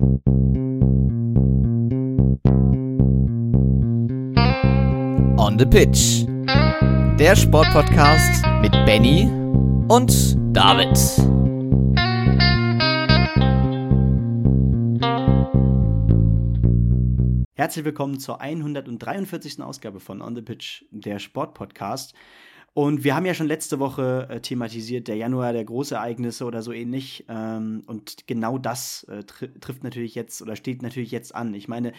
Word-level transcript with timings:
On 0.00 0.22
the 5.58 5.66
Pitch. 5.66 6.24
Der 7.18 7.34
Sportpodcast 7.34 8.44
mit 8.60 8.70
Benny 8.86 9.28
und 9.88 10.36
David. 10.56 10.96
Herzlich 17.54 17.84
willkommen 17.84 18.20
zur 18.20 18.40
143. 18.40 19.60
Ausgabe 19.60 19.98
von 19.98 20.22
On 20.22 20.36
the 20.36 20.42
Pitch, 20.42 20.84
der 20.92 21.18
Sportpodcast. 21.18 22.14
Und 22.78 23.02
wir 23.02 23.16
haben 23.16 23.26
ja 23.26 23.34
schon 23.34 23.48
letzte 23.48 23.80
Woche 23.80 24.28
äh, 24.30 24.38
thematisiert, 24.38 25.08
der 25.08 25.16
Januar 25.16 25.52
der 25.52 25.64
Großereignisse 25.64 26.44
oder 26.44 26.62
so 26.62 26.70
ähnlich. 26.70 27.24
Ähm, 27.28 27.82
und 27.86 28.28
genau 28.28 28.56
das 28.56 29.02
äh, 29.08 29.24
tr 29.24 29.48
trifft 29.58 29.82
natürlich 29.82 30.14
jetzt 30.14 30.40
oder 30.42 30.54
steht 30.54 30.80
natürlich 30.82 31.10
jetzt 31.10 31.34
an. 31.34 31.54
Ich 31.54 31.66
meine, 31.66 31.92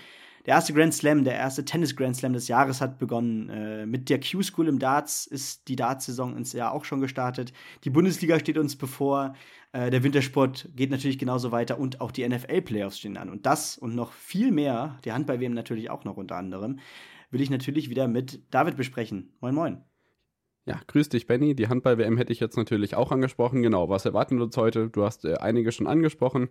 der 0.45 0.53
erste 0.53 0.71
Grand 0.71 0.93
Slam, 0.93 1.25
der 1.25 1.35
erste 1.35 1.65
Tennis 1.65 1.97
Grand 1.97 2.15
Slam 2.15 2.31
des 2.31 2.47
Jahres 2.47 2.79
hat 2.79 2.97
begonnen. 2.97 3.49
Äh, 3.49 3.85
mit 3.87 4.09
der 4.09 4.21
Q-School 4.21 4.69
im 4.69 4.79
Darts 4.79 5.27
ist 5.27 5.67
die 5.67 5.75
Darts-Saison 5.75 6.37
ins 6.37 6.53
Jahr 6.53 6.71
auch 6.71 6.85
schon 6.85 7.01
gestartet. 7.01 7.51
Die 7.83 7.89
Bundesliga 7.89 8.39
steht 8.39 8.57
uns 8.57 8.77
bevor. 8.77 9.35
Äh, 9.73 9.89
der 9.89 10.01
Wintersport 10.01 10.69
geht 10.77 10.91
natürlich 10.91 11.19
genauso 11.19 11.51
weiter 11.51 11.77
und 11.77 11.99
auch 11.99 12.11
die 12.11 12.25
NFL-Playoffs 12.25 12.99
stehen 12.99 13.17
an. 13.17 13.29
Und 13.29 13.45
das 13.45 13.77
und 13.77 13.95
noch 13.95 14.13
viel 14.13 14.53
mehr, 14.53 14.97
die 15.03 15.11
Handball-WM 15.11 15.53
natürlich 15.53 15.89
auch 15.89 16.05
noch 16.05 16.15
unter 16.15 16.37
anderem, 16.37 16.79
will 17.31 17.41
ich 17.41 17.49
natürlich 17.49 17.89
wieder 17.89 18.07
mit 18.07 18.39
David 18.49 18.77
besprechen. 18.77 19.33
Moin, 19.41 19.53
moin. 19.53 19.88
Ja, 20.69 20.79
grüß 20.85 21.09
dich, 21.09 21.25
Benny. 21.25 21.55
Die 21.55 21.67
Handball-WM 21.67 22.15
hätte 22.17 22.31
ich 22.31 22.39
jetzt 22.39 22.55
natürlich 22.55 22.95
auch 22.95 23.11
angesprochen. 23.11 23.63
Genau, 23.63 23.89
was 23.89 24.05
erwarten 24.05 24.37
wir 24.37 24.43
uns 24.43 24.55
heute? 24.55 24.87
Du 24.87 25.03
hast 25.03 25.25
äh, 25.25 25.33
einige 25.37 25.71
schon 25.71 25.87
angesprochen. 25.87 26.49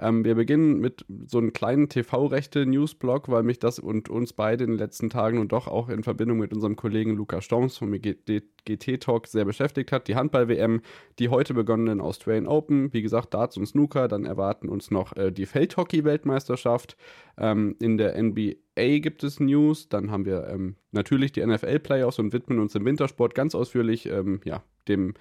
Ähm, 0.00 0.24
wir 0.24 0.36
beginnen 0.36 0.80
mit 0.80 1.04
so 1.26 1.36
einem 1.36 1.52
kleinen 1.52 1.90
TV-Rechte-Newsblog, 1.90 3.28
weil 3.28 3.42
mich 3.42 3.58
das 3.58 3.78
und 3.78 4.08
uns 4.08 4.32
beide 4.32 4.64
in 4.64 4.70
den 4.70 4.78
letzten 4.78 5.10
Tagen 5.10 5.36
und 5.36 5.52
doch 5.52 5.68
auch 5.68 5.90
in 5.90 6.02
Verbindung 6.02 6.38
mit 6.38 6.54
unserem 6.54 6.76
Kollegen 6.76 7.14
Lukas 7.14 7.44
Storms 7.44 7.76
vom 7.76 7.92
GT 7.92 9.00
Talk 9.00 9.26
sehr 9.26 9.44
beschäftigt 9.44 9.92
hat. 9.92 10.08
Die 10.08 10.14
Handball-WM, 10.14 10.80
die 11.18 11.28
heute 11.28 11.52
begonnenen 11.52 12.00
Australian 12.00 12.46
Open, 12.46 12.90
wie 12.94 13.02
gesagt, 13.02 13.34
Darts 13.34 13.58
und 13.58 13.66
Snooker. 13.66 14.08
Dann 14.08 14.24
erwarten 14.24 14.70
uns 14.70 14.90
noch 14.90 15.14
äh, 15.14 15.30
die 15.30 15.44
Feldhockey-Weltmeisterschaft. 15.44 16.96
Ähm, 17.36 17.76
in 17.80 17.98
der 17.98 18.20
NBA 18.20 18.54
gibt 19.00 19.24
es 19.24 19.40
News, 19.40 19.88
dann 19.88 20.10
haben 20.10 20.24
wir 20.24 20.48
ähm, 20.48 20.76
natürlich 20.92 21.32
die 21.32 21.44
NFL-Playoffs 21.44 22.18
und 22.18 22.32
widmen 22.32 22.58
uns 22.58 22.74
im 22.74 22.84
Wintersport 22.84 23.34
ganz 23.34 23.54
ausführlich 23.54 24.06
ähm, 24.06 24.40
ja, 24.44 24.62
dem 24.88 25.14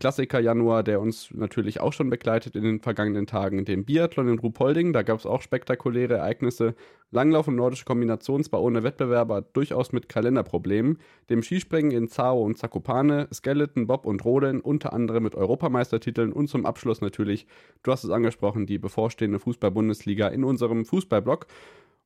Klassiker 0.00 0.40
Januar, 0.40 0.82
der 0.82 0.98
uns 0.98 1.28
natürlich 1.34 1.80
auch 1.80 1.92
schon 1.92 2.08
begleitet 2.08 2.56
in 2.56 2.64
den 2.64 2.80
vergangenen 2.80 3.26
Tagen, 3.26 3.66
dem 3.66 3.84
Biathlon 3.84 4.28
in 4.28 4.38
Ruhpolding. 4.38 4.94
Da 4.94 5.02
gab 5.02 5.18
es 5.18 5.26
auch 5.26 5.42
spektakuläre 5.42 6.14
Ereignisse. 6.14 6.74
Langlauf 7.10 7.48
und 7.48 7.56
nordische 7.56 7.84
Kombination 7.84 8.42
zwar 8.42 8.62
ohne 8.62 8.82
Wettbewerber, 8.82 9.42
durchaus 9.42 9.92
mit 9.92 10.08
Kalenderproblemen. 10.08 10.98
Dem 11.28 11.42
Skispringen 11.42 11.90
in 11.90 12.08
Zao 12.08 12.42
und 12.42 12.56
Zakopane, 12.56 13.28
Skeleton, 13.32 13.86
Bob 13.86 14.06
und 14.06 14.24
Rodeln, 14.24 14.60
unter 14.62 14.94
anderem 14.94 15.22
mit 15.22 15.34
Europameistertiteln 15.34 16.32
und 16.32 16.48
zum 16.48 16.64
Abschluss 16.64 17.02
natürlich, 17.02 17.46
du 17.82 17.92
hast 17.92 18.04
es 18.04 18.10
angesprochen, 18.10 18.64
die 18.64 18.78
bevorstehende 18.78 19.38
Fußball-Bundesliga 19.38 20.28
in 20.28 20.44
unserem 20.44 20.86
Fußballblog. 20.86 21.46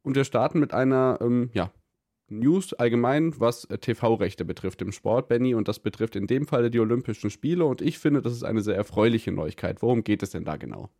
Und 0.04 0.14
wir 0.14 0.24
starten 0.24 0.60
mit 0.60 0.72
einer, 0.72 1.18
ähm, 1.20 1.50
ja, 1.54 1.72
News 2.28 2.72
allgemein, 2.72 3.38
was 3.38 3.64
äh, 3.66 3.78
TV-Rechte 3.78 4.44
betrifft 4.44 4.80
im 4.82 4.92
Sport, 4.92 5.28
Benny. 5.28 5.54
Und 5.54 5.68
das 5.68 5.78
betrifft 5.78 6.16
in 6.16 6.26
dem 6.26 6.46
Falle 6.46 6.70
die 6.70 6.80
Olympischen 6.80 7.30
Spiele. 7.30 7.64
Und 7.64 7.82
ich 7.82 7.98
finde, 7.98 8.22
das 8.22 8.32
ist 8.32 8.44
eine 8.44 8.62
sehr 8.62 8.76
erfreuliche 8.76 9.32
Neuigkeit. 9.32 9.82
Worum 9.82 10.04
geht 10.04 10.22
es 10.22 10.30
denn 10.30 10.44
da 10.44 10.56
genau? 10.56 10.90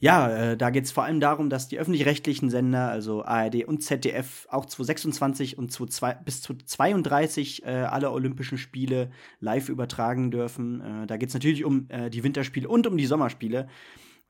Ja, 0.00 0.52
äh, 0.52 0.56
da 0.56 0.70
geht 0.70 0.84
es 0.84 0.92
vor 0.92 1.02
allem 1.02 1.18
darum, 1.18 1.50
dass 1.50 1.66
die 1.66 1.78
öffentlich-rechtlichen 1.78 2.50
Sender, 2.50 2.88
also 2.88 3.24
ARD 3.24 3.64
und 3.64 3.82
ZDF, 3.82 4.46
auch 4.48 4.64
2026 4.64 5.58
und 5.58 5.72
22, 5.72 6.24
bis 6.24 6.40
zu 6.40 6.54
32 6.54 7.64
äh, 7.64 7.70
alle 7.70 8.12
Olympischen 8.12 8.58
Spiele 8.58 9.10
live 9.40 9.68
übertragen 9.68 10.30
dürfen. 10.30 10.80
Äh, 10.80 11.06
da 11.08 11.16
geht 11.16 11.30
es 11.30 11.34
natürlich 11.34 11.64
um 11.64 11.86
äh, 11.88 12.10
die 12.10 12.22
Winterspiele 12.22 12.68
und 12.68 12.86
um 12.86 12.96
die 12.96 13.06
Sommerspiele. 13.06 13.66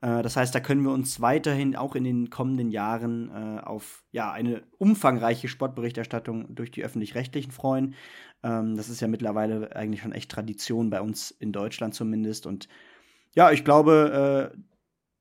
Äh, 0.01 0.21
das 0.23 0.35
heißt, 0.35 0.53
da 0.53 0.59
können 0.59 0.83
wir 0.83 0.91
uns 0.91 1.21
weiterhin 1.21 1.75
auch 1.75 1.95
in 1.95 2.03
den 2.03 2.29
kommenden 2.29 2.71
Jahren 2.71 3.29
äh, 3.29 3.59
auf 3.61 4.03
ja, 4.11 4.31
eine 4.31 4.63
umfangreiche 4.77 5.47
Sportberichterstattung 5.47 6.55
durch 6.55 6.71
die 6.71 6.83
öffentlich-rechtlichen 6.83 7.51
freuen. 7.51 7.95
Ähm, 8.43 8.75
das 8.75 8.89
ist 8.89 9.01
ja 9.01 9.07
mittlerweile 9.07 9.75
eigentlich 9.75 10.01
schon 10.01 10.13
echt 10.13 10.31
Tradition 10.31 10.89
bei 10.89 11.01
uns 11.01 11.31
in 11.31 11.51
Deutschland 11.51 11.93
zumindest. 11.93 12.45
Und 12.45 12.67
ja, 13.35 13.51
ich 13.51 13.63
glaube, 13.63 14.51
äh, 14.55 14.59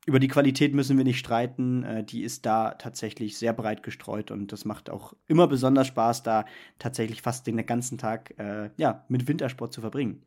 über 0.07 0.21
die 0.21 0.29
Qualität 0.29 0.75
müssen 0.75 0.97
wir 0.97 1.05
nicht 1.05 1.19
streiten. 1.19 1.85
Äh, 1.85 2.05
die 2.05 2.23
ist 2.23 2.47
da 2.47 2.71
tatsächlich 2.75 3.37
sehr 3.37 3.53
breit 3.53 3.83
gestreut 3.83 4.31
und 4.31 4.53
das 4.53 4.65
macht 4.65 4.91
auch 4.91 5.15
immer 5.27 5.47
besonders 5.49 5.89
Spaß, 5.89 6.23
da 6.23 6.47
tatsächlich 6.79 7.23
fast 7.23 7.47
den 7.47 7.65
ganzen 7.67 7.99
Tag 7.99 8.35
äh, 8.39 8.71
ja, 8.79 9.05
mit 9.09 9.29
Wintersport 9.29 9.73
zu 9.73 9.81
verbringen. 9.83 10.25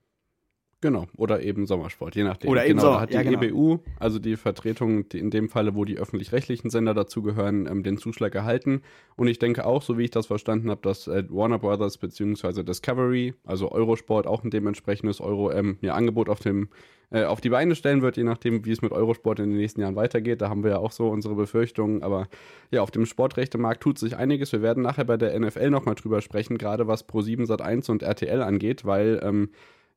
Genau, 0.81 1.05
oder 1.15 1.43
eben 1.43 1.67
Sommersport, 1.67 2.15
je 2.15 2.23
nachdem. 2.23 2.49
Oder 2.49 2.65
eben 2.65 2.79
genau, 2.79 2.81
Sommer, 2.81 2.95
da 2.95 3.01
hat 3.01 3.09
die 3.11 3.13
ja, 3.13 3.21
genau. 3.21 3.41
EBU, 3.41 3.79
also 3.99 4.17
die 4.17 4.35
Vertretung, 4.35 5.07
die 5.09 5.19
in 5.19 5.29
dem 5.29 5.47
Falle, 5.47 5.75
wo 5.75 5.85
die 5.85 5.97
öffentlich-rechtlichen 5.97 6.71
Sender 6.71 6.95
dazugehören, 6.95 7.67
ähm, 7.67 7.83
den 7.83 7.97
Zuschlag 7.97 8.33
erhalten. 8.33 8.81
Und 9.15 9.27
ich 9.27 9.37
denke 9.37 9.65
auch, 9.67 9.83
so 9.83 9.99
wie 9.99 10.05
ich 10.05 10.11
das 10.11 10.25
verstanden 10.25 10.71
habe, 10.71 10.81
dass 10.81 11.07
äh, 11.07 11.23
Warner 11.29 11.59
Brothers 11.59 11.99
bzw. 11.99 12.63
Discovery, 12.63 13.35
also 13.45 13.71
Eurosport, 13.71 14.25
auch 14.25 14.43
ein 14.43 14.49
dementsprechendes 14.49 15.21
Euro 15.21 15.51
ähm, 15.51 15.77
ja, 15.81 15.93
Angebot 15.93 16.29
auf 16.29 16.39
dem 16.39 16.69
äh, 17.11 17.25
auf 17.25 17.41
die 17.41 17.49
Beine 17.49 17.75
stellen 17.75 18.01
wird, 18.01 18.17
je 18.17 18.23
nachdem, 18.23 18.65
wie 18.65 18.71
es 18.71 18.81
mit 18.81 18.91
Eurosport 18.91 19.39
in 19.39 19.49
den 19.49 19.57
nächsten 19.57 19.81
Jahren 19.81 19.95
weitergeht. 19.95 20.41
Da 20.41 20.49
haben 20.49 20.63
wir 20.63 20.71
ja 20.71 20.77
auch 20.77 20.93
so 20.93 21.09
unsere 21.09 21.35
Befürchtungen. 21.35 22.01
Aber 22.03 22.27
ja, 22.71 22.81
auf 22.81 22.89
dem 22.89 23.05
Sportrechtemarkt 23.05 23.83
tut 23.83 23.99
sich 23.99 24.15
einiges. 24.15 24.51
Wir 24.51 24.61
werden 24.61 24.81
nachher 24.81 25.03
bei 25.03 25.17
der 25.17 25.37
NFL 25.37 25.69
nochmal 25.69 25.95
drüber 25.95 26.21
sprechen, 26.21 26.57
gerade 26.57 26.87
was 26.87 27.07
Pro7 27.07 27.45
Sat1 27.45 27.91
und 27.91 28.01
RTL 28.01 28.41
angeht, 28.41 28.85
weil 28.85 29.19
ähm, 29.23 29.49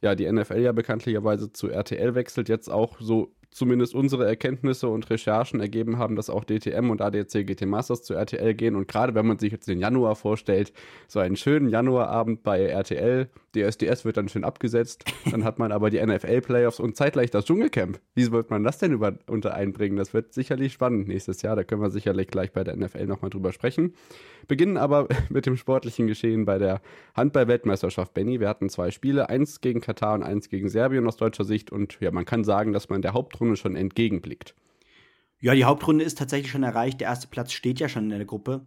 ja, 0.04 0.14
die 0.14 0.30
NFL 0.30 0.60
ja 0.60 0.72
bekanntlicherweise 0.72 1.50
zu 1.52 1.70
RTL 1.70 2.14
wechselt, 2.14 2.50
jetzt 2.50 2.68
auch 2.70 3.00
so 3.00 3.32
zumindest 3.54 3.94
unsere 3.94 4.26
Erkenntnisse 4.26 4.88
und 4.88 5.08
Recherchen 5.08 5.60
ergeben 5.60 5.96
haben, 5.96 6.16
dass 6.16 6.28
auch 6.28 6.44
DTM 6.44 6.90
und 6.90 7.00
ADC 7.00 7.46
GT 7.46 7.66
Masters 7.66 8.02
zu 8.02 8.12
RTL 8.12 8.52
gehen. 8.54 8.74
Und 8.74 8.88
gerade 8.88 9.14
wenn 9.14 9.26
man 9.26 9.38
sich 9.38 9.52
jetzt 9.52 9.68
den 9.68 9.78
Januar 9.78 10.16
vorstellt, 10.16 10.72
so 11.06 11.20
einen 11.20 11.36
schönen 11.36 11.68
Januarabend 11.68 12.42
bei 12.42 12.66
RTL, 12.66 13.28
die 13.54 13.62
SDS 13.62 14.04
wird 14.04 14.16
dann 14.16 14.28
schön 14.28 14.42
abgesetzt, 14.42 15.04
dann 15.30 15.44
hat 15.44 15.60
man 15.60 15.70
aber 15.70 15.88
die 15.88 16.04
NFL-Playoffs 16.04 16.80
und 16.80 16.96
zeitgleich 16.96 17.30
das 17.30 17.44
Dschungelcamp. 17.44 18.00
Wie 18.16 18.32
wird 18.32 18.50
man 18.50 18.64
das 18.64 18.78
denn 18.78 18.90
über, 18.90 19.14
unter 19.28 19.54
einbringen? 19.54 19.96
Das 19.96 20.12
wird 20.12 20.34
sicherlich 20.34 20.72
spannend 20.72 21.06
nächstes 21.06 21.40
Jahr. 21.42 21.54
Da 21.54 21.62
können 21.62 21.80
wir 21.80 21.90
sicherlich 21.90 22.26
gleich 22.26 22.52
bei 22.52 22.64
der 22.64 22.76
NFL 22.76 23.06
nochmal 23.06 23.30
drüber 23.30 23.52
sprechen. 23.52 23.94
Beginnen 24.48 24.76
aber 24.76 25.06
mit 25.28 25.46
dem 25.46 25.56
sportlichen 25.56 26.08
Geschehen 26.08 26.44
bei 26.44 26.58
der 26.58 26.80
Handball-Weltmeisterschaft, 27.14 28.14
Benny. 28.14 28.40
Wir 28.40 28.48
hatten 28.48 28.68
zwei 28.68 28.90
Spiele, 28.90 29.28
eins 29.28 29.60
gegen 29.60 29.80
Katar 29.80 30.14
und 30.14 30.24
eins 30.24 30.48
gegen 30.48 30.68
Serbien 30.68 31.06
aus 31.06 31.16
deutscher 31.16 31.44
Sicht. 31.44 31.70
Und 31.70 32.00
ja, 32.00 32.10
man 32.10 32.24
kann 32.24 32.42
sagen, 32.42 32.72
dass 32.72 32.88
man 32.88 33.00
der 33.00 33.12
Hauptrunde 33.12 33.43
Hauptrunde 33.44 33.56
schon 33.56 33.76
entgegenblickt. 33.76 34.54
Ja, 35.40 35.54
die 35.54 35.64
Hauptrunde 35.64 36.04
ist 36.04 36.18
tatsächlich 36.18 36.50
schon 36.50 36.62
erreicht. 36.62 37.00
Der 37.00 37.08
erste 37.08 37.28
Platz 37.28 37.52
steht 37.52 37.80
ja 37.80 37.88
schon 37.88 38.04
in 38.04 38.16
der 38.16 38.24
Gruppe. 38.24 38.66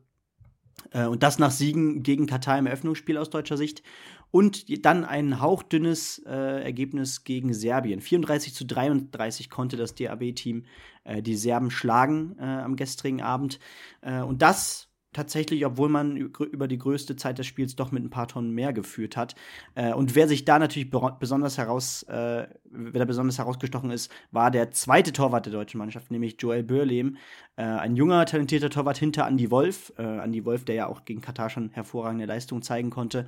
Äh, 0.92 1.06
und 1.06 1.24
das 1.24 1.40
nach 1.40 1.52
Siegen 1.52 2.04
gegen 2.04 2.28
Katar 2.28 2.60
im 2.60 2.68
Eröffnungsspiel 2.68 3.18
aus 3.18 3.32
deutscher 3.32 3.58
Sicht. 3.58 3.82
Und 4.30 4.86
dann 4.86 5.06
ein 5.06 5.42
hauchdünnes 5.42 6.22
äh, 6.28 6.64
Ergebnis 6.64 7.24
gegen 7.24 7.54
Serbien. 7.54 8.02
34 8.02 8.54
zu 8.54 8.66
33 8.66 9.50
konnte 9.50 9.78
das 9.78 9.96
DAB-Team 9.96 10.66
äh, 11.06 11.22
die 11.24 11.36
Serben 11.36 11.72
schlagen 11.72 12.36
äh, 12.40 12.44
am 12.44 12.76
gestrigen 12.76 13.22
Abend. 13.22 13.60
Äh, 14.02 14.22
und 14.22 14.42
das 14.42 14.87
tatsächlich, 15.18 15.66
obwohl 15.66 15.90
man 15.90 16.16
über 16.16 16.68
die 16.68 16.78
größte 16.78 17.16
Zeit 17.16 17.40
des 17.40 17.48
Spiels 17.48 17.76
doch 17.76 17.92
mit 17.92 18.04
ein 18.04 18.12
paar 18.12 18.28
Tonnen 18.28 18.52
mehr 18.52 18.72
geführt 18.72 19.18
hat. 19.18 19.34
Äh, 19.74 19.92
und 19.94 20.14
wer 20.14 20.28
sich 20.28 20.46
da 20.46 20.60
natürlich 20.60 20.92
besonders 20.92 21.58
heraus, 21.58 22.04
äh, 22.04 22.48
wer 22.66 23.00
da 23.00 23.06
besonders 23.06 23.40
herausgestochen 23.40 23.90
ist, 23.90 24.12
war 24.32 24.52
der 24.52 24.70
zweite 24.72 25.12
Torwart 25.12 25.48
der 25.48 25.54
deutschen 25.54 25.80
Mannschaft, 25.80 26.12
nämlich 26.12 26.36
Joel 26.40 26.62
Börlehm, 26.62 27.18
äh, 27.56 27.64
ein 27.64 27.96
junger, 27.96 28.28
talentierter 28.28 28.70
Torwart 28.70 28.98
hinter 28.98 29.28
Andy 29.28 29.50
Wolf. 29.50 29.92
Äh, 29.98 30.04
Andy 30.04 30.46
Wolf, 30.46 30.66
der 30.66 30.76
ja 30.76 30.88
auch 30.88 31.04
gegen 31.04 31.22
Katar 31.22 31.50
schon 31.50 31.72
hervorragende 31.72 32.26
Leistung 32.26 32.62
zeigen 32.62 32.92
konnte. 32.92 33.28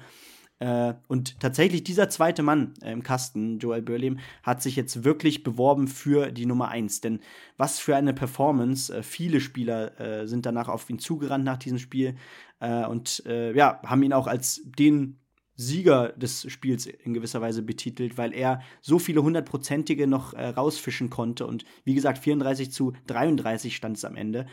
Äh, 0.59 0.93
und 1.07 1.39
tatsächlich 1.39 1.83
dieser 1.85 2.09
zweite 2.09 2.43
Mann 2.43 2.73
äh, 2.81 2.91
im 2.91 3.01
Kasten, 3.01 3.59
Joel 3.59 3.81
Börlehm, 3.81 4.19
hat 4.43 4.61
sich 4.61 4.75
jetzt 4.75 5.05
wirklich 5.05 5.43
beworben 5.43 5.87
für 5.87 6.31
die 6.31 6.45
Nummer 6.45 6.67
1. 6.67 7.01
Denn 7.01 7.21
was 7.57 7.79
für 7.79 7.95
eine 7.95 8.13
Performance. 8.13 8.93
Äh, 8.93 9.03
viele 9.03 9.39
Spieler 9.39 9.99
äh, 9.99 10.27
sind 10.27 10.45
danach 10.45 10.67
auf 10.67 10.89
ihn 10.89 10.99
zugerannt 10.99 11.45
nach 11.45 11.57
diesem 11.57 11.79
Spiel 11.79 12.15
äh, 12.59 12.85
und 12.85 13.23
äh, 13.25 13.55
ja, 13.55 13.81
haben 13.83 14.03
ihn 14.03 14.13
auch 14.13 14.27
als 14.27 14.61
den 14.65 15.19
Sieger 15.55 16.09
des 16.09 16.49
Spiels 16.51 16.85
in 16.85 17.13
gewisser 17.13 17.41
Weise 17.41 17.61
betitelt, 17.61 18.17
weil 18.17 18.33
er 18.33 18.61
so 18.81 18.97
viele 18.97 19.23
hundertprozentige 19.23 20.07
noch 20.07 20.33
rausfischen 20.33 21.09
konnte. 21.09 21.45
Und 21.45 21.65
wie 21.83 21.95
gesagt, 21.95 22.19
34 22.19 22.71
zu 22.71 22.93
33 23.07 23.75
stand 23.75 23.97
es 23.97 24.05
am 24.05 24.15
Ende. 24.15 24.45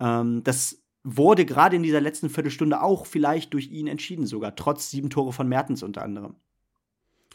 Ähm, 0.00 0.42
das 0.44 0.85
wurde 1.06 1.46
gerade 1.46 1.76
in 1.76 1.84
dieser 1.84 2.00
letzten 2.00 2.28
Viertelstunde 2.28 2.82
auch 2.82 3.06
vielleicht 3.06 3.54
durch 3.54 3.70
ihn 3.70 3.86
entschieden, 3.86 4.26
sogar 4.26 4.56
trotz 4.56 4.90
sieben 4.90 5.08
Tore 5.08 5.32
von 5.32 5.48
Mertens 5.48 5.84
unter 5.84 6.02
anderem. 6.02 6.34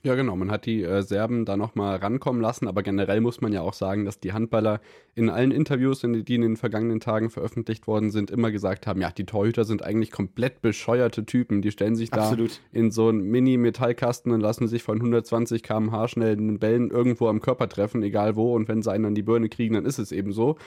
Ja, 0.04 0.16
genau. 0.16 0.36
Man 0.36 0.50
hat 0.50 0.66
die 0.66 0.82
äh, 0.82 1.04
Serben 1.04 1.46
da 1.46 1.56
nochmal 1.56 1.98
rankommen 1.98 2.42
lassen, 2.42 2.68
aber 2.68 2.82
generell 2.82 3.22
muss 3.22 3.40
man 3.40 3.54
ja 3.54 3.62
auch 3.62 3.74
sagen, 3.74 4.04
dass 4.04 4.20
die 4.20 4.34
Handballer 4.34 4.82
in 5.14 5.30
allen 5.30 5.52
Interviews, 5.52 6.04
in 6.04 6.26
die 6.26 6.36
in 6.36 6.42
den 6.42 6.58
vergangenen 6.58 7.00
Tagen 7.00 7.30
veröffentlicht 7.30 7.86
worden 7.86 8.10
sind, 8.10 8.32
immer 8.32 8.52
gesagt 8.52 8.88
haben, 8.88 9.00
ja, 9.00 9.12
die 9.12 9.26
Torhüter 9.26 9.64
sind 9.64 9.84
eigentlich 9.84 10.10
komplett 10.10 10.64
bescheuerte 10.64 11.24
Typen. 11.26 11.62
Die 11.62 11.70
stellen 11.70 11.96
sich 11.96 12.12
Absolut. 12.14 12.52
da 12.74 12.80
in 12.80 12.90
so 12.90 13.10
einen 13.10 13.22
Mini-Metallkasten 13.22 14.32
und 14.32 14.42
lassen 14.42 14.68
sich 14.68 14.82
von 14.82 14.98
120 14.98 15.62
km/h 15.62 16.08
schnell 16.08 16.36
den 16.36 16.58
Bällen 16.58 16.90
irgendwo 16.90 17.28
am 17.28 17.40
Körper 17.40 17.70
treffen, 17.70 18.02
egal 18.02 18.36
wo. 18.36 18.56
Und 18.56 18.68
wenn 18.68 18.82
sie 18.82 18.92
einen 18.92 19.06
an 19.06 19.16
die 19.16 19.24
Birne 19.24 19.50
kriegen, 19.50 19.76
dann 19.76 19.86
ist 19.86 20.00
es 20.00 20.12
eben 20.12 20.34
so. 20.34 20.58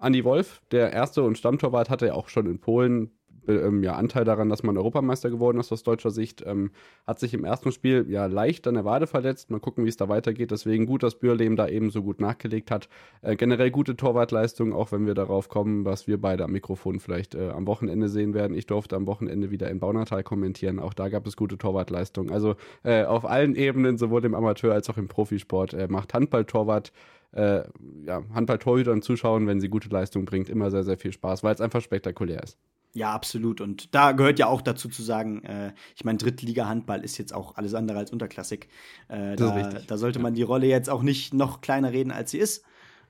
Andi 0.00 0.24
Wolf, 0.24 0.62
der 0.72 0.92
erste 0.92 1.22
und 1.22 1.38
Stammtorwart, 1.38 1.90
hatte 1.90 2.06
ja 2.06 2.14
auch 2.14 2.28
schon 2.28 2.46
in 2.46 2.58
Polen 2.58 3.10
ähm, 3.48 3.82
ja, 3.82 3.94
Anteil 3.94 4.24
daran, 4.24 4.48
dass 4.48 4.62
man 4.62 4.76
Europameister 4.76 5.30
geworden 5.30 5.58
ist 5.58 5.72
aus 5.72 5.82
deutscher 5.82 6.10
Sicht. 6.10 6.42
Ähm, 6.46 6.70
hat 7.06 7.18
sich 7.18 7.34
im 7.34 7.44
ersten 7.44 7.72
Spiel 7.72 8.06
ja 8.08 8.26
leicht 8.26 8.66
an 8.66 8.74
der 8.74 8.84
Wade 8.84 9.06
verletzt. 9.06 9.50
Mal 9.50 9.60
gucken, 9.60 9.84
wie 9.84 9.88
es 9.88 9.96
da 9.96 10.08
weitergeht. 10.08 10.50
Deswegen 10.50 10.86
gut, 10.86 11.02
dass 11.02 11.18
Bürlehm 11.18 11.56
da 11.56 11.68
eben 11.68 11.90
so 11.90 12.02
gut 12.02 12.20
nachgelegt 12.20 12.70
hat. 12.70 12.88
Äh, 13.22 13.36
generell 13.36 13.70
gute 13.70 13.96
Torwartleistung, 13.96 14.72
auch 14.72 14.92
wenn 14.92 15.06
wir 15.06 15.14
darauf 15.14 15.48
kommen, 15.48 15.84
was 15.84 16.06
wir 16.06 16.20
beide 16.20 16.44
am 16.44 16.52
Mikrofon 16.52 17.00
vielleicht 17.00 17.34
äh, 17.34 17.50
am 17.50 17.66
Wochenende 17.66 18.08
sehen 18.08 18.34
werden. 18.34 18.56
Ich 18.56 18.66
durfte 18.66 18.96
am 18.96 19.06
Wochenende 19.06 19.50
wieder 19.50 19.70
in 19.70 19.80
Baunatal 19.80 20.22
kommentieren. 20.22 20.78
Auch 20.78 20.94
da 20.94 21.08
gab 21.08 21.26
es 21.26 21.36
gute 21.36 21.58
Torwartleistung. 21.58 22.30
Also 22.30 22.56
äh, 22.82 23.04
auf 23.04 23.24
allen 23.24 23.54
Ebenen, 23.54 23.98
sowohl 23.98 24.24
im 24.24 24.34
Amateur 24.34 24.72
als 24.72 24.88
auch 24.90 24.96
im 24.96 25.08
Profisport, 25.08 25.74
äh, 25.74 25.88
macht 25.88 26.14
Handball-Torwart 26.14 26.92
äh, 27.32 27.62
ja, 28.06 28.22
Handball-Torhütern 28.34 29.02
zuschauen, 29.02 29.46
wenn 29.46 29.60
sie 29.60 29.68
gute 29.68 29.88
Leistung 29.88 30.24
bringt, 30.24 30.48
immer 30.48 30.70
sehr, 30.70 30.84
sehr 30.84 30.98
viel 30.98 31.12
Spaß, 31.12 31.42
weil 31.42 31.54
es 31.54 31.60
einfach 31.60 31.80
spektakulär 31.80 32.42
ist. 32.42 32.58
Ja, 32.92 33.12
absolut. 33.12 33.60
Und 33.60 33.94
da 33.94 34.12
gehört 34.12 34.40
ja 34.40 34.48
auch 34.48 34.62
dazu 34.62 34.88
zu 34.88 35.02
sagen, 35.02 35.44
äh, 35.44 35.72
ich 35.94 36.04
meine, 36.04 36.18
Drittliga-Handball 36.18 37.04
ist 37.04 37.18
jetzt 37.18 37.32
auch 37.32 37.56
alles 37.56 37.74
andere 37.74 37.98
als 37.98 38.12
Unterklassik. 38.12 38.68
Äh, 39.08 39.36
da, 39.36 39.70
da, 39.86 39.96
sollte 39.96 40.18
man 40.18 40.34
die 40.34 40.42
Rolle 40.42 40.66
jetzt 40.66 40.90
auch 40.90 41.02
nicht 41.02 41.32
noch 41.32 41.60
kleiner 41.60 41.92
reden, 41.92 42.10
als 42.10 42.32
sie 42.32 42.38
ist. 42.38 42.64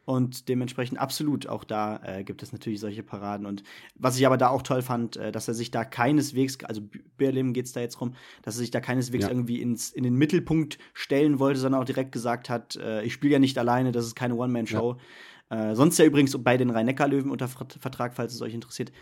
Und 0.06 0.49
dementsprechend 0.49 0.99
absolut, 0.99 1.47
auch 1.47 1.62
da 1.62 2.00
äh, 2.02 2.25
gibt 2.25 2.43
es 2.43 2.52
natürlich 2.52 2.81
solche 2.81 3.02
Paraden. 3.02 3.47
Und 3.47 3.62
was 3.94 4.19
ich 4.19 4.26
aber 4.26 4.38
da 4.38 4.49
auch 4.49 4.62
toll 4.62 4.82
fand, 4.82 5.17
äh, 5.17 5.31
dass 5.31 5.47
er 5.47 5.55
sich 5.55 5.70
da 5.70 5.85
keineswegs, 5.85 6.58
also 6.64 6.82
Berlim 7.17 7.52
geht 7.52 7.67
es 7.67 7.73
da 7.73 7.81
jetzt 7.81 8.00
rum, 8.00 8.14
dass 8.43 8.56
er 8.56 8.61
sich 8.61 8.70
da 8.70 8.81
keineswegs 8.81 9.25
ja. 9.25 9.31
irgendwie 9.31 9.61
ins, 9.61 9.91
in 9.91 10.02
den 10.02 10.14
Mittelpunkt 10.14 10.79
stellen 10.94 11.38
wollte, 11.38 11.61
sondern 11.61 11.81
auch 11.81 11.87
direkt 11.87 12.12
gesagt 12.12 12.50
hat, 12.50 12.76
äh, 12.76 13.02
ich 13.05 13.12
spiele 13.12 13.35
ja 13.35 13.38
nicht 13.38 13.58
alleine, 13.58 13.93
das 13.93 14.06
ist 14.06 14.14
keine 14.17 14.35
One-Man-Show. 14.35 14.97
Ja. 15.50 15.70
Äh, 15.70 15.76
sonst 15.76 15.99
ja 15.99 16.05
übrigens 16.05 16.37
bei 16.43 16.56
den 16.56 16.70
Rhein-Neckar-Löwen 16.70 17.31
unter 17.31 17.49
Vertrag, 17.49 18.14
falls 18.14 18.35
es 18.35 18.43
euch 18.43 18.55
interessiert. 18.55 18.93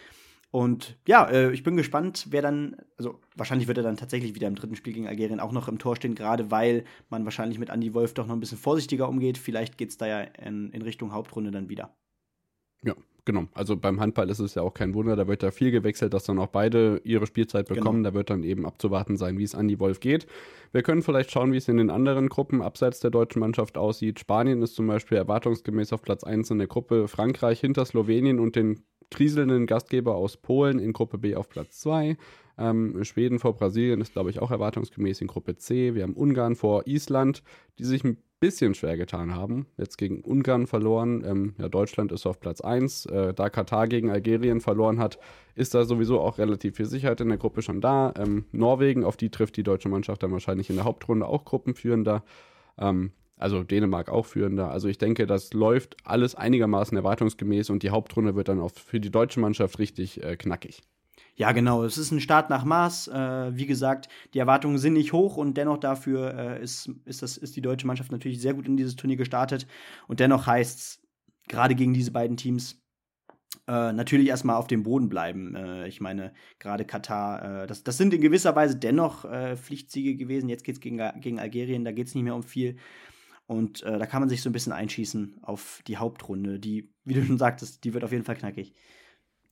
Und 0.50 0.99
ja, 1.06 1.29
äh, 1.29 1.53
ich 1.53 1.62
bin 1.62 1.77
gespannt, 1.77 2.29
wer 2.31 2.41
dann, 2.41 2.77
also 2.97 3.21
wahrscheinlich 3.37 3.69
wird 3.69 3.79
er 3.79 3.85
dann 3.85 3.99
tatsächlich 3.99 4.35
wieder 4.35 4.49
im 4.49 4.55
dritten 4.55 4.77
Spiel 4.77 4.95
gegen 4.95 5.06
Algerien 5.06 5.41
auch 5.41 5.53
noch 5.53 5.69
im 5.69 5.79
Tor 5.79 5.97
stehen, 5.97 6.15
gerade 6.15 6.50
weil 6.50 6.85
man 7.11 7.25
wahrscheinlich 7.25 7.59
mit 7.59 7.69
Andy 7.69 7.93
Wolf 7.93 8.15
doch 8.15 8.27
noch 8.27 8.35
ein 8.35 8.41
bisschen 8.41 8.59
vorsichtiger 8.59 9.09
umgeht. 9.09 9.37
Vielleicht 9.37 9.77
geht 9.77 9.91
es 9.91 9.99
da 9.99 10.06
ja 10.06 10.21
in, 10.21 10.71
in 10.71 10.83
Richtung 10.83 11.12
Hauptrunde 11.12 11.50
dann 11.50 11.69
wieder. 11.69 11.95
Ja, 12.83 12.95
genau. 13.29 13.47
Also 13.53 13.77
beim 13.77 14.01
Handball 14.01 14.31
ist 14.31 14.39
es 14.39 14.55
ja 14.55 14.63
auch 14.63 14.73
kein 14.73 14.95
Wunder, 14.95 15.15
da 15.15 15.29
wird 15.29 15.43
ja 15.43 15.51
viel 15.51 15.71
gewechselt, 15.71 16.15
dass 16.15 16.25
dann 16.25 16.39
auch 16.39 16.47
beide 16.47 17.03
ihre 17.05 17.27
Spielzeit 17.27 17.69
genau. 17.69 17.81
bekommen. 17.81 17.99
Genau. 17.99 18.11
Da 18.11 18.15
wird 18.15 18.31
dann 18.31 18.43
eben 18.43 18.65
abzuwarten 18.65 19.19
sein, 19.19 19.37
wie 19.37 19.45
es 19.45 19.53
Andy 19.53 19.79
Wolf 19.79 20.01
geht. 20.01 20.27
Wir 20.73 20.83
können 20.83 21.03
vielleicht 21.03 21.31
schauen, 21.31 21.53
wie 21.53 21.59
es 21.59 21.69
in 21.69 21.77
den 21.77 21.91
anderen 21.91 22.31
Gruppen 22.31 22.63
abseits 22.63 23.01
der 23.01 23.11
deutschen 23.11 23.41
Mannschaft 23.41 23.77
aussieht. 23.77 24.19
Spanien 24.19 24.63
ist 24.63 24.75
zum 24.75 24.87
Beispiel 24.87 25.19
erwartungsgemäß 25.19 25.93
auf 25.93 26.01
Platz 26.01 26.25
1 26.25 26.51
in 26.51 26.59
der 26.59 26.69
Gruppe, 26.69 27.07
Frankreich 27.07 27.61
hinter 27.61 27.85
Slowenien 27.85 28.41
und 28.41 28.57
den 28.57 28.83
kriselnden 29.11 29.67
Gastgeber 29.67 30.15
aus 30.15 30.39
Polen 30.39 30.79
in 30.79 30.95
Gruppe 30.95 31.19
B 31.19 31.37
auf 31.37 31.51
Platz 31.51 31.81
2. 31.81 32.17
Ähm, 32.57 33.05
Schweden 33.05 33.39
vor 33.39 33.55
Brasilien 33.55 34.01
ist, 34.01 34.15
glaube 34.15 34.31
ich, 34.31 34.41
auch 34.41 34.51
erwartungsgemäß 34.51 35.21
in 35.21 35.27
Gruppe 35.27 35.57
C. 35.57 35.95
Wir 35.95 36.03
haben 36.03 36.15
Ungarn 36.15 36.57
vor 36.57 36.87
Island, 36.87 37.43
die 37.79 37.85
sich 37.85 38.05
ein 38.05 38.17
bisschen 38.40 38.75
schwer 38.75 38.96
getan 38.96 39.35
haben. 39.35 39.67
Jetzt 39.76 39.99
gegen 39.99 40.20
Ungarn 40.20 40.67
verloren. 40.67 41.25
Ähm, 41.25 41.55
ja, 41.58 41.69
Deutschland 41.69 42.12
ist 42.12 42.26
auf 42.26 42.40
Platz 42.40 42.61
1. 42.61 43.06
Äh, 43.06 43.35
da 43.35 43.50
Katar 43.50 43.88
gegen 43.88 44.11
Algerien 44.11 44.61
verloren 44.61 44.99
hat, 44.99 45.19
ist 45.55 45.75
da 45.75 45.85
sowieso 45.85 46.20
auch 46.20 46.38
relativ 46.38 46.76
viel 46.76 46.87
Sicherheit 46.87 47.20
in 47.20 47.29
der 47.29 47.38
Gruppe 47.38 47.62
schon 47.62 47.81
da. 47.81 48.14
Ähm, 48.17 48.44
Norwegen, 48.52 49.05
auf 49.05 49.17
die 49.17 49.31
trifft 49.31 49.56
die 49.56 49.62
deutsche 49.62 49.88
Mannschaft 49.88 50.23
dann 50.23 50.32
wahrscheinlich 50.32 50.70
in 50.70 50.76
der 50.76 50.85
Hauptrunde 50.85 51.26
auch 51.26 51.44
Gruppenführender. 51.44 52.23
Ähm, 52.79 53.12
also 53.37 53.62
Dänemark 53.62 54.08
auch 54.08 54.26
führender. 54.26 54.70
Also 54.70 54.88
ich 54.88 54.99
denke, 54.99 55.26
das 55.26 55.52
läuft 55.52 55.96
alles 56.05 56.35
einigermaßen 56.35 56.96
erwartungsgemäß 56.96 57.70
und 57.70 57.82
die 57.82 57.90
Hauptrunde 57.90 58.35
wird 58.35 58.49
dann 58.49 58.61
auch 58.61 58.73
für 58.73 59.00
die 59.00 59.11
deutsche 59.11 59.40
Mannschaft 59.40 59.79
richtig 59.79 60.23
äh, 60.23 60.37
knackig. 60.37 60.82
Ja, 61.38 61.52
genau. 61.52 61.85
Es 61.85 61.99
ist 61.99 62.11
ein 62.11 62.20
Start 62.20 62.50
nach 62.50 62.64
Maß. 62.64 63.06
Äh, 63.08 63.56
wie 63.56 63.67
gesagt, 63.67 64.08
die 64.35 64.40
Erwartungen 64.40 64.76
sind 64.79 64.94
nicht 64.94 65.12
hoch 65.12 65.37
und 65.37 65.56
dennoch 65.56 65.79
dafür 65.79 66.35
äh, 66.35 66.62
ist, 66.62 66.90
ist, 67.05 67.23
das, 67.23 67.37
ist 67.37 67.55
die 67.55 67.62
deutsche 67.62 67.87
Mannschaft 67.87 68.11
natürlich 68.11 68.40
sehr 68.40 68.55
gut 68.55 68.67
in 68.67 68.76
dieses 68.76 68.96
Turnier 68.96 69.17
gestartet. 69.17 69.69
Und 70.08 70.19
dennoch 70.19 70.49
heißt 70.49 70.79
es, 70.79 71.02
gerade 71.46 71.76
gegen 71.76 71.94
diese 71.94 72.11
beiden 72.11 72.37
Teams, 72.37 72.82
äh, 73.69 73.93
natürlich 73.93 74.26
erstmal 74.26 74.56
auf 74.56 74.67
dem 74.67 74.82
Boden 74.82 75.08
bleiben. 75.08 75.55
Äh, 75.55 75.87
ich 75.87 76.00
meine, 76.00 76.32
gerade 76.58 76.85
Katar, 76.85 77.62
äh, 77.62 77.67
das, 77.69 77.85
das 77.85 77.96
sind 77.96 78.12
in 78.12 78.20
gewisser 78.20 78.56
Weise 78.56 78.75
dennoch 78.75 79.25
äh, 79.25 79.56
Pflichtsiege 79.56 80.17
gewesen. 80.17 80.49
Jetzt 80.49 80.64
geht 80.64 80.75
es 80.75 80.81
gegen, 80.81 81.00
gegen 81.20 81.38
Algerien, 81.38 81.85
da 81.85 81.93
geht 81.93 82.08
es 82.08 82.17
nicht 82.17 82.25
mehr 82.25 82.35
um 82.35 82.43
viel. 82.43 82.79
Und 83.46 83.85
äh, 83.85 83.96
da 83.96 84.06
kann 84.06 84.23
man 84.23 84.29
sich 84.29 84.43
so 84.43 84.50
ein 84.50 84.52
bisschen 84.52 84.73
einschießen 84.73 85.38
auf 85.43 85.82
die 85.87 85.99
Hauptrunde, 85.99 86.58
die, 86.58 86.93
wie 87.05 87.14
du 87.14 87.25
schon 87.25 87.38
sagtest, 87.38 87.85
die 87.85 87.94
wird 87.94 88.02
auf 88.02 88.11
jeden 88.11 88.25
Fall 88.25 88.37
knackig. 88.37 88.75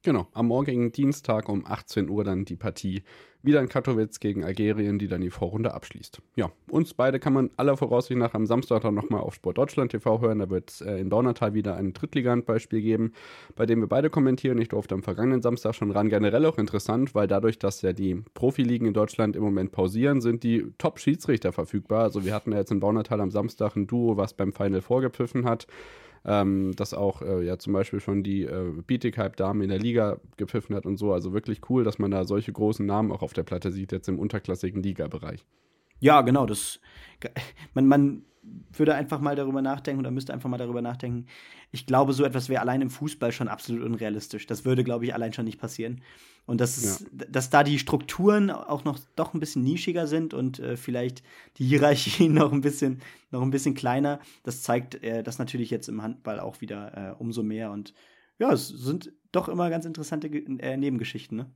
Genau, 0.07 0.29
am 0.35 0.47
morgigen 0.47 0.93
Dienstag 0.93 1.49
um 1.49 1.67
18 1.67 2.09
Uhr 2.09 2.23
dann 2.23 2.45
die 2.45 2.55
Partie 2.55 3.03
wieder 3.43 3.61
in 3.61 3.69
Katowice 3.69 4.21
gegen 4.21 4.45
Algerien, 4.45 5.01
die 5.01 5.09
dann 5.09 5.21
die 5.21 5.31
Vorrunde 5.31 5.75
abschließt. 5.75 6.23
Ja, 6.37 6.53
uns 6.71 6.95
beide 6.95 7.19
kann 7.19 7.33
man 7.33 7.51
aller 7.57 7.77
Voraussicht 7.77 8.17
nach 8.17 8.33
am 8.33 8.47
Samstag 8.47 8.83
dann 8.83 8.95
nochmal 8.95 9.23
auf 9.23 9.35
Sport 9.35 9.59
Deutschland 9.59 9.91
TV 9.91 10.21
hören. 10.21 10.39
Da 10.39 10.49
wird 10.49 10.71
es 10.71 10.81
äh, 10.81 10.99
in 10.99 11.09
Baunatal 11.09 11.55
wieder 11.55 11.75
ein 11.75 11.93
Drittliga-Handballspiel 11.93 12.83
geben, 12.83 13.15
bei 13.57 13.67
dem 13.67 13.81
wir 13.81 13.89
beide 13.89 14.09
kommentieren. 14.09 14.59
Ich 14.59 14.69
durfte 14.69 14.95
am 14.95 15.03
vergangenen 15.03 15.43
Samstag 15.43 15.75
schon 15.75 15.91
ran. 15.91 16.09
Generell 16.09 16.47
auch 16.47 16.59
interessant, 16.59 17.17
weil 17.17 17.27
dadurch, 17.27 17.59
dass 17.59 17.83
ja 17.83 17.93
die 17.93 18.23
Profiligen 18.35 18.87
in 18.87 18.95
Deutschland 18.95 19.35
im 19.35 19.43
Moment 19.43 19.73
pausieren, 19.73 20.21
sind 20.21 20.45
die 20.45 20.67
Top-Schiedsrichter 20.79 21.51
verfügbar. 21.51 22.05
Also 22.05 22.25
wir 22.25 22.33
hatten 22.33 22.53
ja 22.53 22.59
jetzt 22.59 22.71
in 22.71 22.79
Baunatal 22.79 23.21
am 23.21 23.33
Samstag 23.33 23.75
ein 23.75 23.89
Duo, 23.89 24.17
was 24.17 24.35
beim 24.35 24.53
Final 24.53 24.83
vorgepfiffen 24.83 25.47
hat 25.47 25.67
ähm, 26.27 26.75
dass 26.77 26.93
auch 26.93 27.23
äh, 27.23 27.45
ja 27.45 27.59
zum 27.59 27.73
Beispiel 27.73 28.01
schon 28.01 28.23
die 28.23 28.43
äh, 28.43 28.73
Bietigheim-Dame 28.87 29.63
in 29.63 29.71
der 29.71 29.79
Liga 29.79 30.19
gepfiffen 30.37 30.75
hat 30.75 30.85
und 30.85 30.97
so. 30.97 31.13
Also 31.13 31.33
wirklich 31.33 31.71
cool, 31.71 31.85
dass 31.85 31.99
man 31.99 32.11
da 32.11 32.25
solche 32.25 32.53
großen 32.53 32.85
Namen 32.85 33.13
auch 33.13 33.23
auf 33.23 33.33
der 33.33 33.45
Platte 33.45 33.71
sieht, 33.71 33.93
jetzt 33.93 34.09
im 34.09 34.19
unterklassigen 34.19 34.83
Liga-Bereich. 34.83 35.47
Ja, 36.01 36.21
genau, 36.21 36.45
das 36.45 36.81
man, 37.75 37.87
man 37.87 38.23
würde 38.73 38.95
einfach 38.95 39.21
mal 39.21 39.37
darüber 39.37 39.63
nachdenken 39.63 40.01
oder 40.01 40.11
müsste 40.11 40.33
einfach 40.33 40.49
mal 40.49 40.59
darüber 40.59 40.83
nachdenken. 40.83 41.27
Ich 41.73 41.87
glaube, 41.87 42.13
so 42.13 42.25
etwas 42.25 42.49
wäre 42.49 42.61
allein 42.61 42.83
im 42.83 42.91
Fußball 42.91 43.33
schon 43.33 43.49
absolut 43.49 43.83
unrealistisch. 43.83 44.47
Das 44.47 44.65
würde, 44.65 44.85
glaube 44.85 45.05
ich, 45.05 45.15
allein 45.15 45.33
schon 45.33 45.47
nicht 45.47 45.61
passieren. 45.61 46.03
Und 46.47 46.61
dass, 46.61 46.77
es, 46.77 47.01
ja. 47.01 47.27
dass 47.29 47.51
da 47.51 47.65
die 47.65 47.79
Strukturen 47.79 48.51
auch 48.51 48.85
noch 48.85 48.99
doch 49.17 49.35
ein 49.35 49.41
bisschen 49.41 49.65
nischiger 49.65 50.07
sind 50.07 50.33
und 50.33 50.61
äh, 50.61 50.77
vielleicht 50.77 51.23
die 51.57 51.67
Hierarchien 51.67 52.33
noch 52.35 52.53
ein 52.53 52.61
bisschen, 52.61 53.03
noch 53.31 53.43
ein 53.43 53.51
bisschen 53.51 53.75
kleiner, 53.75 54.21
das 54.45 54.63
zeigt 54.63 55.03
äh, 55.03 55.23
das 55.25 55.39
natürlich 55.39 55.71
jetzt 55.71 55.89
im 55.89 56.03
Handball 56.03 56.39
auch 56.39 56.61
wieder 56.61 56.97
äh, 56.97 57.15
umso 57.19 57.43
mehr. 57.43 57.73
Und 57.73 57.95
ja, 58.39 58.53
es 58.53 58.69
sind 58.69 59.13
doch 59.33 59.49
immer 59.49 59.71
ganz 59.71 59.85
interessante 59.85 60.29
äh, 60.29 60.77
Nebengeschichten, 60.77 61.37
ne? 61.37 61.51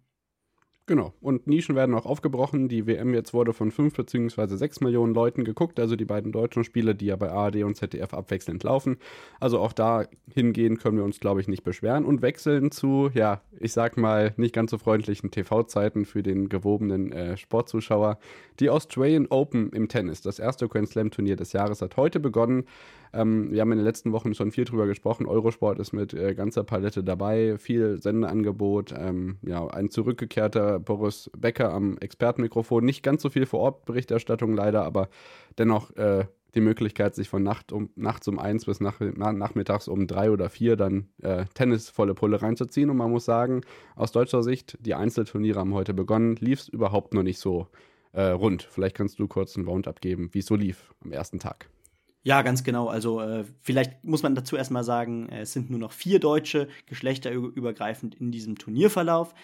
Genau. 0.90 1.14
Und 1.20 1.46
Nischen 1.46 1.76
werden 1.76 1.94
auch 1.94 2.04
aufgebrochen. 2.04 2.66
Die 2.66 2.84
WM 2.84 3.14
jetzt 3.14 3.32
wurde 3.32 3.52
von 3.52 3.70
5 3.70 3.94
bzw. 3.94 4.56
6 4.56 4.80
Millionen 4.80 5.14
Leuten 5.14 5.44
geguckt, 5.44 5.78
also 5.78 5.94
die 5.94 6.04
beiden 6.04 6.32
deutschen 6.32 6.64
Spiele, 6.64 6.96
die 6.96 7.06
ja 7.06 7.14
bei 7.14 7.30
ARD 7.30 7.62
und 7.62 7.76
ZDF 7.76 8.12
abwechselnd 8.12 8.64
laufen. 8.64 8.96
Also 9.38 9.60
auch 9.60 9.72
da 9.72 10.06
hingehen 10.34 10.78
können 10.78 10.96
wir 10.96 11.04
uns, 11.04 11.20
glaube 11.20 11.40
ich, 11.40 11.46
nicht 11.46 11.62
beschweren 11.62 12.04
und 12.04 12.22
wechseln 12.22 12.72
zu, 12.72 13.08
ja, 13.14 13.40
ich 13.60 13.72
sag 13.72 13.98
mal, 13.98 14.34
nicht 14.36 14.52
ganz 14.52 14.72
so 14.72 14.78
freundlichen 14.78 15.30
TV-Zeiten 15.30 16.06
für 16.06 16.24
den 16.24 16.48
gewobenen 16.48 17.12
äh, 17.12 17.36
Sportzuschauer. 17.36 18.18
Die 18.58 18.68
Australian 18.68 19.28
Open 19.28 19.70
im 19.70 19.86
Tennis, 19.86 20.22
das 20.22 20.40
erste 20.40 20.66
Grand 20.66 20.88
Slam-Turnier 20.88 21.36
des 21.36 21.52
Jahres, 21.52 21.82
hat 21.82 21.96
heute 21.98 22.18
begonnen. 22.18 22.64
Ähm, 23.12 23.50
wir 23.50 23.60
haben 23.60 23.72
in 23.72 23.78
den 23.78 23.84
letzten 23.84 24.12
Wochen 24.12 24.34
schon 24.34 24.52
viel 24.52 24.64
drüber 24.64 24.86
gesprochen. 24.86 25.26
Eurosport 25.26 25.78
ist 25.78 25.92
mit 25.92 26.14
äh, 26.14 26.34
ganzer 26.34 26.64
Palette 26.64 27.02
dabei, 27.02 27.58
viel 27.58 28.00
Sendeangebot. 28.00 28.94
Ähm, 28.96 29.38
ja, 29.42 29.66
ein 29.66 29.90
zurückgekehrter 29.90 30.78
Boris 30.78 31.30
Becker 31.36 31.72
am 31.72 31.98
Expertenmikrofon. 31.98 32.84
Nicht 32.84 33.02
ganz 33.02 33.22
so 33.22 33.30
viel 33.30 33.46
vor 33.46 33.60
Ort 33.60 33.84
Berichterstattung 33.84 34.54
leider, 34.54 34.84
aber 34.84 35.08
dennoch 35.58 35.94
äh, 35.96 36.26
die 36.54 36.60
Möglichkeit, 36.60 37.14
sich 37.14 37.28
von 37.28 37.42
Nacht 37.42 37.72
um, 37.72 37.90
nachts 37.94 38.26
um 38.28 38.38
eins 38.38 38.66
bis 38.66 38.80
nach, 38.80 39.00
na, 39.00 39.32
nachmittags 39.32 39.88
um 39.88 40.06
drei 40.06 40.30
oder 40.30 40.48
vier 40.48 40.76
dann 40.76 41.08
äh, 41.22 41.44
Tennis 41.54 41.88
volle 41.88 42.14
Pulle 42.14 42.42
reinzuziehen. 42.42 42.90
Und 42.90 42.96
man 42.96 43.10
muss 43.10 43.24
sagen, 43.24 43.62
aus 43.96 44.12
deutscher 44.12 44.42
Sicht, 44.42 44.78
die 44.80 44.94
Einzelturniere 44.94 45.60
haben 45.60 45.74
heute 45.74 45.94
begonnen, 45.94 46.36
lief 46.36 46.60
es 46.60 46.68
überhaupt 46.68 47.14
noch 47.14 47.22
nicht 47.22 47.38
so 47.38 47.68
äh, 48.12 48.22
rund. 48.22 48.62
Vielleicht 48.62 48.96
kannst 48.96 49.18
du 49.18 49.28
kurz 49.28 49.56
einen 49.56 49.66
Roundup 49.66 50.00
geben, 50.00 50.30
wie 50.32 50.40
es 50.40 50.46
so 50.46 50.56
lief 50.56 50.92
am 51.04 51.12
ersten 51.12 51.38
Tag. 51.38 51.68
Ja, 52.22 52.42
ganz 52.42 52.64
genau. 52.64 52.88
Also 52.88 53.20
äh, 53.20 53.44
vielleicht 53.62 54.04
muss 54.04 54.22
man 54.22 54.34
dazu 54.34 54.56
erstmal 54.56 54.84
sagen, 54.84 55.28
äh, 55.30 55.40
es 55.40 55.52
sind 55.52 55.70
nur 55.70 55.78
noch 55.78 55.92
vier 55.92 56.20
Deutsche 56.20 56.68
geschlechterübergreifend 56.86 58.14
in 58.14 58.30
diesem 58.30 58.58
Turnierverlauf. 58.58 59.34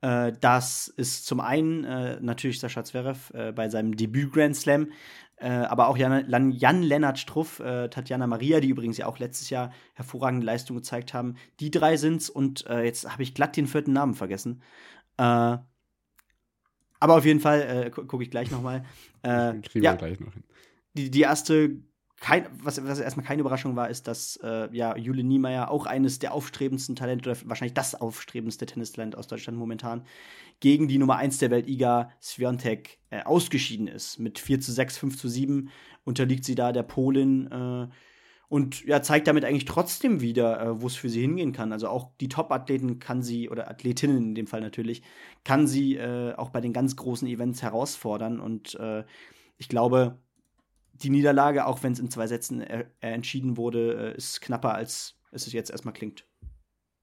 Äh, 0.00 0.32
das 0.40 0.88
ist 0.88 1.26
zum 1.26 1.40
einen 1.40 1.84
äh, 1.84 2.18
natürlich 2.20 2.58
Sascha 2.58 2.82
Zverev 2.82 3.32
äh, 3.32 3.52
bei 3.52 3.68
seinem 3.68 3.96
Debüt 3.96 4.32
Grand 4.32 4.56
Slam, 4.56 4.90
äh, 5.36 5.48
aber 5.48 5.86
auch 5.86 5.96
Jan, 5.96 6.50
Jan 6.52 6.82
Lennart 6.82 7.18
Struff, 7.18 7.60
äh, 7.60 7.88
Tatjana 7.88 8.26
Maria, 8.26 8.58
die 8.58 8.70
übrigens 8.70 8.98
ja 8.98 9.06
auch 9.06 9.20
letztes 9.20 9.48
Jahr 9.50 9.72
hervorragende 9.94 10.46
Leistung 10.46 10.76
gezeigt 10.76 11.14
haben. 11.14 11.36
Die 11.60 11.70
drei 11.70 11.96
sind's 11.96 12.28
und 12.28 12.66
äh, 12.66 12.82
jetzt 12.82 13.10
habe 13.10 13.22
ich 13.22 13.34
glatt 13.34 13.56
den 13.56 13.68
vierten 13.68 13.92
Namen 13.92 14.14
vergessen. 14.14 14.62
aber 15.16 15.64
auf 17.00 17.24
jeden 17.24 17.40
Fall 17.40 17.90
gucke 17.90 18.22
ich 18.22 18.30
gleich 18.30 18.50
noch 18.50 18.62
mal. 18.62 18.84
Kriegen 19.22 19.84
ja, 19.84 19.92
wir 19.92 19.96
gleich 19.96 20.20
noch 20.20 20.32
hin. 20.32 20.44
Die, 20.94 21.10
die 21.10 21.20
erste 21.20 21.76
kein, 22.18 22.46
was, 22.62 22.82
was 22.86 22.98
erstmal 22.98 23.26
keine 23.26 23.40
Überraschung 23.40 23.76
war, 23.76 23.90
ist, 23.90 24.08
dass 24.08 24.36
äh, 24.42 24.68
ja, 24.72 24.96
Jule 24.96 25.22
Niemeyer 25.22 25.70
auch 25.70 25.86
eines 25.86 26.18
der 26.18 26.32
aufstrebendsten 26.32 26.96
Talente, 26.96 27.30
oder 27.30 27.38
wahrscheinlich 27.44 27.74
das 27.74 27.94
aufstrebendste 27.94 28.64
Tennistalent 28.64 29.16
aus 29.16 29.26
Deutschland 29.26 29.58
momentan, 29.58 30.04
gegen 30.60 30.88
die 30.88 30.98
Nummer 30.98 31.16
1 31.16 31.38
der 31.38 31.50
Welt, 31.50 31.68
Iga 31.68 32.10
Swiatek, 32.22 32.98
äh, 33.10 33.22
ausgeschieden 33.22 33.86
ist. 33.86 34.18
Mit 34.18 34.38
4 34.38 34.60
zu 34.60 34.72
6, 34.72 34.96
5 34.96 35.18
zu 35.18 35.28
7 35.28 35.70
unterliegt 36.04 36.44
sie 36.44 36.54
da 36.54 36.72
der 36.72 36.84
Polin 36.84 37.50
äh, 37.52 37.88
und 38.48 38.84
ja, 38.84 39.02
zeigt 39.02 39.26
damit 39.26 39.44
eigentlich 39.44 39.64
trotzdem 39.66 40.20
wieder, 40.20 40.60
äh, 40.60 40.80
wo 40.80 40.86
es 40.86 40.96
für 40.96 41.10
sie 41.10 41.20
hingehen 41.20 41.52
kann. 41.52 41.72
Also 41.72 41.88
auch 41.88 42.12
die 42.20 42.28
Top-Athleten 42.28 42.98
kann 42.98 43.22
sie, 43.22 43.50
oder 43.50 43.68
Athletinnen 43.68 44.18
in 44.18 44.34
dem 44.34 44.46
Fall 44.46 44.60
natürlich, 44.62 45.02
kann 45.44 45.66
sie 45.66 45.96
äh, 45.96 46.34
auch 46.34 46.48
bei 46.48 46.62
den 46.62 46.72
ganz 46.72 46.96
großen 46.96 47.28
Events 47.28 47.62
herausfordern. 47.62 48.40
Und 48.40 48.74
äh, 48.76 49.04
ich 49.58 49.68
glaube, 49.68 50.18
die 51.02 51.10
Niederlage, 51.10 51.66
auch 51.66 51.82
wenn 51.82 51.92
es 51.92 51.98
in 51.98 52.10
zwei 52.10 52.26
Sätzen 52.26 52.60
äh, 52.60 52.86
entschieden 53.00 53.56
wurde, 53.56 54.12
äh, 54.12 54.16
ist 54.16 54.40
knapper, 54.40 54.74
als 54.74 55.16
es 55.30 55.52
jetzt 55.52 55.70
erstmal 55.70 55.94
klingt. 55.94 56.24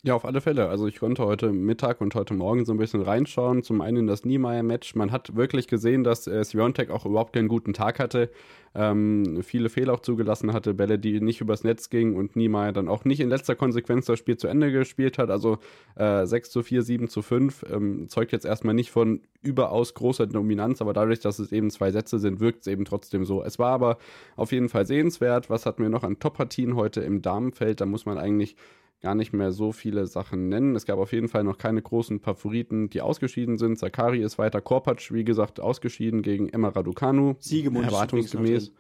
Ja, 0.06 0.16
auf 0.16 0.26
alle 0.26 0.42
Fälle. 0.42 0.68
Also 0.68 0.86
ich 0.86 1.00
konnte 1.00 1.24
heute 1.24 1.54
Mittag 1.54 2.02
und 2.02 2.14
heute 2.14 2.34
Morgen 2.34 2.66
so 2.66 2.74
ein 2.74 2.78
bisschen 2.78 3.02
reinschauen. 3.02 3.64
Zum 3.64 3.80
einen 3.80 4.00
in 4.00 4.08
das 4.08 4.26
Niemeyer-Match. 4.26 4.96
Man 4.96 5.14
hat 5.14 5.38
wirklich 5.38 5.70
gesehen, 5.70 6.04
dass 6.04 6.28
äh, 6.28 6.44
Sviontek 6.44 6.90
auch 6.90 7.06
überhaupt 7.06 7.32
keinen 7.32 7.48
guten 7.48 7.72
Tag 7.72 8.00
hatte. 8.00 8.30
Ähm, 8.76 9.42
viele 9.44 9.70
Fehler 9.70 9.94
auch 9.94 10.02
zugelassen 10.02 10.52
hatte, 10.52 10.74
Bälle, 10.74 11.00
die 11.00 11.22
nicht 11.22 11.40
übers 11.40 11.64
Netz 11.64 11.90
gingen 11.90 12.18
und 12.18 12.36
Niemeyer 12.36 12.74
dann 12.74 12.90
auch 12.90 13.06
nicht 13.06 13.22
in 13.22 13.30
letzter 13.30 13.56
Konsequenz 13.56 14.06
das 14.06 14.20
Spiel 14.20 14.36
zu 14.36 14.48
Ende 14.48 14.74
gespielt 14.74 15.18
hat. 15.18 15.30
Also 15.30 15.60
äh, 15.96 16.26
6 16.26 16.50
zu 16.50 16.64
4, 16.64 16.82
7 16.82 17.08
zu 17.08 17.22
5 17.22 17.66
ähm, 17.72 18.10
zeugt 18.10 18.34
jetzt 18.34 18.46
erstmal 18.46 18.74
nicht 18.74 18.92
von 18.92 19.22
überaus 19.42 19.94
großer 19.94 20.28
Dominanz, 20.28 20.82
aber 20.82 20.92
dadurch, 20.92 21.22
dass 21.22 21.40
es 21.40 21.54
eben 21.54 21.70
zwei 21.70 21.92
Sätze 21.92 22.20
sind, 22.20 22.42
wirkt 22.42 22.62
es 22.62 22.68
eben 22.68 22.84
trotzdem 22.84 23.24
so. 23.24 23.42
Es 23.42 23.58
war 23.58 23.72
aber 23.72 23.98
auf 24.36 24.52
jeden 24.52 24.68
Fall 24.68 24.86
sehenswert. 24.86 25.50
Was 25.50 25.66
hatten 25.66 25.82
wir 25.82 25.90
noch 25.90 26.04
an 26.04 26.20
Top-Partien 26.20 26.76
heute 26.76 27.00
im 27.00 27.22
Damenfeld? 27.22 27.80
Da 27.80 27.86
muss 27.86 28.06
man 28.06 28.18
eigentlich 28.18 28.58
gar 29.04 29.16
nicht 29.16 29.34
mehr 29.34 29.52
so 29.52 29.72
viele 29.74 30.08
Sachen 30.08 30.48
nennen. 30.48 30.76
Es 30.76 30.86
gab 30.86 30.98
auf 30.98 31.12
jeden 31.12 31.28
Fall 31.28 31.44
noch 31.44 31.58
keine 31.58 31.82
großen 31.82 32.22
Favoriten, 32.22 32.90
die 32.90 33.02
ausgeschieden 33.02 33.58
sind. 33.58 33.78
Zakari 33.78 34.24
ist 34.24 34.38
weiter, 34.40 34.62
Korpatsch, 34.62 35.12
wie 35.12 35.26
gesagt, 35.26 35.60
ausgeschieden 35.60 36.22
gegen 36.22 36.50
Emma 36.50 36.70
Raducanu. 36.70 37.36
Siegemund 37.40 37.86
erwartungsgemäß. 37.86 38.72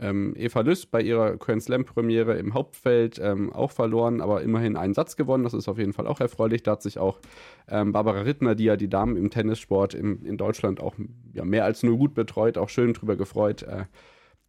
Ähm, 0.00 0.34
Eva 0.36 0.60
Lüss 0.60 0.86
bei 0.86 1.02
ihrer 1.02 1.36
Grand 1.36 1.60
Slam-Premiere 1.60 2.38
im 2.38 2.54
Hauptfeld 2.54 3.18
ähm, 3.20 3.52
auch 3.52 3.72
verloren, 3.72 4.20
aber 4.20 4.42
immerhin 4.42 4.76
einen 4.76 4.94
Satz 4.94 5.16
gewonnen. 5.16 5.42
Das 5.42 5.54
ist 5.54 5.66
auf 5.66 5.78
jeden 5.78 5.92
Fall 5.92 6.06
auch 6.06 6.20
erfreulich. 6.20 6.62
Da 6.62 6.72
hat 6.72 6.82
sich 6.82 7.00
auch 7.00 7.18
ähm, 7.66 7.90
Barbara 7.90 8.20
Rittner, 8.20 8.54
die 8.54 8.64
ja 8.64 8.76
die 8.76 8.88
Damen 8.88 9.16
im 9.16 9.30
Tennissport 9.30 9.94
im, 9.94 10.24
in 10.24 10.36
Deutschland 10.36 10.80
auch 10.80 10.94
ja, 11.32 11.44
mehr 11.44 11.64
als 11.64 11.82
nur 11.82 11.98
gut 11.98 12.14
betreut, 12.14 12.56
auch 12.56 12.68
schön 12.68 12.92
drüber 12.92 13.16
gefreut. 13.16 13.64
Äh, 13.64 13.86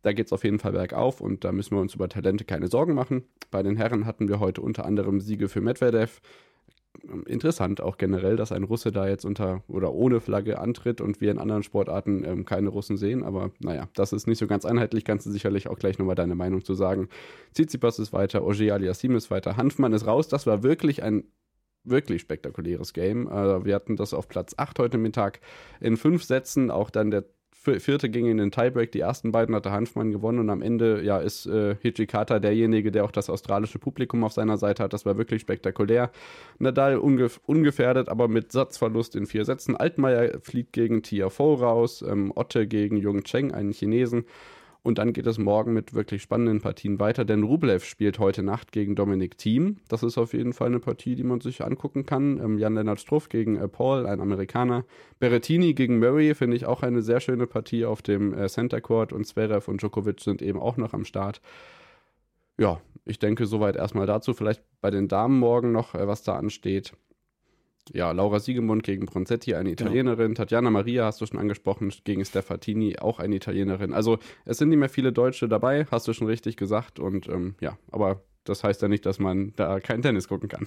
da 0.02 0.14
geht 0.14 0.28
es 0.28 0.34
auf 0.34 0.44
jeden 0.44 0.60
Fall 0.60 0.72
bergauf 0.72 1.22
und 1.22 1.44
da 1.44 1.52
müssen 1.52 1.76
wir 1.76 1.82
uns 1.82 1.96
über 1.96 2.10
Talente 2.10 2.46
keine 2.46 2.68
Sorgen 2.68 2.94
machen. 2.94 3.24
Bei 3.52 3.64
den 3.64 3.76
Herren 3.76 4.06
hatten 4.06 4.28
wir 4.28 4.40
heute 4.40 4.62
unter 4.62 4.86
anderem 4.86 5.20
Siege 5.20 5.50
für 5.50 5.62
Medvedev. 5.62 6.22
Interessant 7.28 7.82
auch 7.82 7.98
generell, 7.98 8.36
dass 8.36 8.52
ein 8.52 8.64
Russe 8.64 8.92
da 8.92 9.08
jetzt 9.08 9.24
unter 9.24 9.64
oder 9.68 9.94
ohne 9.94 10.20
Flagge 10.20 10.60
antritt 10.60 11.02
und 11.02 11.22
wir 11.22 11.32
in 11.32 11.38
anderen 11.38 11.64
Sportarten 11.64 12.26
ähm, 12.26 12.46
keine 12.46 12.70
Russen 12.70 12.98
sehen. 12.98 13.24
Aber 13.24 13.52
naja, 13.60 13.88
das 13.94 14.12
ist 14.12 14.28
nicht 14.28 14.40
so 14.40 14.48
ganz 14.48 14.66
einheitlich. 14.66 15.06
Kannst 15.06 15.26
du 15.26 15.32
sicherlich 15.32 15.68
auch 15.68 15.78
gleich 15.78 16.00
nochmal 16.00 16.16
deine 16.16 16.36
Meinung 16.36 16.64
zu 16.66 16.74
sagen. 16.74 17.08
Tsitsipas 17.54 18.00
ist 18.00 18.12
weiter, 18.12 18.44
Ogier 18.44 18.74
Aliassim 18.74 19.16
ist 19.16 19.30
weiter, 19.30 19.56
Hanfmann 19.56 19.94
ist 19.94 20.08
raus. 20.08 20.28
Das 20.28 20.48
war 20.48 20.64
wirklich 20.64 21.04
ein 21.04 21.26
wirklich 21.84 22.22
spektakuläres 22.22 22.94
Game. 22.94 23.28
Äh, 23.28 23.66
wir 23.66 23.76
hatten 23.76 23.96
das 23.96 24.14
auf 24.14 24.28
Platz 24.28 24.56
8 24.58 24.80
heute 24.80 24.98
Mittag 24.98 25.40
in 25.80 25.96
fünf 25.96 26.24
Sätzen. 26.24 26.72
Auch 26.72 26.90
dann 26.90 27.12
der 27.12 27.26
vierte 27.52 28.10
ging 28.10 28.26
in 28.26 28.38
den 28.38 28.52
Tiebreak, 28.52 28.92
die 28.92 29.02
ersten 29.02 29.32
beiden 29.32 29.54
hatte 29.54 29.72
Hanfmann 29.72 30.12
gewonnen 30.12 30.40
und 30.40 30.50
am 30.50 30.62
Ende 30.62 31.04
ja, 31.04 31.20
ist 31.20 31.46
äh, 31.46 31.76
Hichikata 31.82 32.40
derjenige, 32.40 32.92
der 32.92 33.04
auch 33.04 33.12
das 33.12 33.30
australische 33.30 33.80
Publikum 33.80 34.24
auf 34.24 34.32
seiner 34.32 34.58
Seite 34.58 34.84
hat. 34.84 34.94
Das 34.94 35.06
war 35.06 35.18
wirklich 35.18 35.42
spektakulär. 35.42 36.12
Nadal 36.58 36.98
ungef 36.98 37.40
ungefährdet, 37.46 38.10
aber 38.10 38.28
mit 38.28 38.52
Satzverlust 38.52 39.16
in 39.16 39.26
vier 39.26 39.46
Sätzen. 39.46 39.76
Altmaier 39.76 40.40
fliegt 40.42 40.74
gegen 40.74 41.04
Tiafoe 41.04 41.60
raus, 41.60 42.04
ähm, 42.08 42.32
Otte 42.36 42.66
gegen 42.66 42.98
Jung 42.98 43.24
Cheng, 43.24 43.52
einen 43.52 43.72
Chinesen. 43.72 44.26
Und 44.90 44.98
dann 44.98 45.14
geht 45.14 45.28
es 45.28 45.38
morgen 45.38 45.72
mit 45.72 45.94
wirklich 45.94 46.24
spannenden 46.24 46.62
Partien 46.62 47.00
weiter, 47.00 47.24
denn 47.24 47.44
Rublev 47.44 47.86
spielt 47.86 48.18
heute 48.18 48.42
Nacht 48.42 48.72
gegen 48.72 48.96
Dominik 48.96 49.38
Thiem. 49.38 49.78
Das 49.88 50.02
ist 50.02 50.18
auf 50.18 50.34
jeden 50.34 50.52
Fall 50.52 50.66
eine 50.66 50.80
Partie, 50.80 51.14
die 51.14 51.22
man 51.22 51.42
sich 51.42 51.64
angucken 51.64 52.08
kann. 52.08 52.40
Ähm, 52.44 52.58
Jan-Lennart 52.58 53.00
Struff 53.00 53.30
gegen 53.30 53.56
äh, 53.58 53.68
Paul, 53.68 54.08
ein 54.08 54.20
Amerikaner. 54.20 54.86
Berrettini 55.20 55.76
gegen 55.76 56.00
Murray 56.00 56.34
finde 56.34 56.58
ich 56.58 56.66
auch 56.66 56.82
eine 56.82 57.04
sehr 57.04 57.20
schöne 57.20 57.46
Partie 57.46 57.86
auf 57.86 58.02
dem 58.02 58.34
äh, 58.34 58.50
Center 58.50 58.82
Court 58.82 59.14
und 59.14 59.28
Zverev 59.28 59.70
und 59.70 59.80
Djokovic 59.80 60.22
sind 60.22 60.42
eben 60.42 60.60
auch 60.60 60.78
noch 60.78 60.94
am 60.94 61.06
Start. 61.06 61.40
Ja, 62.58 62.82
ich 63.06 63.20
denke 63.20 63.46
soweit 63.46 63.76
erstmal 63.76 64.08
dazu. 64.08 64.34
Vielleicht 64.34 64.64
bei 64.82 64.90
den 64.90 65.08
Damen 65.08 65.38
morgen 65.38 65.72
noch, 65.72 65.94
äh, 65.94 66.08
was 66.08 66.24
da 66.24 66.36
ansteht 66.36 66.94
ja, 67.94 68.12
Laura 68.12 68.40
Siegemund 68.40 68.84
gegen 68.84 69.06
Bronzetti, 69.06 69.56
eine. 69.56 69.72
Italienerin. 69.72 70.28
Genau. 70.30 70.38
Tatjana 70.38 70.70
Maria 70.70 71.06
hast 71.06 71.22
du 71.22 71.26
schon 71.26 71.40
angesprochen, 71.40 71.94
gegen 72.04 72.24
Stefatini, 72.26 72.98
auch 73.00 73.20
eine 73.20 73.36
Italienerin. 73.36 73.94
Also 73.94 74.20
es 74.46 74.58
sind 74.58 74.70
nicht 74.70 74.80
mehr 74.80 74.90
viele 74.90 75.12
Deutsche 75.12 75.48
dabei, 75.48 75.86
hast 75.92 76.08
du 76.08 76.14
schon 76.14 76.28
richtig 76.28 76.58
gesagt. 76.58 77.00
Und 77.00 77.28
ähm, 77.28 77.56
ja, 77.62 77.78
aber 77.92 78.24
das 78.44 78.64
heißt 78.64 78.82
ja 78.82 78.88
nicht, 78.88 79.06
dass 79.06 79.20
man 79.20 79.54
da 79.56 79.80
kein 79.80 80.02
Tennis 80.02 80.28
gucken 80.28 80.50
kann. 80.50 80.66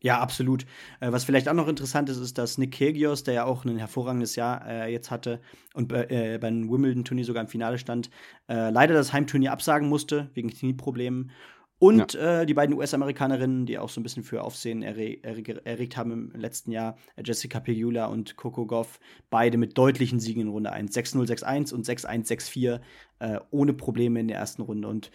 Ja, 0.00 0.20
absolut. 0.20 0.64
Äh, 1.00 1.10
was 1.10 1.24
vielleicht 1.24 1.48
auch 1.48 1.54
noch 1.54 1.66
interessant 1.66 2.08
ist, 2.08 2.18
ist, 2.18 2.38
dass 2.38 2.56
Nick 2.56 2.72
Kyrgios, 2.72 3.24
der 3.24 3.34
ja 3.34 3.44
auch 3.44 3.64
ein 3.64 3.78
hervorragendes 3.78 4.36
Jahr 4.36 4.64
äh, 4.66 4.92
jetzt 4.92 5.10
hatte 5.10 5.40
und 5.74 5.92
äh, 5.92 6.38
beim 6.40 6.70
Wimbledon-Turnier 6.70 7.24
sogar 7.24 7.42
im 7.42 7.48
Finale 7.48 7.78
stand, 7.78 8.08
äh, 8.48 8.70
leider 8.70 8.94
das 8.94 9.12
Heimturnier 9.12 9.50
absagen 9.50 9.88
musste, 9.88 10.30
wegen 10.34 10.50
Knieproblemen. 10.50 11.32
Und 11.78 12.14
ja. 12.14 12.40
äh, 12.40 12.46
die 12.46 12.54
beiden 12.54 12.76
US-Amerikanerinnen, 12.76 13.64
die 13.64 13.78
auch 13.78 13.88
so 13.88 14.00
ein 14.00 14.02
bisschen 14.02 14.24
für 14.24 14.42
Aufsehen 14.42 14.82
erreg 14.82 15.24
erregt 15.64 15.96
haben 15.96 16.12
im 16.12 16.40
letzten 16.40 16.72
Jahr, 16.72 16.96
äh, 17.16 17.22
Jessica 17.24 17.60
Pegula 17.60 18.06
und 18.06 18.36
Coco 18.36 18.66
Goff, 18.66 18.98
beide 19.30 19.58
mit 19.58 19.78
deutlichen 19.78 20.18
Siegen 20.18 20.42
in 20.42 20.48
Runde 20.48 20.72
1. 20.72 20.96
6-0, 20.96 21.26
6-1 21.28 21.72
und 21.72 21.86
6-1, 21.86 22.26
6-4, 22.26 22.80
äh, 23.20 23.38
ohne 23.50 23.74
Probleme 23.74 24.18
in 24.18 24.28
der 24.28 24.38
ersten 24.38 24.62
Runde. 24.62 24.88
Und 24.88 25.12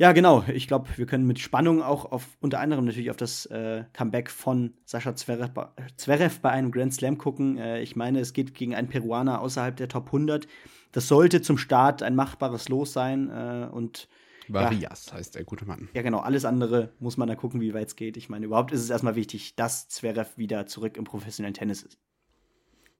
ja, 0.00 0.12
genau, 0.12 0.42
ich 0.50 0.66
glaube, 0.66 0.88
wir 0.96 1.04
können 1.04 1.26
mit 1.26 1.38
Spannung 1.38 1.82
auch 1.82 2.10
auf 2.10 2.26
unter 2.40 2.60
anderem 2.60 2.86
natürlich 2.86 3.10
auf 3.10 3.18
das 3.18 3.44
äh, 3.46 3.84
Comeback 3.92 4.30
von 4.30 4.72
Sascha 4.86 5.14
Zverev, 5.14 5.52
Zverev, 5.98 6.40
bei 6.40 6.48
einem 6.48 6.70
Grand 6.70 6.94
Slam 6.94 7.18
gucken. 7.18 7.58
Äh, 7.58 7.82
ich 7.82 7.96
meine, 7.96 8.20
es 8.20 8.32
geht 8.32 8.54
gegen 8.54 8.74
einen 8.74 8.88
Peruaner 8.88 9.42
außerhalb 9.42 9.76
der 9.76 9.88
Top 9.88 10.06
100. 10.06 10.48
Das 10.92 11.06
sollte 11.06 11.42
zum 11.42 11.58
Start 11.58 12.02
ein 12.02 12.14
machbares 12.14 12.70
Los 12.70 12.94
sein 12.94 13.28
äh, 13.28 13.68
und 13.70 14.08
Varias 14.52 15.06
ja. 15.06 15.14
heißt 15.14 15.34
der 15.34 15.44
gute 15.44 15.64
Mann. 15.64 15.88
Ja, 15.94 16.02
genau. 16.02 16.18
Alles 16.18 16.44
andere 16.44 16.90
muss 16.98 17.16
man 17.16 17.28
da 17.28 17.34
gucken, 17.34 17.60
wie 17.60 17.74
weit 17.74 17.88
es 17.88 17.96
geht. 17.96 18.16
Ich 18.16 18.28
meine, 18.28 18.46
überhaupt 18.46 18.72
ist 18.72 18.82
es 18.82 18.90
erstmal 18.90 19.16
wichtig, 19.16 19.54
dass 19.56 19.88
Zverev 19.88 20.36
wieder 20.36 20.66
zurück 20.66 20.96
im 20.96 21.04
professionellen 21.04 21.54
Tennis 21.54 21.82
ist. 21.82 21.98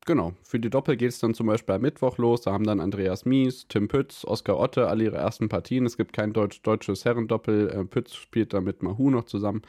Genau. 0.06 0.32
Für 0.42 0.58
die 0.58 0.70
Doppel 0.70 0.96
geht 0.96 1.10
es 1.10 1.18
dann 1.18 1.34
zum 1.34 1.46
Beispiel 1.46 1.74
am 1.74 1.82
Mittwoch 1.82 2.16
los. 2.16 2.40
Da 2.42 2.52
haben 2.52 2.64
dann 2.64 2.80
Andreas 2.80 3.26
Mies, 3.26 3.66
Tim 3.68 3.88
Pütz, 3.88 4.24
Oskar 4.24 4.58
Otte 4.58 4.88
alle 4.88 5.04
ihre 5.04 5.16
ersten 5.16 5.48
Partien. 5.48 5.84
Es 5.84 5.96
gibt 5.96 6.12
kein 6.12 6.32
Deutsch 6.32 6.62
deutsches 6.62 7.04
Herrendoppel. 7.04 7.68
Äh, 7.68 7.84
Pütz 7.84 8.14
spielt 8.14 8.54
da 8.54 8.60
mit 8.60 8.82
Mahu 8.82 9.10
noch 9.10 9.24
zusammen. 9.24 9.62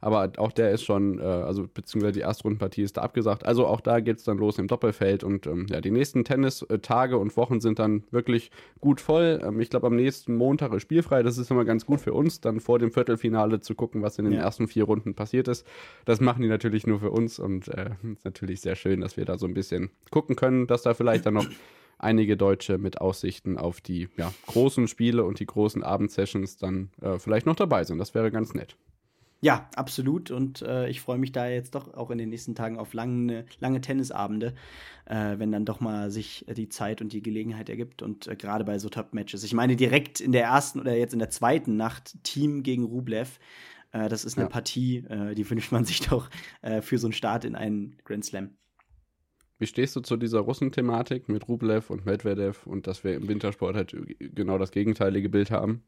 Aber 0.00 0.30
auch 0.36 0.52
der 0.52 0.70
ist 0.70 0.84
schon, 0.84 1.18
äh, 1.18 1.22
also 1.22 1.66
beziehungsweise 1.72 2.12
die 2.12 2.20
Erstrundenpartie 2.20 2.82
ist 2.82 2.96
da 2.96 3.02
abgesagt. 3.02 3.44
Also 3.44 3.66
auch 3.66 3.80
da 3.80 4.00
geht 4.00 4.18
es 4.18 4.24
dann 4.24 4.38
los 4.38 4.58
im 4.58 4.68
Doppelfeld. 4.68 5.24
Und 5.24 5.46
ähm, 5.46 5.66
ja, 5.70 5.80
die 5.80 5.90
nächsten 5.90 6.24
Tennistage 6.24 7.16
und 7.16 7.36
Wochen 7.36 7.60
sind 7.60 7.78
dann 7.78 8.04
wirklich 8.10 8.50
gut 8.80 9.00
voll. 9.00 9.40
Ähm, 9.42 9.60
ich 9.60 9.70
glaube, 9.70 9.88
am 9.88 9.96
nächsten 9.96 10.36
Montag 10.36 10.72
ist 10.72 10.82
spielfrei. 10.82 11.22
Das 11.22 11.38
ist 11.38 11.50
immer 11.50 11.64
ganz 11.64 11.84
gut 11.86 12.00
für 12.00 12.12
uns, 12.12 12.40
dann 12.40 12.60
vor 12.60 12.78
dem 12.78 12.92
Viertelfinale 12.92 13.60
zu 13.60 13.74
gucken, 13.74 14.02
was 14.02 14.18
in 14.18 14.24
den 14.26 14.34
ja. 14.34 14.40
ersten 14.40 14.68
vier 14.68 14.84
Runden 14.84 15.14
passiert 15.14 15.48
ist. 15.48 15.66
Das 16.04 16.20
machen 16.20 16.42
die 16.42 16.48
natürlich 16.48 16.86
nur 16.86 17.00
für 17.00 17.10
uns 17.10 17.38
und 17.38 17.68
äh, 17.68 17.90
ist 18.12 18.24
natürlich 18.24 18.60
sehr 18.60 18.76
schön, 18.76 19.00
dass 19.00 19.16
wir 19.16 19.24
da 19.24 19.38
so 19.38 19.46
ein 19.46 19.54
bisschen 19.54 19.90
gucken 20.10 20.36
können, 20.36 20.66
dass 20.66 20.82
da 20.82 20.94
vielleicht 20.94 21.26
dann 21.26 21.34
noch 21.34 21.46
einige 21.98 22.36
Deutsche 22.36 22.78
mit 22.78 23.00
Aussichten 23.00 23.58
auf 23.58 23.80
die 23.80 24.08
ja, 24.16 24.32
großen 24.46 24.88
Spiele 24.88 25.24
und 25.24 25.40
die 25.40 25.46
großen 25.46 25.82
Abendsessions 25.82 26.56
dann 26.56 26.90
äh, 27.00 27.18
vielleicht 27.18 27.46
noch 27.46 27.56
dabei 27.56 27.84
sind. 27.84 27.98
Das 27.98 28.14
wäre 28.14 28.30
ganz 28.30 28.54
nett. 28.54 28.76
Ja, 29.40 29.70
absolut. 29.76 30.30
Und 30.30 30.62
äh, 30.62 30.88
ich 30.88 31.00
freue 31.00 31.18
mich 31.18 31.30
da 31.30 31.48
jetzt 31.48 31.74
doch 31.74 31.94
auch 31.94 32.10
in 32.10 32.18
den 32.18 32.28
nächsten 32.28 32.56
Tagen 32.56 32.76
auf 32.76 32.92
lange, 32.92 33.44
lange 33.60 33.80
Tennisabende, 33.80 34.54
äh, 35.06 35.38
wenn 35.38 35.52
dann 35.52 35.64
doch 35.64 35.78
mal 35.78 36.10
sich 36.10 36.44
die 36.48 36.68
Zeit 36.68 37.00
und 37.00 37.12
die 37.12 37.22
Gelegenheit 37.22 37.68
ergibt. 37.68 38.02
Und 38.02 38.26
äh, 38.26 38.34
gerade 38.34 38.64
bei 38.64 38.78
so 38.78 38.88
Top-Matches. 38.88 39.44
Ich 39.44 39.54
meine, 39.54 39.76
direkt 39.76 40.20
in 40.20 40.32
der 40.32 40.44
ersten 40.44 40.80
oder 40.80 40.96
jetzt 40.96 41.12
in 41.12 41.20
der 41.20 41.30
zweiten 41.30 41.76
Nacht 41.76 42.16
Team 42.24 42.64
gegen 42.64 42.84
Rublev. 42.84 43.38
Äh, 43.92 44.08
das 44.08 44.24
ist 44.24 44.36
eine 44.36 44.46
ja. 44.46 44.50
Partie, 44.50 44.98
äh, 45.08 45.34
die 45.34 45.48
wünscht 45.50 45.70
man 45.70 45.84
sich 45.84 46.00
doch 46.00 46.28
äh, 46.62 46.82
für 46.82 46.98
so 46.98 47.06
einen 47.06 47.12
Start 47.12 47.44
in 47.44 47.54
einen 47.54 47.96
Grand 48.04 48.24
Slam. 48.24 48.50
Wie 49.60 49.66
stehst 49.66 49.94
du 49.96 50.00
zu 50.00 50.16
dieser 50.16 50.40
Russen-Thematik 50.40 51.28
mit 51.28 51.48
Rublev 51.48 51.90
und 51.90 52.06
Medvedev 52.06 52.66
und 52.66 52.86
dass 52.86 53.02
wir 53.02 53.14
im 53.14 53.26
Wintersport 53.26 53.74
halt 53.74 53.96
genau 54.18 54.56
das 54.56 54.70
gegenteilige 54.70 55.28
Bild 55.28 55.50
haben? 55.50 55.82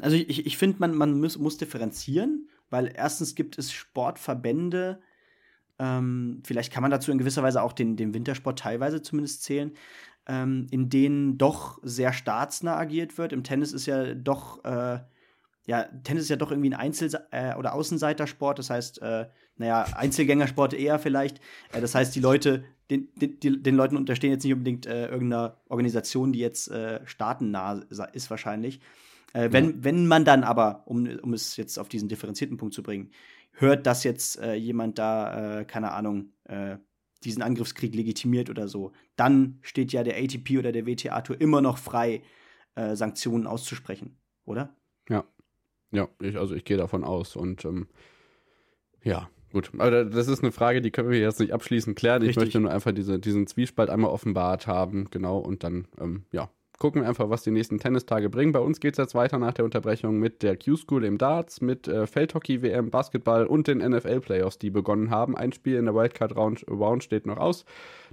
Also 0.00 0.16
ich, 0.16 0.46
ich 0.46 0.56
finde, 0.56 0.78
man, 0.80 0.96
man 0.96 1.20
muss, 1.20 1.38
muss 1.38 1.58
differenzieren, 1.58 2.48
weil 2.70 2.92
erstens 2.94 3.34
gibt 3.34 3.58
es 3.58 3.72
Sportverbände, 3.72 5.00
ähm, 5.78 6.42
vielleicht 6.44 6.72
kann 6.72 6.82
man 6.82 6.90
dazu 6.90 7.12
in 7.12 7.18
gewisser 7.18 7.42
Weise 7.42 7.62
auch 7.62 7.72
den, 7.72 7.96
den 7.96 8.14
Wintersport 8.14 8.58
teilweise 8.58 9.00
zumindest 9.00 9.44
zählen, 9.44 9.72
ähm, 10.26 10.66
in 10.70 10.90
denen 10.90 11.38
doch 11.38 11.78
sehr 11.82 12.12
staatsnah 12.12 12.76
agiert 12.76 13.16
wird. 13.16 13.32
Im 13.32 13.44
Tennis 13.44 13.72
ist 13.72 13.86
ja 13.86 14.14
doch, 14.14 14.64
äh, 14.64 15.00
ja, 15.66 15.84
Tennis 16.02 16.24
ist 16.24 16.30
ja 16.30 16.36
doch 16.36 16.50
irgendwie 16.50 16.70
ein 16.70 16.80
Einzel- 16.80 17.26
äh, 17.30 17.54
oder 17.54 17.74
Außenseitersport, 17.74 18.58
das 18.58 18.70
heißt, 18.70 19.02
äh, 19.02 19.26
naja, 19.56 19.86
Einzelgängersport 19.94 20.74
eher 20.74 20.98
vielleicht. 20.98 21.40
Äh, 21.72 21.80
das 21.80 21.94
heißt, 21.94 22.14
die 22.14 22.20
Leute, 22.20 22.64
den, 22.90 23.08
den, 23.16 23.62
den, 23.62 23.74
Leuten 23.76 23.96
unterstehen 23.96 24.30
jetzt 24.30 24.44
nicht 24.44 24.54
unbedingt 24.54 24.86
äh, 24.86 25.08
irgendeiner 25.08 25.58
Organisation, 25.68 26.32
die 26.32 26.38
jetzt 26.38 26.70
äh, 26.70 27.00
staatennah 27.06 27.82
ist 28.12 28.30
wahrscheinlich. 28.30 28.80
Äh, 29.32 29.52
wenn, 29.52 29.70
ja. 29.70 29.74
wenn 29.80 30.06
man 30.06 30.24
dann 30.24 30.44
aber, 30.44 30.82
um, 30.86 31.06
um 31.22 31.32
es 31.34 31.56
jetzt 31.56 31.78
auf 31.78 31.88
diesen 31.88 32.08
differenzierten 32.08 32.56
Punkt 32.56 32.74
zu 32.74 32.82
bringen, 32.82 33.10
hört, 33.52 33.86
dass 33.86 34.04
jetzt 34.04 34.38
äh, 34.40 34.54
jemand 34.54 34.98
da, 34.98 35.60
äh, 35.60 35.64
keine 35.64 35.92
Ahnung, 35.92 36.32
äh, 36.44 36.78
diesen 37.24 37.42
Angriffskrieg 37.42 37.94
legitimiert 37.94 38.48
oder 38.48 38.68
so, 38.68 38.92
dann 39.16 39.58
steht 39.62 39.92
ja 39.92 40.04
der 40.04 40.16
ATP 40.16 40.58
oder 40.58 40.72
der 40.72 40.86
WTA-Tour 40.86 41.40
immer 41.40 41.60
noch 41.60 41.78
frei, 41.78 42.22
äh, 42.76 42.94
Sanktionen 42.94 43.46
auszusprechen, 43.46 44.16
oder? 44.44 44.76
Ja. 45.08 45.24
Ja, 45.90 46.08
ich, 46.20 46.38
also 46.38 46.54
ich 46.54 46.64
gehe 46.64 46.76
davon 46.76 47.02
aus. 47.02 47.34
Und 47.34 47.64
ähm, 47.64 47.88
ja, 49.02 49.28
gut. 49.52 49.72
Aber 49.78 50.04
das 50.04 50.28
ist 50.28 50.42
eine 50.42 50.52
Frage, 50.52 50.82
die 50.82 50.90
können 50.90 51.10
wir 51.10 51.18
jetzt 51.18 51.40
nicht 51.40 51.52
abschließend 51.52 51.96
klären. 51.96 52.22
Richtig. 52.22 52.36
Ich 52.36 52.40
möchte 52.40 52.60
nur 52.60 52.70
einfach 52.70 52.92
diese, 52.92 53.18
diesen 53.18 53.46
Zwiespalt 53.46 53.90
einmal 53.90 54.10
offenbart 54.10 54.66
haben, 54.66 55.08
genau, 55.10 55.38
und 55.38 55.64
dann, 55.64 55.88
ähm, 55.98 56.26
ja, 56.30 56.50
gucken 56.78 57.02
wir 57.02 57.08
einfach, 57.08 57.28
was 57.28 57.42
die 57.42 57.50
nächsten 57.50 57.78
Tennistage 57.78 58.30
bringen. 58.30 58.52
Bei 58.52 58.60
uns 58.60 58.80
geht 58.80 58.94
es 58.94 58.98
jetzt 58.98 59.14
weiter 59.14 59.38
nach 59.38 59.52
der 59.52 59.64
Unterbrechung 59.64 60.18
mit 60.18 60.42
der 60.42 60.56
Q-School 60.56 61.04
im 61.04 61.18
Darts, 61.18 61.60
mit 61.60 61.88
äh, 61.88 62.06
Feldhockey-WM, 62.06 62.90
Basketball 62.90 63.46
und 63.46 63.66
den 63.66 63.78
NFL-Playoffs, 63.78 64.58
die 64.58 64.70
begonnen 64.70 65.10
haben. 65.10 65.36
Ein 65.36 65.52
Spiel 65.52 65.76
in 65.76 65.86
der 65.86 65.94
Wildcard-Round 65.94 67.04
steht 67.04 67.26
noch 67.26 67.36
aus. 67.36 67.64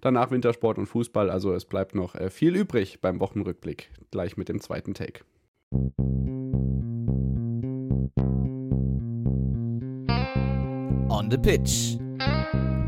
Danach 0.02 0.32
Wintersport 0.32 0.78
und 0.78 0.88
Fußball. 0.88 1.30
Also 1.30 1.54
es 1.54 1.66
bleibt 1.66 1.96
noch 1.96 2.16
äh, 2.16 2.30
viel 2.30 2.56
übrig 2.56 3.00
beim 3.02 3.20
Wochenrückblick. 3.20 3.90
Gleich 4.12 4.38
mit 4.38 4.50
dem 4.50 4.60
zweiten 4.60 4.94
Take. 4.94 5.22
On 11.10 11.30
the 11.30 11.38
Pitch. 11.38 11.98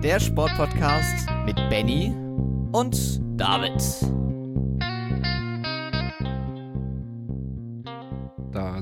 Der 0.04 0.20
Sportpodcast 0.20 1.28
mit 1.46 1.56
Benny 1.70 2.14
und 2.72 3.22
David. 3.40 3.82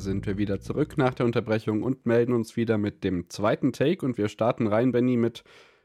Sind 0.06 0.26
wir 0.26 0.38
wieder 0.38 0.62
zurück 0.62 0.98
nach 0.98 1.14
der 1.14 1.26
Unterbrechung 1.26 1.84
und 1.84 2.06
melden 2.06 2.34
uns 2.34 2.56
wieder 2.56 2.78
mit 2.78 3.04
dem 3.04 3.30
zweiten 3.30 3.74
Take. 3.74 4.06
Und 4.06 4.18
wir 4.18 4.30
starten 4.30 4.68
rein, 4.68 4.94
Benny, 4.94 5.18
mit 5.18 5.44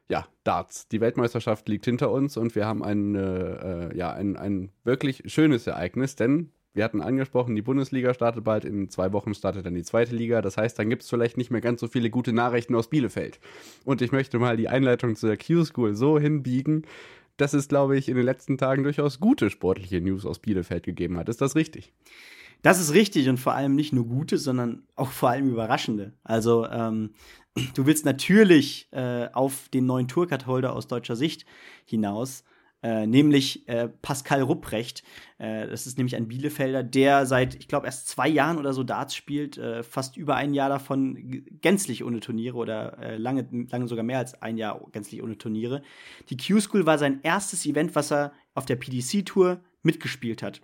ja, 0.08 0.26
Darts. 0.44 0.88
Die 0.88 1.00
Weltmeisterschaft 1.00 1.68
liegt 1.68 1.84
hinter 1.84 2.10
uns 2.10 2.36
und 2.36 2.54
wir 2.54 2.66
haben 2.66 2.84
ein, 2.84 3.14
äh, 3.14 3.96
ja, 3.96 4.12
ein, 4.12 4.36
ein 4.36 4.70
wirklich 4.84 5.22
schönes 5.26 5.66
Ereignis, 5.66 6.16
denn 6.16 6.52
wir 6.72 6.84
hatten 6.84 7.00
angesprochen, 7.00 7.56
die 7.56 7.62
Bundesliga 7.62 8.14
startet 8.14 8.44
bald, 8.44 8.64
in 8.64 8.88
zwei 8.90 9.12
Wochen 9.12 9.34
startet 9.34 9.66
dann 9.66 9.74
die 9.74 9.82
zweite 9.82 10.14
Liga. 10.14 10.40
Das 10.40 10.56
heißt, 10.56 10.78
dann 10.78 10.88
gibt 10.88 11.02
es 11.02 11.10
vielleicht 11.10 11.36
nicht 11.36 11.50
mehr 11.50 11.60
ganz 11.60 11.80
so 11.80 11.88
viele 11.88 12.10
gute 12.10 12.32
Nachrichten 12.32 12.76
aus 12.76 12.88
Bielefeld. 12.88 13.40
Und 13.84 14.02
ich 14.02 14.12
möchte 14.12 14.38
mal 14.38 14.56
die 14.56 14.68
Einleitung 14.68 15.16
zu 15.16 15.26
der 15.26 15.36
Q-School 15.36 15.96
so 15.96 16.18
hinbiegen, 16.18 16.86
dass 17.36 17.54
es, 17.54 17.68
glaube 17.68 17.96
ich, 17.96 18.08
in 18.08 18.16
den 18.16 18.24
letzten 18.24 18.58
Tagen 18.58 18.84
durchaus 18.84 19.18
gute 19.18 19.50
sportliche 19.50 20.00
News 20.00 20.26
aus 20.26 20.38
Bielefeld 20.38 20.84
gegeben 20.84 21.16
hat. 21.16 21.28
Ist 21.28 21.40
das 21.40 21.56
richtig? 21.56 21.92
Das 22.62 22.80
ist 22.80 22.92
richtig 22.94 23.28
und 23.28 23.38
vor 23.38 23.54
allem 23.54 23.74
nicht 23.74 23.92
nur 23.92 24.06
gute, 24.06 24.38
sondern 24.38 24.82
auch 24.96 25.10
vor 25.10 25.30
allem 25.30 25.48
überraschende. 25.48 26.12
Also 26.24 26.66
ähm, 26.66 27.10
du 27.74 27.86
willst 27.86 28.04
natürlich 28.04 28.88
äh, 28.92 29.28
auf 29.32 29.68
den 29.68 29.86
neuen 29.86 30.08
Tourcard-Holder 30.08 30.74
aus 30.74 30.86
deutscher 30.86 31.16
Sicht 31.16 31.46
hinaus, 31.84 32.44
äh, 32.82 33.06
nämlich 33.06 33.68
äh, 33.68 33.88
Pascal 33.88 34.42
Rupprecht. 34.42 35.02
Äh, 35.38 35.68
das 35.68 35.86
ist 35.86 35.98
nämlich 35.98 36.16
ein 36.16 36.28
Bielefelder, 36.28 36.82
der 36.82 37.26
seit, 37.26 37.54
ich 37.56 37.68
glaube, 37.68 37.86
erst 37.86 38.08
zwei 38.08 38.28
Jahren 38.28 38.58
oder 38.58 38.72
so 38.72 38.84
Darts 38.84 39.14
spielt, 39.14 39.58
äh, 39.58 39.82
fast 39.82 40.16
über 40.16 40.36
ein 40.36 40.54
Jahr 40.54 40.68
davon 40.68 41.44
gänzlich 41.60 42.04
ohne 42.04 42.20
Turniere 42.20 42.56
oder 42.56 42.98
äh, 42.98 43.16
lange, 43.16 43.46
lange 43.70 43.86
sogar 43.86 44.04
mehr 44.04 44.18
als 44.18 44.40
ein 44.40 44.56
Jahr 44.56 44.80
gänzlich 44.92 45.22
ohne 45.22 45.36
Turniere. 45.36 45.82
Die 46.30 46.36
Q-School 46.36 46.86
war 46.86 46.98
sein 46.98 47.20
erstes 47.22 47.66
Event, 47.66 47.94
was 47.94 48.12
er 48.12 48.32
auf 48.54 48.66
der 48.66 48.76
PDC-Tour 48.76 49.60
mitgespielt 49.82 50.42
hat. 50.42 50.62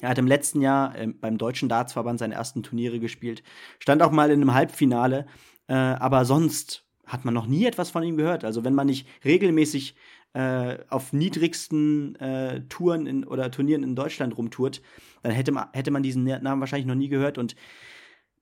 Er 0.00 0.10
hat 0.10 0.18
im 0.18 0.26
letzten 0.26 0.60
Jahr 0.60 0.96
äh, 0.96 1.06
beim 1.06 1.38
Deutschen 1.38 1.68
Dartsverband 1.68 2.18
seine 2.18 2.34
ersten 2.34 2.62
Turniere 2.62 3.00
gespielt, 3.00 3.42
stand 3.78 4.02
auch 4.02 4.10
mal 4.10 4.30
in 4.30 4.40
einem 4.40 4.54
Halbfinale, 4.54 5.26
äh, 5.68 5.74
aber 5.74 6.24
sonst 6.24 6.84
hat 7.06 7.24
man 7.24 7.34
noch 7.34 7.46
nie 7.46 7.64
etwas 7.64 7.90
von 7.90 8.02
ihm 8.02 8.16
gehört. 8.16 8.44
Also 8.44 8.64
wenn 8.64 8.74
man 8.74 8.86
nicht 8.86 9.06
regelmäßig 9.24 9.94
äh, 10.32 10.78
auf 10.90 11.12
niedrigsten 11.12 12.16
äh, 12.16 12.62
Touren 12.68 13.06
in, 13.06 13.24
oder 13.24 13.50
Turnieren 13.50 13.82
in 13.82 13.94
Deutschland 13.96 14.36
rumtourt, 14.36 14.82
dann 15.22 15.32
hätte 15.32 15.52
man, 15.52 15.68
hätte 15.72 15.90
man 15.90 16.02
diesen 16.02 16.24
Namen 16.24 16.60
wahrscheinlich 16.60 16.86
noch 16.86 16.94
nie 16.94 17.08
gehört. 17.08 17.38
Und 17.38 17.56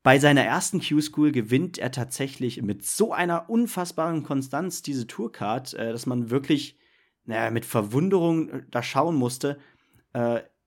bei 0.02 0.18
seiner 0.18 0.42
ersten 0.42 0.80
Q-School 0.80 1.30
gewinnt 1.30 1.78
er 1.78 1.90
tatsächlich 1.90 2.60
mit 2.62 2.84
so 2.84 3.12
einer 3.12 3.48
unfassbaren 3.48 4.22
Konstanz 4.22 4.82
diese 4.82 5.06
Tourcard, 5.06 5.74
äh, 5.74 5.92
dass 5.92 6.06
man 6.06 6.30
wirklich 6.30 6.78
naja, 7.26 7.50
mit 7.50 7.64
Verwunderung 7.64 8.48
äh, 8.48 8.62
da 8.70 8.82
schauen 8.82 9.16
musste. 9.16 9.58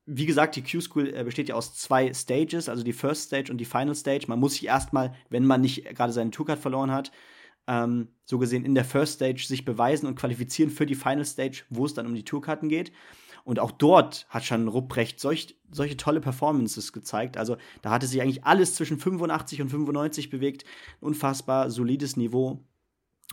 Wie 0.10 0.26
gesagt, 0.26 0.56
die 0.56 0.64
Q-School 0.64 1.14
äh, 1.14 1.24
besteht 1.24 1.50
ja 1.50 1.56
aus 1.56 1.76
zwei 1.76 2.14
Stages, 2.14 2.70
also 2.70 2.82
die 2.82 2.94
First 2.94 3.26
Stage 3.26 3.52
und 3.52 3.58
die 3.58 3.66
Final 3.66 3.94
Stage. 3.94 4.26
Man 4.28 4.40
muss 4.40 4.54
sich 4.54 4.66
erstmal, 4.66 5.14
wenn 5.30 5.46
man 5.46 5.62
nicht 5.62 5.84
gerade 5.96 6.14
seine 6.14 6.32
Tourcard 6.32 6.60
verloren 6.60 6.92
hat, 6.92 7.12
ähm, 7.68 8.08
so 8.24 8.40
gesehen 8.40 8.66
in 8.66 8.74
der 8.74 8.86
First 8.86 9.16
Stage 9.16 9.46
sich 9.46 9.66
beweisen 9.66 10.08
und 10.08 10.16
qualifizieren 10.16 10.72
für 10.72 10.86
die 10.86 10.96
Final 10.96 11.26
Stage, 11.26 11.64
wo 11.70 11.86
es 11.86 11.94
dann 11.94 12.08
um 12.08 12.16
die 12.16 12.24
Tourkarten 12.24 12.70
geht. 12.70 12.94
Und 13.44 13.60
auch 13.60 13.72
dort 13.72 14.26
hat 14.30 14.44
schon 14.44 14.68
Rupprecht 14.68 15.20
solch, 15.20 15.58
solche 15.72 15.96
tolle 15.96 16.20
Performances 16.20 16.92
gezeigt. 16.92 17.38
Also 17.38 17.58
da 17.82 17.92
hatte 17.92 18.08
sich 18.08 18.22
eigentlich 18.22 18.44
alles 18.44 18.76
zwischen 18.76 19.00
85 19.00 19.62
und 19.62 19.70
95 19.70 20.30
bewegt. 20.30 20.66
Unfassbar 21.00 21.70
solides 21.70 22.18
Niveau. 22.18 22.66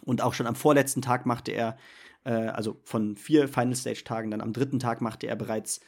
Und 0.03 0.23
auch 0.23 0.35
schon 0.35 0.47
am 0.47 0.55
vorletzten 0.55 1.03
Tag 1.03 1.27
machte 1.27 1.53
er, 1.53 1.77
äh, 2.25 2.31
also 2.31 2.81
von 2.85 3.17
vier 3.17 3.49
Final 3.49 3.75
Stage 3.75 4.05
Tagen, 4.05 4.31
dann 4.31 4.41
am 4.41 4.53
dritten 4.53 4.79
Tag 4.79 5.01
machte 5.01 5.27
er 5.27 5.37
bereits 5.37 5.81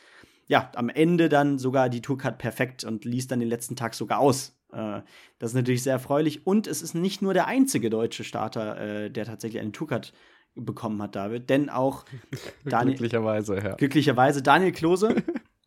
ja, 0.46 0.70
am 0.74 0.88
Ende 0.88 1.28
dann 1.28 1.58
sogar 1.58 1.88
die 1.88 2.02
Tourcard 2.02 2.38
perfekt 2.38 2.84
und 2.84 3.04
ließ 3.04 3.26
dann 3.26 3.40
den 3.40 3.48
letzten 3.48 3.76
Tag 3.76 3.94
sogar 3.94 4.18
aus. 4.18 4.56
Äh, 4.72 5.00
das 5.38 5.50
ist 5.50 5.54
natürlich 5.54 5.82
sehr 5.82 5.94
erfreulich. 5.94 6.46
Und 6.46 6.66
es 6.66 6.82
ist 6.82 6.94
nicht 6.94 7.22
nur 7.22 7.34
der 7.34 7.46
einzige 7.46 7.90
deutsche 7.90 8.24
Starter, 8.24 8.78
äh, 8.78 9.10
der 9.10 9.24
tatsächlich 9.24 9.60
eine 9.60 9.72
Tourcard 9.72 10.12
bekommen 10.54 11.02
hat, 11.02 11.14
David, 11.16 11.50
denn 11.50 11.68
auch 11.68 12.04
Daniel, 12.64 12.96
glücklicherweise, 12.96 13.56
ja. 13.56 13.74
Glücklicherweise 13.74 14.42
Daniel 14.42 14.72
Klose, 14.72 15.22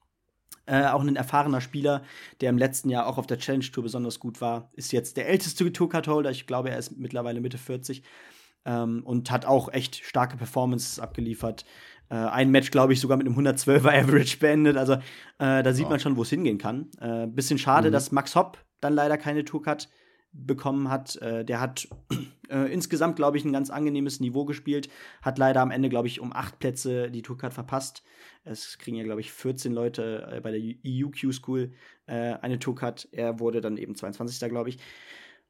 äh, 0.66 0.86
auch 0.88 1.02
ein 1.02 1.16
erfahrener 1.16 1.62
Spieler, 1.62 2.04
der 2.42 2.50
im 2.50 2.58
letzten 2.58 2.90
Jahr 2.90 3.06
auch 3.06 3.18
auf 3.18 3.28
der 3.28 3.38
Challenge 3.38 3.66
Tour 3.66 3.84
besonders 3.84 4.20
gut 4.20 4.42
war, 4.42 4.72
ist 4.74 4.92
jetzt 4.92 5.18
der 5.18 5.28
älteste 5.28 5.72
Tourcard-Holder. 5.72 6.32
Ich 6.32 6.48
glaube, 6.48 6.72
er 6.72 6.80
ist 6.80 6.98
mittlerweile 6.98 7.40
Mitte 7.40 7.58
40 7.58 8.02
ähm, 8.66 9.04
und 9.04 9.30
hat 9.32 9.46
auch 9.46 9.72
echt 9.72 10.04
starke 10.04 10.38
Performances 10.38 11.00
abgeliefert. 11.00 11.66
Äh, 12.10 12.16
ein 12.16 12.50
Match, 12.50 12.72
glaube 12.72 12.94
ich, 12.94 13.00
sogar 13.00 13.18
mit 13.18 13.28
einem 13.28 13.38
112er 13.38 14.04
Average 14.04 14.38
beendet. 14.40 14.78
Also 14.78 14.94
äh, 14.94 15.64
da 15.64 15.74
sieht 15.74 15.86
oh. 15.86 15.90
man 15.90 16.00
schon, 16.00 16.18
wo 16.18 16.24
es 16.24 16.30
hingehen 16.30 16.58
kann. 16.58 16.90
Äh, 17.00 17.28
bisschen 17.28 17.58
schade, 17.58 17.90
mhm. 17.90 17.94
dass 17.94 18.12
Max 18.12 18.36
Hopp 18.36 18.58
dann 18.82 18.94
leider 18.94 19.18
keine 19.18 19.46
Tourcard 19.46 19.90
bekommen 20.32 20.90
hat. 20.90 21.16
Äh, 21.18 21.46
der 21.46 21.60
hat 21.60 21.88
äh, 22.50 22.72
insgesamt, 22.72 23.16
glaube 23.16 23.38
ich, 23.38 23.46
ein 23.46 23.54
ganz 23.54 23.70
angenehmes 23.70 24.20
Niveau 24.20 24.46
gespielt. 24.46 24.90
Hat 25.22 25.38
leider 25.38 25.62
am 25.62 25.72
Ende, 25.72 25.90
glaube 25.90 26.08
ich, 26.08 26.20
um 26.20 26.34
acht 26.34 26.60
Plätze 26.60 27.12
die 27.12 27.22
Tourcard 27.22 27.54
verpasst. 27.54 28.04
Es 28.44 28.78
kriegen 28.80 28.98
ja, 28.98 29.04
glaube 29.04 29.22
ich, 29.22 29.32
14 29.32 29.72
Leute 29.72 30.28
äh, 30.32 30.42
bei 30.42 30.52
der 30.52 30.62
EUQ 30.86 31.34
School 31.34 31.72
eine 32.12 32.58
Tourcard. 32.58 33.08
Er 33.12 33.40
wurde 33.40 33.62
dann 33.62 33.78
eben 33.78 33.94
22. 33.94 34.50
glaube 34.50 34.70
ich. 34.70 34.80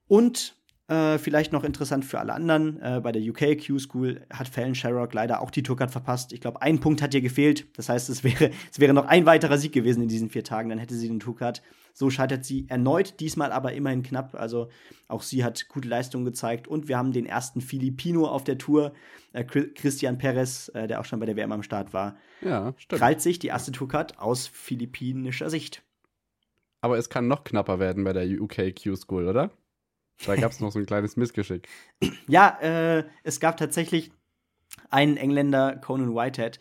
Und 0.09 0.58
äh, 0.89 1.19
vielleicht 1.19 1.53
noch 1.53 1.63
interessant 1.63 2.03
für 2.03 2.19
alle 2.19 2.33
anderen. 2.33 2.81
Äh, 2.81 2.99
bei 3.01 3.11
der 3.11 3.21
UK 3.21 3.63
Q-School 3.63 4.21
hat 4.31 4.47
Fallon 4.47 4.73
Sherrock 4.73 5.13
leider 5.13 5.39
auch 5.39 5.51
die 5.51 5.61
Tourcard 5.61 5.91
verpasst. 5.91 6.33
Ich 6.33 6.41
glaube, 6.41 6.63
ein 6.63 6.79
Punkt 6.79 7.03
hat 7.03 7.13
ihr 7.13 7.21
gefehlt. 7.21 7.67
Das 7.77 7.89
heißt, 7.89 8.09
es 8.09 8.23
wäre, 8.23 8.49
es 8.71 8.79
wäre 8.79 8.93
noch 8.93 9.05
ein 9.05 9.27
weiterer 9.27 9.59
Sieg 9.59 9.71
gewesen 9.71 10.01
in 10.01 10.09
diesen 10.09 10.31
vier 10.31 10.43
Tagen. 10.43 10.69
Dann 10.69 10.79
hätte 10.79 10.95
sie 10.95 11.07
den 11.07 11.19
Tourcard. 11.19 11.61
So 11.93 12.09
scheitert 12.09 12.43
sie 12.43 12.65
erneut, 12.69 13.19
diesmal 13.19 13.51
aber 13.51 13.73
immerhin 13.73 14.01
knapp. 14.01 14.33
Also 14.33 14.69
auch 15.07 15.21
sie 15.21 15.43
hat 15.43 15.67
gute 15.69 15.87
Leistungen 15.87 16.25
gezeigt. 16.25 16.67
Und 16.67 16.87
wir 16.87 16.97
haben 16.97 17.11
den 17.11 17.27
ersten 17.27 17.61
Filipino 17.61 18.25
auf 18.25 18.43
der 18.43 18.57
Tour, 18.57 18.93
äh, 19.33 19.43
Christian 19.43 20.17
Perez, 20.17 20.71
äh, 20.73 20.87
der 20.87 21.01
auch 21.01 21.05
schon 21.05 21.19
bei 21.19 21.27
der 21.27 21.35
WM 21.35 21.51
am 21.51 21.61
Start 21.61 21.93
war. 21.93 22.15
Ja, 22.41 22.73
stimmt. 22.77 22.99
Krallt 22.99 23.21
sich 23.21 23.37
die 23.37 23.47
erste 23.47 23.71
Tourcard 23.71 24.17
aus 24.17 24.47
philippinischer 24.47 25.51
Sicht. 25.51 25.83
Aber 26.81 26.97
es 26.97 27.09
kann 27.09 27.27
noch 27.27 27.43
knapper 27.43 27.77
werden 27.77 28.03
bei 28.03 28.13
der 28.13 28.25
UK 28.25 28.73
Q-School, 28.73 29.27
oder? 29.27 29.51
Da 30.25 30.35
gab 30.35 30.51
es 30.51 30.59
noch 30.59 30.71
so 30.71 30.79
ein 30.79 30.85
kleines 30.85 31.17
Missgeschick. 31.17 31.67
Ja, 32.27 32.57
äh, 32.61 33.05
es 33.23 33.39
gab 33.39 33.57
tatsächlich 33.57 34.11
einen 34.89 35.17
Engländer, 35.17 35.77
Conan 35.77 36.15
Whitehead, 36.15 36.59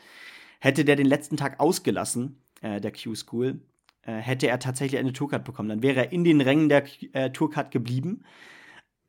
hätte 0.61 0.85
der 0.85 0.97
den 0.97 1.07
letzten 1.07 1.37
Tag 1.37 1.61
ausgelassen, 1.61 2.43
äh, 2.61 2.81
der 2.81 2.93
Q-School, 2.93 3.61
äh, 4.03 4.13
hätte 4.13 4.49
er 4.49 4.59
tatsächlich 4.59 4.99
eine 4.99 5.13
Tourcard 5.13 5.45
bekommen. 5.45 5.69
Dann 5.69 5.83
wäre 5.83 6.07
er 6.07 6.13
in 6.13 6.25
den 6.25 6.41
Rängen 6.41 6.69
der 6.69 6.85
äh, 7.13 7.31
Tourcard 7.31 7.71
geblieben. 7.71 8.25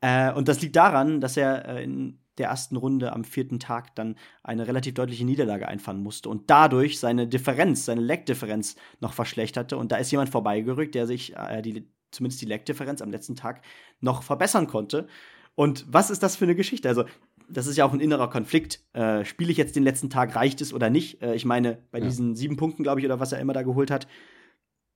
Äh, 0.01 0.31
und 0.33 0.47
das 0.47 0.62
liegt 0.62 0.75
daran, 0.75 1.21
dass 1.21 1.38
er 1.38 1.65
äh, 1.67 1.83
in 1.83 2.19
der 2.38 2.47
ersten 2.47 2.77
Runde 2.77 3.12
am 3.12 3.25
vierten 3.25 3.59
Tag 3.59 3.95
dann 3.95 4.15
eine 4.43 4.65
relativ 4.65 4.93
deutliche 4.93 5.25
Niederlage 5.25 5.67
einfahren 5.67 6.01
musste 6.01 6.29
und 6.29 6.49
dadurch 6.49 6.99
seine 6.99 7.27
Differenz, 7.27 7.83
seine 7.83 8.01
Leckdifferenz 8.01 8.77
noch 9.01 9.13
verschlechterte. 9.13 9.77
Und 9.77 9.91
da 9.91 9.97
ist 9.97 10.12
jemand 10.12 10.29
vorbeigerückt, 10.29 10.95
der 10.95 11.05
sich 11.05 11.35
äh, 11.35 11.62
die, 11.62 11.85
zumindest 12.12 12.41
die 12.41 12.45
Leckdifferenz 12.45 13.02
am 13.02 13.12
letzten 13.12 13.36
Tag 13.36 13.62
noch 14.00 14.24
verbessern 14.24 14.67
konnte. 14.67 15.08
Und 15.56 15.86
was 15.89 16.10
ist 16.10 16.24
das 16.24 16.36
für 16.36 16.45
eine 16.45 16.56
Geschichte? 16.56 16.88
Also, 16.88 17.06
das 17.50 17.67
ist 17.67 17.78
ja 17.78 17.86
auch 17.86 17.93
ein 17.93 18.00
innerer 18.00 18.30
Konflikt. 18.30 18.82
Äh, 18.93 19.26
Spiele 19.26 19.52
ich 19.52 19.58
jetzt 19.58 19.76
den 19.76 19.84
letzten 19.84 20.10
Tag, 20.10 20.36
reicht 20.36 20.62
es 20.62 20.74
oder 20.74 20.89
nicht? 20.89 21.22
Äh, 21.22 21.36
ich 21.36 21.45
meine, 21.45 21.80
bei 21.91 22.00
ja. 22.00 22.06
diesen 22.06 22.36
sieben 22.36 22.58
Punkten, 22.58 22.84
glaube 22.84 23.00
ich, 23.00 23.06
oder 23.06 23.19
was 23.19 23.32
er 23.32 23.39
immer 23.39 23.54
da 23.54 23.63
geholt 23.63 23.91
hat, 23.91 24.08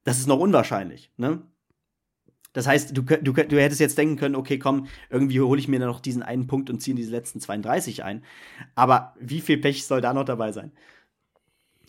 das 0.04 0.20
ist 0.20 0.28
noch 0.28 0.40
unwahrscheinlich. 0.40 1.12
Ne? 1.18 1.42
Das 2.54 2.68
heißt, 2.68 2.96
du, 2.96 3.02
du, 3.02 3.34
du 3.34 3.60
hättest 3.60 3.82
jetzt 3.82 3.98
denken 3.98 4.16
können, 4.16 4.36
okay, 4.36 4.60
komm, 4.60 4.88
irgendwie 5.10 5.42
hole 5.42 5.60
ich 5.60 5.68
mir 5.68 5.80
noch 5.80 6.00
diesen 6.00 6.22
einen 6.22 6.46
Punkt 6.46 6.70
und 6.70 6.82
ziehe 6.82 6.96
diese 6.96 7.12
letzten 7.12 7.40
32 7.40 8.04
ein. 8.04 8.24
Aber 8.76 9.16
wie 9.20 9.42
viel 9.42 9.58
Pech 9.58 9.86
soll 9.86 10.02
da 10.02 10.14
noch 10.14 10.26
dabei 10.26 10.52
sein? 10.52 10.72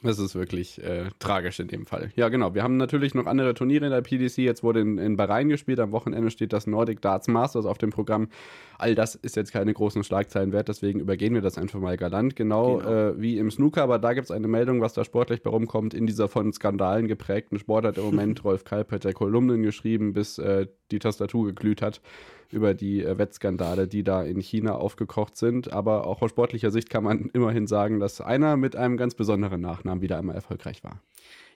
Das 0.05 0.19
ist 0.19 0.35
wirklich 0.35 0.83
äh, 0.83 1.07
tragisch 1.19 1.59
in 1.61 1.69
dem 1.69 1.87
Fall. 1.87 2.13
Ja, 2.15 2.29
genau. 2.29 2.55
Wir 2.55 2.63
haben 2.63 2.77
natürlich 2.77 3.15
noch 3.15 3.25
andere 3.25 3.55
Turniere 3.55 3.87
in 3.87 3.91
der 3.91 4.03
PDC. 4.03 4.39
Jetzt 4.39 4.63
wurde 4.63 4.81
in, 4.81 4.99
in 4.99 5.17
Bahrain 5.17 5.49
gespielt. 5.49 5.81
Am 5.81 5.93
Wochenende 5.93 6.31
steht 6.31 6.53
das 6.53 6.67
Nordic 6.67 7.01
Darts 7.01 7.27
Masters 7.27 7.65
auf 7.65 7.79
dem 7.79 7.91
Programm. 7.91 8.29
All 8.79 8.95
das 8.95 9.15
ist 9.15 9.35
jetzt 9.35 9.53
keine 9.53 9.73
großen 9.73 10.05
Schlagzeilen 10.05 10.53
wert, 10.53 10.69
deswegen 10.69 11.01
übergehen 11.01 11.33
wir 11.35 11.41
das 11.41 11.57
einfach 11.57 11.81
mal 11.81 11.97
galant. 11.97 12.37
Genau, 12.37 12.77
genau. 12.77 12.91
Äh, 12.91 13.21
wie 13.21 13.39
im 13.39 13.51
Snooker, 13.51 13.83
aber 13.83 13.99
da 13.99 14.13
gibt 14.13 14.27
es 14.27 14.31
eine 14.31 14.47
Meldung, 14.47 14.81
was 14.81 14.93
da 14.93 15.05
sportlich 15.05 15.43
bei 15.43 15.51
rumkommt. 15.51 15.95
In 15.95 16.07
dieser 16.07 16.29
von 16.29 16.53
Skandalen 16.53 17.09
geprägten 17.09 17.59
Sportart 17.59 17.97
im 17.97 18.05
Moment. 18.15 18.45
Rolf 18.45 18.65
Kalp 18.65 18.93
hat 18.93 19.05
ja 19.05 19.13
Kolumnen 19.13 19.63
geschrieben, 19.63 20.13
bis 20.13 20.39
äh, 20.39 20.67
die 20.91 20.99
Tastatur 20.99 21.47
geglüht 21.47 21.81
hat 21.81 22.01
über 22.55 22.73
die 22.73 23.03
äh, 23.03 23.19
Wettskandale, 23.19 23.87
die 23.89 24.05
da 24.05 24.23
in 24.23 24.41
China 24.41 24.77
aufgekocht 24.77 25.37
sind. 25.37 25.73
Aber 25.73 26.07
auch 26.07 26.23
aus 26.23 26.31
sportlicher 26.31 26.71
Sicht 26.71 26.89
kann 26.89 27.05
man 27.05 27.31
immerhin 27.33 27.67
sagen, 27.67 28.01
dass 28.01 28.21
einer 28.21 28.57
mit 28.57 28.77
einem 28.77 28.97
ganz 28.97 29.15
besonderen 29.15 29.61
Nachnamen 29.61 29.94
wieder 30.01 30.19
einmal 30.19 30.37
erfolgreich 30.37 30.83
war. 30.85 31.01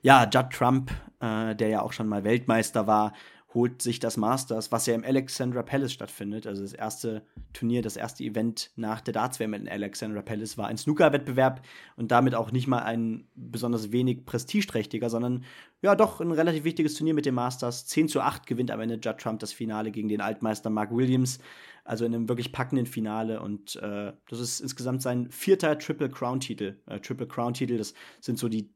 Ja, 0.02 0.28
Judd 0.32 0.50
Trump, 0.50 0.90
äh, 1.20 1.54
der 1.54 1.68
ja 1.68 1.82
auch 1.82 1.92
schon 1.92 2.08
mal 2.08 2.24
Weltmeister 2.24 2.86
war, 2.86 3.12
holt 3.54 3.80
sich 3.80 3.98
das 3.98 4.18
Masters, 4.18 4.72
was 4.72 4.86
ja 4.86 4.94
im 4.94 5.04
Alexandra 5.04 5.62
Palace 5.62 5.92
stattfindet. 5.92 6.46
Also 6.46 6.62
das 6.62 6.74
erste 6.74 7.22
Turnier, 7.54 7.80
das 7.80 7.96
erste 7.96 8.22
Event 8.22 8.70
nach 8.76 9.00
der 9.00 9.14
Darts-WM 9.14 9.54
in 9.54 9.68
Alexandra 9.68 10.20
Palace 10.20 10.58
war 10.58 10.68
ein 10.68 10.76
Snooker-Wettbewerb 10.76 11.62
und 11.96 12.10
damit 12.10 12.34
auch 12.34 12.52
nicht 12.52 12.66
mal 12.66 12.82
ein 12.82 13.26
besonders 13.34 13.90
wenig 13.90 14.26
prestigeträchtiger, 14.26 15.08
sondern 15.08 15.44
ja 15.80 15.94
doch 15.94 16.20
ein 16.20 16.32
relativ 16.32 16.64
wichtiges 16.64 16.94
Turnier 16.94 17.14
mit 17.14 17.24
dem 17.24 17.36
Masters. 17.36 17.86
10 17.86 18.08
zu 18.08 18.20
8 18.20 18.46
gewinnt 18.46 18.70
am 18.70 18.80
Ende 18.80 18.96
Judd 18.96 19.18
Trump 19.18 19.40
das 19.40 19.52
Finale 19.52 19.92
gegen 19.92 20.08
den 20.08 20.20
Altmeister 20.20 20.68
Mark 20.68 20.94
Williams. 20.94 21.38
Also 21.84 22.04
in 22.04 22.14
einem 22.14 22.28
wirklich 22.28 22.52
packenden 22.52 22.84
Finale 22.84 23.40
und 23.40 23.76
äh, 23.76 24.12
das 24.28 24.40
ist 24.40 24.60
insgesamt 24.60 25.00
sein 25.00 25.30
vierter 25.30 25.78
Triple 25.78 26.10
Crown-Titel. 26.10 26.76
Äh, 26.84 27.00
Triple 27.00 27.26
Crown-Titel, 27.26 27.78
das 27.78 27.94
sind 28.20 28.38
so 28.38 28.50
die 28.50 28.68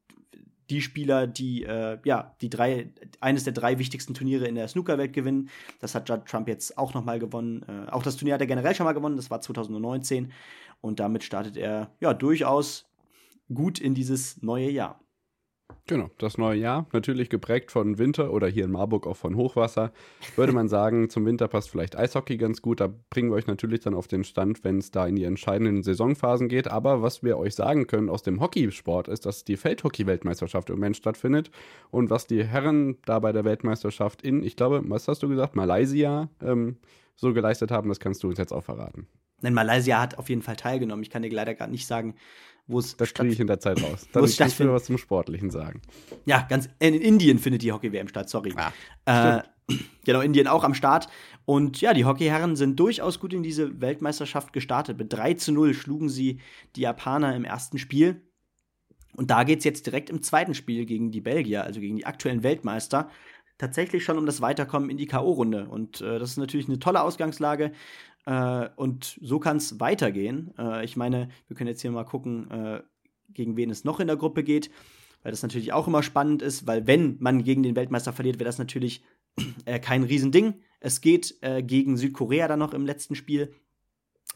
die 0.72 0.80
Spieler, 0.80 1.26
die 1.26 1.64
äh, 1.64 1.98
ja 2.04 2.34
die 2.40 2.48
drei 2.48 2.90
eines 3.20 3.44
der 3.44 3.52
drei 3.52 3.78
wichtigsten 3.78 4.14
Turniere 4.14 4.46
in 4.46 4.54
der 4.54 4.66
Snookerwelt 4.68 5.12
gewinnen. 5.12 5.50
Das 5.80 5.94
hat 5.94 6.08
Judd 6.08 6.24
Trump 6.26 6.48
jetzt 6.48 6.78
auch 6.78 6.94
noch 6.94 7.04
mal 7.04 7.18
gewonnen. 7.18 7.64
Äh, 7.68 7.90
auch 7.90 8.02
das 8.02 8.16
Turnier 8.16 8.34
hat 8.34 8.40
er 8.40 8.46
generell 8.46 8.74
schon 8.74 8.84
mal 8.84 8.92
gewonnen. 8.92 9.16
Das 9.16 9.30
war 9.30 9.40
2019 9.42 10.32
und 10.80 10.98
damit 10.98 11.24
startet 11.24 11.56
er 11.58 11.90
ja 12.00 12.14
durchaus 12.14 12.88
gut 13.52 13.78
in 13.78 13.94
dieses 13.94 14.42
neue 14.42 14.70
Jahr. 14.70 14.98
Genau, 15.86 16.10
das 16.18 16.38
neue 16.38 16.58
Jahr, 16.58 16.86
natürlich 16.92 17.28
geprägt 17.28 17.70
von 17.70 17.98
Winter 17.98 18.32
oder 18.32 18.48
hier 18.48 18.64
in 18.64 18.70
Marburg 18.70 19.06
auch 19.06 19.16
von 19.16 19.36
Hochwasser. 19.36 19.92
Würde 20.36 20.52
man 20.52 20.68
sagen, 20.68 21.08
zum 21.10 21.26
Winter 21.26 21.48
passt 21.48 21.70
vielleicht 21.70 21.96
Eishockey 21.96 22.36
ganz 22.36 22.62
gut. 22.62 22.80
Da 22.80 22.88
bringen 23.10 23.30
wir 23.30 23.36
euch 23.36 23.46
natürlich 23.46 23.80
dann 23.80 23.94
auf 23.94 24.08
den 24.08 24.24
Stand, 24.24 24.64
wenn 24.64 24.78
es 24.78 24.90
da 24.90 25.06
in 25.06 25.16
die 25.16 25.24
entscheidenden 25.24 25.82
Saisonphasen 25.82 26.48
geht. 26.48 26.68
Aber 26.68 27.02
was 27.02 27.22
wir 27.22 27.38
euch 27.38 27.54
sagen 27.54 27.86
können 27.86 28.08
aus 28.08 28.22
dem 28.22 28.40
Hockeysport 28.40 29.08
ist, 29.08 29.26
dass 29.26 29.44
die 29.44 29.56
Feldhockey-Weltmeisterschaft 29.56 30.70
im 30.70 30.76
Moment 30.76 30.96
stattfindet. 30.96 31.50
Und 31.90 32.10
was 32.10 32.26
die 32.26 32.44
Herren 32.44 32.98
da 33.04 33.18
bei 33.18 33.32
der 33.32 33.44
Weltmeisterschaft 33.44 34.22
in, 34.22 34.42
ich 34.42 34.56
glaube, 34.56 34.82
was 34.84 35.08
hast 35.08 35.22
du 35.22 35.28
gesagt, 35.28 35.56
Malaysia 35.56 36.28
ähm, 36.42 36.76
so 37.16 37.32
geleistet 37.32 37.70
haben, 37.70 37.88
das 37.88 38.00
kannst 38.00 38.22
du 38.22 38.28
uns 38.28 38.38
jetzt 38.38 38.52
auch 38.52 38.64
verraten. 38.64 39.06
Nein, 39.42 39.54
Malaysia 39.54 40.00
hat 40.00 40.18
auf 40.18 40.28
jeden 40.28 40.42
Fall 40.42 40.56
teilgenommen. 40.56 41.02
Ich 41.02 41.10
kann 41.10 41.22
dir 41.22 41.30
leider 41.30 41.54
gerade 41.54 41.72
nicht 41.72 41.86
sagen, 41.86 42.14
wo 42.66 42.78
es 42.78 42.96
Das 42.96 43.12
kriege 43.12 43.32
ich 43.32 43.40
in 43.40 43.46
der 43.46 43.60
Zeit 43.60 43.82
raus. 43.82 44.06
Dann 44.12 44.22
muss 44.22 44.38
ich 44.38 44.58
mir 44.58 44.72
was 44.72 44.84
zum 44.84 44.98
Sportlichen 44.98 45.50
sagen. 45.50 45.82
Ja, 46.24 46.46
ganz 46.48 46.68
in 46.78 46.94
Indien 46.94 47.38
findet 47.38 47.62
die 47.62 47.72
Hockey-WM 47.72 48.08
statt, 48.08 48.28
sorry. 48.28 48.54
Ah, 49.04 49.38
äh, 49.38 49.42
genau, 50.04 50.20
Indien 50.20 50.46
auch 50.46 50.64
am 50.64 50.74
Start. 50.74 51.08
Und 51.44 51.80
ja, 51.80 51.92
die 51.92 52.04
Hockeyherren 52.04 52.56
sind 52.56 52.78
durchaus 52.78 53.18
gut 53.18 53.32
in 53.32 53.42
diese 53.42 53.80
Weltmeisterschaft 53.80 54.52
gestartet. 54.52 54.98
Mit 54.98 55.12
3 55.12 55.34
zu 55.34 55.52
0 55.52 55.74
schlugen 55.74 56.08
sie 56.08 56.40
die 56.76 56.82
Japaner 56.82 57.34
im 57.34 57.44
ersten 57.44 57.78
Spiel. 57.78 58.22
Und 59.14 59.30
da 59.30 59.44
geht 59.44 59.58
es 59.58 59.64
jetzt 59.64 59.86
direkt 59.86 60.08
im 60.08 60.22
zweiten 60.22 60.54
Spiel 60.54 60.86
gegen 60.86 61.10
die 61.10 61.20
Belgier, 61.20 61.64
also 61.64 61.80
gegen 61.80 61.96
die 61.96 62.06
aktuellen 62.06 62.42
Weltmeister, 62.42 63.10
tatsächlich 63.58 64.04
schon 64.04 64.18
um 64.18 64.24
das 64.24 64.40
Weiterkommen 64.40 64.88
in 64.88 64.96
die 64.96 65.06
K.O.-Runde. 65.06 65.66
Und 65.66 66.00
äh, 66.00 66.18
das 66.18 66.30
ist 66.30 66.36
natürlich 66.38 66.68
eine 66.68 66.78
tolle 66.78 67.02
Ausgangslage. 67.02 67.72
Äh, 68.26 68.68
und 68.76 69.18
so 69.20 69.38
kann 69.38 69.56
es 69.56 69.80
weitergehen. 69.80 70.52
Äh, 70.58 70.84
ich 70.84 70.96
meine, 70.96 71.28
wir 71.48 71.56
können 71.56 71.68
jetzt 71.68 71.82
hier 71.82 71.90
mal 71.90 72.04
gucken, 72.04 72.50
äh, 72.50 72.82
gegen 73.30 73.56
wen 73.56 73.70
es 73.70 73.84
noch 73.84 74.00
in 74.00 74.06
der 74.06 74.16
Gruppe 74.16 74.44
geht, 74.44 74.70
weil 75.22 75.32
das 75.32 75.42
natürlich 75.42 75.72
auch 75.72 75.86
immer 75.86 76.02
spannend 76.02 76.42
ist, 76.42 76.66
weil 76.66 76.86
wenn 76.86 77.16
man 77.20 77.44
gegen 77.44 77.62
den 77.62 77.76
Weltmeister 77.76 78.12
verliert, 78.12 78.38
wäre 78.38 78.46
das 78.46 78.58
natürlich 78.58 79.02
äh, 79.64 79.78
kein 79.78 80.02
Riesending. 80.02 80.54
Es 80.80 81.00
geht 81.00 81.36
äh, 81.40 81.62
gegen 81.62 81.96
Südkorea 81.96 82.48
dann 82.48 82.58
noch 82.58 82.74
im 82.74 82.86
letzten 82.86 83.14
Spiel. 83.14 83.54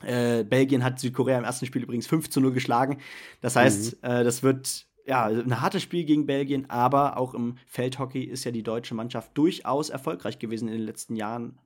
Äh, 0.03 0.44
Belgien 0.44 0.85
hat 0.85 1.01
Südkorea 1.01 1.38
im 1.38 1.44
ersten 1.44 1.66
Spiel 1.66 1.83
übrigens 1.83 2.07
5 2.07 2.31
zu 2.31 2.40
0 2.40 2.53
geschlagen. 2.53 2.99
Das 3.40 3.57
heißt, 3.57 4.03
mhm. 4.03 4.07
das 4.07 4.42
wird 4.42 4.87
ja, 5.07 5.27
ein 5.27 5.61
hartes 5.61 5.83
Spiel 5.83 6.05
gegen 6.05 6.27
Belgien, 6.27 6.68
aber 6.68 7.16
auch 7.16 7.35
im 7.35 7.57
Feldhockey 7.66 8.25
ist 8.25 8.44
ja 8.44 8.51
die 8.51 8.64
deutsche 8.64 8.94
Mannschaft 8.94 9.37
durchaus 9.38 9.88
erfolgreich 9.88 10.38
gewesen 10.38 10.68
in 10.68 10.75
den 10.75 10.83
letzten 10.83 11.14
Jahren. 11.14 11.59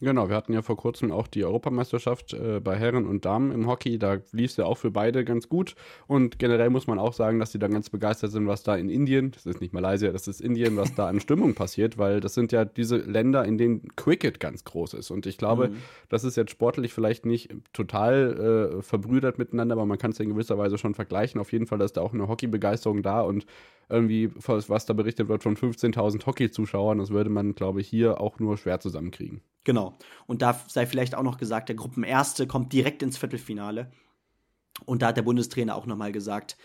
Genau, 0.00 0.28
wir 0.28 0.36
hatten 0.36 0.52
ja 0.52 0.62
vor 0.62 0.76
kurzem 0.76 1.10
auch 1.10 1.26
die 1.26 1.44
Europameisterschaft 1.44 2.34
äh, 2.34 2.60
bei 2.60 2.76
Herren 2.76 3.06
und 3.06 3.24
Damen 3.24 3.50
im 3.50 3.66
Hockey. 3.66 3.98
Da 3.98 4.18
lief 4.32 4.50
es 4.50 4.56
ja 4.58 4.66
auch 4.66 4.76
für 4.76 4.90
beide 4.90 5.24
ganz 5.24 5.48
gut. 5.48 5.74
Und 6.06 6.38
generell 6.38 6.70
muss 6.70 6.86
man 6.86 6.98
auch 6.98 7.14
sagen, 7.14 7.38
dass 7.38 7.52
sie 7.52 7.58
dann 7.58 7.72
ganz 7.72 7.88
begeistert 7.88 8.30
sind, 8.30 8.46
was 8.46 8.62
da 8.62 8.76
in 8.76 8.90
Indien, 8.90 9.30
das 9.30 9.46
ist 9.46 9.60
nicht 9.60 9.72
Malaysia, 9.72 10.12
das 10.12 10.28
ist 10.28 10.40
Indien, 10.40 10.76
was 10.76 10.94
da 10.94 11.08
an 11.08 11.20
Stimmung 11.20 11.54
passiert, 11.54 11.96
weil 11.96 12.20
das 12.20 12.34
sind 12.34 12.52
ja 12.52 12.64
diese 12.64 12.98
Länder, 12.98 13.44
in 13.44 13.56
denen 13.56 13.96
Cricket 13.96 14.38
ganz 14.38 14.64
groß 14.64 14.94
ist. 14.94 15.10
Und 15.10 15.24
ich 15.24 15.38
glaube, 15.38 15.68
mhm. 15.68 15.76
das 16.08 16.24
ist 16.24 16.36
jetzt 16.36 16.50
sportlich 16.50 16.92
vielleicht 16.92 17.24
nicht 17.24 17.54
total 17.72 18.76
äh, 18.78 18.82
verbrüdert 18.82 19.38
miteinander, 19.38 19.74
aber 19.74 19.86
man 19.86 19.98
kann 19.98 20.10
es 20.10 20.20
in 20.20 20.28
gewisser 20.28 20.58
Weise 20.58 20.76
schon 20.76 20.94
vergleichen. 20.94 21.40
Auf 21.40 21.52
jeden 21.52 21.66
Fall 21.66 21.80
ist 21.80 21.96
da 21.96 22.02
auch 22.02 22.12
eine 22.12 22.28
Hockeybegeisterung 22.28 23.02
da 23.02 23.22
und 23.22 23.46
irgendwie, 23.88 24.30
was 24.34 24.84
da 24.84 24.92
berichtet 24.92 25.28
wird 25.28 25.42
von 25.42 25.56
15.000 25.56 26.26
Hockey-Zuschauern, 26.26 26.98
das 26.98 27.10
würde 27.10 27.30
man, 27.30 27.54
glaube 27.54 27.80
ich, 27.80 27.88
hier 27.88 28.20
auch 28.20 28.40
nur 28.40 28.58
schwer 28.58 28.80
zusammenkriegen. 28.80 29.40
Genau. 29.66 29.98
Und 30.28 30.42
da 30.42 30.60
sei 30.68 30.86
vielleicht 30.86 31.16
auch 31.16 31.24
noch 31.24 31.38
gesagt, 31.38 31.68
der 31.68 31.74
Gruppenerste 31.74 32.46
kommt 32.46 32.72
direkt 32.72 33.02
ins 33.02 33.18
Viertelfinale. 33.18 33.90
Und 34.84 35.02
da 35.02 35.08
hat 35.08 35.16
der 35.16 35.22
Bundestrainer 35.22 35.74
auch 35.74 35.86
nochmal 35.86 36.12
gesagt, 36.12 36.56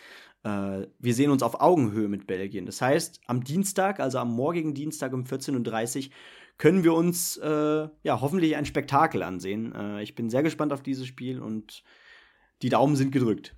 äh, 0.43 0.85
wir 0.99 1.13
sehen 1.15 1.31
uns 1.31 1.41
auf 1.41 1.61
Augenhöhe 1.61 2.07
mit 2.07 2.27
Belgien. 2.27 2.67
Das 2.67 2.79
heißt, 2.79 3.21
am 3.25 3.43
Dienstag, 3.43 3.99
also 3.99 4.19
am 4.19 4.31
morgigen 4.31 4.75
Dienstag 4.75 5.13
um 5.13 5.23
14.30 5.23 6.05
Uhr, 6.09 6.11
können 6.59 6.83
wir 6.83 6.93
uns 6.93 7.37
äh, 7.37 7.89
ja 8.03 8.21
hoffentlich 8.21 8.55
ein 8.55 8.67
Spektakel 8.67 9.23
ansehen. 9.23 9.73
Äh, 9.73 10.03
ich 10.03 10.13
bin 10.13 10.29
sehr 10.29 10.43
gespannt 10.43 10.71
auf 10.71 10.83
dieses 10.83 11.07
Spiel 11.07 11.41
und 11.41 11.83
die 12.61 12.69
Daumen 12.69 12.95
sind 12.95 13.11
gedrückt. 13.11 13.55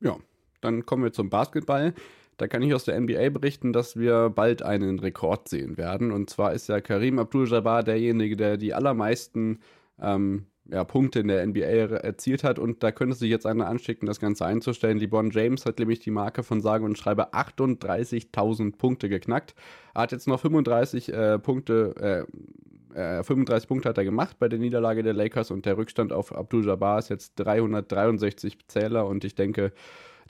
Ja, 0.00 0.16
dann 0.62 0.86
kommen 0.86 1.04
wir 1.04 1.12
zum 1.12 1.28
Basketball. 1.28 1.92
Da 2.40 2.48
kann 2.48 2.62
ich 2.62 2.72
aus 2.72 2.84
der 2.84 2.98
NBA 2.98 3.28
berichten, 3.28 3.74
dass 3.74 3.98
wir 3.98 4.30
bald 4.30 4.62
einen 4.62 4.98
Rekord 4.98 5.46
sehen 5.48 5.76
werden. 5.76 6.10
Und 6.10 6.30
zwar 6.30 6.54
ist 6.54 6.70
ja 6.70 6.80
Karim 6.80 7.18
Abdul-Jabbar 7.18 7.82
derjenige, 7.82 8.34
der 8.34 8.56
die 8.56 8.72
allermeisten 8.72 9.58
ähm, 10.00 10.46
ja, 10.70 10.84
Punkte 10.84 11.20
in 11.20 11.28
der 11.28 11.46
NBA 11.46 11.98
erzielt 11.98 12.42
hat. 12.42 12.58
Und 12.58 12.82
da 12.82 12.92
könnte 12.92 13.14
sich 13.14 13.28
jetzt 13.28 13.44
einer 13.44 13.66
anschicken, 13.66 14.06
das 14.06 14.20
Ganze 14.20 14.46
einzustellen. 14.46 14.98
LeBron 14.98 15.30
James 15.30 15.66
hat 15.66 15.78
nämlich 15.78 16.00
die 16.00 16.10
Marke 16.10 16.42
von 16.42 16.62
sage 16.62 16.86
und 16.86 16.96
schreibe 16.96 17.34
38.000 17.34 18.78
Punkte 18.78 19.10
geknackt. 19.10 19.54
Er 19.92 20.02
hat 20.02 20.12
jetzt 20.12 20.26
noch 20.26 20.40
35 20.40 21.12
äh, 21.12 21.38
Punkte. 21.38 22.26
Äh, 22.26 22.32
35 22.92 23.68
Punkte 23.68 23.88
hat 23.88 23.98
er 23.98 24.04
gemacht 24.04 24.40
bei 24.40 24.48
der 24.48 24.58
Niederlage 24.58 25.04
der 25.04 25.12
Lakers 25.12 25.52
und 25.52 25.64
der 25.64 25.76
Rückstand 25.76 26.12
auf 26.12 26.34
Abdul-Jabbar 26.34 26.98
ist 26.98 27.08
jetzt 27.08 27.34
363 27.36 28.58
Zähler 28.66 29.06
und 29.06 29.22
ich 29.22 29.36
denke, 29.36 29.72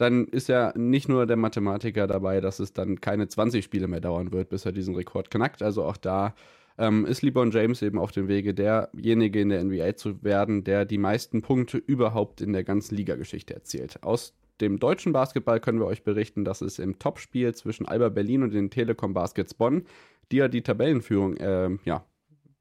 dann 0.00 0.26
ist 0.26 0.48
ja 0.48 0.72
nicht 0.76 1.08
nur 1.08 1.26
der 1.26 1.36
Mathematiker 1.36 2.06
dabei, 2.06 2.40
dass 2.40 2.58
es 2.58 2.72
dann 2.72 3.00
keine 3.00 3.28
20 3.28 3.62
Spiele 3.62 3.86
mehr 3.86 4.00
dauern 4.00 4.32
wird, 4.32 4.48
bis 4.48 4.64
er 4.64 4.72
diesen 4.72 4.94
Rekord 4.94 5.30
knackt. 5.30 5.62
Also 5.62 5.84
auch 5.84 5.98
da 5.98 6.34
ähm, 6.78 7.04
ist 7.04 7.20
LeBron 7.20 7.50
James 7.50 7.82
eben 7.82 7.98
auf 7.98 8.10
dem 8.10 8.26
Wege, 8.26 8.54
derjenige 8.54 9.40
in 9.40 9.50
der 9.50 9.62
NBA 9.62 9.96
zu 9.96 10.22
werden, 10.22 10.64
der 10.64 10.86
die 10.86 10.96
meisten 10.96 11.42
Punkte 11.42 11.76
überhaupt 11.76 12.40
in 12.40 12.54
der 12.54 12.64
ganzen 12.64 12.94
Ligageschichte 12.94 13.52
erzielt. 13.52 14.02
Aus 14.02 14.34
dem 14.62 14.78
deutschen 14.78 15.12
Basketball 15.12 15.60
können 15.60 15.80
wir 15.80 15.86
euch 15.86 16.02
berichten, 16.02 16.46
dass 16.46 16.62
es 16.62 16.78
im 16.78 16.98
Topspiel 16.98 17.54
zwischen 17.54 17.86
Alba 17.86 18.08
Berlin 18.08 18.42
und 18.42 18.54
den 18.54 18.70
Telekom 18.70 19.12
Baskets 19.12 19.52
Bonn, 19.52 19.84
die 20.32 20.36
ja 20.36 20.48
die 20.48 20.62
Tabellenführung 20.62 21.36
äh, 21.36 21.70
ja, 21.84 22.06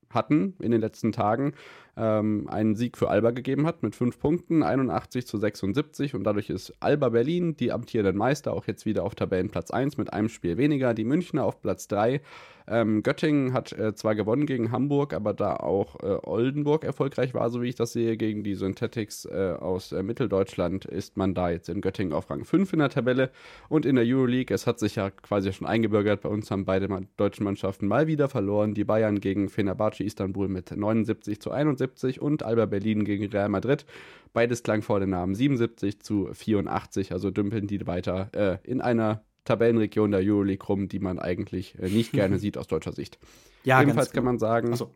hatten 0.09 0.55
in 0.59 0.71
den 0.71 0.81
letzten 0.81 1.11
Tagen, 1.11 1.53
ähm, 1.97 2.47
einen 2.49 2.75
Sieg 2.75 2.97
für 2.97 3.09
Alba 3.09 3.31
gegeben 3.31 3.67
hat 3.67 3.83
mit 3.83 3.95
fünf 3.95 4.19
Punkten, 4.19 4.63
81 4.63 5.27
zu 5.27 5.37
76 5.37 6.15
und 6.15 6.23
dadurch 6.23 6.49
ist 6.49 6.73
Alba 6.79 7.09
Berlin, 7.09 7.55
die 7.57 7.71
amtierenden 7.71 8.17
Meister, 8.17 8.53
auch 8.53 8.67
jetzt 8.67 8.85
wieder 8.85 9.03
auf 9.03 9.15
Tabellenplatz 9.15 9.71
1 9.71 9.97
mit 9.97 10.13
einem 10.13 10.29
Spiel 10.29 10.57
weniger, 10.57 10.93
die 10.93 11.05
Münchner 11.05 11.43
auf 11.43 11.61
Platz 11.61 11.87
3 11.87 12.21
ähm, 12.69 13.03
Göttingen 13.03 13.53
hat 13.53 13.71
äh, 13.73 13.93
zwar 13.95 14.15
gewonnen 14.15 14.45
gegen 14.45 14.71
Hamburg, 14.71 15.13
aber 15.13 15.33
da 15.33 15.55
auch 15.55 15.95
äh, 16.01 16.17
Oldenburg 16.23 16.83
erfolgreich 16.83 17.33
war, 17.33 17.49
so 17.49 17.61
wie 17.61 17.69
ich 17.69 17.75
das 17.75 17.93
sehe, 17.93 18.17
gegen 18.17 18.43
die 18.43 18.55
Synthetics 18.55 19.25
äh, 19.25 19.55
aus 19.59 19.91
äh, 19.91 20.03
Mitteldeutschland, 20.03 20.85
ist 20.85 21.17
man 21.17 21.33
da 21.33 21.49
jetzt 21.49 21.69
in 21.69 21.81
Göttingen 21.81 22.13
auf 22.13 22.29
Rang 22.29 22.45
5 22.45 22.73
in 22.73 22.79
der 22.79 22.89
Tabelle. 22.89 23.31
Und 23.67 23.85
in 23.85 23.95
der 23.95 24.05
Euroleague, 24.05 24.53
es 24.53 24.67
hat 24.67 24.79
sich 24.79 24.95
ja 24.95 25.09
quasi 25.09 25.51
schon 25.51 25.67
eingebürgert, 25.67 26.21
bei 26.21 26.29
uns 26.29 26.51
haben 26.51 26.65
beide 26.65 26.87
deutschen 27.17 27.43
Mannschaften 27.43 27.87
mal 27.87 28.07
wieder 28.07 28.29
verloren. 28.29 28.73
Die 28.73 28.83
Bayern 28.83 29.19
gegen 29.19 29.49
Fenerbahce 29.49 30.03
Istanbul 30.03 30.47
mit 30.47 30.75
79 30.75 31.41
zu 31.41 31.51
71 31.51 32.21
und 32.21 32.43
Alba 32.43 32.65
Berlin 32.65 33.03
gegen 33.03 33.25
Real 33.27 33.49
Madrid. 33.49 33.85
Beides 34.33 34.63
klang 34.63 34.83
vor 34.83 34.99
den 34.99 35.09
Namen 35.09 35.33
77 35.33 36.01
zu 36.01 36.29
84, 36.31 37.11
also 37.11 37.31
dümpeln 37.31 37.67
die 37.67 37.85
weiter 37.87 38.29
äh, 38.33 38.57
in 38.63 38.79
einer 38.79 39.23
Tabellenregion 39.49 40.11
der 40.11 40.21
Euroleague 40.21 40.65
rum, 40.67 40.87
die 40.87 40.99
man 40.99 41.19
eigentlich 41.19 41.77
äh, 41.79 41.89
nicht 41.89 42.11
gerne 42.11 42.37
sieht 42.39 42.57
aus 42.57 42.67
deutscher 42.67 42.93
Sicht. 42.93 43.17
Ja, 43.63 43.81
Ebenfalls 43.81 44.11
kann 44.11 44.21
genau. 44.21 44.31
man 44.31 44.39
sagen, 44.39 44.75
so. 44.75 44.91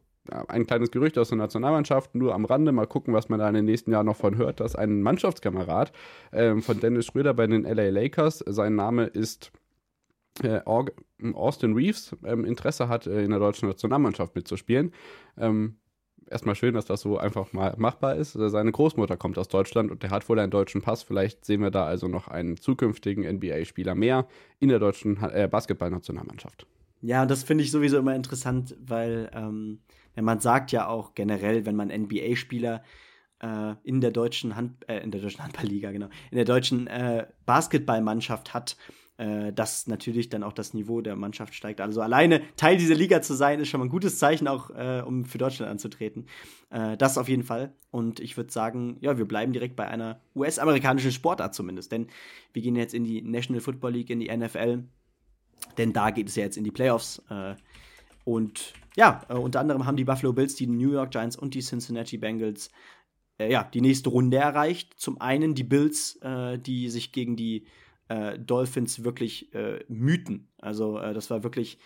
ein 0.47 0.67
kleines 0.67 0.91
Gerücht 0.91 1.17
aus 1.17 1.29
der 1.29 1.37
Nationalmannschaft, 1.37 2.15
nur 2.15 2.33
am 2.33 2.45
Rande, 2.45 2.71
mal 2.71 2.87
gucken, 2.87 3.13
was 3.13 3.29
man 3.29 3.39
da 3.39 3.47
in 3.49 3.55
den 3.55 3.65
nächsten 3.65 3.91
Jahren 3.91 4.05
noch 4.05 4.15
von 4.15 4.37
hört, 4.37 4.59
dass 4.59 4.75
ein 4.75 5.01
Mannschaftskamerad 5.01 5.91
äh, 6.31 6.55
von 6.61 6.79
Dennis 6.79 7.07
Schröder 7.07 7.33
bei 7.33 7.47
den 7.47 7.63
LA 7.63 7.89
Lakers, 7.89 8.43
sein 8.47 8.75
Name 8.75 9.05
ist 9.05 9.51
äh, 10.41 10.61
Austin 10.65 11.73
Reeves, 11.73 12.15
ähm, 12.23 12.45
Interesse 12.45 12.87
hat, 12.87 13.07
äh, 13.07 13.23
in 13.23 13.31
der 13.31 13.39
deutschen 13.39 13.67
Nationalmannschaft 13.67 14.35
mitzuspielen. 14.35 14.91
Ähm, 15.37 15.77
erstmal 16.33 16.55
schön, 16.55 16.73
dass 16.73 16.85
das 16.85 17.01
so 17.01 17.17
einfach 17.17 17.53
mal 17.53 17.73
machbar 17.77 18.15
ist. 18.15 18.33
Seine 18.33 18.71
Großmutter 18.71 19.15
kommt 19.15 19.37
aus 19.37 19.47
Deutschland 19.47 19.91
und 19.91 20.03
der 20.03 20.09
hat 20.09 20.27
wohl 20.27 20.39
einen 20.39 20.51
deutschen 20.51 20.81
Pass. 20.81 21.03
Vielleicht 21.03 21.45
sehen 21.45 21.61
wir 21.61 21.71
da 21.71 21.85
also 21.85 22.07
noch 22.07 22.27
einen 22.27 22.57
zukünftigen 22.57 23.23
NBA-Spieler 23.23 23.95
mehr 23.95 24.27
in 24.59 24.69
der 24.69 24.79
deutschen 24.79 25.21
äh, 25.21 25.47
Basketballnationalmannschaft. 25.49 26.67
Ja, 27.01 27.25
das 27.25 27.43
finde 27.43 27.63
ich 27.63 27.71
sowieso 27.71 27.97
immer 27.97 28.15
interessant, 28.15 28.75
weil 28.85 29.29
ähm, 29.33 29.79
man 30.15 30.39
sagt 30.39 30.71
ja 30.71 30.87
auch 30.87 31.15
generell, 31.15 31.65
wenn 31.65 31.75
man 31.75 31.89
NBA-Spieler 31.89 32.83
äh, 33.41 33.75
in 33.83 34.01
der 34.01 34.11
deutschen 34.11 34.55
Hand, 34.55 34.87
äh, 34.89 34.99
in 34.99 35.11
der 35.11 35.21
deutschen 35.21 35.43
Handballliga, 35.43 35.91
genau, 35.91 36.07
in 36.31 36.37
der 36.37 36.45
deutschen 36.45 36.87
äh, 36.87 37.27
Basketballmannschaft 37.45 38.53
hat, 38.53 38.77
äh, 39.17 39.53
dass 39.53 39.87
natürlich 39.87 40.29
dann 40.29 40.43
auch 40.43 40.53
das 40.53 40.73
Niveau 40.73 41.01
der 41.01 41.15
Mannschaft 41.15 41.53
steigt. 41.53 41.81
Also 41.81 42.01
alleine 42.01 42.41
Teil 42.55 42.77
dieser 42.77 42.95
Liga 42.95 43.21
zu 43.21 43.35
sein, 43.35 43.59
ist 43.59 43.67
schon 43.67 43.79
mal 43.79 43.85
ein 43.85 43.91
gutes 43.91 44.17
Zeichen, 44.17 44.47
auch 44.47 44.71
äh, 44.71 45.03
um 45.05 45.25
für 45.25 45.37
Deutschland 45.37 45.71
anzutreten. 45.71 46.25
Äh, 46.71 46.97
das 46.97 47.17
auf 47.17 47.29
jeden 47.29 47.43
Fall. 47.43 47.75
Und 47.91 48.19
ich 48.19 48.37
würde 48.37 48.51
sagen, 48.51 48.97
ja, 49.01 49.17
wir 49.17 49.25
bleiben 49.25 49.53
direkt 49.53 49.75
bei 49.75 49.87
einer 49.87 50.19
US-amerikanischen 50.35 51.11
Sportart 51.11 51.53
zumindest. 51.53 51.91
Denn 51.91 52.07
wir 52.53 52.63
gehen 52.63 52.75
jetzt 52.75 52.95
in 52.95 53.03
die 53.03 53.21
National 53.21 53.61
Football 53.61 53.91
League, 53.91 54.09
in 54.09 54.19
die 54.19 54.35
NFL. 54.35 54.83
Denn 55.77 55.93
da 55.93 56.09
geht 56.09 56.27
es 56.27 56.35
ja 56.35 56.43
jetzt 56.43 56.57
in 56.57 56.63
die 56.63 56.71
Playoffs. 56.71 57.21
Äh, 57.29 57.55
und 58.23 58.73
ja, 58.95 59.21
äh, 59.29 59.33
unter 59.33 59.59
anderem 59.59 59.85
haben 59.85 59.97
die 59.97 60.05
Buffalo 60.05 60.33
Bills, 60.33 60.55
die 60.55 60.65
New 60.65 60.91
York 60.91 61.11
Giants 61.11 61.35
und 61.35 61.53
die 61.53 61.61
Cincinnati 61.61 62.17
Bengals 62.17 62.71
äh, 63.37 63.51
ja, 63.51 63.63
die 63.63 63.81
nächste 63.81 64.09
Runde 64.09 64.37
erreicht. 64.37 64.93
Zum 64.97 65.21
einen 65.21 65.53
die 65.53 65.63
Bills, 65.63 66.19
die 66.65 66.89
sich 66.89 67.11
gegen 67.11 67.35
die 67.35 67.65
äh, 68.07 68.37
Dolphins 68.39 69.03
wirklich 69.03 69.53
äh, 69.53 69.83
Mythen. 69.87 70.49
Also 70.59 70.97
äh, 70.97 71.13
das 71.13 71.29
war 71.29 71.43
wirklich 71.43 71.77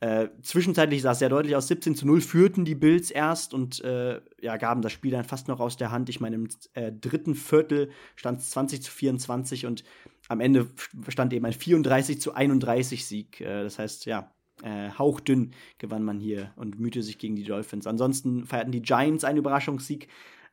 äh, 0.00 0.28
zwischenzeitlich 0.42 1.00
sah 1.00 1.12
es 1.12 1.20
sehr 1.20 1.30
deutlich 1.30 1.56
aus. 1.56 1.68
17 1.68 1.94
zu 1.94 2.06
0 2.06 2.20
führten 2.20 2.64
die 2.66 2.74
Bills 2.74 3.10
erst 3.10 3.54
und 3.54 3.82
äh, 3.82 4.20
ja, 4.40 4.58
gaben 4.58 4.82
das 4.82 4.92
Spiel 4.92 5.10
dann 5.10 5.24
fast 5.24 5.48
noch 5.48 5.58
aus 5.58 5.78
der 5.78 5.90
Hand. 5.90 6.10
Ich 6.10 6.20
meine, 6.20 6.36
im 6.36 6.48
äh, 6.74 6.92
dritten 6.92 7.34
Viertel 7.34 7.90
stand 8.14 8.40
es 8.40 8.50
20 8.50 8.82
zu 8.82 8.90
24 8.90 9.64
und 9.64 9.84
am 10.28 10.40
Ende 10.40 10.68
stand 11.08 11.32
eben 11.32 11.46
ein 11.46 11.52
34 11.52 12.20
zu 12.20 12.34
31 12.34 13.06
Sieg. 13.06 13.38
das 13.38 13.78
heißt, 13.78 14.06
ja, 14.06 14.32
hauchdünn 14.64 15.52
gewann 15.78 16.02
man 16.02 16.18
hier 16.18 16.52
und 16.56 16.80
mühte 16.80 17.02
sich 17.02 17.18
gegen 17.18 17.36
die 17.36 17.44
Dolphins. 17.44 17.86
Ansonsten 17.86 18.44
feierten 18.44 18.72
die 18.72 18.82
Giants 18.82 19.22
einen 19.22 19.38
Überraschungssieg. 19.38 20.08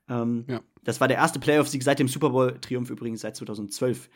Ähm, 0.09 0.45
ja. 0.47 0.61
Das 0.83 0.99
war 0.99 1.07
der 1.07 1.17
erste 1.17 1.39
Playoff-Sieg 1.39 1.83
seit 1.83 1.99
dem 1.99 2.07
Super 2.07 2.31
Bowl-Triumph 2.31 2.89
übrigens 2.89 3.21
seit 3.21 3.35
2012. 3.35 4.09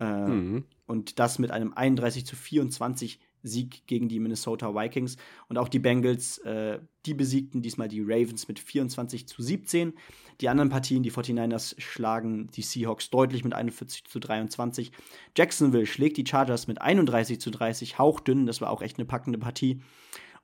Äh, 0.00 0.26
mhm. 0.26 0.64
Und 0.86 1.18
das 1.18 1.38
mit 1.38 1.50
einem 1.50 1.72
31 1.72 2.26
zu 2.26 2.36
24 2.36 3.20
Sieg 3.44 3.86
gegen 3.86 4.08
die 4.08 4.18
Minnesota 4.18 4.74
Vikings. 4.74 5.16
Und 5.48 5.58
auch 5.58 5.68
die 5.68 5.78
Bengals, 5.78 6.38
äh, 6.38 6.80
die 7.06 7.14
besiegten 7.14 7.62
diesmal 7.62 7.88
die 7.88 8.00
Ravens 8.00 8.48
mit 8.48 8.58
24 8.58 9.28
zu 9.28 9.42
17. 9.42 9.92
Die 10.40 10.48
anderen 10.48 10.70
Partien, 10.70 11.02
die 11.02 11.12
49ers 11.12 11.80
schlagen 11.80 12.48
die 12.48 12.62
Seahawks 12.62 13.10
deutlich 13.10 13.44
mit 13.44 13.54
41 13.54 14.04
zu 14.04 14.18
23. 14.18 14.90
Jacksonville 15.36 15.86
schlägt 15.86 16.16
die 16.16 16.26
Chargers 16.26 16.66
mit 16.66 16.80
31 16.80 17.40
zu 17.40 17.50
30, 17.50 17.98
hauchdünn. 17.98 18.46
Das 18.46 18.60
war 18.60 18.70
auch 18.70 18.82
echt 18.82 18.98
eine 18.98 19.06
packende 19.06 19.38
Partie. 19.38 19.80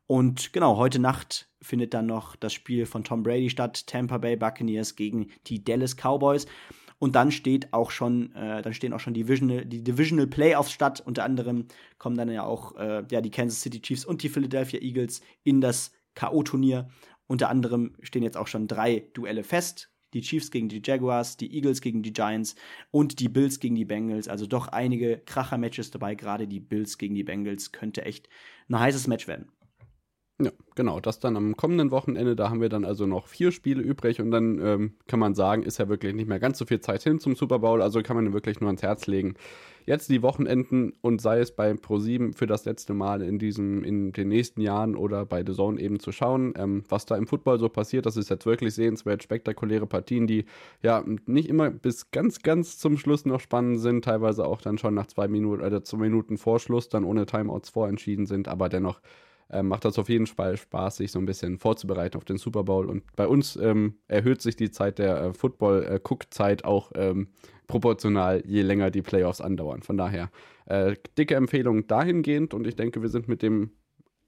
Und 0.06 0.52
genau, 0.52 0.76
heute 0.76 0.98
Nacht 0.98 1.48
findet 1.62 1.94
dann 1.94 2.06
noch 2.06 2.36
das 2.36 2.52
Spiel 2.52 2.86
von 2.86 3.04
Tom 3.04 3.22
Brady 3.22 3.48
statt. 3.48 3.86
Tampa 3.86 4.18
Bay 4.18 4.36
Buccaneers 4.36 4.96
gegen 4.96 5.30
die 5.46 5.64
Dallas 5.64 5.96
Cowboys. 5.96 6.46
Und 7.00 7.16
dann 7.16 7.32
steht 7.32 7.72
auch 7.72 7.90
schon, 7.90 8.34
äh, 8.34 8.60
dann 8.60 8.74
stehen 8.74 8.92
auch 8.92 9.00
schon 9.00 9.14
die 9.14 9.22
Divisional, 9.22 9.64
die 9.64 9.82
Divisional 9.82 10.26
Playoffs 10.26 10.70
statt. 10.70 11.02
Unter 11.04 11.24
anderem 11.24 11.64
kommen 11.98 12.16
dann 12.16 12.30
ja 12.30 12.44
auch 12.44 12.76
äh, 12.76 13.02
ja, 13.10 13.22
die 13.22 13.30
Kansas 13.30 13.62
City 13.62 13.80
Chiefs 13.80 14.04
und 14.04 14.22
die 14.22 14.28
Philadelphia 14.28 14.80
Eagles 14.80 15.22
in 15.42 15.62
das 15.62 15.92
K.O.-Turnier. 16.14 16.88
Unter 17.26 17.48
anderem 17.48 17.96
stehen 18.02 18.22
jetzt 18.22 18.36
auch 18.36 18.48
schon 18.48 18.68
drei 18.68 19.08
Duelle 19.14 19.44
fest. 19.44 19.90
Die 20.12 20.20
Chiefs 20.20 20.50
gegen 20.50 20.68
die 20.68 20.82
Jaguars, 20.84 21.38
die 21.38 21.54
Eagles 21.54 21.80
gegen 21.80 22.02
die 22.02 22.12
Giants 22.12 22.54
und 22.90 23.18
die 23.18 23.28
Bills 23.30 23.60
gegen 23.60 23.76
die 23.76 23.86
Bengals. 23.86 24.28
Also 24.28 24.46
doch 24.46 24.68
einige 24.68 25.22
Kracher-Matches 25.24 25.90
dabei. 25.90 26.14
Gerade 26.14 26.46
die 26.46 26.60
Bills 26.60 26.98
gegen 26.98 27.14
die 27.14 27.24
Bengals 27.24 27.72
könnte 27.72 28.04
echt 28.04 28.28
ein 28.68 28.78
heißes 28.78 29.06
Match 29.06 29.26
werden. 29.26 29.48
Ja, 30.42 30.50
genau. 30.74 31.00
Das 31.00 31.18
dann 31.18 31.36
am 31.36 31.56
kommenden 31.56 31.90
Wochenende. 31.90 32.34
Da 32.34 32.48
haben 32.48 32.60
wir 32.62 32.70
dann 32.70 32.84
also 32.84 33.06
noch 33.06 33.26
vier 33.26 33.52
Spiele 33.52 33.82
übrig 33.82 34.20
und 34.20 34.30
dann 34.30 34.58
ähm, 34.64 34.92
kann 35.06 35.20
man 35.20 35.34
sagen, 35.34 35.62
ist 35.62 35.78
ja 35.78 35.88
wirklich 35.88 36.14
nicht 36.14 36.28
mehr 36.28 36.40
ganz 36.40 36.58
so 36.58 36.64
viel 36.64 36.80
Zeit 36.80 37.02
hin 37.02 37.20
zum 37.20 37.34
Super 37.34 37.58
Bowl. 37.58 37.82
Also 37.82 38.02
kann 38.02 38.16
man 38.16 38.32
wirklich 38.32 38.60
nur 38.60 38.68
ans 38.68 38.82
Herz 38.82 39.06
legen. 39.06 39.34
Jetzt 39.86 40.08
die 40.08 40.22
Wochenenden 40.22 40.92
und 41.00 41.20
sei 41.20 41.40
es 41.40 41.52
bei 41.52 41.72
Pro7 41.72 42.36
für 42.36 42.46
das 42.46 42.64
letzte 42.64 42.94
Mal 42.94 43.22
in 43.22 43.38
diesem, 43.38 43.82
in 43.82 44.12
den 44.12 44.28
nächsten 44.28 44.60
Jahren 44.60 44.94
oder 44.94 45.26
bei 45.26 45.44
The 45.44 45.52
Zone 45.52 45.80
eben 45.80 46.00
zu 46.00 46.12
schauen, 46.12 46.54
ähm, 46.56 46.84
was 46.88 47.06
da 47.06 47.16
im 47.16 47.26
Football 47.26 47.58
so 47.58 47.68
passiert. 47.68 48.06
Das 48.06 48.16
ist 48.16 48.30
jetzt 48.30 48.46
wirklich 48.46 48.74
sehenswert, 48.74 49.22
spektakuläre 49.22 49.86
Partien, 49.86 50.26
die 50.26 50.44
ja 50.82 51.04
nicht 51.26 51.48
immer 51.48 51.70
bis 51.70 52.10
ganz, 52.12 52.40
ganz 52.40 52.78
zum 52.78 52.96
Schluss 52.98 53.26
noch 53.26 53.40
spannend 53.40 53.80
sind, 53.80 54.04
teilweise 54.04 54.46
auch 54.46 54.62
dann 54.62 54.78
schon 54.78 54.94
nach 54.94 55.06
zwei 55.06 55.28
Minuten 55.28 55.62
oder 55.62 55.82
zwei 55.82 55.98
Minuten 55.98 56.38
Vorschluss 56.38 56.88
dann 56.88 57.04
ohne 57.04 57.26
Timeouts 57.26 57.70
vorentschieden 57.70 58.26
sind, 58.26 58.48
aber 58.48 58.68
dennoch 58.68 59.00
äh, 59.50 59.62
macht 59.62 59.84
das 59.84 59.98
auf 59.98 60.08
jeden 60.08 60.26
Fall 60.26 60.56
Spaß, 60.56 60.96
sich 60.96 61.12
so 61.12 61.18
ein 61.18 61.26
bisschen 61.26 61.58
vorzubereiten 61.58 62.16
auf 62.16 62.24
den 62.24 62.38
Super 62.38 62.64
Bowl. 62.64 62.86
Und 62.86 63.04
bei 63.16 63.26
uns 63.26 63.56
ähm, 63.56 63.98
erhöht 64.08 64.42
sich 64.42 64.56
die 64.56 64.70
Zeit 64.70 64.98
der 64.98 65.20
äh, 65.20 65.32
Football-Cook-Zeit 65.32 66.64
auch 66.64 66.92
ähm, 66.94 67.28
proportional, 67.66 68.42
je 68.46 68.62
länger 68.62 68.90
die 68.90 69.02
Playoffs 69.02 69.40
andauern. 69.40 69.82
Von 69.82 69.96
daher 69.96 70.30
äh, 70.66 70.94
dicke 71.16 71.36
Empfehlung 71.36 71.86
dahingehend 71.86 72.54
und 72.54 72.66
ich 72.66 72.76
denke, 72.76 73.02
wir 73.02 73.08
sind 73.08 73.28
mit 73.28 73.42
dem 73.42 73.70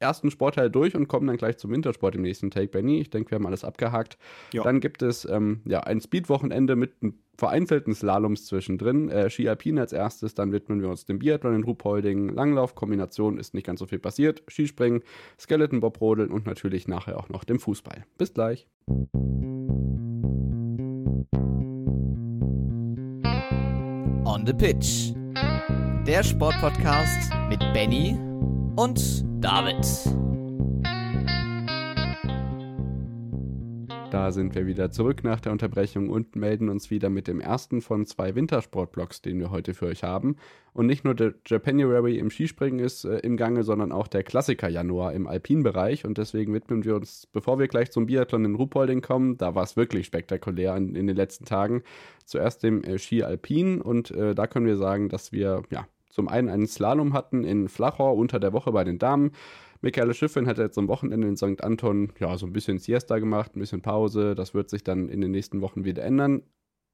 ersten 0.02 0.30
Sportteil 0.30 0.68
durch 0.68 0.94
und 0.94 1.08
kommen 1.08 1.26
dann 1.26 1.36
gleich 1.38 1.56
zum 1.56 1.70
Wintersport 1.70 2.14
im 2.14 2.22
nächsten 2.22 2.50
Take, 2.50 2.68
Benny. 2.68 3.00
Ich 3.00 3.10
denke, 3.10 3.30
wir 3.30 3.36
haben 3.36 3.46
alles 3.46 3.64
abgehakt. 3.64 4.18
Jo. 4.52 4.62
Dann 4.62 4.80
gibt 4.80 5.00
es 5.00 5.24
ähm, 5.24 5.62
ja, 5.64 5.80
ein 5.80 6.00
Speed-Wochenende 6.00 6.76
mit 6.76 6.92
vereinzelten 7.36 7.94
Slaloms 7.94 8.46
zwischendrin. 8.46 9.08
Äh, 9.08 9.30
Ski 9.30 9.48
Alpin 9.48 9.78
als 9.78 9.92
erstes, 9.92 10.34
dann 10.34 10.52
widmen 10.52 10.82
wir 10.82 10.88
uns 10.88 11.06
dem 11.06 11.18
Biathlon 11.18 11.54
in 11.54 11.64
Ruhpolding. 11.64 12.28
Langlauf, 12.28 12.74
Kombination 12.74 13.38
ist 13.38 13.54
nicht 13.54 13.66
ganz 13.66 13.80
so 13.80 13.86
viel 13.86 13.98
passiert. 13.98 14.42
Skispringen, 14.48 15.02
Skeleton 15.40 15.80
Bob 15.80 16.00
Rodeln 16.00 16.30
und 16.30 16.46
natürlich 16.46 16.88
nachher 16.88 17.18
auch 17.18 17.28
noch 17.28 17.44
dem 17.44 17.58
Fußball. 17.58 18.04
Bis 18.18 18.34
gleich. 18.34 18.68
On 24.24 24.46
the 24.46 24.52
Pitch. 24.52 25.14
Der 26.06 26.22
Sportpodcast 26.22 27.32
mit 27.48 27.60
Benny 27.72 28.18
und 28.76 29.31
David. 29.42 29.84
Da 34.12 34.30
sind 34.30 34.54
wir 34.54 34.66
wieder 34.66 34.92
zurück 34.92 35.24
nach 35.24 35.40
der 35.40 35.50
Unterbrechung 35.50 36.10
und 36.10 36.36
melden 36.36 36.68
uns 36.68 36.92
wieder 36.92 37.10
mit 37.10 37.26
dem 37.26 37.40
ersten 37.40 37.80
von 37.80 38.06
zwei 38.06 38.36
Wintersportblocks, 38.36 39.20
den 39.20 39.40
wir 39.40 39.50
heute 39.50 39.74
für 39.74 39.86
euch 39.86 40.04
haben. 40.04 40.36
Und 40.74 40.86
nicht 40.86 41.04
nur 41.04 41.16
der 41.16 41.34
Japanuary 41.44 42.18
im 42.18 42.30
Skispringen 42.30 42.78
ist 42.78 43.04
äh, 43.04 43.18
im 43.18 43.36
Gange, 43.36 43.64
sondern 43.64 43.90
auch 43.90 44.06
der 44.06 44.22
Klassiker 44.22 44.68
Januar 44.68 45.12
im 45.12 45.26
Alpinbereich. 45.26 46.04
Und 46.04 46.18
deswegen 46.18 46.54
widmen 46.54 46.84
wir 46.84 46.94
uns, 46.94 47.26
bevor 47.26 47.58
wir 47.58 47.66
gleich 47.66 47.90
zum 47.90 48.06
Biathlon 48.06 48.44
in 48.44 48.54
Ruhpolding 48.54 49.00
kommen, 49.00 49.38
da 49.38 49.56
war 49.56 49.64
es 49.64 49.76
wirklich 49.76 50.06
spektakulär 50.06 50.76
in, 50.76 50.94
in, 50.94 51.08
den 51.08 51.16
letzten 51.16 51.46
Tagen, 51.46 51.82
zuerst 52.24 52.62
dem 52.62 52.84
äh, 52.84 52.98
Ski 52.98 53.24
Alpin. 53.24 53.80
Und 53.80 54.12
äh, 54.12 54.36
da 54.36 54.46
können 54.46 54.66
wir 54.66 54.76
sagen, 54.76 55.08
dass 55.08 55.32
wir 55.32 55.64
ja 55.70 55.88
zum 56.12 56.28
einen 56.28 56.50
einen 56.50 56.66
Slalom 56.66 57.14
hatten 57.14 57.42
in 57.42 57.68
Flachau 57.68 58.12
unter 58.12 58.38
der 58.38 58.52
Woche 58.52 58.70
bei 58.70 58.84
den 58.84 58.98
Damen. 58.98 59.32
Michaela 59.80 60.12
Schiffrin 60.12 60.46
hat 60.46 60.58
jetzt 60.58 60.76
am 60.76 60.86
Wochenende 60.86 61.26
in 61.26 61.36
St. 61.38 61.64
Anton 61.64 62.12
ja 62.20 62.36
so 62.36 62.46
ein 62.46 62.52
bisschen 62.52 62.78
Siesta 62.78 63.18
gemacht, 63.18 63.56
ein 63.56 63.60
bisschen 63.60 63.80
Pause. 63.80 64.34
Das 64.34 64.52
wird 64.52 64.68
sich 64.68 64.84
dann 64.84 65.08
in 65.08 65.22
den 65.22 65.30
nächsten 65.30 65.62
Wochen 65.62 65.84
wieder 65.84 66.04
ändern. 66.04 66.42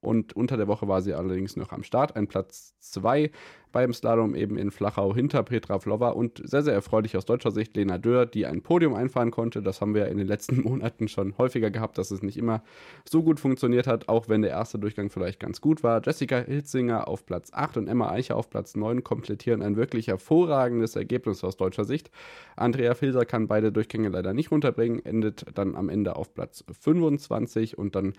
Und 0.01 0.33
unter 0.33 0.55
der 0.55 0.67
Woche 0.67 0.87
war 0.87 1.01
sie 1.01 1.13
allerdings 1.13 1.57
noch 1.57 1.71
am 1.73 1.83
Start. 1.83 2.15
Ein 2.15 2.27
Platz 2.27 2.73
2 2.79 3.31
beim 3.71 3.93
Slalom 3.93 4.33
eben 4.33 4.57
in 4.57 4.71
Flachau 4.71 5.13
hinter 5.13 5.43
Petra 5.43 5.77
Vlova 5.77 6.09
und 6.09 6.41
sehr, 6.43 6.63
sehr 6.63 6.73
erfreulich 6.73 7.17
aus 7.17 7.25
deutscher 7.25 7.51
Sicht 7.51 7.75
Lena 7.75 7.97
Dörr, 7.97 8.25
die 8.25 8.45
ein 8.45 8.61
Podium 8.61 8.95
einfahren 8.95 9.29
konnte. 9.29 9.61
Das 9.61 9.81
haben 9.81 9.93
wir 9.93 10.07
in 10.07 10.17
den 10.17 10.25
letzten 10.25 10.61
Monaten 10.63 11.07
schon 11.07 11.37
häufiger 11.37 11.69
gehabt, 11.69 11.97
dass 11.97 12.11
es 12.11 12.23
nicht 12.23 12.37
immer 12.37 12.63
so 13.07 13.23
gut 13.23 13.39
funktioniert 13.39 13.87
hat, 13.87 14.07
auch 14.07 14.29
wenn 14.29 14.41
der 14.41 14.51
erste 14.51 14.79
Durchgang 14.79 15.09
vielleicht 15.09 15.39
ganz 15.39 15.59
gut 15.59 15.83
war. 15.83 16.01
Jessica 16.03 16.39
Hilzinger 16.39 17.07
auf 17.07 17.25
Platz 17.25 17.51
8 17.53 17.77
und 17.77 17.87
Emma 17.87 18.09
Eicher 18.09 18.37
auf 18.37 18.49
Platz 18.49 18.75
9 18.75 19.03
komplettieren 19.03 19.61
ein 19.61 19.75
wirklich 19.75 20.07
hervorragendes 20.07 20.95
Ergebnis 20.95 21.43
aus 21.43 21.57
deutscher 21.57 21.83
Sicht. 21.83 22.09
Andrea 22.55 22.95
Filser 22.95 23.25
kann 23.25 23.47
beide 23.47 23.71
Durchgänge 23.71 24.09
leider 24.09 24.33
nicht 24.33 24.49
runterbringen, 24.51 25.05
endet 25.05 25.45
dann 25.55 25.75
am 25.75 25.89
Ende 25.89 26.15
auf 26.15 26.33
Platz 26.33 26.63
25 26.81 27.77
und 27.77 27.95
dann 27.95 28.13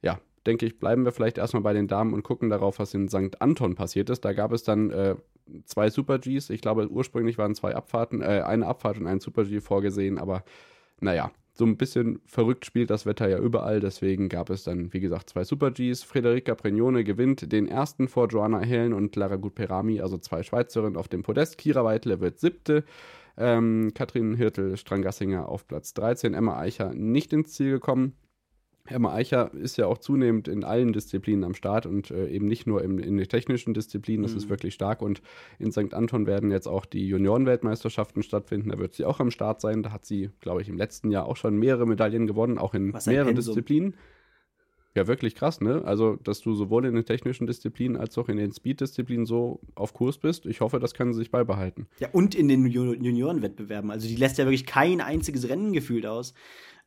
ja, 0.00 0.18
denke 0.46 0.66
ich, 0.66 0.78
bleiben 0.78 1.04
wir 1.04 1.12
vielleicht 1.12 1.38
erstmal 1.38 1.62
bei 1.62 1.72
den 1.72 1.88
Damen 1.88 2.12
und 2.12 2.22
gucken 2.22 2.50
darauf, 2.50 2.78
was 2.78 2.94
in 2.94 3.08
St. 3.08 3.40
Anton 3.40 3.74
passiert 3.74 4.10
ist. 4.10 4.24
Da 4.24 4.32
gab 4.32 4.52
es 4.52 4.62
dann 4.62 4.90
äh, 4.90 5.16
zwei 5.64 5.90
Super 5.90 6.18
Gs. 6.18 6.50
Ich 6.50 6.60
glaube, 6.60 6.88
ursprünglich 6.88 7.38
waren 7.38 7.54
zwei 7.54 7.74
Abfahrten, 7.74 8.20
äh, 8.22 8.42
eine 8.44 8.66
Abfahrt 8.66 8.98
und 8.98 9.06
ein 9.06 9.20
Super 9.20 9.44
G 9.44 9.60
vorgesehen, 9.60 10.18
aber 10.18 10.44
naja, 11.00 11.30
so 11.56 11.64
ein 11.64 11.76
bisschen 11.76 12.20
verrückt 12.26 12.66
spielt 12.66 12.90
das 12.90 13.06
Wetter 13.06 13.28
ja 13.28 13.38
überall, 13.38 13.78
deswegen 13.78 14.28
gab 14.28 14.50
es 14.50 14.64
dann, 14.64 14.92
wie 14.92 14.98
gesagt, 14.98 15.30
zwei 15.30 15.44
Super 15.44 15.70
Gs. 15.70 16.02
Frederica 16.02 16.54
Pregnone 16.54 17.04
gewinnt 17.04 17.52
den 17.52 17.68
ersten 17.68 18.08
vor 18.08 18.26
Joanna 18.26 18.60
Helen 18.60 18.92
und 18.92 19.14
Lara 19.14 19.36
Gutperami, 19.36 20.00
also 20.00 20.18
zwei 20.18 20.42
Schweizerinnen 20.42 20.96
auf 20.96 21.06
dem 21.06 21.22
Podest. 21.22 21.58
Kira 21.58 21.84
Weitle 21.84 22.20
wird 22.20 22.40
siebte. 22.40 22.84
Ähm, 23.36 23.92
Katrin 23.94 24.34
Hirtel-Strangassinger 24.34 25.48
auf 25.48 25.66
Platz 25.66 25.94
13. 25.94 26.34
Emma 26.34 26.58
Eicher 26.58 26.92
nicht 26.92 27.32
ins 27.32 27.52
Ziel 27.52 27.70
gekommen. 27.70 28.14
Emma 28.86 29.14
Eicher 29.14 29.52
ist 29.54 29.78
ja 29.78 29.86
auch 29.86 29.96
zunehmend 29.96 30.46
in 30.46 30.62
allen 30.62 30.92
Disziplinen 30.92 31.44
am 31.44 31.54
Start 31.54 31.86
und 31.86 32.10
äh, 32.10 32.28
eben 32.28 32.46
nicht 32.46 32.66
nur 32.66 32.82
im, 32.82 32.98
in 32.98 33.16
den 33.16 33.28
technischen 33.28 33.72
Disziplinen. 33.72 34.22
Das 34.22 34.32
mhm. 34.32 34.38
ist 34.38 34.48
wirklich 34.50 34.74
stark. 34.74 35.00
Und 35.00 35.22
in 35.58 35.72
St. 35.72 35.94
Anton 35.94 36.26
werden 36.26 36.50
jetzt 36.50 36.66
auch 36.66 36.84
die 36.84 37.08
Juniorenweltmeisterschaften 37.08 38.22
stattfinden. 38.22 38.68
Da 38.68 38.78
wird 38.78 38.92
sie 38.92 39.06
auch 39.06 39.20
am 39.20 39.30
Start 39.30 39.62
sein. 39.62 39.82
Da 39.82 39.90
hat 39.90 40.04
sie, 40.04 40.30
glaube 40.40 40.60
ich, 40.60 40.68
im 40.68 40.76
letzten 40.76 41.10
Jahr 41.10 41.24
auch 41.24 41.36
schon 41.36 41.56
mehrere 41.56 41.86
Medaillen 41.86 42.26
gewonnen, 42.26 42.58
auch 42.58 42.74
in 42.74 42.94
mehreren 43.06 43.34
Disziplinen. 43.34 43.94
Ja, 44.94 45.08
wirklich 45.08 45.34
krass, 45.34 45.60
ne? 45.60 45.82
Also, 45.84 46.16
dass 46.16 46.40
du 46.40 46.54
sowohl 46.54 46.84
in 46.84 46.94
den 46.94 47.04
technischen 47.04 47.48
Disziplinen 47.48 47.96
als 47.96 48.16
auch 48.16 48.28
in 48.28 48.36
den 48.36 48.52
Speed-Disziplinen 48.52 49.26
so 49.26 49.60
auf 49.74 49.92
Kurs 49.92 50.18
bist. 50.18 50.46
Ich 50.46 50.60
hoffe, 50.60 50.78
das 50.78 50.94
kann 50.94 51.12
sie 51.12 51.18
sich 51.18 51.32
beibehalten. 51.32 51.88
Ja, 51.98 52.10
und 52.12 52.36
in 52.36 52.46
den 52.46 52.64
Juniorenwettbewerben. 52.66 53.90
Also, 53.90 54.06
die 54.06 54.14
lässt 54.14 54.38
ja 54.38 54.44
wirklich 54.44 54.66
kein 54.66 55.00
einziges 55.00 55.48
Rennen 55.48 55.72
gefühlt 55.72 56.06
aus. 56.06 56.34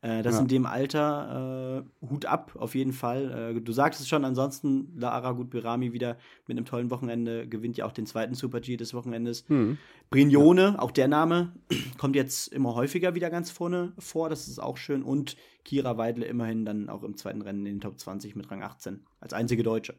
Äh, 0.01 0.21
das 0.21 0.35
ja. 0.35 0.41
in 0.41 0.47
dem 0.47 0.65
Alter 0.65 1.83
äh, 2.01 2.05
Hut 2.07 2.25
ab, 2.25 2.55
auf 2.57 2.75
jeden 2.75 2.93
Fall. 2.93 3.55
Äh, 3.55 3.61
du 3.61 3.71
sagst 3.71 3.99
es 3.99 4.07
schon, 4.07 4.25
ansonsten 4.25 4.93
Lara 4.95 5.31
Gutbirami 5.31 5.91
wieder 5.91 6.17
mit 6.45 6.57
einem 6.57 6.65
tollen 6.65 6.91
Wochenende, 6.91 7.47
gewinnt 7.47 7.77
ja 7.77 7.85
auch 7.85 7.91
den 7.91 8.05
zweiten 8.05 8.35
Super-G 8.35 8.77
des 8.77 8.93
Wochenendes. 8.93 9.45
Hm. 9.47 9.77
Brignone, 10.09 10.61
ja. 10.61 10.79
auch 10.79 10.91
der 10.91 11.07
Name, 11.07 11.53
kommt 11.97 12.15
jetzt 12.15 12.53
immer 12.53 12.75
häufiger 12.75 13.15
wieder 13.15 13.29
ganz 13.29 13.49
vorne 13.49 13.93
vor, 13.97 14.29
das 14.29 14.47
ist 14.47 14.59
auch 14.59 14.77
schön. 14.77 15.01
Und 15.01 15.35
Kira 15.63 15.97
Weidle 15.97 16.25
immerhin 16.25 16.63
dann 16.63 16.89
auch 16.89 17.03
im 17.03 17.17
zweiten 17.17 17.41
Rennen 17.41 17.65
in 17.65 17.75
den 17.75 17.81
Top 17.81 17.99
20 17.99 18.35
mit 18.35 18.51
Rang 18.51 18.61
18, 18.61 19.03
als 19.19 19.33
einzige 19.33 19.63
Deutsche. 19.63 19.95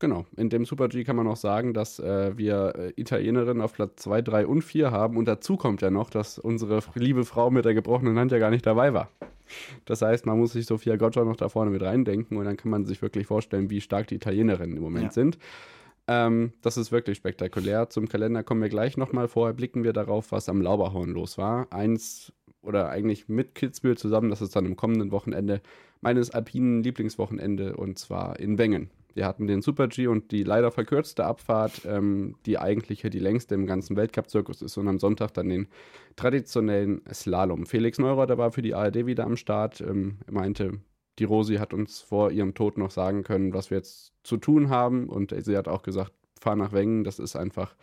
Genau, 0.00 0.26
in 0.36 0.48
dem 0.48 0.64
Super 0.64 0.88
G 0.88 1.02
kann 1.02 1.16
man 1.16 1.26
auch 1.26 1.36
sagen, 1.36 1.74
dass 1.74 1.98
äh, 1.98 2.36
wir 2.36 2.74
äh, 2.76 2.92
Italienerinnen 3.00 3.60
auf 3.60 3.72
Platz 3.72 4.02
2, 4.02 4.22
3 4.22 4.46
und 4.46 4.62
4 4.62 4.92
haben. 4.92 5.16
Und 5.16 5.26
dazu 5.26 5.56
kommt 5.56 5.82
ja 5.82 5.90
noch, 5.90 6.08
dass 6.08 6.38
unsere 6.38 6.80
liebe 6.94 7.24
Frau 7.24 7.50
mit 7.50 7.64
der 7.64 7.74
gebrochenen 7.74 8.16
Hand 8.18 8.30
ja 8.30 8.38
gar 8.38 8.50
nicht 8.50 8.64
dabei 8.64 8.94
war. 8.94 9.10
Das 9.86 10.02
heißt, 10.02 10.26
man 10.26 10.38
muss 10.38 10.52
sich 10.52 10.66
Sofia 10.66 10.96
Goggia 10.96 11.24
noch 11.24 11.36
da 11.36 11.48
vorne 11.48 11.70
mit 11.70 11.82
reindenken 11.82 12.36
und 12.36 12.44
dann 12.44 12.56
kann 12.56 12.70
man 12.70 12.84
sich 12.84 13.02
wirklich 13.02 13.26
vorstellen, 13.26 13.70
wie 13.70 13.80
stark 13.80 14.06
die 14.08 14.16
Italienerinnen 14.16 14.76
im 14.76 14.82
Moment 14.82 15.06
ja. 15.06 15.10
sind. 15.10 15.38
Ähm, 16.06 16.52
das 16.62 16.76
ist 16.76 16.92
wirklich 16.92 17.18
spektakulär. 17.18 17.90
Zum 17.90 18.08
Kalender 18.08 18.42
kommen 18.42 18.62
wir 18.62 18.68
gleich 18.68 18.96
nochmal. 18.96 19.26
Vorher 19.26 19.54
blicken 19.54 19.84
wir 19.84 19.92
darauf, 19.92 20.32
was 20.32 20.48
am 20.48 20.62
Lauberhorn 20.62 21.10
los 21.10 21.38
war. 21.38 21.72
Eins 21.72 22.32
oder 22.62 22.88
eigentlich 22.88 23.28
mit 23.28 23.54
Kitzbühel 23.54 23.96
zusammen, 23.96 24.30
das 24.30 24.42
ist 24.42 24.54
dann 24.54 24.66
im 24.66 24.76
kommenden 24.76 25.10
Wochenende 25.10 25.60
meines 26.00 26.30
alpinen 26.30 26.82
Lieblingswochenende 26.82 27.76
und 27.76 27.98
zwar 27.98 28.38
in 28.38 28.58
Wengen. 28.58 28.90
Wir 29.18 29.26
hatten 29.26 29.48
den 29.48 29.62
Super 29.62 29.88
G 29.88 30.06
und 30.06 30.30
die 30.30 30.44
leider 30.44 30.70
verkürzte 30.70 31.24
Abfahrt, 31.24 31.84
ähm, 31.84 32.36
die 32.46 32.56
eigentlich 32.56 33.00
die 33.00 33.18
längste 33.18 33.56
im 33.56 33.66
ganzen 33.66 33.96
Weltcup-Zirkus 33.96 34.62
ist 34.62 34.76
und 34.76 34.86
am 34.86 35.00
Sonntag 35.00 35.34
dann 35.34 35.48
den 35.48 35.66
traditionellen 36.14 37.02
Slalom. 37.12 37.66
Felix 37.66 37.98
Neureuther 37.98 38.38
war 38.38 38.52
für 38.52 38.62
die 38.62 38.76
ARD 38.76 39.06
wieder 39.06 39.24
am 39.24 39.36
Start. 39.36 39.80
Ähm, 39.80 40.18
er 40.28 40.34
meinte, 40.34 40.78
die 41.18 41.24
Rosi 41.24 41.56
hat 41.56 41.74
uns 41.74 41.98
vor 41.98 42.30
ihrem 42.30 42.54
Tod 42.54 42.78
noch 42.78 42.92
sagen 42.92 43.24
können, 43.24 43.52
was 43.54 43.70
wir 43.70 43.78
jetzt 43.78 44.12
zu 44.22 44.36
tun 44.36 44.70
haben 44.70 45.08
und 45.08 45.34
sie 45.36 45.56
hat 45.56 45.66
auch 45.66 45.82
gesagt, 45.82 46.12
fahr 46.38 46.54
nach 46.54 46.72
Wengen, 46.72 47.02
das 47.02 47.18
ist 47.18 47.34
einfach 47.34 47.74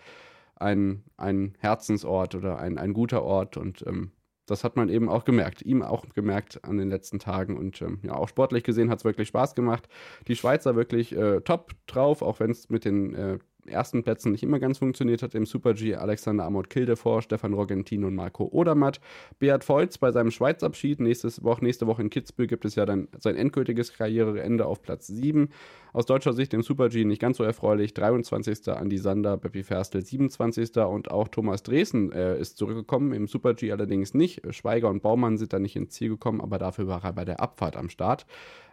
ein, 0.55 1.03
ein 1.17 1.57
Herzensort 1.59 2.33
oder 2.35 2.59
ein, 2.59 2.77
ein 2.77 2.93
guter 2.93 3.23
Ort 3.23 3.57
und 3.57 3.83
ähm, 3.85 4.11
das 4.45 4.63
hat 4.63 4.75
man 4.75 4.89
eben 4.89 5.09
auch 5.09 5.25
gemerkt, 5.25 5.61
ihm 5.61 5.81
auch 5.81 6.05
gemerkt 6.13 6.63
an 6.63 6.77
den 6.77 6.89
letzten 6.89 7.19
Tagen. 7.19 7.57
Und 7.57 7.81
ähm, 7.81 7.99
ja, 8.03 8.13
auch 8.13 8.29
sportlich 8.29 8.63
gesehen 8.63 8.89
hat 8.89 8.99
es 8.99 9.05
wirklich 9.05 9.27
Spaß 9.27 9.55
gemacht. 9.55 9.87
Die 10.27 10.35
Schweizer 10.35 10.75
wirklich 10.75 11.15
äh, 11.15 11.41
top 11.41 11.73
drauf, 11.87 12.21
auch 12.21 12.39
wenn 12.39 12.51
es 12.51 12.69
mit 12.69 12.85
den 12.85 13.13
äh, 13.15 13.39
ersten 13.67 14.03
Plätzen 14.03 14.31
nicht 14.31 14.43
immer 14.43 14.59
ganz 14.59 14.77
funktioniert 14.77 15.21
hat. 15.21 15.35
Im 15.35 15.45
Super 15.45 15.73
G 15.73 15.95
Alexander 15.95 16.45
Amott 16.45 16.69
Kildevor, 16.69 17.21
Stefan 17.21 17.53
Rogentino 17.53 18.07
und 18.07 18.15
Marco 18.15 18.47
Odermatt. 18.51 18.99
Beat 19.39 19.67
Volz 19.67 19.97
bei 19.97 20.11
seinem 20.11 20.31
Schweizabschied. 20.31 20.99
Nächstes 20.99 21.43
Woche, 21.43 21.63
nächste 21.63 21.87
Woche 21.87 22.01
in 22.01 22.09
Kitzbühel 22.09 22.47
gibt 22.47 22.65
es 22.65 22.75
ja 22.75 22.85
dann 22.85 23.07
sein 23.19 23.35
endgültiges 23.35 23.93
Karriereende 23.93 24.65
auf 24.65 24.81
Platz 24.81 25.07
7. 25.07 25.49
Aus 25.93 26.05
deutscher 26.05 26.33
Sicht 26.33 26.53
im 26.53 26.61
Super 26.61 26.89
G 26.89 27.05
nicht 27.05 27.21
ganz 27.21 27.37
so 27.37 27.43
erfreulich. 27.43 27.93
23. 27.93 28.67
Andi 28.67 28.97
Sander, 28.97 29.37
Beppi 29.37 29.63
Ferstel 29.63 30.05
27. 30.05 30.75
und 30.77 31.09
auch 31.09 31.29
Thomas 31.29 31.63
Dresen 31.63 32.11
äh, 32.11 32.37
ist 32.37 32.57
zurückgekommen. 32.57 33.13
Im 33.13 33.27
Super 33.27 33.53
G 33.53 33.71
allerdings 33.71 34.13
nicht. 34.13 34.41
Schweiger 34.53 34.89
und 34.89 35.01
Baumann 35.01 35.37
sind 35.37 35.53
da 35.53 35.59
nicht 35.59 35.75
ins 35.75 35.91
Ziel 35.91 36.09
gekommen, 36.09 36.41
aber 36.41 36.57
dafür 36.57 36.87
war 36.87 37.03
er 37.03 37.13
bei 37.13 37.23
der 37.23 37.39
Abfahrt 37.39 37.77
am 37.77 37.89
Start. 37.89 38.25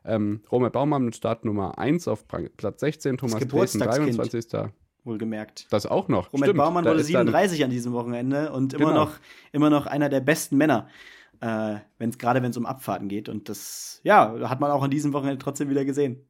Ähm, 0.04 0.42
Robert 0.50 0.72
Baumann 0.72 1.04
mit 1.04 1.16
Start 1.16 1.44
Nummer 1.44 1.78
1 1.78 2.08
auf 2.08 2.26
Platz 2.26 2.80
16, 2.80 3.18
Thomas 3.18 3.46
Dresen 3.46 3.80
23 3.80 4.72
wohlgemerkt. 5.04 5.66
Das 5.70 5.86
auch 5.86 6.08
noch. 6.08 6.32
Robert 6.32 6.48
Stimmt, 6.48 6.58
Baumann 6.58 6.84
wurde 6.84 7.02
37 7.02 7.64
an 7.64 7.70
diesem 7.70 7.92
Wochenende 7.92 8.52
und 8.52 8.74
immer, 8.74 8.86
genau. 8.86 9.04
noch, 9.04 9.12
immer 9.52 9.70
noch 9.70 9.86
einer 9.86 10.08
der 10.08 10.20
besten 10.20 10.56
Männer, 10.56 10.88
äh, 11.40 11.76
wenn's, 11.98 12.18
gerade 12.18 12.42
wenn 12.42 12.50
es 12.50 12.56
um 12.56 12.66
Abfahrten 12.66 13.08
geht. 13.08 13.28
Und 13.28 13.48
das, 13.48 14.00
ja, 14.04 14.48
hat 14.48 14.60
man 14.60 14.70
auch 14.70 14.82
an 14.82 14.90
diesem 14.90 15.12
Wochenende 15.12 15.38
trotzdem 15.38 15.70
wieder 15.70 15.84
gesehen. 15.84 16.24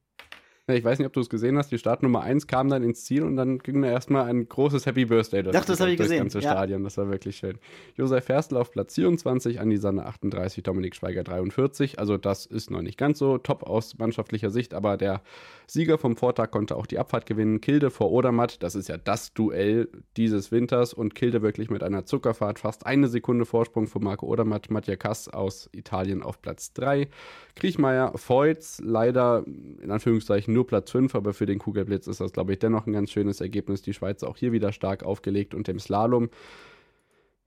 Ich 0.68 0.85
weiß 0.85 1.01
nicht, 1.01 1.07
ob 1.07 1.12
du 1.12 1.18
es 1.18 1.29
gesehen 1.29 1.59
hast. 1.59 1.72
Die 1.72 1.79
Startnummer 1.79 2.20
1 2.20 2.46
kam 2.46 2.68
dann 2.68 2.85
ins 2.85 3.05
Ziel 3.05 3.25
und 3.25 3.35
dann 3.35 3.59
ging 3.59 3.83
da 3.83 3.88
erstmal 3.88 4.27
ein 4.27 4.48
großes 4.48 4.87
Happy 4.87 5.07
Birthday 5.07 5.42
durch, 5.42 5.53
das, 5.53 5.66
das, 5.66 5.81
ich 5.81 5.98
gesehen. 5.98 6.18
ganze 6.18 6.38
ja. 6.38 6.53
Stadion. 6.53 6.85
Das 6.85 6.96
war 6.96 7.11
wirklich 7.11 7.37
schön. 7.37 7.59
Josef 7.96 8.27
Ferstl 8.27 8.57
auf 8.57 8.70
Platz 8.70 8.94
24, 8.94 9.59
Andi 9.59 9.77
Sanne 9.77 10.07
38, 10.07 10.62
Dominik 10.62 10.94
Schweiger 10.94 11.25
43. 11.25 11.98
Also 11.98 12.16
das 12.16 12.46
ist 12.46 12.70
noch 12.70 12.81
nicht 12.81 12.96
ganz 12.96 13.18
so 13.18 13.38
top 13.38 13.64
aus 13.64 13.98
mannschaftlicher 13.98 14.51
Sicht, 14.51 14.72
aber 14.72 14.96
der 14.96 15.22
Sieger 15.66 15.98
vom 15.98 16.16
Vortag 16.16 16.53
konnte 16.53 16.77
auch 16.77 16.87
die 16.87 17.01
Abfahrt 17.01 17.27
gewinnen. 17.27 17.61
Kilde 17.61 17.90
vor 17.90 18.12
Odermatt, 18.12 18.62
das 18.62 18.77
ist 18.77 18.88
ja 18.88 18.98
das 18.98 19.35
Duell 19.35 19.88
dieses 20.16 20.53
Winters 20.53 20.94
und 20.94 21.16
Kilde 21.16 21.42
wirklich 21.42 21.70
mit 21.70 21.83
einer 21.83 22.05
Zuckerfahrt, 22.05 22.61
fast 22.61 22.87
eine 22.87 23.09
Sekunde 23.09 23.46
Vorsprung 23.46 23.88
von 23.88 24.05
Marco 24.05 24.27
Odermatt, 24.27 24.70
Mattia 24.70 24.94
Kass 24.94 25.29
aus 25.29 25.68
Italien 25.72 26.22
auf 26.22 26.40
Platz 26.40 26.72
3. 26.75 27.09
Kriechmeier, 27.57 28.12
Feutz, 28.16 28.81
leider 28.85 29.44
in 29.46 29.90
Anführungszeichen 29.90 30.53
nur 30.53 30.62
Platz 30.64 30.90
5, 30.90 31.14
aber 31.14 31.33
für 31.33 31.46
den 31.46 31.59
Kugelblitz 31.59 32.07
ist 32.07 32.20
das, 32.20 32.33
glaube 32.33 32.53
ich, 32.53 32.59
dennoch 32.59 32.87
ein 32.87 32.92
ganz 32.92 33.11
schönes 33.11 33.40
Ergebnis. 33.40 33.83
Die 33.83 33.94
Schweiz 33.94 34.22
auch 34.22 34.37
hier 34.37 34.53
wieder 34.53 34.72
stark 34.72 35.03
aufgelegt 35.03 35.55
und 35.55 35.68
im 35.68 35.79
Slalom. 35.79 36.31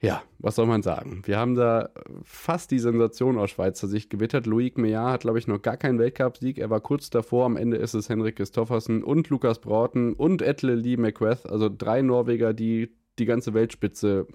Ja, 0.01 0.21
was 0.39 0.55
soll 0.55 0.67
man 0.67 0.83
sagen? 0.83 1.21
Wir 1.25 1.39
haben 1.39 1.55
da 1.55 1.89
fast 2.23 2.69
die 2.71 2.79
Sensation 2.79 3.37
aus 3.37 3.51
Schweizer 3.51 3.87
Sicht 3.87 4.09
gewittert. 4.09 4.45
Loic 4.45 4.77
Meillard 4.77 5.13
hat, 5.13 5.21
glaube 5.21 5.39
ich, 5.39 5.47
noch 5.47 5.61
gar 5.61 5.77
keinen 5.77 5.99
Weltcupsieg. 5.99 6.57
Er 6.57 6.69
war 6.69 6.81
kurz 6.81 7.09
davor. 7.09 7.45
Am 7.45 7.57
Ende 7.57 7.77
ist 7.77 7.93
es 7.93 8.09
Henrik 8.09 8.35
Christoffersen 8.35 9.03
und 9.03 9.29
Lukas 9.29 9.59
Broughton 9.59 10.13
und 10.13 10.41
Etle 10.41 10.75
Lee 10.75 10.97
McWeth. 10.97 11.49
Also 11.49 11.69
drei 11.75 12.01
Norweger, 12.01 12.53
die 12.53 12.91
die 13.19 13.25
ganze 13.25 13.53
Weltspitze 13.53 14.27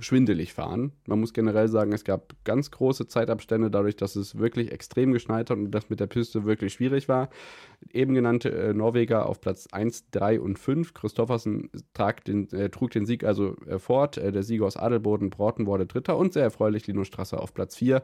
schwindelig 0.00 0.52
fahren. 0.52 0.92
Man 1.06 1.20
muss 1.20 1.32
generell 1.32 1.68
sagen, 1.68 1.92
es 1.92 2.04
gab 2.04 2.34
ganz 2.44 2.70
große 2.70 3.08
Zeitabstände, 3.08 3.70
dadurch, 3.70 3.96
dass 3.96 4.16
es 4.16 4.38
wirklich 4.38 4.70
extrem 4.70 5.12
geschneit 5.12 5.50
hat 5.50 5.58
und 5.58 5.70
das 5.70 5.88
mit 5.90 6.00
der 6.00 6.06
Piste 6.06 6.44
wirklich 6.44 6.74
schwierig 6.74 7.08
war. 7.08 7.30
Eben 7.92 8.14
genannte 8.14 8.50
äh, 8.50 8.74
Norweger 8.74 9.26
auf 9.26 9.40
Platz 9.40 9.66
1, 9.72 10.10
3 10.10 10.40
und 10.40 10.58
5. 10.58 10.94
Christoffersen 10.94 11.70
den, 12.26 12.50
äh, 12.52 12.68
trug 12.68 12.90
den 12.90 13.06
Sieg 13.06 13.24
also 13.24 13.56
äh, 13.66 13.78
fort. 13.78 14.18
Äh, 14.18 14.30
der 14.30 14.42
Sieger 14.42 14.66
aus 14.66 14.76
Adelboden, 14.76 15.30
Broughton 15.30 15.66
wurde 15.66 15.86
Dritter 15.86 16.16
und 16.16 16.32
sehr 16.32 16.44
erfreulich 16.44 16.86
Lino 16.86 17.04
Strasser 17.04 17.42
auf 17.42 17.54
Platz 17.54 17.76
4. 17.76 18.02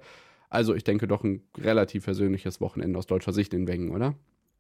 Also 0.49 0.75
ich 0.75 0.85
denke 0.85 1.07
doch 1.07 1.25
ein 1.25 1.43
relativ 1.59 2.05
persönliches 2.05 2.61
Wochenende 2.61 2.99
aus 2.99 3.07
deutscher 3.07 3.33
Sicht 3.33 3.55
in 3.55 3.66
Wengen, 3.66 3.91
oder? 3.91 4.14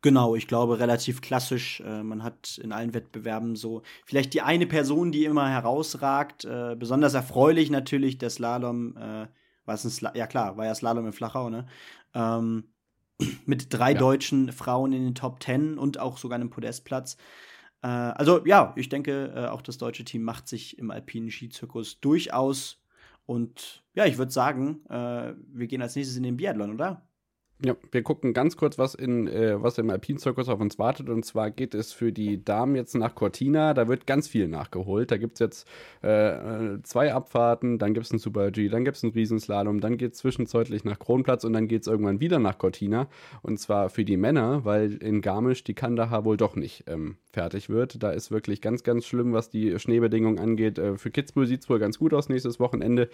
Genau, 0.04 0.34
ich 0.34 0.48
glaube, 0.48 0.80
relativ 0.80 1.22
klassisch. 1.22 1.80
Äh, 1.80 2.02
man 2.02 2.22
hat 2.22 2.58
in 2.62 2.72
allen 2.72 2.92
Wettbewerben 2.92 3.56
so 3.56 3.80
vielleicht 4.04 4.34
die 4.34 4.42
eine 4.42 4.66
Person, 4.66 5.12
die 5.12 5.24
immer 5.24 5.48
herausragt. 5.48 6.44
Äh, 6.44 6.76
besonders 6.78 7.14
erfreulich 7.14 7.70
natürlich 7.70 8.18
der 8.18 8.28
Slalom. 8.28 8.98
Äh, 8.98 9.28
war 9.64 9.74
es 9.74 9.82
ein 9.82 9.90
Sla 9.90 10.12
ja 10.14 10.26
klar, 10.26 10.58
war 10.58 10.66
ja 10.66 10.74
Slalom 10.74 11.06
in 11.06 11.14
Flachau, 11.14 11.48
ne? 11.48 11.64
Ähm, 12.12 12.64
mit 13.46 13.72
drei 13.72 13.92
ja. 13.92 13.98
deutschen 13.98 14.52
Frauen 14.52 14.92
in 14.92 15.04
den 15.04 15.14
Top 15.14 15.40
Ten 15.40 15.78
und 15.78 15.98
auch 15.98 16.18
sogar 16.18 16.36
einem 16.36 16.50
Podestplatz. 16.50 17.16
Äh, 17.80 17.86
also 17.86 18.44
ja, 18.44 18.74
ich 18.76 18.90
denke, 18.90 19.50
auch 19.50 19.62
das 19.62 19.78
deutsche 19.78 20.04
Team 20.04 20.22
macht 20.22 20.48
sich 20.48 20.76
im 20.76 20.90
alpinen 20.90 21.30
Skizirkus 21.30 21.98
durchaus. 22.00 22.78
Und 23.24 23.82
ja, 23.94 24.04
ich 24.04 24.18
würde 24.18 24.32
sagen, 24.32 24.82
wir 24.86 25.66
gehen 25.66 25.80
als 25.80 25.96
nächstes 25.96 26.18
in 26.18 26.24
den 26.24 26.36
Biathlon, 26.36 26.74
oder? 26.74 27.08
Ja, 27.62 27.76
wir 27.92 28.02
gucken 28.02 28.34
ganz 28.34 28.56
kurz, 28.56 28.78
was, 28.78 28.94
in, 28.96 29.28
äh, 29.28 29.62
was 29.62 29.78
im 29.78 29.88
Alpinzirkus 29.88 30.48
auf 30.48 30.60
uns 30.60 30.78
wartet. 30.78 31.08
Und 31.08 31.24
zwar 31.24 31.52
geht 31.52 31.72
es 31.74 31.92
für 31.92 32.12
die 32.12 32.44
Damen 32.44 32.74
jetzt 32.74 32.94
nach 32.96 33.14
Cortina. 33.14 33.74
Da 33.74 33.86
wird 33.86 34.08
ganz 34.08 34.26
viel 34.26 34.48
nachgeholt. 34.48 35.12
Da 35.12 35.18
gibt 35.18 35.34
es 35.34 35.38
jetzt 35.38 35.68
äh, 36.02 36.78
zwei 36.82 37.14
Abfahrten, 37.14 37.78
dann 37.78 37.94
gibt 37.94 38.06
es 38.06 38.12
einen 38.12 38.18
Super 38.18 38.50
G, 38.50 38.68
dann 38.68 38.84
gibt 38.84 38.96
es 38.96 39.04
einen 39.04 39.12
Riesenslalom, 39.12 39.80
dann 39.80 39.96
geht 39.96 40.12
es 40.12 40.18
zwischenzeitlich 40.18 40.84
nach 40.84 40.98
Kronplatz 40.98 41.44
und 41.44 41.52
dann 41.52 41.68
geht 41.68 41.82
es 41.82 41.86
irgendwann 41.86 42.18
wieder 42.18 42.40
nach 42.40 42.58
Cortina. 42.58 43.08
Und 43.42 43.58
zwar 43.60 43.88
für 43.88 44.04
die 44.04 44.16
Männer, 44.16 44.64
weil 44.64 44.94
in 44.94 45.20
Garmisch 45.20 45.62
die 45.62 45.74
Kandahar 45.74 46.24
wohl 46.24 46.36
doch 46.36 46.56
nicht 46.56 46.84
ähm, 46.88 47.16
fertig 47.32 47.70
wird. 47.70 48.02
Da 48.02 48.10
ist 48.10 48.32
wirklich 48.32 48.62
ganz, 48.62 48.82
ganz 48.82 49.06
schlimm, 49.06 49.32
was 49.32 49.48
die 49.48 49.78
Schneebedingungen 49.78 50.40
angeht. 50.40 50.78
Äh, 50.78 50.98
für 50.98 51.12
Kitzbühel 51.12 51.46
sieht 51.46 51.62
es 51.62 51.70
wohl 51.70 51.78
ganz 51.78 51.98
gut 51.98 52.14
aus 52.14 52.28
nächstes 52.28 52.58
Wochenende. 52.58 53.08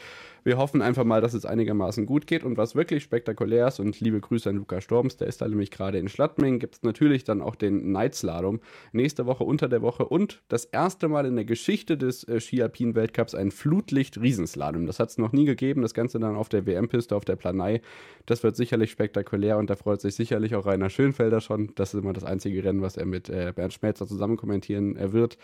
Wir 0.44 0.56
hoffen 0.56 0.80
einfach 0.80 1.04
mal, 1.04 1.20
dass 1.20 1.34
es 1.34 1.44
einigermaßen 1.44 2.06
gut 2.06 2.26
geht. 2.26 2.42
Und 2.42 2.56
was 2.56 2.74
wirklich 2.74 3.02
spektakulär 3.02 3.68
ist, 3.68 3.80
und 3.80 4.00
liebe 4.00 4.18
Grüße 4.18 4.29
an 4.46 4.56
Luca 4.56 4.80
Storms, 4.80 5.16
der 5.16 5.28
ist 5.28 5.40
da 5.40 5.48
nämlich 5.48 5.70
gerade 5.70 5.98
in 5.98 6.08
Schladming, 6.08 6.58
gibt 6.58 6.76
es 6.76 6.82
natürlich 6.82 7.24
dann 7.24 7.42
auch 7.42 7.54
den 7.54 7.92
Night 7.92 8.14
Slalom 8.14 8.60
nächste 8.92 9.26
Woche 9.26 9.44
unter 9.44 9.68
der 9.68 9.82
Woche 9.82 10.04
und 10.04 10.42
das 10.48 10.64
erste 10.64 11.08
Mal 11.08 11.26
in 11.26 11.36
der 11.36 11.44
Geschichte 11.44 11.96
des 11.96 12.24
äh, 12.24 12.40
Ski-Alpin-Weltcups 12.40 13.34
ein 13.34 13.50
Flutlicht-Riesenslalom. 13.50 14.86
Das 14.86 15.00
hat 15.00 15.10
es 15.10 15.18
noch 15.18 15.32
nie 15.32 15.44
gegeben. 15.44 15.82
Das 15.82 15.94
Ganze 15.94 16.20
dann 16.20 16.36
auf 16.36 16.48
der 16.48 16.66
WM-Piste, 16.66 17.14
auf 17.16 17.24
der 17.24 17.36
Planei. 17.36 17.80
Das 18.26 18.42
wird 18.42 18.56
sicherlich 18.56 18.90
spektakulär 18.90 19.58
und 19.58 19.70
da 19.70 19.76
freut 19.76 20.00
sich 20.00 20.14
sicherlich 20.14 20.54
auch 20.54 20.66
Rainer 20.66 20.90
Schönfelder 20.90 21.40
schon. 21.40 21.72
Das 21.74 21.94
ist 21.94 22.00
immer 22.00 22.12
das 22.12 22.24
einzige 22.24 22.62
Rennen, 22.64 22.82
was 22.82 22.96
er 22.96 23.06
mit 23.06 23.28
äh, 23.28 23.52
Bernd 23.54 23.72
Schmelzer 23.72 24.06
zusammen 24.06 24.36
kommentieren 24.36 24.96
äh, 24.96 25.12
wird. 25.12 25.38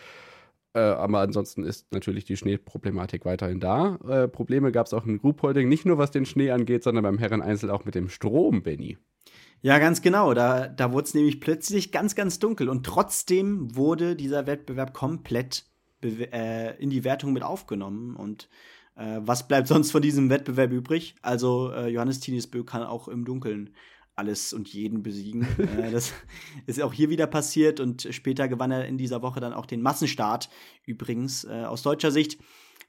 Äh, 0.77 0.79
aber 0.79 1.21
ansonsten 1.21 1.63
ist 1.63 1.91
natürlich 1.91 2.23
die 2.25 2.37
Schneeproblematik 2.37 3.25
weiterhin 3.25 3.59
da. 3.59 3.95
Äh, 4.07 4.27
Probleme 4.27 4.71
gab 4.71 4.85
es 4.85 4.93
auch 4.93 5.07
in 5.07 5.17
Ruhpolding, 5.17 5.67
nicht 5.67 5.85
nur 5.85 5.97
was 5.97 6.11
den 6.11 6.27
Schnee 6.27 6.51
angeht, 6.51 6.83
sondern 6.83 7.03
beim 7.03 7.17
Herren-Einzel 7.17 7.71
auch 7.71 7.83
mit 7.83 7.95
dem 7.95 8.09
Strom, 8.09 8.61
Benny. 8.61 8.99
Ja, 9.61 9.79
ganz 9.79 10.03
genau. 10.03 10.35
Da, 10.35 10.67
da 10.67 10.93
wurde 10.93 11.05
es 11.05 11.15
nämlich 11.15 11.39
plötzlich 11.39 11.91
ganz, 11.91 12.13
ganz 12.13 12.37
dunkel. 12.37 12.69
Und 12.69 12.85
trotzdem 12.85 13.75
wurde 13.75 14.15
dieser 14.15 14.45
Wettbewerb 14.45 14.93
komplett 14.93 15.65
äh, 16.03 16.79
in 16.79 16.91
die 16.91 17.03
Wertung 17.03 17.33
mit 17.33 17.41
aufgenommen. 17.41 18.15
Und 18.15 18.47
äh, 18.95 19.17
was 19.21 19.47
bleibt 19.47 19.67
sonst 19.67 19.91
von 19.91 20.03
diesem 20.03 20.29
Wettbewerb 20.29 20.71
übrig? 20.71 21.15
Also 21.23 21.71
äh, 21.71 21.87
Johannes 21.87 22.19
Tinisbö 22.19 22.63
kann 22.63 22.83
auch 22.83 23.07
im 23.07 23.25
Dunkeln 23.25 23.71
alles 24.17 24.51
und 24.51 24.67
jeden 24.67 25.03
besiegen. 25.03 25.43
äh, 25.79 25.91
das 25.91 26.13
ist 26.65 26.81
auch 26.81 26.93
hier 26.93 27.09
wieder 27.09 27.27
passiert 27.27 27.79
und 27.79 28.07
später 28.11 28.47
gewann 28.47 28.71
er 28.71 28.85
in 28.85 28.97
dieser 28.97 29.21
Woche 29.21 29.39
dann 29.39 29.53
auch 29.53 29.65
den 29.65 29.81
Massenstart. 29.81 30.49
Übrigens, 30.85 31.45
äh, 31.45 31.63
aus 31.65 31.83
deutscher 31.83 32.11
Sicht 32.11 32.39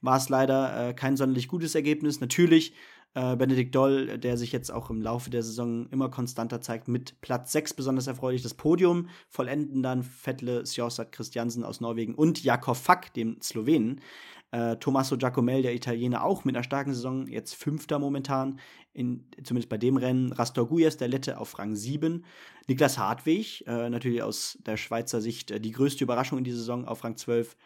war 0.00 0.16
es 0.16 0.28
leider 0.28 0.88
äh, 0.88 0.94
kein 0.94 1.16
sonderlich 1.16 1.48
gutes 1.48 1.74
Ergebnis. 1.74 2.20
Natürlich 2.20 2.74
Benedikt 3.14 3.74
Doll, 3.74 4.18
der 4.18 4.36
sich 4.36 4.52
jetzt 4.52 4.70
auch 4.70 4.90
im 4.90 5.00
Laufe 5.00 5.30
der 5.30 5.42
Saison 5.42 5.88
immer 5.88 6.08
konstanter 6.08 6.60
zeigt, 6.60 6.86
mit 6.86 7.20
Platz 7.22 7.50
6 7.50 7.74
besonders 7.74 8.06
erfreulich 8.06 8.42
das 8.42 8.54
Podium. 8.54 9.08
Vollenden 9.28 9.82
dann 9.82 10.04
Fettle 10.04 10.64
Sjosat 10.64 11.10
Christiansen 11.10 11.64
aus 11.64 11.80
Norwegen 11.80 12.14
und 12.14 12.44
Jakob 12.44 12.76
Fack, 12.76 13.12
dem 13.14 13.40
Slowenen. 13.42 14.02
Äh, 14.50 14.76
Tommaso 14.76 15.18
Giacomel, 15.18 15.62
der 15.62 15.74
Italiener, 15.74 16.24
auch 16.24 16.44
mit 16.44 16.56
einer 16.56 16.64
starken 16.64 16.94
Saison, 16.94 17.26
jetzt 17.26 17.54
Fünfter 17.54 17.98
momentan, 17.98 18.58
in, 18.98 19.24
zumindest 19.44 19.68
bei 19.68 19.78
dem 19.78 19.96
Rennen. 19.96 20.32
Rastor 20.32 20.68
Guyas, 20.68 20.96
der 20.96 21.08
Lette, 21.08 21.38
auf 21.38 21.58
Rang 21.58 21.76
7. 21.76 22.24
Niklas 22.66 22.98
Hartwig, 22.98 23.64
äh, 23.66 23.88
natürlich 23.88 24.22
aus 24.22 24.58
der 24.66 24.76
Schweizer 24.76 25.20
Sicht 25.20 25.50
äh, 25.50 25.60
die 25.60 25.70
größte 25.70 26.02
Überraschung 26.02 26.38
in 26.38 26.44
dieser 26.44 26.58
Saison, 26.58 26.84
auf 26.84 27.04
Rang 27.04 27.16
12. 27.16 27.56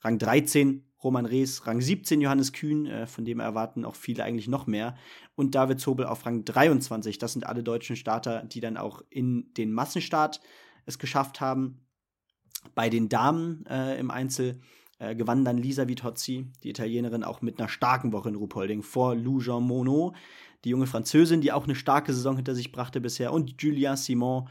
Rang 0.00 0.18
13 0.18 0.84
Roman 1.02 1.26
Rees, 1.26 1.66
Rang 1.66 1.80
17 1.80 2.20
Johannes 2.20 2.52
Kühn, 2.52 2.86
äh, 2.86 3.06
von 3.06 3.24
dem 3.24 3.38
erwarten 3.38 3.84
auch 3.84 3.94
viele 3.94 4.24
eigentlich 4.24 4.48
noch 4.48 4.66
mehr. 4.66 4.96
Und 5.34 5.54
David 5.54 5.78
Zobel 5.78 6.06
auf 6.06 6.24
Rang 6.24 6.44
23. 6.44 7.18
Das 7.18 7.34
sind 7.34 7.46
alle 7.46 7.62
deutschen 7.62 7.94
Starter, 7.94 8.44
die 8.44 8.60
dann 8.60 8.76
auch 8.76 9.02
in 9.10 9.52
den 9.54 9.72
Massenstart 9.72 10.40
es 10.86 10.98
geschafft 10.98 11.40
haben. 11.40 11.80
Bei 12.74 12.88
den 12.88 13.08
Damen 13.08 13.64
äh, 13.66 13.98
im 13.98 14.10
Einzel 14.10 14.60
äh, 14.98 15.14
gewann 15.14 15.44
dann 15.44 15.58
Lisa 15.58 15.88
Vitozzi, 15.88 16.46
die 16.62 16.70
Italienerin, 16.70 17.24
auch 17.24 17.42
mit 17.42 17.58
einer 17.58 17.68
starken 17.68 18.12
Woche 18.12 18.28
in 18.28 18.34
Ruhpolding 18.34 18.82
vor 18.82 19.14
Lou 19.14 19.40
Jean 19.40 19.62
Monod, 19.62 20.14
die 20.64 20.70
junge 20.70 20.86
Französin, 20.86 21.40
die 21.40 21.52
auch 21.52 21.64
eine 21.64 21.74
starke 21.74 22.12
Saison 22.12 22.36
hinter 22.36 22.54
sich 22.54 22.72
brachte 22.72 23.00
bisher, 23.00 23.32
und 23.32 23.62
Julia 23.62 23.96
Simon, 23.96 24.48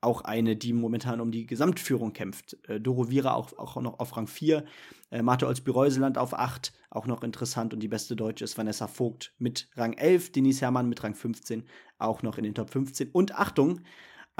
auch 0.00 0.22
eine, 0.22 0.56
die 0.56 0.72
momentan 0.72 1.20
um 1.20 1.30
die 1.30 1.46
Gesamtführung 1.46 2.12
kämpft. 2.12 2.56
Äh, 2.68 2.80
Doro 2.80 3.10
Vira 3.10 3.34
auch, 3.34 3.58
auch 3.58 3.76
noch 3.76 3.98
auf 3.98 4.16
Rang 4.16 4.26
4, 4.26 4.64
äh, 5.10 5.22
Marte 5.22 5.46
Olsby-Reuseland 5.46 6.16
auf 6.16 6.34
8, 6.34 6.72
auch 6.90 7.06
noch 7.06 7.22
interessant. 7.22 7.74
Und 7.74 7.80
die 7.80 7.88
beste 7.88 8.16
Deutsche 8.16 8.44
ist 8.44 8.56
Vanessa 8.56 8.86
Vogt 8.86 9.34
mit 9.38 9.68
Rang 9.76 9.92
11, 9.92 10.32
Denise 10.32 10.62
Herrmann 10.62 10.88
mit 10.88 11.02
Rang 11.02 11.14
15, 11.14 11.64
auch 11.98 12.22
noch 12.22 12.38
in 12.38 12.44
den 12.44 12.54
Top 12.54 12.70
15. 12.70 13.10
Und 13.10 13.34
Achtung, 13.34 13.80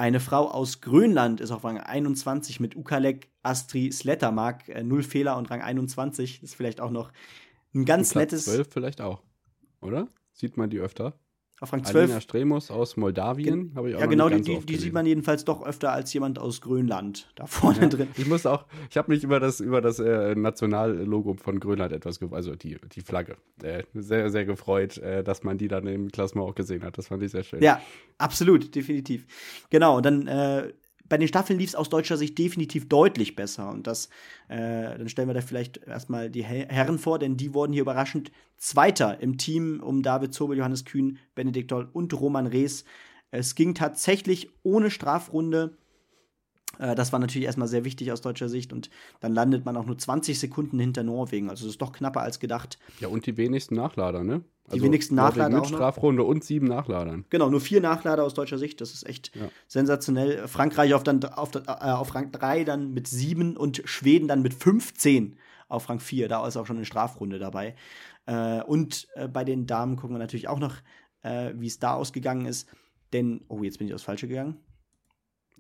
eine 0.01 0.19
Frau 0.19 0.51
aus 0.51 0.81
Grönland 0.81 1.43
ist 1.43 1.51
auf 1.51 1.63
Rang 1.63 1.79
21 1.79 2.59
mit 2.59 2.75
Ukalek 2.75 3.31
Astri 3.43 3.93
Slettermark. 3.93 4.67
Äh, 4.71 4.83
null 4.83 5.03
Fehler 5.03 5.37
und 5.37 5.51
Rang 5.51 5.61
21. 5.61 6.41
Das 6.41 6.51
ist 6.51 6.57
vielleicht 6.57 6.81
auch 6.81 6.91
noch 6.91 7.13
ein 7.75 7.85
ganz 7.85 8.15
nettes. 8.15 8.47
12 8.47 8.69
vielleicht 8.73 9.03
auch, 9.03 9.23
oder? 9.83 10.09
Sieht 10.33 10.57
man 10.57 10.71
die 10.71 10.79
öfter? 10.79 11.19
Auf 11.63 11.75
Rang 11.75 11.85
12. 11.85 12.05
Alina 12.05 12.21
Stremus 12.23 12.71
aus 12.71 12.97
Moldawien 12.97 13.73
habe 13.75 13.91
ich 13.91 13.97
auch 13.97 14.01
Ja, 14.01 14.07
genau, 14.07 14.31
die, 14.31 14.41
die, 14.41 14.61
die, 14.61 14.77
sieht 14.77 14.95
man 14.95 15.05
jedenfalls 15.05 15.45
doch 15.45 15.63
öfter 15.63 15.93
als 15.93 16.11
jemand 16.15 16.39
aus 16.39 16.63
Grönland 16.63 17.31
da 17.35 17.45
vorne 17.45 17.83
ja, 17.83 17.87
drin. 17.89 18.09
Ich 18.17 18.27
muss 18.27 18.47
auch, 18.47 18.65
ich 18.89 18.97
habe 18.97 19.13
mich 19.13 19.23
über 19.25 19.41
das, 19.41 19.61
über 19.61 19.83
das 19.83 19.99
äh, 19.99 20.35
Nationallogo 20.35 21.35
von 21.35 21.61
Grönland 21.61 21.93
etwas, 21.93 22.19
also 22.33 22.57
die, 22.57 22.79
die 22.93 23.03
Flagge, 23.03 23.37
äh, 23.63 23.83
sehr, 23.93 24.31
sehr 24.31 24.47
gefreut, 24.47 24.97
äh, 24.99 25.23
dass 25.23 25.43
man 25.43 25.59
die 25.59 25.69
dann 25.69 25.87
im 25.87 26.11
Klassement 26.11 26.49
auch 26.49 26.55
gesehen 26.55 26.83
hat. 26.83 26.97
Das 26.97 27.09
fand 27.09 27.23
ich 27.23 27.31
sehr 27.31 27.43
schön. 27.43 27.63
Ja, 27.63 27.83
absolut, 28.17 28.75
definitiv. 28.75 29.27
Genau, 29.69 29.99
und 29.99 30.07
dann 30.07 30.27
äh, 30.29 30.73
bei 31.11 31.19
den 31.19 31.29
Staffeln 31.29 31.59
lief 31.59 31.71
es 31.71 31.75
aus 31.75 31.91
deutscher 31.91 32.17
Sicht 32.17 32.39
definitiv 32.39 32.89
deutlich 32.89 33.35
besser. 33.35 33.69
Und 33.69 33.87
das, 33.87 34.09
äh, 34.49 34.97
dann 34.97 35.09
stellen 35.09 35.29
wir 35.29 35.35
da 35.35 35.41
vielleicht 35.43 35.79
erstmal 35.79 36.31
die 36.31 36.45
Herren 36.45 36.99
vor, 36.99 37.19
denn 37.19 37.37
die 37.37 37.53
wurden 37.53 37.73
hier 37.73 37.83
überraschend 37.83 38.31
Zweiter 38.57 39.21
im 39.21 39.37
Team 39.37 39.81
um 39.83 40.03
David 40.03 40.33
Zobel, 40.33 40.57
Johannes 40.57 40.85
Kühn, 40.85 41.19
Benedikt 41.35 41.73
Doll 41.73 41.89
und 41.93 42.19
Roman 42.19 42.47
Rees. 42.47 42.85
Es 43.33 43.57
ging 43.57 43.75
tatsächlich 43.75 44.51
ohne 44.63 44.91
Strafrunde 44.91 45.77
das 46.79 47.13
war 47.13 47.19
natürlich 47.19 47.47
erstmal 47.47 47.69
sehr 47.69 47.85
wichtig 47.85 48.13
aus 48.13 48.21
deutscher 48.21 48.49
Sicht 48.49 48.73
und 48.73 48.91
dann 49.21 49.35
landet 49.35 49.65
man 49.65 49.77
auch 49.77 49.85
nur 49.85 49.99
20 49.99 50.39
Sekunden 50.39 50.79
hinter 50.79 51.03
Norwegen. 51.03 51.51
Also 51.51 51.65
das 51.65 51.75
ist 51.75 51.83
doch 51.83 51.93
knapper 51.93 52.23
als 52.23 52.39
gedacht. 52.39 52.79
Ja, 53.01 53.09
und 53.09 53.27
die 53.27 53.37
wenigsten 53.37 53.75
Nachlader, 53.75 54.25
ne? 54.25 54.45
Die 54.71 54.75
also 54.75 54.85
wenigsten 54.85 55.17
Nachlader. 55.17 55.59
Mit 55.59 55.67
Strafrunde 55.67 56.23
und 56.23 56.45
sieben 56.45 56.69
Nachladern. 56.69 57.25
Genau, 57.29 57.51
nur 57.51 57.61
vier 57.61 57.81
Nachlader 57.81 58.23
aus 58.23 58.35
deutscher 58.35 58.57
Sicht. 58.57 58.81
Das 58.81 58.95
ist 58.95 59.05
echt 59.05 59.35
ja. 59.35 59.49
sensationell. 59.67 60.47
Frankreich 60.47 60.95
auf, 60.95 61.03
dann, 61.03 61.25
auf, 61.25 61.51
äh, 61.57 61.61
auf 61.67 62.15
Rang 62.15 62.31
3 62.31 62.63
dann 62.63 62.93
mit 62.93 63.09
sieben 63.09 63.57
und 63.57 63.83
Schweden 63.85 64.29
dann 64.29 64.43
mit 64.43 64.55
15 64.55 65.37
auf 65.69 65.89
Rang 65.89 65.99
4. 65.99 66.29
Da 66.29 66.47
ist 66.47 66.57
auch 66.57 66.67
schon 66.67 66.77
eine 66.77 66.87
Strafrunde 66.87 67.41
dabei. 67.41 67.75
Äh, 68.27 68.63
und 68.63 69.09
äh, 69.17 69.27
bei 69.27 69.43
den 69.43 69.67
Damen 69.67 69.97
gucken 69.97 70.15
wir 70.15 70.21
natürlich 70.21 70.47
auch 70.47 70.61
noch, 70.61 70.77
äh, 71.23 71.53
wie 71.57 71.67
es 71.67 71.81
da 71.81 71.95
ausgegangen 71.95 72.47
ist. 72.47 72.69
Denn, 73.13 73.45
oh, 73.49 73.65
jetzt 73.65 73.79
bin 73.79 73.89
ich 73.89 73.95
aufs 73.95 74.05
Falsche 74.05 74.29
gegangen 74.29 74.57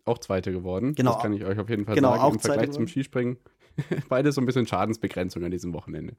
auch 0.05 0.19
Zweite 0.19 0.53
geworden. 0.53 0.95
Genau. 0.95 1.15
Das 1.15 1.23
kann 1.23 1.33
ich 1.33 1.45
euch 1.45 1.59
auf 1.59 1.69
jeden 1.69 1.85
Fall 1.85 1.95
genau, 1.95 2.11
sagen. 2.11 2.23
Auch 2.23 2.33
Im 2.35 2.41
Vergleich 2.41 2.71
zum 2.71 2.87
Skispringen. 2.87 3.39
Beide 4.09 4.33
so 4.33 4.41
ein 4.41 4.47
bisschen 4.47 4.67
Schadensbegrenzung 4.67 5.45
an 5.45 5.51
diesem 5.51 5.73
Wochenende. 5.73 6.15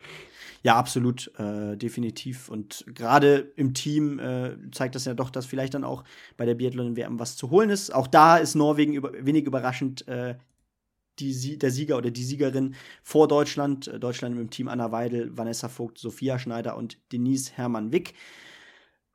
Ja, 0.64 0.76
absolut, 0.76 1.32
äh, 1.38 1.76
definitiv. 1.76 2.50
Und 2.50 2.86
gerade 2.88 3.52
im 3.56 3.74
Team 3.74 4.20
äh, 4.20 4.56
zeigt 4.72 4.96
das 4.96 5.06
ja 5.06 5.14
doch, 5.14 5.30
dass 5.30 5.46
vielleicht 5.46 5.74
dann 5.74 5.84
auch 5.84 6.04
bei 6.38 6.46
der 6.46 6.56
Biathlon-WM 6.56 7.20
was 7.20 7.36
zu 7.36 7.50
holen 7.50 7.70
ist. 7.70 7.94
Auch 7.94 8.08
da 8.08 8.38
ist 8.38 8.56
Norwegen 8.56 8.94
über, 8.94 9.12
wenig 9.14 9.46
überraschend 9.46 10.08
äh, 10.08 10.36
die, 11.20 11.58
der 11.58 11.72
Sieger 11.72 11.98
oder 11.98 12.12
die 12.12 12.24
Siegerin 12.24 12.76
vor 13.04 13.28
Deutschland. 13.28 13.88
Äh, 13.88 14.00
Deutschland 14.00 14.36
mit 14.36 14.44
dem 14.46 14.50
Team 14.50 14.68
Anna 14.68 14.92
Weidel, 14.92 15.36
Vanessa 15.36 15.68
Vogt, 15.68 15.98
Sophia 15.98 16.40
Schneider 16.40 16.78
und 16.78 16.98
Denise 17.12 17.52
Hermann-Wick. 17.54 18.14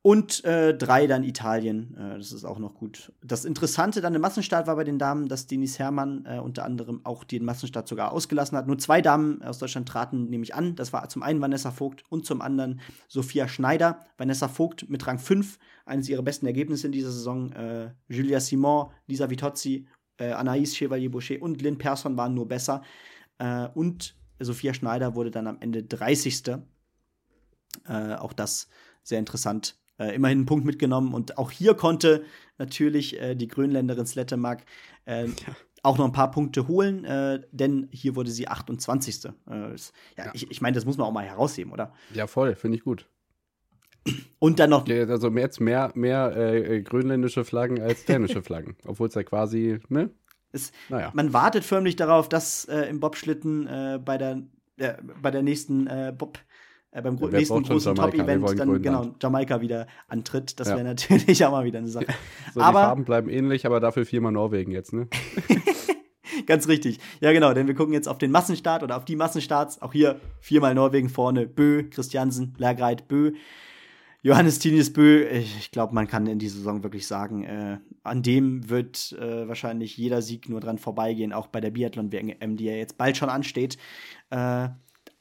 Und 0.06 0.44
äh, 0.44 0.72
drei 0.72 1.08
dann 1.08 1.24
Italien. 1.24 1.96
Äh, 1.96 2.18
das 2.18 2.30
ist 2.30 2.44
auch 2.44 2.60
noch 2.60 2.74
gut. 2.74 3.12
Das 3.24 3.44
Interessante 3.44 4.00
dann 4.00 4.14
im 4.14 4.20
Massenstart 4.20 4.68
war 4.68 4.76
bei 4.76 4.84
den 4.84 5.00
Damen, 5.00 5.26
dass 5.26 5.48
Denise 5.48 5.80
Herrmann 5.80 6.24
äh, 6.26 6.38
unter 6.38 6.64
anderem 6.64 7.00
auch 7.02 7.24
den 7.24 7.44
Massenstart 7.44 7.88
sogar 7.88 8.12
ausgelassen 8.12 8.56
hat. 8.56 8.68
Nur 8.68 8.78
zwei 8.78 9.02
Damen 9.02 9.42
aus 9.42 9.58
Deutschland 9.58 9.88
traten 9.88 10.30
nämlich 10.30 10.54
an. 10.54 10.76
Das 10.76 10.92
war 10.92 11.08
zum 11.08 11.24
einen 11.24 11.40
Vanessa 11.40 11.72
Vogt 11.72 12.04
und 12.08 12.24
zum 12.24 12.40
anderen 12.40 12.80
Sophia 13.08 13.48
Schneider. 13.48 13.98
Vanessa 14.16 14.46
Vogt 14.46 14.88
mit 14.88 15.04
Rang 15.08 15.18
5, 15.18 15.58
eines 15.86 16.08
ihrer 16.08 16.22
besten 16.22 16.46
Ergebnisse 16.46 16.86
in 16.86 16.92
dieser 16.92 17.10
Saison. 17.10 17.50
Äh, 17.50 17.90
Julia 18.06 18.38
Simon, 18.38 18.92
Lisa 19.08 19.28
Vitozzi, 19.28 19.88
äh, 20.18 20.32
Anaïs 20.34 20.76
Chevalier-Boucher 20.76 21.42
und 21.42 21.60
Lynn 21.62 21.78
Persson 21.78 22.16
waren 22.16 22.32
nur 22.32 22.46
besser. 22.46 22.82
Äh, 23.38 23.66
und 23.74 24.14
Sophia 24.38 24.72
Schneider 24.72 25.16
wurde 25.16 25.32
dann 25.32 25.48
am 25.48 25.58
Ende 25.58 25.82
30. 25.82 26.58
auch 27.88 28.32
das 28.32 28.68
sehr 29.02 29.18
interessant 29.18 29.76
äh, 29.98 30.14
immerhin 30.14 30.38
einen 30.38 30.46
Punkt 30.46 30.64
mitgenommen. 30.64 31.14
Und 31.14 31.38
auch 31.38 31.50
hier 31.50 31.74
konnte 31.74 32.24
natürlich 32.58 33.20
äh, 33.20 33.34
die 33.34 33.48
Grönländerin 33.48 34.06
Slettemark 34.06 34.64
äh, 35.06 35.26
ja. 35.26 35.32
auch 35.82 35.98
noch 35.98 36.06
ein 36.06 36.12
paar 36.12 36.30
Punkte 36.30 36.68
holen, 36.68 37.04
äh, 37.04 37.40
denn 37.52 37.88
hier 37.90 38.16
wurde 38.16 38.30
sie 38.30 38.48
28. 38.48 39.24
Äh, 39.24 39.30
ja, 39.48 39.76
ja, 40.16 40.30
ich, 40.34 40.50
ich 40.50 40.60
meine, 40.60 40.74
das 40.74 40.84
muss 40.84 40.96
man 40.96 41.06
auch 41.06 41.12
mal 41.12 41.24
herausheben, 41.24 41.72
oder? 41.72 41.92
Ja, 42.12 42.26
voll, 42.26 42.54
finde 42.54 42.78
ich 42.78 42.84
gut. 42.84 43.08
Und 44.38 44.60
dann 44.60 44.70
noch. 44.70 44.88
Also 44.88 45.30
jetzt 45.30 45.60
mehr, 45.60 45.90
mehr 45.94 46.36
äh, 46.36 46.80
grönländische 46.80 47.44
Flaggen 47.44 47.82
als 47.82 48.04
dänische 48.04 48.42
Flaggen. 48.42 48.76
Obwohl 48.84 49.08
es 49.08 49.14
ja 49.14 49.24
quasi, 49.24 49.80
ne? 49.88 50.10
Es, 50.52 50.70
naja. 50.88 51.10
Man 51.12 51.32
wartet 51.32 51.64
förmlich 51.64 51.96
darauf, 51.96 52.28
dass 52.28 52.64
im 52.64 53.00
Bobschlitten 53.00 53.64
bei 54.04 54.16
der 54.16 54.42
bei 55.20 55.30
der 55.32 55.42
nächsten 55.42 55.88
Bob 56.16 56.38
äh, 56.96 57.02
beim 57.02 57.18
ja, 57.18 57.28
nächsten 57.28 57.62
großen 57.62 57.94
Top-Event 57.94 58.58
dann 58.58 58.82
genau 58.82 59.14
Jamaika 59.20 59.60
wieder 59.60 59.86
antritt. 60.08 60.58
Das 60.58 60.68
ja. 60.68 60.76
wäre 60.76 60.84
natürlich 60.84 61.44
auch 61.44 61.50
mal 61.50 61.64
wieder 61.64 61.78
eine 61.78 61.88
Sache. 61.88 62.06
so, 62.54 62.60
aber, 62.60 62.80
die 62.80 62.84
Farben 62.84 63.04
bleiben 63.04 63.28
ähnlich, 63.28 63.66
aber 63.66 63.80
dafür 63.80 64.06
viermal 64.06 64.32
Norwegen 64.32 64.72
jetzt, 64.72 64.92
ne? 64.92 65.08
Ganz 66.46 66.68
richtig. 66.68 66.98
Ja, 67.20 67.32
genau, 67.32 67.52
denn 67.54 67.66
wir 67.66 67.74
gucken 67.74 67.92
jetzt 67.92 68.08
auf 68.08 68.18
den 68.18 68.30
Massenstart 68.30 68.82
oder 68.82 68.96
auf 68.96 69.04
die 69.04 69.16
Massenstarts. 69.16 69.80
Auch 69.82 69.92
hier 69.92 70.20
viermal 70.40 70.74
Norwegen 70.74 71.08
vorne. 71.08 71.46
Bö, 71.46 71.88
Christiansen, 71.88 72.54
Lagreit, 72.58 73.08
Bö. 73.08 73.32
Johannes 74.22 74.58
Tinius 74.58 74.92
Bö, 74.92 75.24
ich 75.28 75.70
glaube, 75.70 75.94
man 75.94 76.08
kann 76.08 76.26
in 76.26 76.38
dieser 76.38 76.56
Saison 76.56 76.82
wirklich 76.82 77.06
sagen, 77.06 77.44
äh, 77.44 77.78
an 78.02 78.22
dem 78.22 78.68
wird 78.68 79.16
äh, 79.20 79.46
wahrscheinlich 79.46 79.96
jeder 79.96 80.20
Sieg 80.20 80.48
nur 80.48 80.60
dran 80.60 80.78
vorbeigehen, 80.78 81.32
auch 81.32 81.46
bei 81.46 81.60
der 81.60 81.70
Biathlon-WM, 81.70 82.56
die 82.56 82.64
ja 82.64 82.72
jetzt 82.72 82.98
bald 82.98 83.16
schon 83.16 83.28
ansteht. 83.28 83.78
Äh, 84.30 84.68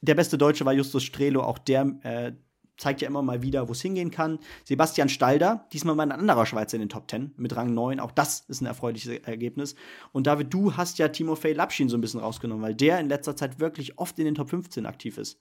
der 0.06 0.16
beste 0.16 0.38
Deutsche 0.38 0.66
war 0.66 0.74
Justus 0.74 1.04
Strelo, 1.04 1.42
auch 1.42 1.58
der 1.58 1.96
äh, 2.04 2.32
zeigt 2.78 3.02
ja 3.02 3.08
immer 3.08 3.22
mal 3.22 3.42
wieder, 3.42 3.68
wo 3.68 3.72
es 3.72 3.82
hingehen 3.82 4.12
kann. 4.12 4.40
Sebastian 4.64 5.10
Stalder, 5.10 5.68
diesmal 5.72 5.96
mal 5.96 6.04
ein 6.04 6.12
anderer 6.12 6.46
Schweizer 6.46 6.76
in 6.76 6.82
den 6.82 6.90
Top 6.90 7.10
10 7.10 7.34
mit 7.38 7.56
Rang 7.56 7.74
9. 7.74 8.00
Auch 8.00 8.12
das 8.12 8.42
ist 8.42 8.62
ein 8.62 8.66
erfreuliches 8.66 9.20
Ergebnis. 9.20 9.76
Und 10.12 10.28
David, 10.28 10.54
du 10.54 10.76
hast 10.76 10.98
ja 10.98 11.08
Timofey 11.08 11.54
Lapschin 11.54 11.90
so 11.90 11.98
ein 11.98 12.02
bisschen 12.02 12.20
rausgenommen, 12.20 12.64
weil 12.64 12.76
der 12.76 13.00
in 13.00 13.08
letzter 13.08 13.36
Zeit 13.36 13.60
wirklich 13.60 13.98
oft 13.98 14.20
in 14.20 14.26
den 14.26 14.36
Top 14.36 14.50
15 14.50 14.86
aktiv 14.86 15.18
ist. 15.18 15.40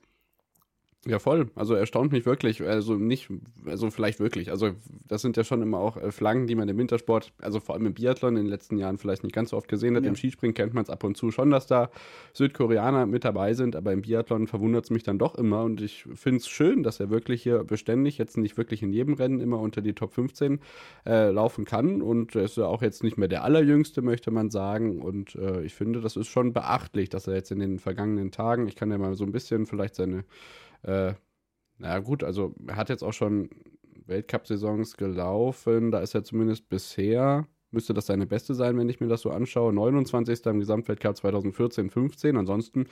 Ja, 1.07 1.19
voll. 1.19 1.51
Also 1.55 1.75
erstaunt 1.75 2.13
mich 2.13 2.25
wirklich. 2.25 2.63
Also 2.63 2.95
nicht, 2.95 3.29
also 3.67 3.91
vielleicht 3.91 4.21
wirklich. 4.21 4.51
Also 4.51 4.71
das 5.07 5.21
sind 5.21 5.37
ja 5.37 5.45
schon 5.45 5.61
immer 5.61 5.79
auch 5.79 5.99
äh, 5.99 6.11
Flaggen, 6.11 6.47
die 6.47 6.55
man 6.55 6.69
im 6.69 6.79
Wintersport, 6.79 7.33
also 7.41 7.61
vor 7.61 7.75
allem 7.75 7.87
im 7.87 7.95
Biathlon 7.95 8.37
in 8.37 8.45
den 8.45 8.51
letzten 8.51 8.79
Jahren 8.79 8.97
vielleicht 8.97 9.23
nicht 9.23 9.35
ganz 9.35 9.51
so 9.51 9.57
oft 9.57 9.69
gesehen 9.69 9.97
hat. 9.97 10.05
Ja. 10.05 10.09
Im 10.09 10.17
Skispringen 10.17 10.55
kennt 10.55 10.73
man 10.73 10.83
es 10.83 10.91
ab 10.91 11.05
und 11.05 11.17
zu 11.17 11.31
schon, 11.31 11.51
dass 11.51 11.67
da 11.67 11.91
Südkoreaner 12.33 13.05
mit 13.07 13.25
dabei 13.25 13.53
sind, 13.53 13.77
aber 13.77 13.93
im 13.93 14.01
Biathlon 14.01 14.47
verwundert 14.47 14.85
es 14.85 14.91
mich 14.91 15.03
dann 15.03 15.19
doch 15.19 15.35
immer 15.35 15.65
und 15.65 15.83
ich 15.83 16.07
finde 16.15 16.39
es 16.39 16.49
schön, 16.49 16.83
dass 16.83 17.01
er 17.01 17.11
wirklich 17.11 17.43
hier 17.43 17.65
beständig, 17.65 18.17
jetzt 18.17 18.39
nicht 18.39 18.57
wirklich 18.57 18.83
in 18.83 18.93
jedem 18.93 19.15
Rennen 19.15 19.41
immer 19.41 19.61
unter 19.61 19.83
die 19.83 19.93
Top 19.93 20.15
15 20.15 20.61
äh, 21.07 21.31
laufen 21.31 21.67
kann 21.67 22.01
und 22.01 22.35
er 22.35 22.45
ist 22.45 22.57
ja 22.57 22.67
auch 22.67 22.81
jetzt 22.81 23.03
nicht 23.03 23.19
mehr 23.19 23.29
der 23.29 23.45
allerjüngste, 23.45 24.01
möchte 24.01 24.31
man 24.31 24.51
sagen 24.51 25.03
und 25.03 25.35
äh, 25.35 25.63
ich 25.63 25.75
finde, 25.75 26.01
das 26.01 26.17
ist 26.17 26.29
schon 26.29 26.53
beachtlich, 26.53 27.11
dass 27.11 27.27
er 27.27 27.35
jetzt 27.35 27.51
in 27.51 27.59
den 27.59 27.79
vergangenen 27.79 28.31
Tagen, 28.31 28.67
ich 28.69 28.77
kann 28.77 28.91
ja 28.91 28.99
mal 28.99 29.15
so 29.15 29.25
ein 29.25 29.33
bisschen 29.33 29.67
vielleicht 29.67 29.95
seine 29.95 30.25
äh, 30.85 31.15
na 31.79 31.99
gut, 31.99 32.23
also 32.23 32.55
er 32.67 32.77
hat 32.77 32.89
jetzt 32.89 33.03
auch 33.03 33.13
schon 33.13 33.51
Weltcup-Saisons 34.07 34.97
gelaufen. 34.97 35.91
Da 35.91 36.01
ist 36.01 36.15
er 36.15 36.25
zumindest 36.25 36.69
bisher, 36.69 37.47
müsste 37.71 37.95
das 37.95 38.07
seine 38.07 38.27
beste 38.27 38.55
sein, 38.55 38.77
wenn 38.79 38.89
ich 38.89 39.01
mir 39.01 39.09
das 39.09 39.23
so 39.23 39.31
anschaue. 39.31 39.73
29. 39.73 40.47
im 40.47 40.61
Gesamtweltcup 40.61 41.17
2014, 41.17 41.91
15. 41.91 42.37
Ansonsten 42.37 42.87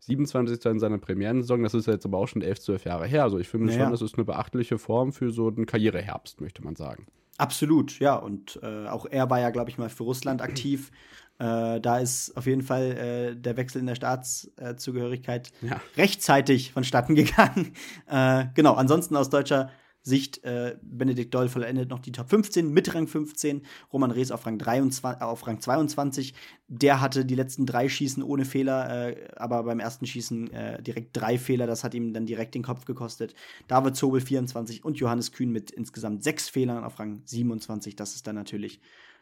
27. 0.00 0.64
in 0.66 0.78
seiner 0.78 0.98
Premierensaison. 0.98 1.62
Das 1.62 1.74
ist 1.74 1.86
jetzt 1.86 2.06
aber 2.06 2.18
auch 2.18 2.28
schon 2.28 2.42
11, 2.42 2.60
12 2.60 2.84
Jahre 2.84 3.06
her. 3.06 3.24
Also 3.24 3.38
ich 3.38 3.48
finde 3.48 3.66
naja. 3.66 3.80
schon, 3.80 3.90
das 3.90 4.02
ist 4.02 4.14
eine 4.16 4.24
beachtliche 4.24 4.78
Form 4.78 5.12
für 5.12 5.30
so 5.30 5.48
einen 5.48 5.66
Karriereherbst, 5.66 6.40
möchte 6.40 6.62
man 6.62 6.76
sagen. 6.76 7.06
Absolut, 7.38 7.98
ja. 8.00 8.16
Und 8.16 8.58
äh, 8.62 8.86
auch 8.86 9.06
er 9.06 9.30
war 9.30 9.40
ja, 9.40 9.50
glaube 9.50 9.70
ich, 9.70 9.78
mal 9.78 9.88
für 9.88 10.04
Russland 10.04 10.42
aktiv. 10.42 10.90
Äh, 11.38 11.80
da 11.80 11.98
ist 11.98 12.36
auf 12.36 12.46
jeden 12.46 12.62
Fall 12.62 12.82
äh, 12.92 13.36
der 13.36 13.56
Wechsel 13.56 13.80
in 13.80 13.86
der 13.86 13.94
Staatszugehörigkeit 13.94 15.52
ja. 15.62 15.80
rechtzeitig 15.96 16.72
vonstatten 16.72 17.14
gegangen. 17.14 17.72
äh, 18.06 18.46
genau, 18.54 18.74
ansonsten 18.74 19.14
aus 19.16 19.30
deutscher 19.30 19.70
Sicht, 20.02 20.42
äh, 20.44 20.76
Benedikt 20.80 21.34
Doll 21.34 21.48
vollendet 21.48 21.90
noch 21.90 21.98
die 21.98 22.12
Top 22.12 22.30
15 22.30 22.72
mit 22.72 22.94
Rang 22.94 23.06
15, 23.06 23.62
Roman 23.92 24.10
Rees 24.10 24.30
auf 24.30 24.46
Rang, 24.46 24.58
23, 24.58 25.22
auf 25.22 25.46
Rang 25.46 25.60
22. 25.60 26.34
Der 26.66 27.00
hatte 27.00 27.24
die 27.24 27.34
letzten 27.34 27.66
drei 27.66 27.88
Schießen 27.88 28.22
ohne 28.22 28.44
Fehler, 28.44 29.08
äh, 29.10 29.28
aber 29.36 29.62
beim 29.64 29.80
ersten 29.80 30.06
Schießen 30.06 30.50
äh, 30.50 30.82
direkt 30.82 31.16
drei 31.16 31.36
Fehler. 31.38 31.66
Das 31.66 31.84
hat 31.84 31.94
ihm 31.94 32.12
dann 32.12 32.26
direkt 32.26 32.54
den 32.54 32.62
Kopf 32.62 32.84
gekostet. 32.84 33.34
David 33.66 33.96
Zobel 33.96 34.20
24 34.20 34.84
und 34.84 34.98
Johannes 34.98 35.32
Kühn 35.32 35.50
mit 35.50 35.70
insgesamt 35.70 36.24
sechs 36.24 36.48
Fehlern 36.48 36.84
auf 36.84 36.98
Rang 36.98 37.22
27. 37.24 37.94
Das 37.94 38.14
ist 38.14 38.26
dann 38.26 38.34
natürlich 38.34 38.80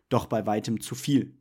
doch 0.08 0.26
bei 0.26 0.46
weitem 0.46 0.80
zu 0.80 0.94
viel. 0.94 1.34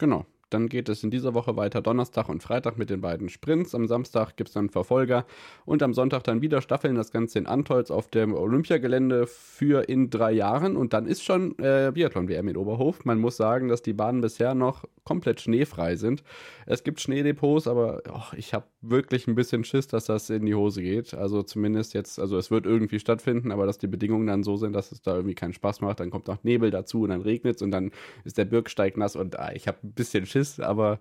Genau. 0.00 0.24
Dann 0.50 0.68
geht 0.68 0.88
es 0.88 1.02
in 1.02 1.10
dieser 1.10 1.34
Woche 1.34 1.56
weiter 1.56 1.80
Donnerstag 1.80 2.28
und 2.28 2.42
Freitag 2.42 2.76
mit 2.76 2.90
den 2.90 3.00
beiden 3.00 3.28
Sprints. 3.28 3.74
Am 3.74 3.86
Samstag 3.86 4.36
gibt 4.36 4.48
es 4.48 4.54
dann 4.54 4.68
Verfolger 4.68 5.24
und 5.64 5.82
am 5.82 5.94
Sonntag 5.94 6.24
dann 6.24 6.42
wieder 6.42 6.60
Staffeln. 6.60 6.96
Das 6.96 7.12
Ganze 7.12 7.38
in 7.38 7.46
Antolz 7.46 7.90
auf 7.90 8.08
dem 8.08 8.34
Olympiagelände 8.34 9.26
für 9.26 9.88
in 9.88 10.10
drei 10.10 10.32
Jahren. 10.32 10.76
Und 10.76 10.92
dann 10.92 11.06
ist 11.06 11.22
schon 11.22 11.58
äh, 11.58 11.92
Biathlon-WM 11.94 12.48
in 12.48 12.56
Oberhof. 12.56 13.04
Man 13.04 13.18
muss 13.18 13.36
sagen, 13.36 13.68
dass 13.68 13.82
die 13.82 13.92
Bahnen 13.92 14.20
bisher 14.20 14.54
noch 14.54 14.84
komplett 15.04 15.40
schneefrei 15.40 15.96
sind. 15.96 16.22
Es 16.66 16.84
gibt 16.84 17.00
Schneedepots, 17.00 17.66
aber 17.66 18.02
oh, 18.12 18.34
ich 18.36 18.54
habe 18.54 18.66
wirklich 18.80 19.26
ein 19.26 19.34
bisschen 19.34 19.64
Schiss, 19.64 19.88
dass 19.88 20.04
das 20.04 20.30
in 20.30 20.46
die 20.46 20.54
Hose 20.54 20.82
geht. 20.82 21.14
Also 21.14 21.42
zumindest 21.42 21.94
jetzt, 21.94 22.18
also 22.18 22.36
es 22.36 22.50
wird 22.50 22.66
irgendwie 22.66 22.98
stattfinden, 22.98 23.50
aber 23.50 23.66
dass 23.66 23.78
die 23.78 23.86
Bedingungen 23.86 24.26
dann 24.26 24.42
so 24.42 24.56
sind, 24.56 24.72
dass 24.72 24.92
es 24.92 25.02
da 25.02 25.16
irgendwie 25.16 25.34
keinen 25.34 25.52
Spaß 25.52 25.80
macht. 25.80 26.00
Dann 26.00 26.10
kommt 26.10 26.28
noch 26.28 26.42
Nebel 26.44 26.70
dazu 26.70 27.02
und 27.02 27.10
dann 27.10 27.22
regnet 27.22 27.56
es 27.56 27.62
und 27.62 27.70
dann 27.70 27.90
ist 28.24 28.38
der 28.38 28.44
Bürgsteig 28.44 28.96
nass 28.96 29.16
und 29.16 29.38
ah, 29.38 29.52
ich 29.54 29.68
habe 29.68 29.78
ein 29.82 29.92
bisschen 29.92 30.26
Schiss 30.26 30.39
ist, 30.40 30.60
aber 30.60 30.98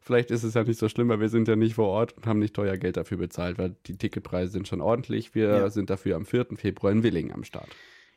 vielleicht 0.00 0.30
ist 0.30 0.42
es 0.42 0.54
ja 0.54 0.64
nicht 0.64 0.78
so 0.78 0.88
schlimm, 0.88 1.08
weil 1.08 1.20
wir 1.20 1.28
sind 1.28 1.48
ja 1.48 1.56
nicht 1.56 1.74
vor 1.74 1.88
Ort 1.88 2.16
und 2.16 2.26
haben 2.26 2.38
nicht 2.38 2.54
teuer 2.54 2.76
Geld 2.76 2.96
dafür 2.96 3.18
bezahlt, 3.18 3.58
weil 3.58 3.74
die 3.86 3.96
Ticketpreise 3.96 4.52
sind 4.52 4.68
schon 4.68 4.80
ordentlich. 4.80 5.34
Wir 5.34 5.48
ja. 5.48 5.70
sind 5.70 5.90
dafür 5.90 6.16
am 6.16 6.26
4. 6.26 6.46
Februar 6.56 6.92
in 6.92 7.02
Willingen 7.02 7.32
am 7.32 7.44
Start. 7.44 7.68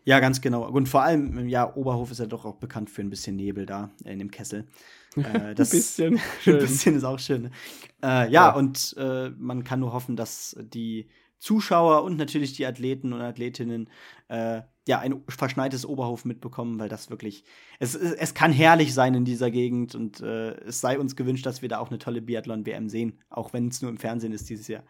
Ja, 0.04 0.20
ganz 0.20 0.40
genau. 0.40 0.70
Und 0.70 0.88
vor 0.88 1.02
allem, 1.02 1.48
ja, 1.48 1.76
Oberhof 1.76 2.12
ist 2.12 2.20
ja 2.20 2.28
doch 2.28 2.46
auch 2.46 2.58
bekannt 2.58 2.92
für 2.92 3.02
ein 3.02 3.10
bisschen 3.10 3.36
Nebel 3.36 3.66
da 3.66 3.90
in 4.04 4.20
dem 4.20 4.32
Kessel. 4.32 4.66
Äh, 5.18 5.56
das, 5.56 5.72
ein 5.74 5.78
bisschen. 5.78 6.20
ein 6.46 6.58
bisschen 6.58 6.98
ist 6.98 7.06
auch 7.06 7.20
schön. 7.20 7.44
Ne? 7.44 7.52
Äh, 8.04 8.08
ja, 8.08 8.28
ja, 8.28 8.54
und 8.54 8.94
äh, 8.98 9.30
man 9.38 9.64
kann 9.64 9.80
nur 9.80 9.94
hoffen, 9.94 10.18
dass 10.18 10.58
die 10.60 11.08
Zuschauer 11.46 12.04
und 12.04 12.18
natürlich 12.18 12.54
die 12.54 12.66
Athleten 12.66 13.14
und 13.14 13.22
Athletinnen 13.22 13.88
äh, 14.30 14.62
ja 14.88 15.00
ein 15.00 15.24
verschneites 15.30 15.86
Oberhof 15.86 16.26
mitbekommen, 16.26 16.80
weil 16.80 16.90
das 16.90 17.12
wirklich 17.12 17.44
es, 17.80 17.94
es 17.94 18.34
kann 18.34 18.52
herrlich 18.52 18.96
sein 18.96 19.14
in 19.14 19.26
dieser 19.26 19.52
Gegend 19.52 19.94
und 19.94 20.22
äh, 20.22 20.56
es 20.62 20.82
sei 20.82 20.98
uns 20.98 21.16
gewünscht, 21.16 21.46
dass 21.46 21.62
wir 21.62 21.70
da 21.70 21.78
auch 21.78 21.90
eine 21.90 22.00
tolle 22.00 22.24
Biathlon 22.24 22.66
WM 22.66 22.90
sehen, 22.90 23.20
auch 23.30 23.54
wenn 23.54 23.68
es 23.68 23.80
nur 23.84 23.92
im 23.92 23.98
Fernsehen 23.98 24.34
ist 24.34 24.50
dieses 24.50 24.68
Jahr. 24.68 24.84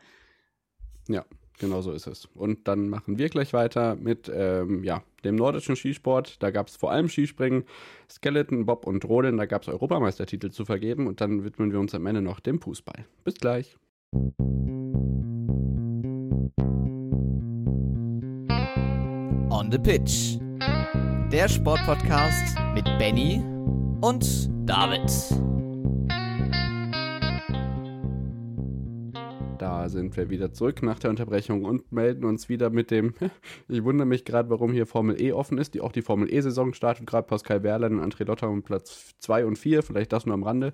Ja, 1.10 1.26
genau 1.60 1.82
so 1.82 1.92
ist 1.92 2.08
es. 2.08 2.26
Und 2.34 2.70
dann 2.70 2.88
machen 2.88 3.18
wir 3.18 3.28
gleich 3.28 3.52
weiter 3.52 3.98
mit 3.98 4.32
ähm, 4.34 4.86
ja, 4.86 5.04
dem 5.26 5.36
nordischen 5.36 5.76
Skisport. 5.76 6.42
Da 6.42 6.52
gab 6.52 6.70
es 6.70 6.78
vor 6.78 6.92
allem 6.92 7.10
Skispringen, 7.10 7.66
Skeleton, 8.10 8.66
Bob 8.66 8.88
und 8.88 9.04
Rodeln. 9.04 9.36
Da 9.36 9.46
gab 9.46 9.64
es 9.64 9.68
Europameistertitel 9.68 10.52
zu 10.52 10.64
vergeben. 10.64 11.06
Und 11.06 11.20
dann 11.20 11.44
widmen 11.44 11.72
wir 11.72 11.80
uns 11.80 11.94
am 11.94 12.06
Ende 12.06 12.22
noch 12.22 12.40
dem 12.40 12.62
Fußball. 12.62 13.06
Bis 13.24 13.36
gleich. 13.36 13.78
On 19.58 19.72
the 19.72 19.78
Pitch. 19.78 20.38
Der 21.32 21.48
Sportpodcast 21.48 22.58
mit 22.74 22.84
Benny 23.00 23.42
und 24.02 24.50
David. 24.70 25.10
Da 29.58 29.88
sind 29.88 30.18
wir 30.18 30.30
wieder 30.30 30.52
zurück 30.52 30.84
nach 30.84 31.00
der 31.00 31.10
Unterbrechung 31.10 31.64
und 31.64 31.90
melden 31.90 32.26
uns 32.26 32.50
wieder 32.50 32.70
mit 32.70 32.92
dem. 32.92 33.14
Ich 33.70 33.82
wundere 33.86 34.06
mich 34.06 34.26
gerade, 34.26 34.50
warum 34.50 34.74
hier 34.74 34.86
Formel 34.86 35.22
E 35.22 35.32
offen 35.32 35.58
ist. 35.58 35.74
Die, 35.74 35.80
auch 35.80 35.94
die 35.94 36.02
Formel 36.02 36.34
E-Saison 36.34 36.74
startet 36.74 37.08
gerade 37.08 37.26
Pascal 37.26 37.64
Wehrlein 37.64 37.98
und 37.98 38.04
André 38.04 38.26
Lotter 38.26 38.50
um 38.50 38.62
Platz 38.62 39.16
2 39.20 39.46
und 39.46 39.58
4. 39.58 39.84
Vielleicht 39.84 40.12
das 40.12 40.26
nur 40.26 40.34
am 40.34 40.44
Rande 40.44 40.74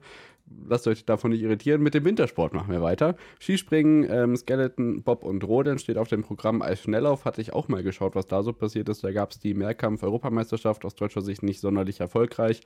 lasst 0.67 0.87
euch 0.87 1.05
davon 1.05 1.31
nicht 1.31 1.41
irritieren. 1.41 1.81
Mit 1.81 1.93
dem 1.93 2.05
Wintersport 2.05 2.53
machen 2.53 2.71
wir 2.71 2.81
weiter. 2.81 3.15
Skispringen, 3.39 4.07
ähm, 4.09 4.35
Skeleton, 4.35 5.03
Bob 5.03 5.23
und 5.23 5.43
Rodeln 5.43 5.79
steht 5.79 5.97
auf 5.97 6.07
dem 6.07 6.23
Programm 6.23 6.61
als 6.61 6.81
Schnelllauf. 6.81 7.25
Hatte 7.25 7.41
ich 7.41 7.53
auch 7.53 7.67
mal 7.67 7.83
geschaut, 7.83 8.15
was 8.15 8.27
da 8.27 8.43
so 8.43 8.53
passiert 8.53 8.89
ist. 8.89 9.03
Da 9.03 9.11
gab 9.11 9.31
es 9.31 9.39
die 9.39 9.53
Mehrkampf-Europameisterschaft, 9.53 10.85
aus 10.85 10.95
deutscher 10.95 11.21
Sicht 11.21 11.43
nicht 11.43 11.59
sonderlich 11.59 11.99
erfolgreich. 11.99 12.61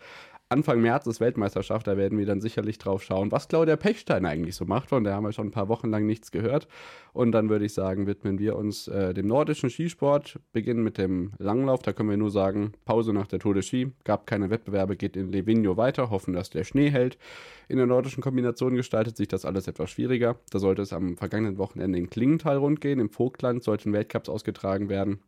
Anfang 0.48 0.80
März 0.80 1.08
ist 1.08 1.20
Weltmeisterschaft, 1.20 1.88
da 1.88 1.98
werden 1.98 2.20
wir 2.20 2.28
dann 2.28 2.40
sicherlich 2.40 2.78
drauf 2.78 3.02
schauen, 3.02 3.32
was 3.32 3.48
Claudia 3.48 3.78
Pechstein 3.78 4.28
eigentlich 4.28 4.56
so 4.56 4.66
macht. 4.66 4.90
Von 4.90 5.04
der 5.04 5.16
haben 5.16 5.24
wir 5.24 5.32
schon 5.32 5.48
ein 5.48 5.52
paar 5.52 5.70
Wochen 5.70 5.90
lang 5.90 6.06
nichts 6.06 6.32
gehört. 6.32 6.68
Und 7.14 7.32
dann 7.32 7.50
würde 7.50 7.66
ich 7.66 7.74
sagen, 7.74 8.06
widmen 8.06 8.38
wir 8.38 8.56
uns 8.56 8.88
äh, 8.88 9.16
dem 9.16 9.26
nordischen 9.26 9.72
Skisport, 9.72 10.40
beginnen 10.54 10.84
mit 10.84 11.00
dem 11.00 11.32
Langlauf. 11.40 11.82
Da 11.82 11.94
können 11.94 12.10
wir 12.10 12.18
nur 12.18 12.30
sagen, 12.30 12.74
Pause 12.86 13.12
nach 13.12 13.26
der 13.26 13.40
Tour 13.40 13.56
de 13.56 13.64
Ski, 13.64 13.92
gab 14.04 14.28
keine 14.28 14.52
Wettbewerbe, 14.52 14.96
geht 14.96 15.18
in 15.18 15.32
Livigno 15.32 15.78
weiter, 15.78 16.12
hoffen, 16.12 16.34
dass 16.34 16.52
der 16.52 16.64
Schnee 16.64 16.92
hält. 16.92 17.18
Der 17.78 17.88
nordischen 17.88 18.22
Kombination 18.22 18.76
gestaltet 18.76 19.18
sich 19.18 19.28
das 19.28 19.46
alles 19.46 19.68
etwas 19.68 19.90
schwieriger. 19.90 20.38
Da 20.52 20.60
sollte 20.60 20.82
es 20.82 20.94
am 20.94 21.18
vergangenen 21.18 21.58
Wochenende 21.58 21.98
in 21.98 22.10
Klingenthal 22.10 22.58
rund 22.58 22.82
gehen. 22.82 23.00
Im 23.00 23.10
Vogtland 23.10 23.64
sollten 23.64 23.94
Weltcups 23.94 24.30
ausgetragen 24.30 24.90
werden. 24.90 25.20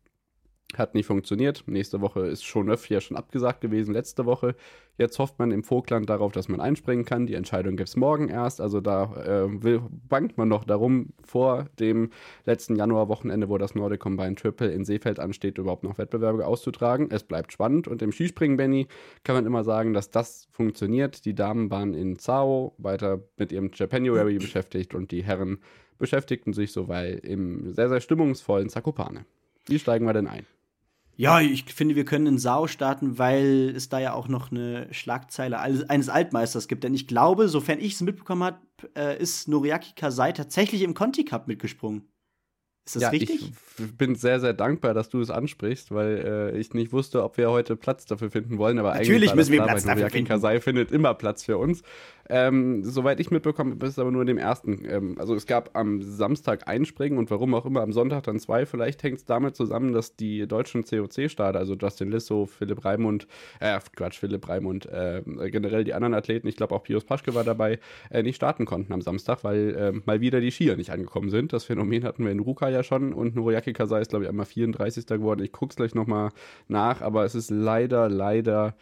Hat 0.76 0.94
nicht 0.94 1.06
funktioniert. 1.06 1.64
Nächste 1.66 2.02
Woche 2.02 2.26
ist 2.26 2.44
schon 2.44 2.68
ja 2.68 3.00
schon 3.00 3.16
abgesagt 3.16 3.62
gewesen, 3.62 3.94
letzte 3.94 4.26
Woche. 4.26 4.54
Jetzt 4.98 5.18
hofft 5.18 5.38
man 5.38 5.50
im 5.50 5.64
Vogtland 5.64 6.10
darauf, 6.10 6.32
dass 6.32 6.48
man 6.48 6.60
einspringen 6.60 7.06
kann. 7.06 7.26
Die 7.26 7.34
Entscheidung 7.34 7.76
gibt 7.76 7.88
es 7.88 7.96
morgen 7.96 8.28
erst. 8.28 8.60
Also 8.60 8.82
da 8.82 9.14
äh, 9.14 9.62
will, 9.62 9.80
bangt 10.08 10.36
man 10.36 10.48
noch 10.48 10.64
darum, 10.64 11.14
vor 11.24 11.70
dem 11.80 12.10
letzten 12.44 12.76
Januarwochenende, 12.76 13.48
wo 13.48 13.56
das 13.56 13.74
Nordic 13.74 14.00
Combine 14.00 14.34
Triple 14.34 14.70
in 14.70 14.84
Seefeld 14.84 15.20
ansteht, 15.20 15.56
überhaupt 15.56 15.84
noch 15.84 15.96
Wettbewerbe 15.96 16.46
auszutragen. 16.46 17.08
Es 17.10 17.24
bleibt 17.24 17.50
spannend. 17.50 17.88
Und 17.88 18.02
im 18.02 18.12
Skispringen, 18.12 18.58
Benny, 18.58 18.88
kann 19.24 19.36
man 19.36 19.46
immer 19.46 19.64
sagen, 19.64 19.94
dass 19.94 20.10
das 20.10 20.48
funktioniert. 20.50 21.24
Die 21.24 21.34
Damen 21.34 21.70
waren 21.70 21.94
in 21.94 22.18
Zao 22.18 22.74
weiter 22.76 23.22
mit 23.38 23.52
ihrem 23.52 23.70
Japanuary 23.72 24.36
beschäftigt 24.38 24.94
und 24.94 25.12
die 25.12 25.22
Herren 25.22 25.60
beschäftigten 25.98 26.52
sich 26.52 26.72
so 26.72 26.88
weil 26.88 27.14
im 27.22 27.72
sehr, 27.72 27.88
sehr 27.88 28.00
stimmungsvollen 28.00 28.68
Zakopane. 28.68 29.24
Wie 29.66 29.78
steigen 29.78 30.04
wir 30.06 30.12
denn 30.12 30.26
ein? 30.26 30.46
Ja, 31.20 31.40
ich 31.40 31.64
finde, 31.64 31.96
wir 31.96 32.04
können 32.04 32.28
in 32.28 32.38
Sao 32.38 32.68
starten, 32.68 33.18
weil 33.18 33.72
es 33.74 33.88
da 33.88 33.98
ja 33.98 34.12
auch 34.12 34.28
noch 34.28 34.52
eine 34.52 34.86
Schlagzeile 34.92 35.58
eines 35.58 36.08
Altmeisters 36.08 36.68
gibt. 36.68 36.84
Denn 36.84 36.94
ich 36.94 37.08
glaube, 37.08 37.48
sofern 37.48 37.80
ich 37.80 37.94
es 37.94 38.00
mitbekommen 38.02 38.44
habe, 38.44 38.58
äh, 38.94 39.20
ist 39.20 39.48
Noriaki 39.48 39.94
Kasai 39.96 40.30
tatsächlich 40.30 40.82
im 40.82 40.94
Conti 40.94 41.24
Cup 41.24 41.48
mitgesprungen. 41.48 42.08
Ist 42.88 42.94
das 42.94 43.02
ja, 43.02 43.08
richtig? 43.10 43.52
Ich 43.78 43.96
bin 43.98 44.14
sehr, 44.14 44.40
sehr 44.40 44.54
dankbar, 44.54 44.94
dass 44.94 45.10
du 45.10 45.20
es 45.20 45.28
ansprichst, 45.28 45.90
weil 45.90 46.52
äh, 46.54 46.58
ich 46.58 46.72
nicht 46.72 46.90
wusste, 46.90 47.22
ob 47.22 47.36
wir 47.36 47.50
heute 47.50 47.76
Platz 47.76 48.06
dafür 48.06 48.30
finden 48.30 48.56
wollen. 48.56 48.78
Aber 48.78 48.94
Natürlich 48.94 49.34
müssen 49.34 49.52
wir 49.52 49.62
Platz 49.62 49.84
dafür 49.84 50.08
finden. 50.08 50.28
Kasai 50.28 50.60
findet 50.60 50.90
immer 50.92 51.12
Platz 51.14 51.44
für 51.44 51.58
uns. 51.58 51.82
Ähm, 52.30 52.84
soweit 52.84 53.20
ich 53.20 53.30
mitbekommen 53.30 53.72
habe, 53.72 53.86
ist 53.86 53.92
es 53.92 53.98
aber 53.98 54.10
nur 54.10 54.20
in 54.22 54.26
dem 54.26 54.38
ersten. 54.38 54.84
Ähm, 54.84 55.16
also 55.18 55.34
es 55.34 55.46
gab 55.46 55.76
am 55.76 56.02
Samstag 56.02 56.68
Einspringen 56.68 57.18
und 57.18 57.30
warum 57.30 57.54
auch 57.54 57.64
immer 57.64 57.80
am 57.80 57.92
Sonntag 57.92 58.24
dann 58.24 58.38
zwei. 58.38 58.66
Vielleicht 58.66 59.02
hängt 59.02 59.18
es 59.18 59.24
damit 59.24 59.56
zusammen, 59.56 59.92
dass 59.92 60.16
die 60.16 60.46
deutschen 60.46 60.84
COC-Starter, 60.84 61.58
also 61.58 61.74
Justin 61.74 62.10
Lissow, 62.10 62.46
Philipp 62.46 62.84
Raimund, 62.84 63.26
äh, 63.60 63.78
Quatsch, 63.96 64.18
Philipp 64.18 64.48
Raimund, 64.48 64.86
äh, 64.86 65.22
generell 65.50 65.84
die 65.84 65.94
anderen 65.94 66.14
Athleten, 66.14 66.48
ich 66.48 66.56
glaube 66.56 66.74
auch 66.74 66.82
Pius 66.82 67.04
Paschke 67.04 67.34
war 67.34 67.44
dabei, 67.44 67.78
äh, 68.10 68.22
nicht 68.22 68.36
starten 68.36 68.66
konnten 68.66 68.92
am 68.92 69.00
Samstag, 69.00 69.44
weil 69.44 69.74
äh, 69.74 69.92
mal 70.04 70.20
wieder 70.20 70.40
die 70.40 70.50
Skier 70.50 70.76
nicht 70.76 70.90
angekommen 70.90 71.30
sind. 71.30 71.52
Das 71.52 71.64
Phänomen 71.64 72.04
hatten 72.04 72.24
wir 72.24 72.32
in 72.32 72.40
Ruka 72.40 72.68
ja 72.68 72.82
schon 72.82 73.12
und 73.12 73.34
Noriaki 73.36 73.72
Kasai 73.72 74.02
ist, 74.02 74.10
glaube 74.10 74.24
ich, 74.24 74.28
einmal 74.28 74.46
34. 74.46 75.06
geworden. 75.06 75.42
Ich 75.42 75.52
gucke 75.52 75.70
es 75.70 75.76
gleich 75.76 75.94
nochmal 75.94 76.30
nach, 76.68 77.00
aber 77.00 77.24
es 77.24 77.34
ist 77.34 77.50
leider, 77.50 78.08
leider 78.08 78.76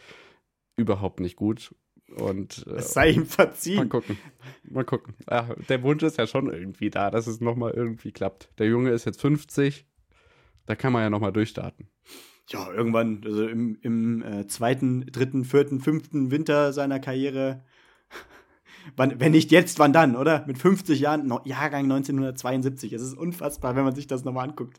überhaupt 0.76 1.20
nicht 1.20 1.36
gut. 1.36 1.74
Und, 2.14 2.64
äh, 2.66 2.76
es 2.76 2.92
sei 2.92 3.11
ihm 3.11 3.26
verziehen. 3.26 3.76
Mal 3.76 3.88
gucken. 3.88 4.16
Mal 4.62 4.84
gucken. 4.84 5.14
Ja, 5.28 5.48
der 5.68 5.82
Wunsch 5.82 6.02
ist 6.02 6.18
ja 6.18 6.26
schon 6.26 6.52
irgendwie 6.52 6.90
da, 6.90 7.11
dass 7.11 7.26
es 7.26 7.40
nochmal 7.40 7.72
irgendwie 7.72 8.12
klappt. 8.12 8.48
Der 8.59 8.68
Junge 8.68 8.90
ist 8.90 9.04
jetzt 9.04 9.20
50. 9.20 9.86
Da 10.66 10.76
kann 10.76 10.92
man 10.92 11.02
ja 11.02 11.11
nochmal 11.11 11.32
durchstarten. 11.32 11.88
Ja, 12.48 12.72
irgendwann, 12.72 13.22
also 13.24 13.46
im, 13.48 13.76
im 13.82 14.22
äh, 14.22 14.46
zweiten, 14.46 15.07
dritten, 15.07 15.44
vierten, 15.44 15.80
fünften 15.80 16.30
Winter 16.30 16.72
seiner 16.72 17.00
Karriere. 17.00 17.64
wann, 18.96 19.18
wenn 19.18 19.32
nicht 19.32 19.50
jetzt, 19.50 19.80
wann 19.80 19.92
dann, 19.92 20.14
oder? 20.14 20.44
Mit 20.46 20.59
50 20.59 21.00
Jahren, 21.00 21.26
no, 21.26 21.40
Jahrgang 21.44 21.84
1972. 21.84 22.92
Es 22.92 23.02
ist 23.02 23.16
unfassbar, 23.16 23.74
wenn 23.74 23.84
man 23.84 23.96
sich 23.96 24.07
das 24.07 24.24
nochmal 24.24 24.48
anguckt. 24.48 24.78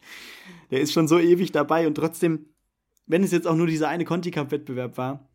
Der 0.71 0.79
ist 0.79 0.93
schon 0.93 1.09
so 1.09 1.19
ewig 1.19 1.51
dabei 1.51 1.87
und 1.87 1.95
trotzdem, 1.95 2.53
wenn 3.05 3.23
es 3.23 3.31
jetzt 3.31 3.47
auch 3.47 3.55
nur 3.55 3.67
dieser 3.67 3.89
eine 3.89 4.05
Conti-Cup-Wettbewerb 4.05 4.97
war, 4.97 5.26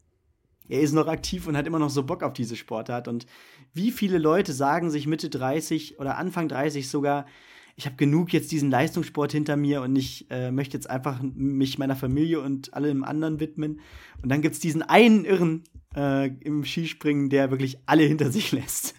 er 0.73 0.81
ist 0.81 0.93
noch 0.93 1.07
aktiv 1.07 1.47
und 1.47 1.57
hat 1.57 1.67
immer 1.67 1.79
noch 1.79 1.91
so 1.91 2.03
Bock 2.03 2.23
auf 2.23 2.33
diese 2.33 2.57
Sportart. 2.57 3.07
Und 3.07 3.27
wie 3.75 3.91
viele 3.91 4.17
Leute 4.17 4.55
sagen 4.55 4.91
sich 4.91 5.07
Mitte 5.07 5.29
30 5.29 6.01
oder 6.01 6.17
Anfang 6.17 6.49
30 6.49 6.89
sogar, 6.89 7.27
ich 7.77 7.85
habe 7.85 7.97
genug 7.97 8.33
jetzt 8.33 8.53
diesen 8.53 8.71
Leistungssport 8.71 9.33
hinter 9.33 9.57
mir 9.57 9.83
und 9.83 9.97
ich 9.97 10.31
äh, 10.31 10.51
möchte 10.51 10.77
jetzt 10.77 10.89
einfach 10.89 11.21
mich 11.23 11.79
meiner 11.79 11.95
Familie 11.95 12.41
und 12.41 12.73
allem 12.73 13.05
anderen 13.05 13.39
widmen. 13.39 13.81
Und 14.23 14.31
dann 14.31 14.41
gibt 14.41 14.55
es 14.55 14.61
diesen 14.61 14.83
einen 14.83 15.27
Irren 15.27 15.65
äh, 15.95 16.29
im 16.41 16.65
Skispringen, 16.65 17.29
der 17.29 17.51
wirklich 17.51 17.79
alle 17.85 18.05
hinter 18.05 18.31
sich 18.31 18.51
lässt. 18.53 18.95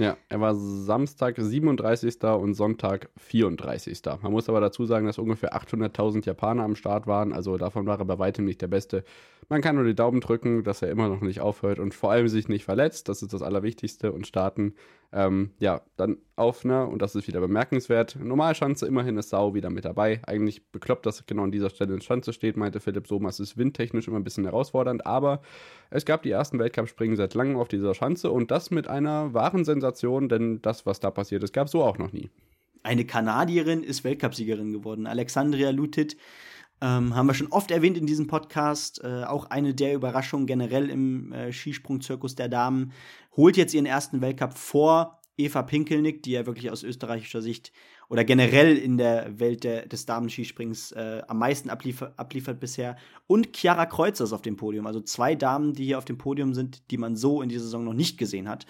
Ja, 0.00 0.16
er 0.28 0.40
war 0.40 0.54
Samstag 0.54 1.34
37. 1.36 2.22
und 2.22 2.54
Sonntag 2.54 3.10
34. 3.16 4.00
Man 4.22 4.30
muss 4.30 4.48
aber 4.48 4.60
dazu 4.60 4.86
sagen, 4.86 5.06
dass 5.06 5.18
ungefähr 5.18 5.56
800.000 5.56 6.24
Japaner 6.24 6.62
am 6.62 6.76
Start 6.76 7.08
waren, 7.08 7.32
also 7.32 7.58
davon 7.58 7.84
war 7.86 7.98
er 7.98 8.04
bei 8.04 8.16
weitem 8.16 8.44
nicht 8.44 8.62
der 8.62 8.68
Beste. 8.68 9.02
Man 9.48 9.60
kann 9.60 9.74
nur 9.74 9.84
die 9.84 9.96
Daumen 9.96 10.20
drücken, 10.20 10.62
dass 10.62 10.82
er 10.82 10.90
immer 10.90 11.08
noch 11.08 11.20
nicht 11.20 11.40
aufhört 11.40 11.80
und 11.80 11.94
vor 11.94 12.12
allem 12.12 12.28
sich 12.28 12.48
nicht 12.48 12.64
verletzt, 12.64 13.08
das 13.08 13.22
ist 13.22 13.32
das 13.32 13.42
Allerwichtigste 13.42 14.12
und 14.12 14.28
starten 14.28 14.74
ähm, 15.10 15.52
ja, 15.58 15.80
dann 15.96 16.18
auf, 16.36 16.64
ne, 16.64 16.86
und 16.86 17.00
das 17.00 17.14
ist 17.14 17.26
wieder 17.26 17.40
bemerkenswert. 17.40 18.16
Normalschanze, 18.22 18.86
immerhin 18.86 19.16
ist 19.16 19.30
Sau 19.30 19.54
wieder 19.54 19.70
mit 19.70 19.84
dabei. 19.84 20.20
Eigentlich 20.26 20.70
bekloppt, 20.70 21.06
dass 21.06 21.24
genau 21.26 21.44
an 21.44 21.50
dieser 21.50 21.70
Stelle 21.70 21.94
in 21.94 22.02
Schanze 22.02 22.32
steht, 22.32 22.56
meinte 22.56 22.80
Philipp 22.80 23.06
Somas, 23.06 23.40
ist 23.40 23.56
windtechnisch 23.56 24.06
immer 24.06 24.18
ein 24.18 24.24
bisschen 24.24 24.44
herausfordernd, 24.44 25.06
aber 25.06 25.40
es 25.90 26.04
gab 26.04 26.22
die 26.22 26.30
ersten 26.30 26.58
Weltcup-Springen 26.58 27.16
seit 27.16 27.34
langem 27.34 27.56
auf 27.56 27.68
dieser 27.68 27.94
Schanze 27.94 28.30
und 28.30 28.50
das 28.50 28.70
mit 28.70 28.88
einer 28.88 29.32
wahren 29.32 29.64
Sensation, 29.64 30.28
denn 30.28 30.60
das, 30.60 30.84
was 30.84 31.00
da 31.00 31.10
passiert 31.10 31.42
ist, 31.42 31.52
gab 31.52 31.66
es 31.66 31.72
so 31.72 31.82
auch 31.82 31.96
noch 31.96 32.12
nie. 32.12 32.30
Eine 32.82 33.04
Kanadierin 33.04 33.82
ist 33.82 34.04
Weltcupsiegerin 34.04 34.72
geworden. 34.72 35.06
Alexandria 35.06 35.70
Lutit 35.70 36.16
ähm, 36.80 37.14
haben 37.14 37.26
wir 37.26 37.34
schon 37.34 37.52
oft 37.52 37.70
erwähnt 37.70 37.96
in 37.96 38.06
diesem 38.06 38.26
Podcast. 38.26 39.02
Äh, 39.02 39.24
auch 39.24 39.46
eine 39.46 39.74
der 39.74 39.94
Überraschungen 39.94 40.46
generell 40.46 40.90
im 40.90 41.32
äh, 41.32 41.52
Skisprungzirkus 41.52 42.34
der 42.34 42.48
Damen. 42.48 42.92
Holt 43.36 43.56
jetzt 43.56 43.74
ihren 43.74 43.86
ersten 43.86 44.20
Weltcup 44.20 44.56
vor 44.56 45.20
Eva 45.36 45.62
Pinkelnick, 45.62 46.22
die 46.22 46.32
ja 46.32 46.46
wirklich 46.46 46.70
aus 46.70 46.82
österreichischer 46.82 47.42
Sicht 47.42 47.72
oder 48.08 48.24
generell 48.24 48.76
in 48.76 48.96
der 48.96 49.38
Welt 49.38 49.64
der, 49.64 49.86
des 49.86 50.06
Damen-Skisprings 50.06 50.92
äh, 50.92 51.22
am 51.28 51.38
meisten 51.38 51.70
abliefer, 51.70 52.12
abliefert 52.16 52.58
bisher. 52.58 52.96
Und 53.26 53.56
Chiara 53.56 53.86
Kreuzer 53.86 54.24
ist 54.24 54.32
auf 54.32 54.42
dem 54.42 54.56
Podium. 54.56 54.86
Also 54.86 55.00
zwei 55.00 55.34
Damen, 55.34 55.74
die 55.74 55.84
hier 55.84 55.98
auf 55.98 56.04
dem 56.04 56.18
Podium 56.18 56.54
sind, 56.54 56.90
die 56.90 56.98
man 56.98 57.16
so 57.16 57.42
in 57.42 57.48
dieser 57.48 57.64
Saison 57.64 57.84
noch 57.84 57.92
nicht 57.92 58.18
gesehen 58.18 58.48
hat. 58.48 58.66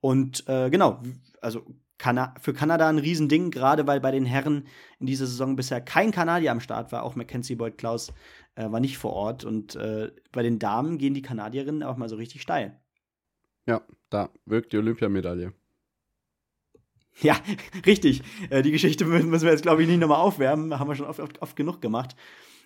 Und 0.00 0.44
äh, 0.48 0.70
genau, 0.70 1.02
also 1.40 1.64
Kana 1.98 2.34
für 2.40 2.54
Kanada 2.54 2.88
ein 2.88 2.98
Riesending, 2.98 3.50
gerade 3.50 3.86
weil 3.86 4.00
bei 4.00 4.12
den 4.12 4.24
Herren 4.24 4.66
in 5.00 5.06
dieser 5.06 5.26
Saison 5.26 5.56
bisher 5.56 5.80
kein 5.80 6.12
Kanadier 6.12 6.52
am 6.52 6.60
Start 6.60 6.92
war. 6.92 7.02
Auch 7.02 7.16
Mackenzie 7.16 7.56
Boyd 7.56 7.76
Klaus 7.76 8.12
äh, 8.54 8.70
war 8.70 8.78
nicht 8.80 8.98
vor 8.98 9.12
Ort. 9.12 9.44
Und 9.44 9.74
äh, 9.74 10.12
bei 10.30 10.42
den 10.42 10.58
Damen 10.58 10.98
gehen 10.98 11.14
die 11.14 11.22
Kanadierinnen 11.22 11.82
auch 11.82 11.96
mal 11.96 12.08
so 12.08 12.16
richtig 12.16 12.40
steil. 12.40 12.80
Ja, 13.66 13.82
da 14.10 14.30
wirkt 14.46 14.72
die 14.72 14.78
Olympiamedaille. 14.78 15.52
Ja, 17.20 17.36
richtig. 17.86 18.22
Äh, 18.50 18.62
die 18.62 18.70
Geschichte 18.70 19.04
müssen 19.04 19.42
wir 19.42 19.50
jetzt, 19.50 19.62
glaube 19.62 19.82
ich, 19.82 19.88
nicht 19.88 20.00
nochmal 20.00 20.20
aufwärmen. 20.20 20.78
Haben 20.78 20.88
wir 20.88 20.94
schon 20.94 21.06
oft, 21.06 21.20
oft, 21.20 21.42
oft 21.42 21.56
genug 21.56 21.80
gemacht. 21.80 22.14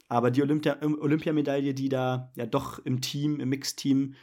Aber 0.08 0.30
die 0.30 0.42
Olympia 0.42 0.76
Olympiamedaille, 0.82 1.72
die 1.72 1.88
da 1.88 2.30
ja 2.34 2.44
doch 2.44 2.78
im 2.84 3.00
Team, 3.00 3.40
im 3.40 3.48
Mixteam 3.48 4.14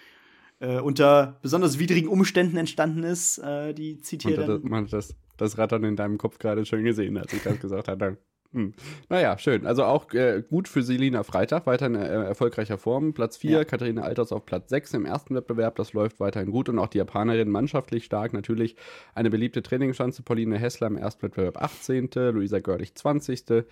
äh, 0.59 0.79
unter 0.79 1.39
besonders 1.41 1.79
widrigen 1.79 2.09
Umständen 2.09 2.57
entstanden 2.57 3.03
ist, 3.03 3.37
äh, 3.39 3.73
die 3.73 3.99
zitiert 4.01 4.37
man, 4.37 4.47
dann. 4.47 4.61
Man 4.63 4.83
hat 4.85 4.93
das, 4.93 5.15
das 5.37 5.57
Rattern 5.57 5.83
in 5.83 5.95
deinem 5.95 6.17
Kopf 6.17 6.39
gerade 6.39 6.65
schon 6.65 6.83
gesehen, 6.83 7.17
als 7.17 7.33
ich 7.33 7.43
das 7.43 7.59
gesagt 7.59 7.87
habe. 7.87 8.17
Hm. 8.51 8.73
Naja, 9.09 9.37
schön. 9.37 9.67
Also 9.67 9.83
auch 9.83 10.11
äh, 10.13 10.41
gut 10.41 10.67
für 10.67 10.81
Selina 10.81 11.21
Freitag, 11.21 11.67
weiterhin 11.67 11.93
äh, 11.93 12.07
erfolgreicher 12.07 12.79
Form. 12.79 13.13
Platz 13.13 13.37
4, 13.37 13.51
ja. 13.51 13.63
Katharina 13.63 14.01
Alters 14.01 14.31
auf 14.31 14.43
Platz 14.43 14.69
6 14.69 14.95
im 14.95 15.05
ersten 15.05 15.35
Wettbewerb, 15.35 15.75
das 15.75 15.93
läuft 15.93 16.19
weiterhin 16.19 16.49
gut. 16.49 16.67
Und 16.67 16.79
auch 16.79 16.87
die 16.87 16.97
Japanerin 16.97 17.49
mannschaftlich 17.49 18.05
stark. 18.05 18.33
Natürlich 18.33 18.75
eine 19.13 19.29
beliebte 19.29 19.61
Trainingsschanze. 19.61 20.23
Pauline 20.23 20.57
Hessler 20.57 20.87
im 20.87 20.97
ersten 20.97 21.21
Wettbewerb 21.23 21.61
18., 21.61 22.09
Luisa 22.15 22.59
Görlich 22.59 22.95
20., 22.95 23.65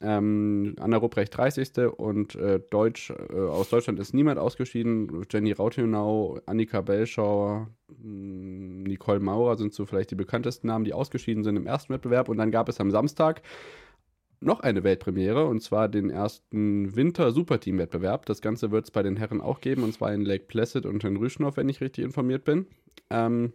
ähm, 0.00 0.74
Anna 0.78 0.96
Rupprecht 0.96 1.36
30. 1.36 1.78
und 1.96 2.34
äh, 2.34 2.60
Deutsch, 2.70 3.10
äh, 3.10 3.34
aus 3.34 3.70
Deutschland 3.70 3.98
ist 3.98 4.14
niemand 4.14 4.38
ausgeschieden. 4.38 5.24
Jenny 5.30 5.52
Rautenau, 5.52 6.40
Annika 6.46 6.80
Belschauer, 6.80 7.68
hm, 7.88 8.82
Nicole 8.82 9.20
Maurer 9.20 9.56
sind 9.56 9.72
so 9.72 9.86
vielleicht 9.86 10.10
die 10.10 10.16
bekanntesten 10.16 10.66
Namen, 10.66 10.84
die 10.84 10.92
ausgeschieden 10.92 11.44
sind 11.44 11.56
im 11.56 11.66
ersten 11.66 11.92
Wettbewerb. 11.92 12.28
Und 12.28 12.38
dann 12.38 12.50
gab 12.50 12.68
es 12.68 12.80
am 12.80 12.90
Samstag 12.90 13.42
noch 14.40 14.60
eine 14.60 14.84
Weltpremiere 14.84 15.46
und 15.46 15.62
zwar 15.62 15.88
den 15.88 16.10
ersten 16.10 16.94
Winter-Superteam-Wettbewerb. 16.94 18.26
Das 18.26 18.40
Ganze 18.42 18.70
wird 18.70 18.84
es 18.84 18.90
bei 18.90 19.02
den 19.02 19.16
Herren 19.16 19.40
auch 19.40 19.60
geben 19.60 19.82
und 19.82 19.94
zwar 19.94 20.12
in 20.12 20.24
Lake 20.24 20.44
Placid 20.46 20.86
und 20.86 21.02
in 21.04 21.16
Rüschnow, 21.16 21.56
wenn 21.56 21.68
ich 21.68 21.80
richtig 21.80 22.04
informiert 22.04 22.44
bin. 22.44 22.66
Ähm, 23.10 23.54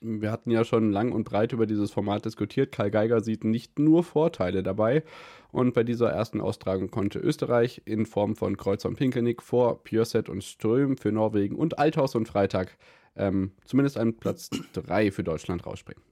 wir 0.00 0.30
hatten 0.30 0.50
ja 0.50 0.64
schon 0.64 0.92
lang 0.92 1.12
und 1.12 1.24
breit 1.24 1.52
über 1.52 1.66
dieses 1.66 1.90
Format 1.90 2.24
diskutiert. 2.24 2.72
Karl 2.72 2.90
Geiger 2.90 3.20
sieht 3.20 3.44
nicht 3.44 3.78
nur 3.78 4.04
Vorteile 4.04 4.62
dabei. 4.62 5.02
Und 5.50 5.74
bei 5.74 5.82
dieser 5.82 6.10
ersten 6.10 6.40
Austragung 6.40 6.90
konnte 6.90 7.18
Österreich 7.18 7.82
in 7.84 8.06
Form 8.06 8.36
von 8.36 8.56
Kreuzer 8.56 8.88
und 8.88 8.96
Pinkelnick 8.96 9.42
vor 9.42 9.82
Pjörset 9.82 10.28
und 10.28 10.44
Ström 10.44 10.96
für 10.96 11.10
Norwegen 11.10 11.56
und 11.56 11.78
Althaus 11.78 12.14
und 12.14 12.28
Freitag 12.28 12.76
ähm, 13.16 13.52
zumindest 13.64 13.96
einen 13.96 14.16
Platz 14.16 14.50
3 14.72 15.10
für 15.10 15.24
Deutschland 15.24 15.66
rausspringen. 15.66 16.02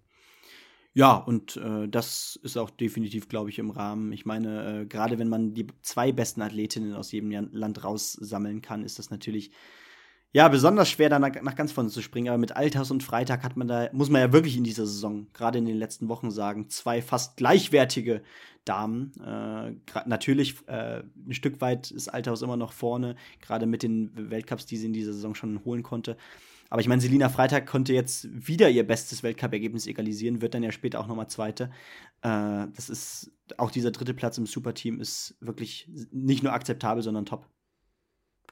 Ja, 0.95 1.15
und 1.15 1.59
äh, 1.59 1.89
das 1.89 2.41
ist 2.43 2.57
auch 2.57 2.71
definitiv, 2.71 3.29
glaube 3.29 3.51
ich, 3.51 3.59
im 3.59 3.69
Rahmen. 3.69 4.13
Ich 4.13 4.25
meine, 4.25 4.81
äh, 4.81 4.87
gerade 4.87 5.19
wenn 5.19 5.29
man 5.29 5.53
die 5.53 5.67
zwei 5.83 6.11
besten 6.11 6.41
Athletinnen 6.41 6.95
aus 6.95 7.13
jedem 7.13 7.31
Land 7.53 7.85
raussammeln 7.85 8.63
kann, 8.63 8.83
ist 8.83 8.99
das 8.99 9.11
natürlich 9.11 9.51
ja, 10.37 10.49
besonders 10.49 10.91
schwer, 10.91 11.09
da 11.09 11.19
nach, 11.19 11.31
nach, 11.41 11.55
ganz 11.55 11.73
vorne 11.73 11.89
zu 11.89 12.03
springen. 12.03 12.29
Aber 12.29 12.37
mit 12.37 12.55
Althaus 12.55 12.91
und 12.91 13.03
Freitag 13.03 13.43
hat 13.43 13.57
man 13.57 13.69
da, 13.69 13.89
muss 13.93 14.11
man 14.11 14.21
ja 14.21 14.35
wirklich 14.35 14.59
in 14.59 14.65
dieser 14.65 14.85
Saison, 14.85 15.29
gerade 15.33 15.57
in 15.57 15.65
den 15.65 15.79
letzten 15.79 16.11
Wochen 16.11 16.31
sagen, 16.31 16.69
zwei 16.69 17.01
fast 17.01 17.39
gleichwertige 17.39 18.21
Damen. 18.67 19.13
Äh, 19.25 19.73
natürlich, 20.05 20.57
äh, 20.67 21.05
ein 21.27 21.33
Stück 21.33 21.63
weit 21.63 21.91
ist 21.91 22.09
Althaus 22.09 22.43
immer 22.43 22.59
noch 22.59 22.75
vorne, 22.75 23.17
gerade 23.41 23.65
mit 23.65 23.83
den 23.83 24.11
Weltcups, 24.15 24.67
die 24.67 24.77
sie 24.77 24.85
in 24.85 24.93
dieser 24.93 25.15
Saison 25.15 25.35
schon 25.35 25.65
holen 25.65 25.83
konnte. 25.83 26.19
Aber 26.69 26.83
ich 26.83 26.89
meine, 26.89 27.01
Selina 27.01 27.31
Freitag 27.31 27.67
konnte 27.67 27.95
jetzt 27.95 28.29
wieder 28.31 28.69
ihr 28.69 28.87
bestes 28.87 29.23
Weltcup-Ergebnis 29.23 29.87
egalisieren, 29.87 30.43
wird 30.43 30.53
dann 30.53 30.63
ja 30.63 30.71
später 30.71 31.01
auch 31.01 31.07
nochmal 31.07 31.29
Zweite. 31.29 31.71
Äh, 32.21 32.67
das 32.75 32.91
ist, 32.91 33.33
auch 33.57 33.71
dieser 33.71 33.91
dritte 33.91 34.13
Platz 34.13 34.37
im 34.37 34.45
Superteam 34.45 35.01
ist 35.01 35.35
wirklich 35.41 35.89
nicht 36.13 36.43
nur 36.43 36.53
akzeptabel, 36.53 37.03
sondern 37.03 37.25
top. 37.25 37.49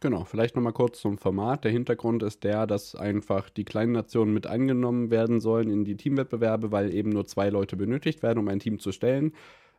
Genau, 0.01 0.25
vielleicht 0.25 0.55
nochmal 0.55 0.73
kurz 0.73 1.01
zum 1.01 1.19
Format. 1.19 1.65
Der 1.65 1.71
Hintergrund 1.71 2.23
ist 2.23 2.45
der, 2.45 2.67
dass 2.67 2.95
einfach 2.95 3.49
die 3.49 3.65
kleinen 3.65 3.93
Nationen 3.93 4.35
mit 4.35 4.47
eingenommen 4.47 5.11
werden 5.11 5.41
sollen 5.41 5.71
in 5.71 5.85
die 5.85 5.97
Teamwettbewerbe, 5.97 6.73
weil 6.73 6.93
eben 6.93 7.11
nur 7.11 7.27
zwei 7.27 7.49
Leute 7.49 7.77
benötigt 7.77 8.23
werden, 8.23 8.39
um 8.39 8.49
ein 8.49 8.61
Team 8.61 8.79
zu 8.79 8.93
stellen. 8.93 9.33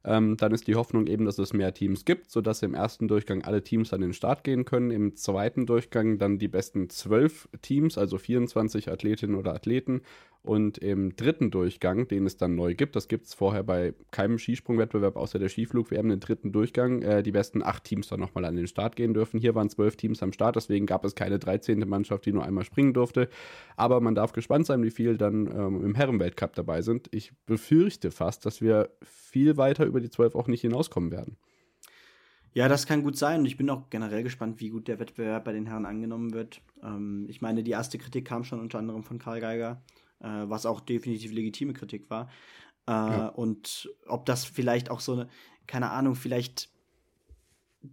Ähm, 0.05 0.37
dann 0.37 0.53
ist 0.53 0.67
die 0.67 0.75
Hoffnung 0.75 1.07
eben, 1.07 1.25
dass 1.25 1.39
es 1.39 1.53
mehr 1.53 1.73
Teams 1.73 2.05
gibt, 2.05 2.29
sodass 2.29 2.61
im 2.61 2.75
ersten 2.75 3.07
Durchgang 3.07 3.43
alle 3.43 3.63
Teams 3.63 3.91
an 3.91 4.01
den 4.01 4.13
Start 4.13 4.43
gehen 4.43 4.63
können. 4.63 4.91
Im 4.91 5.15
zweiten 5.15 5.65
Durchgang 5.65 6.19
dann 6.19 6.37
die 6.37 6.47
besten 6.47 6.89
zwölf 6.89 7.49
Teams, 7.61 7.97
also 7.97 8.17
24 8.17 8.91
Athletinnen 8.91 9.35
oder 9.35 9.53
Athleten. 9.53 10.01
Und 10.45 10.77
im 10.77 11.15
dritten 11.15 11.49
Durchgang, 11.49 12.07
den 12.07 12.27
es 12.27 12.37
dann 12.37 12.53
neu 12.53 12.75
gibt, 12.75 12.95
das 12.95 13.07
gibt 13.07 13.25
es 13.25 13.33
vorher 13.33 13.63
bei 13.63 13.95
keinem 14.11 14.37
Skisprungwettbewerb 14.37 15.15
außer 15.15 15.39
der 15.39 15.49
Skiflug-WM, 15.49 16.07
den 16.07 16.19
dritten 16.19 16.51
Durchgang, 16.51 17.01
äh, 17.01 17.23
die 17.23 17.31
besten 17.31 17.63
acht 17.63 17.83
Teams 17.83 18.09
dann 18.09 18.19
nochmal 18.19 18.45
an 18.45 18.55
den 18.55 18.67
Start 18.67 18.95
gehen 18.95 19.15
dürfen. 19.15 19.39
Hier 19.39 19.55
waren 19.55 19.71
zwölf 19.71 19.95
Teams 19.95 20.21
am 20.21 20.33
Start, 20.33 20.55
deswegen 20.55 20.85
gab 20.85 21.03
es 21.03 21.15
keine 21.15 21.39
13. 21.39 21.79
Mannschaft, 21.89 22.27
die 22.27 22.31
nur 22.31 22.45
einmal 22.45 22.63
springen 22.63 22.93
durfte. 22.93 23.27
Aber 23.75 23.99
man 24.01 24.13
darf 24.13 24.33
gespannt 24.33 24.67
sein, 24.67 24.83
wie 24.83 24.91
viel 24.91 25.17
dann 25.17 25.47
ähm, 25.47 25.83
im 25.83 25.95
Herrenweltcup 25.95 26.53
dabei 26.53 26.83
sind. 26.83 27.07
Ich 27.11 27.33
befürchte 27.47 28.11
fast, 28.11 28.45
dass 28.45 28.61
wir 28.61 28.91
viel 29.01 29.57
weiter 29.57 29.85
über 29.85 29.94
die 30.01 30.09
zwölf 30.09 30.35
auch 30.35 30.47
nicht 30.47 30.61
hinauskommen 30.61 31.11
werden. 31.11 31.37
Ja, 32.53 32.69
das 32.69 32.85
kann 32.85 33.03
gut 33.03 33.17
sein. 33.17 33.41
Und 33.41 33.45
ich 33.47 33.57
bin 33.57 33.69
auch 33.69 33.89
generell 33.89 34.23
gespannt, 34.23 34.61
wie 34.61 34.69
gut 34.69 34.87
der 34.87 34.99
Wettbewerb 34.99 35.43
bei 35.43 35.51
den 35.51 35.65
Herren 35.65 35.85
angenommen 35.85 36.33
wird. 36.33 36.61
Ähm, 36.81 37.25
ich 37.29 37.41
meine, 37.41 37.63
die 37.63 37.71
erste 37.71 37.97
Kritik 37.97 38.25
kam 38.25 38.43
schon 38.43 38.59
unter 38.59 38.79
anderem 38.79 39.03
von 39.03 39.19
Karl 39.19 39.41
Geiger 39.41 39.81
äh, 40.19 40.49
was 40.49 40.65
auch 40.65 40.79
definitiv 40.79 41.31
legitime 41.31 41.73
Kritik 41.73 42.09
war. 42.09 42.29
Äh, 42.87 42.91
ja. 42.91 43.27
Und 43.27 43.89
ob 44.07 44.25
das 44.25 44.45
vielleicht 44.45 44.89
auch 44.89 44.99
so 44.99 45.13
eine, 45.13 45.29
keine 45.67 45.91
Ahnung, 45.91 46.15
vielleicht 46.15 46.69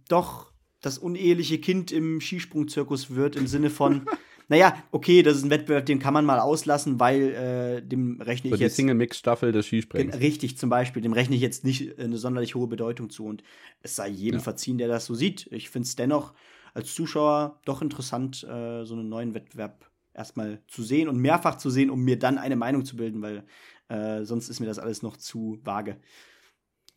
doch 0.09 0.51
das 0.81 0.97
uneheliche 0.97 1.59
Kind 1.59 1.91
im 1.91 2.19
Skisprungzirkus 2.19 3.11
wird, 3.11 3.35
im 3.35 3.47
Sinne 3.47 3.69
von, 3.69 4.05
naja, 4.53 4.77
okay, 4.91 5.23
das 5.23 5.37
ist 5.37 5.43
ein 5.43 5.49
Wettbewerb, 5.49 5.87
den 5.87 5.97
kann 5.97 6.13
man 6.13 6.25
mal 6.25 6.39
auslassen, 6.39 6.99
weil 6.99 7.21
äh, 7.33 7.81
dem 7.81 8.21
rechne 8.21 8.51
so 8.51 8.55
ich 8.55 8.61
jetzt. 8.61 8.73
Die 8.73 8.81
Single-Mix-Staffel 8.81 9.51
des 9.51 9.65
Skisprings. 9.65 10.19
Richtig, 10.19 10.59
zum 10.59 10.69
Beispiel, 10.69 11.01
dem 11.01 11.13
rechne 11.13 11.35
ich 11.35 11.41
jetzt 11.41 11.63
nicht 11.63 11.97
eine 11.97 12.17
sonderlich 12.17 12.53
hohe 12.53 12.67
Bedeutung 12.67 13.09
zu. 13.09 13.25
Und 13.25 13.43
es 13.81 13.95
sei 13.95 14.09
jedem 14.09 14.37
ja. 14.39 14.43
verziehen, 14.43 14.77
der 14.77 14.87
das 14.87 15.05
so 15.05 15.15
sieht. 15.15 15.47
Ich 15.51 15.71
finde 15.71 15.87
es 15.87 15.95
dennoch 15.95 16.33
als 16.75 16.93
Zuschauer 16.93 17.61
doch 17.65 17.81
interessant, 17.81 18.43
äh, 18.43 18.85
so 18.85 18.93
einen 18.93 19.09
neuen 19.09 19.33
Wettbewerb 19.33 19.89
erstmal 20.13 20.61
zu 20.67 20.83
sehen 20.83 21.09
und 21.09 21.17
mehrfach 21.17 21.57
zu 21.57 21.71
sehen, 21.71 21.89
um 21.89 22.03
mir 22.03 22.19
dann 22.19 22.37
eine 22.37 22.55
Meinung 22.55 22.85
zu 22.85 22.95
bilden, 22.95 23.23
weil 23.23 23.45
äh, 23.89 24.23
sonst 24.23 24.49
ist 24.49 24.59
mir 24.59 24.67
das 24.67 24.77
alles 24.77 25.01
noch 25.01 25.17
zu 25.17 25.59
vage. 25.63 25.97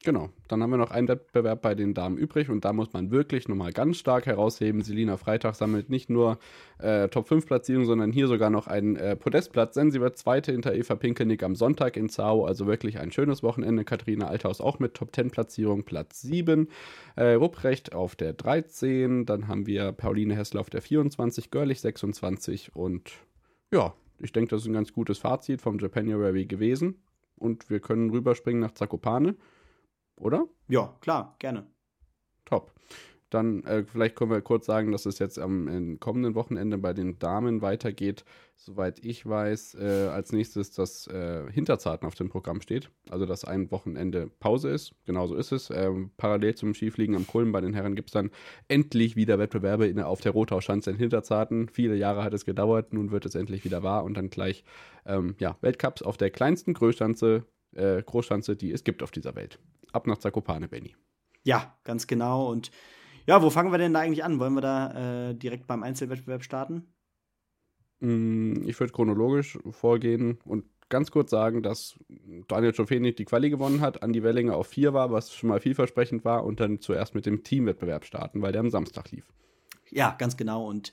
Genau, 0.05 0.30
dann 0.47 0.62
haben 0.62 0.70
wir 0.70 0.76
noch 0.76 0.92
einen 0.92 1.09
Wettbewerb 1.09 1.62
bei 1.62 1.74
den 1.74 1.92
Damen 1.92 2.16
übrig 2.16 2.49
und 2.49 2.64
da 2.64 2.72
muss 2.72 2.92
man 2.92 3.11
wirklich 3.11 3.49
nochmal 3.49 3.72
ganz 3.72 3.97
stark 3.97 4.26
herausheben. 4.26 4.82
Selina 4.82 5.16
Freitag 5.16 5.57
sammelt 5.57 5.90
nicht 5.90 6.11
nur 6.11 6.38
äh, 6.78 7.09
Top 7.09 7.26
5 7.26 7.44
Platzierung, 7.44 7.86
sondern 7.86 8.12
hier 8.12 8.28
sogar 8.28 8.51
noch 8.51 8.68
einen 8.68 8.94
äh, 8.94 9.16
Podestplatz, 9.16 9.74
denn 9.74 9.90
sie 9.90 10.01
wird 10.01 10.16
Zweite 10.16 10.53
hinter 10.53 10.74
Eva 10.74 10.94
Pinkenick 10.94 11.42
am 11.42 11.57
Sonntag 11.57 11.97
in 11.97 12.09
Zau, 12.09 12.44
also 12.44 12.68
wirklich 12.68 13.01
ein 13.01 13.11
schönes 13.11 13.42
Wochenende. 13.42 13.84
Katharina 13.84 14.28
Althaus 14.28 14.61
auch 14.61 14.78
mit 14.78 14.94
Top 14.94 15.12
10 15.12 15.30
Platzierung, 15.30 15.82
Platz 15.82 16.20
7. 16.22 16.68
Äh, 17.16 17.32
Rupprecht 17.32 17.92
auf 17.92 18.14
der 18.14 18.32
13, 18.32 19.26
dann 19.26 19.49
haben 19.49 19.66
wir 19.66 19.90
Pauline 19.90 20.36
Hessler 20.36 20.61
auf 20.61 20.70
der 20.70 20.82
24, 20.82 21.51
Görlich 21.51 21.80
26 21.80 22.76
und 22.76 23.12
ja, 23.72 23.94
ich 24.20 24.32
denke, 24.32 24.51
das 24.51 24.62
ist 24.62 24.68
ein 24.68 24.74
ganz 24.74 24.92
gutes 24.92 25.18
Fazit 25.18 25.61
vom 25.61 25.80
Japanuary 25.80 26.47
gewesen 26.47 26.97
und 27.36 27.68
wir 27.70 27.80
können 27.80 28.11
rüberspringen 28.11 28.61
nach 28.61 28.72
Zakopane 28.72 29.34
oder? 30.16 30.46
Ja, 30.68 30.96
klar, 31.00 31.36
gerne. 31.38 31.66
Top. 32.44 32.72
Dann 33.30 33.64
äh, 33.64 33.84
vielleicht 33.84 34.14
können 34.14 34.30
wir 34.30 34.40
kurz 34.40 34.66
sagen, 34.66 34.92
dass 34.92 35.04
es 35.04 35.18
jetzt 35.18 35.38
am 35.38 35.98
kommenden 35.98 36.34
Wochenende 36.36 36.78
bei 36.78 36.92
den 36.92 37.18
Damen 37.18 37.60
weitergeht. 37.60 38.24
Soweit 38.54 39.04
ich 39.04 39.26
weiß, 39.26 39.74
äh, 39.74 40.08
als 40.12 40.32
nächstes 40.32 40.70
das 40.70 41.08
äh, 41.08 41.50
Hinterzarten 41.50 42.06
auf 42.06 42.14
dem 42.14 42.28
Programm 42.28 42.60
steht. 42.60 42.88
Also, 43.10 43.26
dass 43.26 43.44
ein 43.44 43.70
Wochenende 43.72 44.30
Pause 44.38 44.70
ist. 44.70 44.94
Genauso 45.04 45.34
ist 45.34 45.50
es. 45.52 45.70
Ähm, 45.70 46.12
parallel 46.16 46.54
zum 46.54 46.72
Skifliegen 46.72 47.16
am 47.16 47.26
Kulm 47.26 47.50
bei 47.50 47.60
den 47.60 47.74
Herren 47.74 47.96
gibt 47.96 48.10
es 48.10 48.12
dann 48.12 48.30
endlich 48.68 49.16
wieder 49.16 49.38
Wettbewerbe 49.40 49.86
in, 49.86 50.00
auf 50.00 50.20
der 50.20 50.32
Rotauschanze 50.32 50.90
in 50.90 50.96
Hinterzarten. 50.96 51.68
Viele 51.68 51.96
Jahre 51.96 52.22
hat 52.22 52.32
es 52.32 52.44
gedauert, 52.44 52.94
nun 52.94 53.10
wird 53.10 53.26
es 53.26 53.34
endlich 53.34 53.64
wieder 53.64 53.82
wahr 53.82 54.04
und 54.04 54.16
dann 54.16 54.30
gleich 54.30 54.64
ähm, 55.04 55.34
ja, 55.40 55.58
Weltcups 55.60 56.02
auf 56.02 56.16
der 56.16 56.30
kleinsten 56.30 56.74
Großschanze, 56.74 57.44
äh, 57.72 58.02
Großschanze, 58.02 58.56
die 58.56 58.72
es 58.72 58.84
gibt 58.84 59.02
auf 59.02 59.10
dieser 59.10 59.34
Welt 59.34 59.58
ab 59.96 60.06
nach 60.06 60.18
Zakopane, 60.18 60.68
Benny. 60.68 60.94
Ja, 61.42 61.76
ganz 61.84 62.06
genau. 62.06 62.50
Und 62.50 62.70
ja, 63.26 63.42
wo 63.42 63.50
fangen 63.50 63.72
wir 63.72 63.78
denn 63.78 63.94
da 63.94 64.00
eigentlich 64.00 64.24
an? 64.24 64.38
Wollen 64.38 64.54
wir 64.54 64.60
da 64.60 65.30
äh, 65.30 65.34
direkt 65.34 65.66
beim 65.66 65.82
Einzelwettbewerb 65.82 66.44
starten? 66.44 66.86
Mm, 68.00 68.62
ich 68.66 68.78
würde 68.78 68.92
chronologisch 68.92 69.58
vorgehen 69.70 70.38
und 70.44 70.64
ganz 70.88 71.10
kurz 71.10 71.30
sagen, 71.30 71.62
dass 71.62 71.98
Daniel 72.46 72.74
Schofeni 72.74 73.14
die 73.14 73.24
Quali 73.24 73.50
gewonnen 73.50 73.80
hat, 73.80 74.02
Andi 74.02 74.22
Wellinger 74.22 74.56
auf 74.56 74.68
4 74.68 74.92
war, 74.92 75.10
was 75.10 75.32
schon 75.32 75.48
mal 75.48 75.60
vielversprechend 75.60 76.24
war, 76.24 76.44
und 76.44 76.60
dann 76.60 76.80
zuerst 76.80 77.14
mit 77.14 77.26
dem 77.26 77.42
Teamwettbewerb 77.42 78.04
starten, 78.04 78.42
weil 78.42 78.52
der 78.52 78.60
am 78.60 78.70
Samstag 78.70 79.10
lief. 79.10 79.32
Ja, 79.90 80.14
ganz 80.18 80.36
genau. 80.36 80.66
Und 80.66 80.92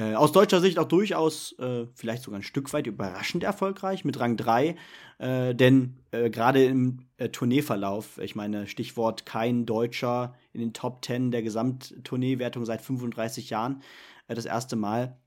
äh, 0.00 0.14
aus 0.14 0.32
deutscher 0.32 0.60
Sicht 0.60 0.78
auch 0.78 0.88
durchaus 0.88 1.52
äh, 1.58 1.86
vielleicht 1.94 2.22
sogar 2.22 2.40
ein 2.40 2.44
Stück 2.44 2.72
weit 2.72 2.86
überraschend 2.86 3.44
erfolgreich 3.44 4.02
mit 4.04 4.18
Rang 4.18 4.38
3. 4.38 4.74
Äh, 5.18 5.54
denn 5.54 5.96
äh, 6.10 6.30
gerade 6.30 6.64
im 6.64 7.00
äh, 7.18 7.28
Tourneeverlauf, 7.28 8.16
ich 8.16 8.34
meine, 8.34 8.66
Stichwort 8.66 9.26
kein 9.26 9.66
Deutscher 9.66 10.34
in 10.54 10.60
den 10.60 10.72
Top 10.72 11.04
10 11.04 11.30
der 11.30 11.42
Gesamttourneewertung 11.42 12.64
seit 12.64 12.80
35 12.80 13.50
Jahren, 13.50 13.82
äh, 14.26 14.34
das 14.34 14.46
erste 14.46 14.76
Mal. 14.76 15.18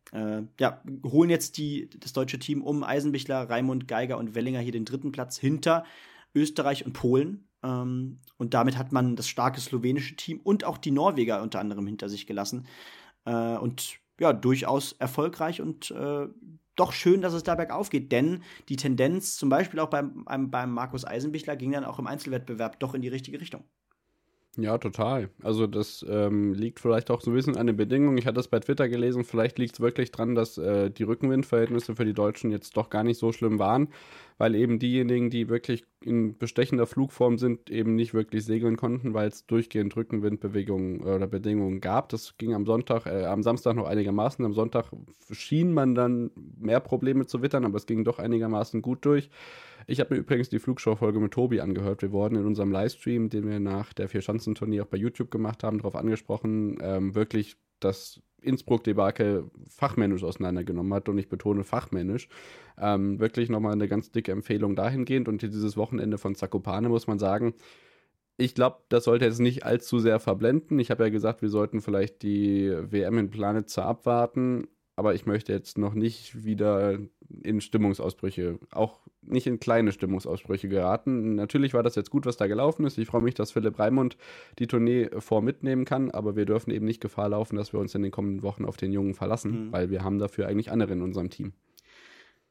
ja, 0.59 0.83
holen 1.03 1.31
jetzt 1.31 1.57
die, 1.57 1.89
das 1.99 2.13
deutsche 2.13 2.37
Team 2.37 2.61
um 2.61 2.83
Eisenbichler, 2.83 3.49
Raimund, 3.49 3.87
Geiger 3.87 4.19
und 4.19 4.35
Wellinger 4.35 4.59
hier 4.59 4.71
den 4.71 4.85
dritten 4.85 5.11
Platz 5.11 5.39
hinter 5.39 5.85
Österreich 6.35 6.85
und 6.85 6.93
Polen. 6.93 7.47
Ähm, 7.63 8.19
und 8.37 8.53
damit 8.53 8.77
hat 8.77 8.91
man 8.91 9.15
das 9.15 9.27
starke 9.27 9.59
slowenische 9.59 10.15
Team 10.15 10.39
und 10.43 10.65
auch 10.65 10.77
die 10.77 10.91
Norweger 10.91 11.41
unter 11.41 11.59
anderem 11.59 11.87
hinter 11.87 12.09
sich 12.09 12.27
gelassen. 12.27 12.67
und 13.25 14.02
ja, 14.19 14.33
durchaus 14.33 14.93
erfolgreich 14.93 15.61
und 15.61 15.91
äh, 15.91 16.27
doch 16.75 16.91
schön, 16.91 17.21
dass 17.21 17.33
es 17.33 17.43
da 17.43 17.55
bergauf 17.55 17.89
geht, 17.89 18.11
denn 18.11 18.41
die 18.69 18.75
Tendenz, 18.75 19.37
zum 19.37 19.49
Beispiel 19.49 19.79
auch 19.79 19.89
beim, 19.89 20.25
beim 20.25 20.71
Markus 20.71 21.05
Eisenbichler, 21.05 21.55
ging 21.55 21.71
dann 21.71 21.85
auch 21.85 21.99
im 21.99 22.07
Einzelwettbewerb 22.07 22.79
doch 22.79 22.95
in 22.95 23.01
die 23.01 23.09
richtige 23.09 23.39
Richtung. 23.39 23.63
Ja, 24.55 24.77
total. 24.77 25.31
Also 25.41 25.65
das 25.65 26.05
ähm, 26.07 26.53
liegt 26.53 26.79
vielleicht 26.79 27.09
auch 27.09 27.21
so 27.21 27.31
ein 27.31 27.33
bisschen 27.33 27.57
an 27.57 27.65
den 27.65 27.75
Bedingungen. 27.75 28.19
Ich 28.19 28.27
hatte 28.27 28.39
es 28.39 28.47
bei 28.47 28.59
Twitter 28.59 28.87
gelesen, 28.87 29.23
vielleicht 29.23 29.57
liegt 29.57 29.73
es 29.73 29.79
wirklich 29.79 30.11
dran, 30.11 30.35
dass 30.35 30.59
äh, 30.59 30.91
die 30.91 31.03
Rückenwindverhältnisse 31.03 31.95
für 31.95 32.05
die 32.05 32.13
Deutschen 32.13 32.51
jetzt 32.51 32.77
doch 32.77 32.91
gar 32.91 33.03
nicht 33.03 33.17
so 33.17 33.31
schlimm 33.31 33.57
waren, 33.57 33.87
weil 34.43 34.55
eben 34.55 34.77
diejenigen, 34.77 35.29
die 35.29 35.47
wirklich 35.47 35.85
in 36.03 36.37
bestechender 36.37 36.85
Flugform 36.85 37.37
sind, 37.37 37.69
eben 37.69 37.95
nicht 37.95 38.13
wirklich 38.13 38.43
segeln 38.43 38.75
konnten, 38.75 39.13
weil 39.13 39.29
es 39.29 39.45
durchgehend 39.45 39.95
Rückenwindbewegungen 39.95 40.99
oder 40.99 41.27
Bedingungen 41.27 41.79
gab. 41.79 42.09
Das 42.09 42.35
ging 42.37 42.53
am 42.53 42.65
Sonntag, 42.65 43.05
äh, 43.05 43.23
am 43.23 43.41
Samstag 43.41 43.77
noch 43.77 43.87
einigermaßen. 43.87 44.43
Am 44.43 44.51
Sonntag 44.51 44.87
schien 45.31 45.71
man 45.71 45.95
dann 45.95 46.31
mehr 46.59 46.81
Probleme 46.81 47.25
zu 47.25 47.41
wittern, 47.41 47.63
aber 47.63 47.77
es 47.77 47.85
ging 47.85 48.03
doch 48.03 48.19
einigermaßen 48.19 48.81
gut 48.81 49.05
durch. 49.05 49.29
Ich 49.87 50.01
habe 50.01 50.13
mir 50.13 50.19
übrigens 50.19 50.49
die 50.49 50.59
Flugschau-Folge 50.59 51.21
mit 51.21 51.31
Tobi 51.31 51.61
angehört. 51.61 52.01
Wir 52.01 52.11
wurden 52.11 52.35
in 52.35 52.45
unserem 52.45 52.73
Livestream, 52.73 53.29
den 53.29 53.47
wir 53.47 53.61
nach 53.61 53.93
der 53.93 54.09
Vier-Schanzentournee 54.09 54.81
auch 54.81 54.87
bei 54.87 54.97
YouTube 54.97 55.31
gemacht 55.31 55.63
haben, 55.63 55.77
darauf 55.77 55.95
angesprochen, 55.95 56.79
ähm, 56.81 57.15
wirklich 57.15 57.55
das 57.83 58.21
Innsbruck-Debakel 58.41 59.49
fachmännisch 59.69 60.23
auseinandergenommen 60.23 60.93
hat 60.93 61.09
und 61.09 61.17
ich 61.17 61.29
betone 61.29 61.63
fachmännisch. 61.63 62.27
Ähm, 62.77 63.19
wirklich 63.19 63.49
nochmal 63.49 63.73
eine 63.73 63.87
ganz 63.87 64.11
dicke 64.11 64.31
Empfehlung 64.31 64.75
dahingehend 64.75 65.27
und 65.27 65.41
dieses 65.41 65.77
Wochenende 65.77 66.17
von 66.17 66.35
Zakopane 66.35 66.89
muss 66.89 67.07
man 67.07 67.19
sagen, 67.19 67.53
ich 68.35 68.55
glaube, 68.55 68.77
das 68.89 69.03
sollte 69.03 69.25
jetzt 69.25 69.39
nicht 69.39 69.63
allzu 69.63 69.99
sehr 69.99 70.19
verblenden. 70.19 70.79
Ich 70.79 70.89
habe 70.91 71.03
ja 71.03 71.09
gesagt, 71.09 71.41
wir 71.41 71.49
sollten 71.49 71.81
vielleicht 71.81 72.23
die 72.23 72.71
WM 72.89 73.17
in 73.19 73.29
Planitzer 73.29 73.85
abwarten 73.85 74.67
aber 74.95 75.15
ich 75.15 75.25
möchte 75.25 75.51
jetzt 75.51 75.77
noch 75.77 75.93
nicht 75.93 76.45
wieder 76.45 76.99
in 77.41 77.61
Stimmungsausbrüche, 77.61 78.59
auch 78.71 78.99
nicht 79.21 79.47
in 79.47 79.59
kleine 79.59 79.91
Stimmungsausbrüche 79.91 80.67
geraten. 80.67 81.35
Natürlich 81.35 81.73
war 81.73 81.81
das 81.81 81.95
jetzt 81.95 82.11
gut, 82.11 82.25
was 82.25 82.37
da 82.37 82.47
gelaufen 82.47 82.85
ist. 82.85 82.97
Ich 82.97 83.07
freue 83.07 83.21
mich, 83.21 83.33
dass 83.33 83.51
Philipp 83.51 83.79
Raimund 83.79 84.17
die 84.59 84.67
Tournee 84.67 85.09
vor 85.17 85.41
mitnehmen 85.41 85.85
kann, 85.85 86.11
aber 86.11 86.35
wir 86.35 86.45
dürfen 86.45 86.71
eben 86.71 86.85
nicht 86.85 87.01
Gefahr 87.01 87.29
laufen, 87.29 87.55
dass 87.55 87.73
wir 87.73 87.79
uns 87.79 87.95
in 87.95 88.03
den 88.03 88.11
kommenden 88.11 88.43
Wochen 88.43 88.65
auf 88.65 88.77
den 88.77 88.91
Jungen 88.91 89.15
verlassen, 89.15 89.67
mhm. 89.67 89.71
weil 89.71 89.89
wir 89.89 90.03
haben 90.03 90.19
dafür 90.19 90.47
eigentlich 90.47 90.71
andere 90.71 90.93
in 90.93 91.01
unserem 91.01 91.29
Team. 91.29 91.53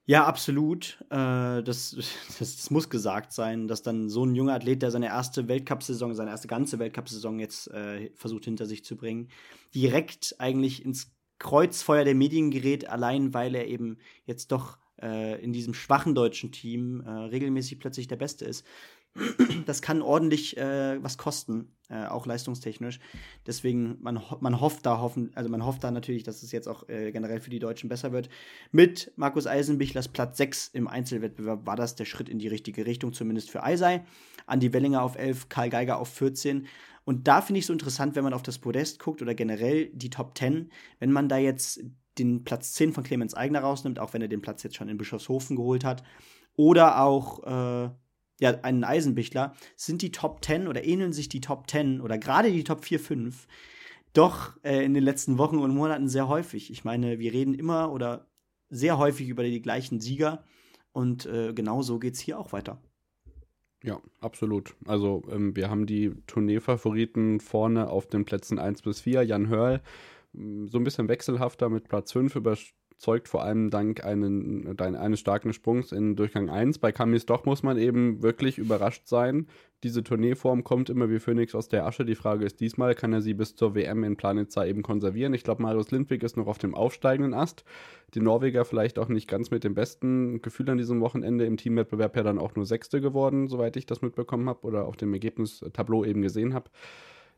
Ja, 0.04 0.24
absolut. 0.24 0.98
Äh, 1.10 1.62
das, 1.62 1.96
das, 2.38 2.56
das, 2.56 2.70
muss 2.70 2.90
gesagt 2.90 3.32
sein, 3.32 3.68
dass 3.68 3.82
dann 3.82 4.08
so 4.08 4.24
ein 4.24 4.34
junger 4.34 4.54
Athlet, 4.54 4.82
der 4.82 4.90
seine 4.90 5.06
erste 5.06 5.46
Weltcup-Saison, 5.46 6.14
seine 6.14 6.30
erste 6.30 6.48
ganze 6.48 6.78
Weltcup-Saison 6.78 7.38
jetzt 7.38 7.70
äh, 7.70 8.10
versucht 8.16 8.46
hinter 8.46 8.66
sich 8.66 8.84
zu 8.84 8.96
bringen, 8.96 9.28
direkt 9.74 10.34
eigentlich 10.38 10.84
ins 10.84 11.12
Kreuzfeuer 11.42 12.04
der 12.04 12.14
Medien 12.14 12.52
gerät, 12.52 12.88
allein 12.88 13.34
weil 13.34 13.56
er 13.56 13.66
eben 13.66 13.98
jetzt 14.26 14.52
doch 14.52 14.78
äh, 15.02 15.42
in 15.42 15.52
diesem 15.52 15.74
schwachen 15.74 16.14
deutschen 16.14 16.52
Team 16.52 17.00
äh, 17.00 17.10
regelmäßig 17.10 17.80
plötzlich 17.80 18.06
der 18.06 18.16
Beste 18.16 18.44
ist. 18.44 18.64
Das 19.66 19.82
kann 19.82 20.00
ordentlich 20.00 20.56
äh, 20.56 21.02
was 21.02 21.18
kosten, 21.18 21.76
äh, 21.90 22.06
auch 22.06 22.24
leistungstechnisch. 22.24 22.98
Deswegen, 23.46 23.98
man, 24.00 24.22
man 24.40 24.60
hofft 24.60 24.86
da 24.86 25.00
hoffen, 25.00 25.30
also 25.34 25.50
man 25.50 25.66
hofft 25.66 25.84
da 25.84 25.90
natürlich, 25.90 26.22
dass 26.22 26.42
es 26.42 26.50
jetzt 26.50 26.66
auch 26.66 26.88
äh, 26.88 27.12
generell 27.12 27.40
für 27.40 27.50
die 27.50 27.58
Deutschen 27.58 27.90
besser 27.90 28.12
wird. 28.12 28.30
Mit 28.70 29.12
Markus 29.16 29.46
Eisenbichlers 29.46 30.08
Platz 30.08 30.38
6 30.38 30.68
im 30.68 30.88
Einzelwettbewerb 30.88 31.66
war 31.66 31.76
das 31.76 31.94
der 31.94 32.06
Schritt 32.06 32.30
in 32.30 32.38
die 32.38 32.48
richtige 32.48 32.86
Richtung, 32.86 33.12
zumindest 33.12 33.50
für 33.50 33.62
Eisei. 33.62 34.04
Andi 34.46 34.72
Wellinger 34.72 35.02
auf 35.02 35.16
11, 35.16 35.50
Karl 35.50 35.68
Geiger 35.68 35.98
auf 35.98 36.08
14. 36.08 36.66
Und 37.04 37.26
da 37.28 37.40
finde 37.40 37.58
ich 37.58 37.66
so 37.66 37.72
interessant, 37.72 38.14
wenn 38.14 38.24
man 38.24 38.34
auf 38.34 38.42
das 38.42 38.58
Podest 38.58 38.98
guckt 38.98 39.22
oder 39.22 39.34
generell 39.34 39.90
die 39.92 40.10
Top 40.10 40.36
10, 40.36 40.70
wenn 40.98 41.12
man 41.12 41.28
da 41.28 41.38
jetzt 41.38 41.80
den 42.18 42.44
Platz 42.44 42.72
10 42.72 42.92
von 42.92 43.04
Clemens 43.04 43.34
Eigner 43.34 43.60
rausnimmt, 43.60 43.98
auch 43.98 44.12
wenn 44.12 44.22
er 44.22 44.28
den 44.28 44.42
Platz 44.42 44.62
jetzt 44.62 44.76
schon 44.76 44.88
in 44.88 44.98
Bischofshofen 44.98 45.56
geholt 45.56 45.84
hat, 45.84 46.04
oder 46.54 47.00
auch 47.02 47.42
äh, 47.44 47.90
ja, 48.40 48.50
einen 48.62 48.84
Eisenbichler, 48.84 49.54
sind 49.76 50.02
die 50.02 50.12
Top 50.12 50.44
10 50.44 50.68
oder 50.68 50.84
ähneln 50.84 51.12
sich 51.12 51.28
die 51.28 51.40
Top 51.40 51.70
10 51.70 52.00
oder 52.00 52.18
gerade 52.18 52.52
die 52.52 52.64
Top 52.64 52.84
4, 52.84 53.00
5 53.00 53.46
doch 54.12 54.56
äh, 54.62 54.84
in 54.84 54.94
den 54.94 55.04
letzten 55.04 55.38
Wochen 55.38 55.58
und 55.58 55.74
Monaten 55.74 56.08
sehr 56.08 56.28
häufig. 56.28 56.70
Ich 56.70 56.84
meine, 56.84 57.18
wir 57.18 57.32
reden 57.32 57.54
immer 57.54 57.90
oder 57.92 58.28
sehr 58.68 58.98
häufig 58.98 59.28
über 59.28 59.42
die 59.42 59.62
gleichen 59.62 60.00
Sieger 60.00 60.44
und 60.92 61.26
äh, 61.26 61.52
genau 61.54 61.82
so 61.82 61.98
geht 61.98 62.14
es 62.14 62.20
hier 62.20 62.38
auch 62.38 62.52
weiter. 62.52 62.82
Ja, 63.82 64.00
absolut. 64.20 64.74
Also 64.86 65.22
ähm, 65.30 65.56
wir 65.56 65.68
haben 65.68 65.86
die 65.86 66.12
Tourneefavoriten 66.26 67.40
vorne 67.40 67.88
auf 67.88 68.06
den 68.06 68.24
Plätzen 68.24 68.58
1 68.58 68.82
bis 68.82 69.00
4. 69.00 69.22
Jan 69.22 69.48
Hörl, 69.48 69.82
mm, 70.32 70.68
so 70.68 70.78
ein 70.78 70.84
bisschen 70.84 71.08
wechselhafter 71.08 71.68
mit 71.68 71.88
Platz 71.88 72.12
5 72.12 72.36
über 72.36 72.56
zeugt 73.02 73.28
vor 73.28 73.42
allem 73.42 73.68
dank 73.70 74.04
einen, 74.04 74.78
eines 74.78 75.18
starken 75.18 75.52
Sprungs 75.52 75.90
in 75.90 76.14
Durchgang 76.14 76.48
1. 76.48 76.78
Bei 76.78 76.92
Kamis 76.92 77.26
doch 77.26 77.44
muss 77.44 77.64
man 77.64 77.76
eben 77.76 78.22
wirklich 78.22 78.58
überrascht 78.58 79.08
sein. 79.08 79.48
Diese 79.82 80.04
Tourneeform 80.04 80.62
kommt 80.62 80.88
immer 80.88 81.10
wie 81.10 81.18
Phoenix 81.18 81.56
aus 81.56 81.68
der 81.68 81.84
Asche. 81.84 82.04
Die 82.04 82.14
Frage 82.14 82.44
ist 82.44 82.60
diesmal, 82.60 82.94
kann 82.94 83.12
er 83.12 83.20
sie 83.20 83.34
bis 83.34 83.56
zur 83.56 83.74
WM 83.74 84.04
in 84.04 84.16
Planitza 84.16 84.64
eben 84.64 84.82
konservieren? 84.82 85.34
Ich 85.34 85.42
glaube, 85.42 85.62
Marius 85.62 85.90
Lindwig 85.90 86.22
ist 86.22 86.36
noch 86.36 86.46
auf 86.46 86.58
dem 86.58 86.76
aufsteigenden 86.76 87.34
Ast. 87.34 87.64
Die 88.14 88.20
Norweger 88.20 88.64
vielleicht 88.64 89.00
auch 89.00 89.08
nicht 89.08 89.26
ganz 89.26 89.50
mit 89.50 89.64
dem 89.64 89.74
besten 89.74 90.40
Gefühl 90.40 90.70
an 90.70 90.78
diesem 90.78 91.00
Wochenende. 91.00 91.44
Im 91.44 91.56
Teamwettbewerb 91.56 92.14
ja 92.16 92.22
dann 92.22 92.38
auch 92.38 92.54
nur 92.54 92.66
Sechste 92.66 93.00
geworden, 93.00 93.48
soweit 93.48 93.76
ich 93.76 93.84
das 93.84 94.00
mitbekommen 94.00 94.48
habe 94.48 94.64
oder 94.64 94.86
auf 94.86 94.96
dem 94.96 95.12
Ergebnistableau 95.12 96.04
eben 96.04 96.22
gesehen 96.22 96.54
habe 96.54 96.70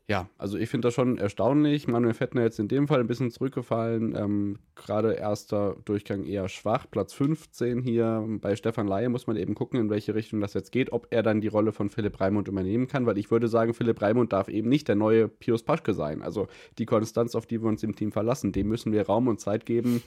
ja, 0.07 0.29
also 0.37 0.59
ich 0.59 0.69
finde 0.69 0.87
das 0.87 0.93
schon 0.93 1.17
erstaunlich. 1.17 1.87
Manuel 1.87 2.13
Fettner 2.13 2.43
jetzt 2.43 2.59
in 2.59 2.67
dem 2.67 2.87
Fall 2.87 2.99
ein 2.99 3.07
bisschen 3.07 3.31
zurückgefallen. 3.31 4.15
Ähm, 4.15 4.59
Gerade 4.75 5.13
erster 5.13 5.77
Durchgang 5.83 6.25
eher 6.25 6.47
schwach. 6.47 6.85
Platz 6.91 7.11
15 7.13 7.81
hier. 7.81 8.23
Bei 8.39 8.55
Stefan 8.55 8.87
Laie 8.87 9.09
muss 9.09 9.25
man 9.25 9.35
eben 9.35 9.55
gucken, 9.55 9.79
in 9.79 9.89
welche 9.89 10.13
Richtung 10.13 10.41
das 10.41 10.53
jetzt 10.53 10.71
geht. 10.71 10.91
Ob 10.91 11.07
er 11.09 11.23
dann 11.23 11.41
die 11.41 11.47
Rolle 11.47 11.71
von 11.71 11.89
Philipp 11.89 12.21
Raimund 12.21 12.47
übernehmen 12.47 12.87
kann. 12.87 13.07
Weil 13.07 13.17
ich 13.17 13.31
würde 13.31 13.47
sagen, 13.47 13.73
Philipp 13.73 13.99
Raimund 13.99 14.31
darf 14.31 14.47
eben 14.47 14.69
nicht 14.69 14.87
der 14.87 14.95
neue 14.95 15.27
Pius 15.27 15.63
Paschke 15.63 15.95
sein. 15.95 16.21
Also 16.21 16.47
die 16.77 16.85
Konstanz, 16.85 17.33
auf 17.33 17.47
die 17.47 17.63
wir 17.63 17.67
uns 17.67 17.81
im 17.81 17.95
Team 17.95 18.11
verlassen, 18.11 18.51
dem 18.51 18.67
müssen 18.67 18.91
wir 18.91 19.07
Raum 19.07 19.27
und 19.27 19.39
Zeit 19.39 19.65
geben, 19.65 20.03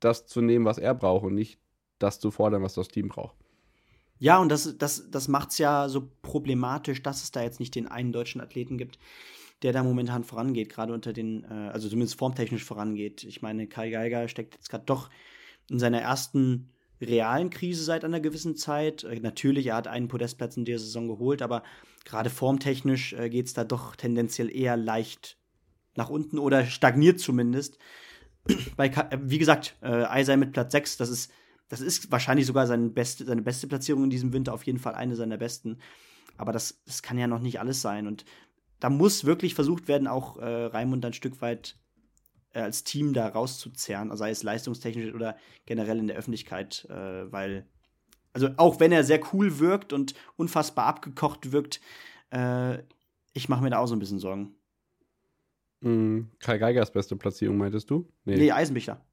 das 0.00 0.26
zu 0.26 0.40
nehmen, 0.40 0.64
was 0.64 0.78
er 0.78 0.92
braucht 0.92 1.24
und 1.24 1.34
nicht 1.34 1.60
das 2.00 2.18
zu 2.18 2.32
fordern, 2.32 2.64
was 2.64 2.74
das 2.74 2.88
Team 2.88 3.08
braucht. 3.08 3.36
Ja, 4.18 4.38
und 4.38 4.48
das, 4.48 4.76
das, 4.78 5.10
das 5.10 5.28
macht 5.28 5.50
es 5.50 5.58
ja 5.58 5.88
so 5.88 6.08
problematisch, 6.22 7.02
dass 7.02 7.22
es 7.22 7.30
da 7.30 7.42
jetzt 7.42 7.60
nicht 7.60 7.74
den 7.74 7.88
einen 7.88 8.12
deutschen 8.12 8.40
Athleten 8.40 8.78
gibt, 8.78 8.98
der 9.62 9.72
da 9.72 9.82
momentan 9.82 10.24
vorangeht, 10.24 10.68
gerade 10.68 10.92
unter 10.92 11.12
den, 11.12 11.44
äh, 11.44 11.70
also 11.72 11.88
zumindest 11.88 12.18
formtechnisch 12.18 12.64
vorangeht. 12.64 13.24
Ich 13.24 13.42
meine, 13.42 13.66
Kai 13.66 13.90
Geiger 13.90 14.28
steckt 14.28 14.54
jetzt 14.54 14.70
gerade 14.70 14.84
doch 14.84 15.10
in 15.68 15.78
seiner 15.78 16.00
ersten 16.00 16.70
realen 17.00 17.50
Krise 17.50 17.82
seit 17.82 18.04
einer 18.04 18.20
gewissen 18.20 18.56
Zeit. 18.56 19.04
Äh, 19.04 19.20
natürlich, 19.20 19.68
er 19.68 19.76
hat 19.76 19.88
einen 19.88 20.08
Podestplatz 20.08 20.56
in 20.56 20.64
der 20.64 20.78
Saison 20.78 21.08
geholt, 21.08 21.42
aber 21.42 21.62
gerade 22.04 22.30
formtechnisch 22.30 23.14
äh, 23.14 23.28
geht 23.28 23.46
es 23.46 23.54
da 23.54 23.64
doch 23.64 23.96
tendenziell 23.96 24.54
eher 24.54 24.76
leicht 24.76 25.36
nach 25.96 26.10
unten 26.10 26.38
oder 26.38 26.66
stagniert 26.66 27.20
zumindest. 27.20 27.78
Bei, 28.76 28.88
äh, 28.88 29.18
wie 29.22 29.38
gesagt, 29.38 29.76
äh, 29.82 30.04
Eisei 30.04 30.36
mit 30.36 30.52
Platz 30.52 30.72
6, 30.72 30.96
das 30.98 31.08
ist 31.08 31.32
das 31.74 31.80
ist 31.80 32.12
wahrscheinlich 32.12 32.46
sogar 32.46 32.68
seine 32.68 32.88
beste, 32.88 33.24
seine 33.24 33.42
beste 33.42 33.66
Platzierung 33.66 34.04
in 34.04 34.10
diesem 34.10 34.32
Winter, 34.32 34.54
auf 34.54 34.62
jeden 34.62 34.78
Fall 34.78 34.94
eine 34.94 35.16
seiner 35.16 35.38
besten. 35.38 35.78
Aber 36.36 36.52
das, 36.52 36.80
das 36.84 37.02
kann 37.02 37.18
ja 37.18 37.26
noch 37.26 37.40
nicht 37.40 37.58
alles 37.58 37.82
sein. 37.82 38.06
Und 38.06 38.24
da 38.78 38.90
muss 38.90 39.24
wirklich 39.24 39.56
versucht 39.56 39.88
werden, 39.88 40.06
auch 40.06 40.38
äh, 40.38 40.66
Raimund 40.66 41.04
ein 41.04 41.14
Stück 41.14 41.42
weit 41.42 41.76
äh, 42.52 42.60
als 42.60 42.84
Team 42.84 43.12
da 43.12 43.26
rauszuzerren, 43.26 44.16
sei 44.16 44.30
es 44.30 44.44
leistungstechnisch 44.44 45.12
oder 45.12 45.36
generell 45.66 45.98
in 45.98 46.06
der 46.06 46.16
Öffentlichkeit, 46.16 46.86
äh, 46.90 47.32
weil, 47.32 47.66
also 48.32 48.50
auch 48.56 48.78
wenn 48.78 48.92
er 48.92 49.02
sehr 49.02 49.20
cool 49.32 49.58
wirkt 49.58 49.92
und 49.92 50.14
unfassbar 50.36 50.86
abgekocht 50.86 51.50
wirkt, 51.50 51.80
äh, 52.30 52.78
ich 53.32 53.48
mache 53.48 53.64
mir 53.64 53.70
da 53.70 53.78
auch 53.78 53.88
so 53.88 53.96
ein 53.96 53.98
bisschen 53.98 54.20
Sorgen. 54.20 54.54
Mhm. 55.80 56.30
Kai 56.38 56.58
Geigers 56.58 56.92
beste 56.92 57.16
Platzierung, 57.16 57.56
meintest 57.56 57.90
du? 57.90 58.08
Nee, 58.24 58.36
nee 58.36 58.52
Eisenbichler. 58.52 59.04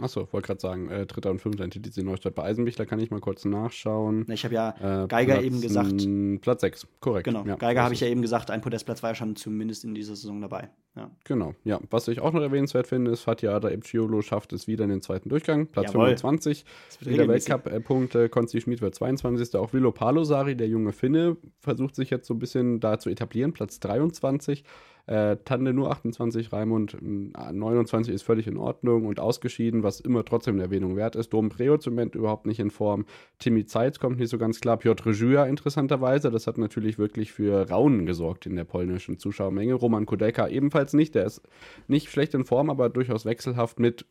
Achso, 0.00 0.26
wollte 0.32 0.46
gerade 0.46 0.60
sagen, 0.60 0.88
äh, 0.88 1.04
dritter 1.06 1.30
und 1.30 1.40
fünfter 1.40 1.64
in 1.64 1.70
TTC 1.70 1.98
Neustadt. 1.98 2.34
Bei 2.34 2.44
Eisenbichler 2.44 2.86
kann 2.86 2.98
ich 2.98 3.10
mal 3.10 3.20
kurz 3.20 3.44
nachschauen. 3.44 4.24
Ich 4.30 4.44
habe 4.44 4.54
ja 4.54 5.04
äh, 5.04 5.06
Geiger 5.06 5.34
Platz, 5.34 5.44
eben 5.44 5.60
gesagt. 5.60 6.40
Platz 6.40 6.60
6, 6.62 6.86
korrekt. 7.00 7.24
Genau, 7.24 7.44
ja, 7.44 7.56
Geiger 7.56 7.82
habe 7.82 7.92
ich 7.92 8.00
ja 8.00 8.06
eben 8.06 8.22
gesagt, 8.22 8.50
ein 8.50 8.62
Podestplatz 8.62 9.02
war 9.02 9.10
ja 9.10 9.14
schon 9.14 9.36
zumindest 9.36 9.84
in 9.84 9.94
dieser 9.94 10.16
Saison 10.16 10.40
dabei. 10.40 10.70
Ja. 10.94 11.10
Genau, 11.24 11.54
ja. 11.64 11.80
Was 11.90 12.06
ich 12.08 12.20
auch 12.20 12.32
noch 12.32 12.42
erwähnenswert 12.42 12.86
finde, 12.86 13.12
ist, 13.12 13.22
Fatih 13.22 13.48
Ada 13.48 13.70
Ebciolo 13.70 14.20
schafft 14.20 14.52
es 14.52 14.66
wieder 14.66 14.84
in 14.84 14.90
den 14.90 15.00
zweiten 15.00 15.30
Durchgang. 15.30 15.66
Platz 15.66 15.94
Jawohl. 15.94 16.08
25. 16.08 16.66
In 17.06 17.16
der 17.16 17.28
Weltcup-Punkte, 17.28 18.28
Konzi 18.28 18.60
Schmid 18.60 18.82
wird 18.82 18.94
22. 18.94 19.56
Auch 19.56 19.72
Vilo 19.72 19.90
Palosari, 19.90 20.54
der 20.54 20.68
junge 20.68 20.92
Finne, 20.92 21.38
versucht 21.60 21.96
sich 21.96 22.10
jetzt 22.10 22.26
so 22.26 22.34
ein 22.34 22.38
bisschen 22.38 22.78
da 22.80 22.98
zu 22.98 23.08
etablieren. 23.08 23.54
Platz 23.54 23.80
23. 23.80 24.64
Äh, 25.06 25.38
Tande 25.44 25.72
nur 25.72 25.90
28, 25.90 26.52
Raimund 26.52 26.96
29 27.00 28.10
hm, 28.10 28.14
ist 28.14 28.22
völlig 28.22 28.46
in 28.46 28.56
Ordnung 28.56 29.06
und 29.06 29.18
ausgeschieden, 29.18 29.82
was 29.82 29.98
immer 29.98 30.24
trotzdem 30.24 30.54
eine 30.54 30.62
Erwähnung 30.62 30.94
wert 30.94 31.16
ist. 31.16 31.30
Dom 31.32 31.48
Preo 31.48 31.76
zum 31.76 31.94
Moment 31.94 32.14
überhaupt 32.14 32.46
nicht 32.46 32.60
in 32.60 32.70
Form. 32.70 33.04
Timmy 33.40 33.66
Zeitz 33.66 33.98
kommt 33.98 34.20
nicht 34.20 34.30
so 34.30 34.38
ganz 34.38 34.60
klar. 34.60 34.76
Piotr 34.76 35.10
Jura 35.10 35.46
interessanterweise. 35.46 36.30
Das 36.30 36.46
hat 36.46 36.56
natürlich 36.56 36.98
wirklich 36.98 37.32
für 37.32 37.68
Raunen 37.68 38.06
gesorgt 38.06 38.46
in 38.46 38.54
der 38.54 38.64
polnischen 38.64 39.18
Zuschauermenge. 39.18 39.74
Roman 39.74 40.06
Kudelka 40.06 40.46
ebenfalls 40.46 40.81
nicht. 40.92 41.14
Der 41.14 41.24
ist 41.24 41.42
nicht 41.88 42.10
schlecht 42.10 42.34
in 42.34 42.44
Form, 42.44 42.70
aber 42.70 42.88
durchaus 42.88 43.24
wechselhaft 43.24 43.78
mit 43.78 44.06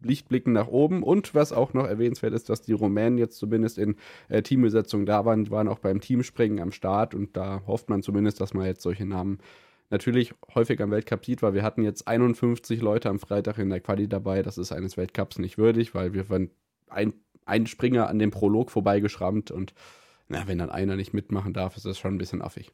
Lichtblicken 0.00 0.52
nach 0.52 0.68
oben. 0.68 1.02
Und 1.02 1.34
was 1.34 1.52
auch 1.52 1.74
noch 1.74 1.86
erwähnenswert 1.86 2.34
ist, 2.34 2.48
dass 2.48 2.62
die 2.62 2.72
Rumänen 2.72 3.18
jetzt 3.18 3.38
zumindest 3.38 3.78
in 3.78 3.96
äh, 4.28 4.42
Teambesetzung 4.42 5.06
da 5.06 5.24
waren, 5.24 5.50
waren 5.50 5.68
auch 5.68 5.78
beim 5.78 6.00
Teamspringen 6.00 6.60
am 6.60 6.72
Start. 6.72 7.14
Und 7.14 7.36
da 7.36 7.62
hofft 7.66 7.88
man 7.88 8.02
zumindest, 8.02 8.40
dass 8.40 8.54
man 8.54 8.66
jetzt 8.66 8.82
solche 8.82 9.06
Namen 9.06 9.38
natürlich 9.90 10.34
häufig 10.54 10.80
am 10.82 10.90
Weltcup 10.90 11.24
sieht, 11.24 11.42
weil 11.42 11.54
wir 11.54 11.62
hatten 11.62 11.82
jetzt 11.82 12.06
51 12.06 12.80
Leute 12.80 13.08
am 13.08 13.18
Freitag 13.18 13.58
in 13.58 13.70
der 13.70 13.80
Quali 13.80 14.08
dabei. 14.08 14.42
Das 14.42 14.58
ist 14.58 14.72
eines 14.72 14.96
Weltcups 14.96 15.38
nicht 15.38 15.58
würdig, 15.58 15.94
weil 15.94 16.12
wir 16.12 16.28
waren 16.28 16.50
ein, 16.88 17.14
ein 17.46 17.66
Springer 17.66 18.08
an 18.08 18.18
dem 18.18 18.30
Prolog 18.30 18.70
vorbeigeschrammt 18.70 19.50
und 19.50 19.74
na, 20.28 20.46
wenn 20.46 20.58
dann 20.58 20.68
einer 20.68 20.96
nicht 20.96 21.14
mitmachen 21.14 21.54
darf, 21.54 21.76
ist 21.76 21.86
das 21.86 21.98
schon 21.98 22.14
ein 22.14 22.18
bisschen 22.18 22.42
affig. 22.42 22.70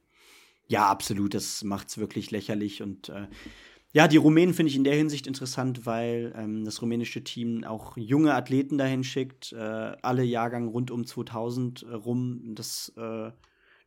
Ja, 0.66 0.88
absolut. 0.88 1.34
Das 1.34 1.62
macht 1.64 1.88
es 1.88 1.98
wirklich 1.98 2.30
lächerlich. 2.30 2.82
Und 2.82 3.08
äh, 3.08 3.26
ja, 3.92 4.08
die 4.08 4.16
Rumänen 4.16 4.54
finde 4.54 4.70
ich 4.70 4.76
in 4.76 4.84
der 4.84 4.96
Hinsicht 4.96 5.26
interessant, 5.26 5.86
weil 5.86 6.32
ähm, 6.36 6.64
das 6.64 6.82
rumänische 6.82 7.22
Team 7.22 7.64
auch 7.64 7.96
junge 7.96 8.34
Athleten 8.34 8.78
dahin 8.78 9.04
schickt, 9.04 9.52
äh, 9.52 9.56
alle 9.56 10.24
Jahrgang 10.24 10.68
rund 10.68 10.90
um 10.90 11.06
2000 11.06 11.82
äh, 11.82 11.94
rum. 11.94 12.54
Das, 12.54 12.92
äh, 12.96 13.30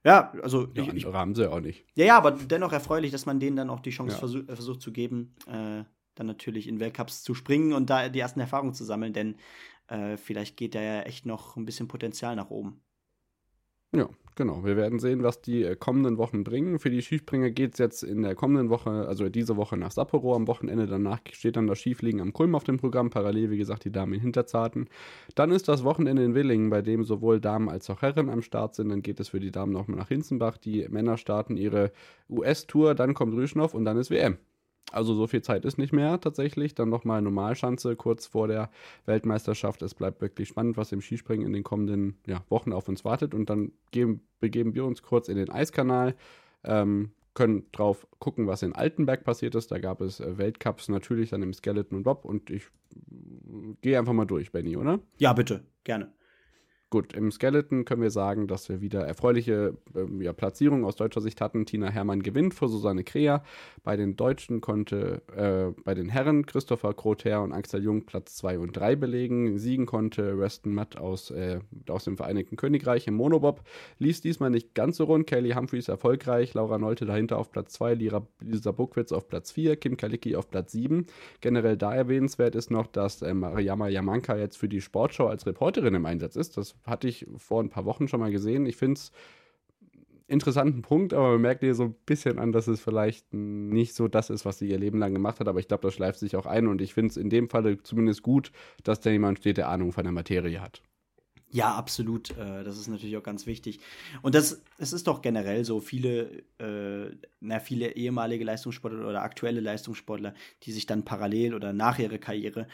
ja, 0.04 0.32
also. 0.42 0.70
Ja, 0.74 0.84
ich, 0.84 0.94
ich, 0.94 1.06
haben 1.06 1.36
sie 1.36 1.52
auch 1.52 1.60
nicht. 1.60 1.86
Ja, 1.96 2.06
ja, 2.06 2.18
aber 2.18 2.32
dennoch 2.32 2.72
erfreulich, 2.72 3.12
dass 3.12 3.26
man 3.26 3.40
denen 3.40 3.58
dann 3.58 3.70
auch 3.70 3.80
die 3.80 3.90
Chance 3.90 4.14
ja. 4.14 4.20
versuch, 4.20 4.44
äh, 4.48 4.56
versucht 4.56 4.82
zu 4.82 4.92
geben, 4.92 5.36
äh, 5.48 5.84
dann 6.16 6.28
natürlich 6.28 6.68
in 6.68 6.80
Weltcups 6.80 7.24
zu 7.24 7.34
springen 7.34 7.74
und 7.74 7.90
da 7.90 8.10
die 8.10 8.20
ersten 8.20 8.40
Erfahrungen 8.40 8.74
zu 8.74 8.84
sammeln, 8.84 9.14
denn 9.14 9.36
vielleicht 10.18 10.58
geht 10.58 10.76
da 10.76 10.82
ja 10.82 11.04
echt 11.04 11.26
noch 11.26 11.56
ein 11.56 11.64
bisschen 11.64 11.88
Potenzial 11.88 12.36
nach 12.36 12.50
oben. 12.50 12.82
Ja, 13.96 14.10
genau. 14.38 14.64
Wir 14.64 14.78
werden 14.78 15.00
sehen, 15.00 15.24
was 15.24 15.42
die 15.42 15.64
äh, 15.64 15.76
kommenden 15.76 16.18
Wochen 16.18 16.46
bringen. 16.46 16.80
Für 16.80 16.90
die 16.90 17.02
Skispringer 17.02 17.50
geht 17.50 17.74
es 17.74 17.80
jetzt 17.80 18.04
in 18.04 18.22
der 18.22 18.36
kommenden 18.36 18.70
Woche, 18.70 18.90
also 18.90 19.28
diese 19.28 19.58
Woche 19.58 19.76
nach 19.76 19.92
Sapporo 19.92 20.34
am 20.34 20.48
Wochenende. 20.48 20.88
Danach 20.88 21.20
steht 21.34 21.58
dann 21.58 21.68
das 21.68 21.80
Skifliegen 21.80 22.22
am 22.22 22.32
Kulm 22.32 22.56
auf 22.56 22.64
dem 22.64 22.78
Programm. 22.78 23.10
Parallel, 23.10 23.52
wie 23.52 23.58
gesagt, 23.58 23.84
die 23.84 23.92
Damen 23.92 24.14
in 24.14 24.22
Hinterzarten. 24.22 24.88
Dann 25.36 25.52
ist 25.52 25.68
das 25.68 25.84
Wochenende 25.84 26.24
in 26.24 26.36
Willingen, 26.36 26.70
bei 26.70 26.82
dem 26.82 27.04
sowohl 27.04 27.42
Damen 27.42 27.68
als 27.68 27.90
auch 27.90 28.02
Herren 28.02 28.30
am 28.30 28.42
Start 28.42 28.76
sind. 28.76 28.90
Dann 28.90 29.02
geht 29.02 29.20
es 29.20 29.28
für 29.28 29.42
die 29.42 29.52
Damen 29.52 29.74
nochmal 29.74 29.98
nach 29.98 30.08
Hinzenbach. 30.08 30.58
Die 30.58 30.88
Männer 30.88 31.18
starten 31.18 31.58
ihre 31.58 31.92
US-Tour. 32.30 32.96
Dann 32.96 33.14
kommt 33.14 33.34
Rüschnow 33.34 33.74
und 33.74 33.84
dann 33.84 33.98
ist 33.98 34.10
WM. 34.10 34.38
Also 34.92 35.14
so 35.14 35.28
viel 35.28 35.42
Zeit 35.42 35.66
ist 35.66 35.78
nicht 35.78 35.92
mehr 35.92 36.20
tatsächlich. 36.22 36.74
Dann 36.74 36.90
nochmal 36.90 37.22
Normalschanze 37.22 37.96
kurz 37.96 38.26
vor 38.26 38.48
der 38.48 38.70
Weltmeisterschaft. 39.06 39.82
Es 39.82 39.94
bleibt 39.94 40.22
wirklich 40.22 40.48
spannend, 40.48 40.78
was 40.78 40.92
im 40.92 41.02
Skispringen 41.02 41.46
in 41.46 41.54
den 41.54 41.64
kommenden 41.64 42.18
ja, 42.26 42.44
Wochen 42.50 42.72
auf 42.72 42.88
uns 42.88 43.04
wartet. 43.04 43.34
Und 43.34 43.50
dann 43.50 43.72
geben, 43.92 44.22
begeben 44.40 44.76
wir 44.76 44.86
uns 44.86 45.02
kurz 45.04 45.28
in 45.28 45.38
den 45.38 45.50
Eiskanal. 45.50 46.16
Ähm, 46.64 47.12
können 47.34 47.66
drauf 47.72 48.08
gucken, 48.18 48.48
was 48.48 48.64
in 48.64 48.74
Altenberg 48.74 49.24
passiert 49.24 49.54
ist. 49.54 49.72
Da 49.72 49.78
gab 49.78 50.02
es 50.02 50.20
äh, 50.20 50.38
Weltcups 50.40 50.90
natürlich 50.90 51.30
dann 51.30 51.44
im 51.44 51.54
Skeleton 51.54 51.98
und 51.98 52.04
Bob. 52.04 52.26
Und 52.26 52.50
ich 52.50 52.64
gehe 53.82 54.00
einfach 54.00 54.14
mal 54.14 54.26
durch, 54.26 54.52
Benny, 54.52 54.76
oder? 54.76 55.00
Ja, 55.20 55.34
bitte, 55.34 55.64
gerne. 55.84 56.12
Gut, 56.90 57.12
im 57.12 57.32
Skeleton 57.32 57.84
können 57.84 58.02
wir 58.02 58.12
sagen, 58.12 58.48
dass 58.48 58.70
wir 58.70 58.80
wieder 58.80 59.02
erfreuliche 59.06 59.78
äh, 59.94 60.24
ja, 60.24 60.32
Platzierungen 60.32 60.86
aus 60.86 60.96
deutscher 60.96 61.20
Sicht 61.20 61.42
hatten. 61.42 61.66
Tina 61.66 61.90
Hermann 61.90 62.24
gewinnt 62.24 62.54
vor 62.54 62.70
Susanne 62.70 63.04
Krea. 63.04 63.44
Bei 63.84 63.98
den 63.98 64.16
Deutschen 64.16 64.62
konnte 64.62 65.22
äh, 65.36 65.78
bei 65.84 65.94
den 65.96 66.08
Herren 66.08 66.46
Christopher 66.46 66.94
Krother 66.94 67.42
und 67.42 67.52
Axel 67.52 67.84
Jung 67.84 68.06
Platz 68.06 68.38
2 68.38 68.60
und 68.60 68.78
3 68.78 68.96
belegen. 68.96 69.58
Siegen 69.58 69.86
konnte 69.86 70.40
Reston 70.40 70.74
Matt 70.74 70.98
aus, 70.98 71.30
äh, 71.30 71.60
aus 71.90 72.06
dem 72.06 72.16
Vereinigten 72.16 72.56
Königreich 72.56 73.06
im 73.08 73.16
Monobob. 73.16 73.64
Ließ 74.00 74.22
diesmal 74.22 74.50
nicht 74.50 74.74
ganz 74.74 74.96
so 74.96 75.04
rund. 75.04 75.28
Kelly 75.28 75.52
Humphreys 75.52 75.90
erfolgreich. 75.90 76.54
Laura 76.54 76.78
Nolte 76.78 77.06
dahinter 77.06 77.38
auf 77.38 77.52
Platz 77.52 77.74
2. 77.74 77.96
Lisa 77.96 78.72
Buckwitz 78.72 79.12
auf 79.12 79.28
Platz 79.28 79.52
4. 79.52 79.76
Kim 79.76 79.98
Kalicki 79.98 80.38
auf 80.38 80.50
Platz 80.50 80.72
7. 80.72 81.06
Generell 81.42 81.76
da 81.76 81.94
erwähnenswert 81.94 82.56
ist 82.56 82.72
noch, 82.72 82.88
dass 82.88 83.22
äh, 83.24 83.34
Mariama 83.34 83.90
Yamanka 83.90 84.38
jetzt 84.38 84.56
für 84.56 84.70
die 84.70 84.80
Sportschau 84.80 85.28
als 85.28 85.46
Reporterin 85.46 85.94
im 85.94 86.06
Einsatz 86.06 86.38
ist. 86.38 86.56
Das 86.56 86.77
hatte 86.84 87.08
ich 87.08 87.26
vor 87.38 87.62
ein 87.62 87.70
paar 87.70 87.86
Wochen 87.86 88.08
schon 88.08 88.20
mal 88.20 88.32
gesehen. 88.32 88.66
Ich 88.66 88.78
finde 88.78 89.00
es 89.00 89.12
interessanten 90.28 90.82
Punkt, 90.82 91.14
aber 91.14 91.32
man 91.32 91.42
merkt 91.42 91.64
ihr 91.64 91.74
so 91.74 91.86
ein 91.86 91.96
bisschen 92.06 92.38
an, 92.38 92.52
dass 92.52 92.68
es 92.68 92.82
vielleicht 92.82 93.34
nicht 93.34 93.96
so 93.96 94.08
das 94.08 94.30
ist, 94.30 94.46
was 94.46 94.60
sie 94.60 94.70
ihr 94.70 94.78
Leben 94.78 95.00
lang 95.00 95.14
gemacht 95.14 95.40
hat. 95.40 95.48
Aber 95.48 95.60
ich 95.60 95.68
glaube, 95.68 95.84
das 95.84 95.94
schleift 95.94 96.20
sich 96.20 96.36
auch 96.36 96.46
ein 96.46 96.68
und 96.68 96.82
ich 96.82 96.94
finde 96.94 97.12
es 97.12 97.18
in 97.18 97.30
dem 97.30 97.50
Falle 97.50 97.82
zumindest 97.82 98.24
gut, 98.24 98.52
dass 98.84 99.00
da 99.00 99.10
jemand 99.10 99.40
steht, 99.40 99.58
der 99.58 99.70
Ahnung 99.70 99.94
von 99.94 100.04
der 100.04 100.12
Materie 100.12 100.62
hat. 100.62 100.82
Ja, 101.50 101.76
absolut. 101.76 102.32
Äh, 102.32 102.64
das 102.66 102.78
ist 102.78 102.90
natürlich 102.90 103.16
auch 103.16 103.24
ganz 103.24 103.46
wichtig. 103.48 103.80
Und 104.22 104.36
das, 104.36 104.62
es 104.78 104.92
ist 104.92 105.08
doch 105.08 105.22
generell 105.22 105.64
so, 105.64 105.80
viele, 105.80 106.44
äh, 106.60 107.16
na, 107.40 107.60
viele 107.60 107.96
ehemalige 107.96 108.44
Leistungssportler 108.44 109.08
oder 109.08 109.22
aktuelle 109.22 109.62
Leistungssportler, 109.62 110.34
die 110.64 110.74
sich 110.74 110.86
dann 110.86 111.06
parallel 111.06 111.54
oder 111.54 111.72
nach 111.72 112.00
ihrer 112.00 112.18
Karriere 112.18 112.68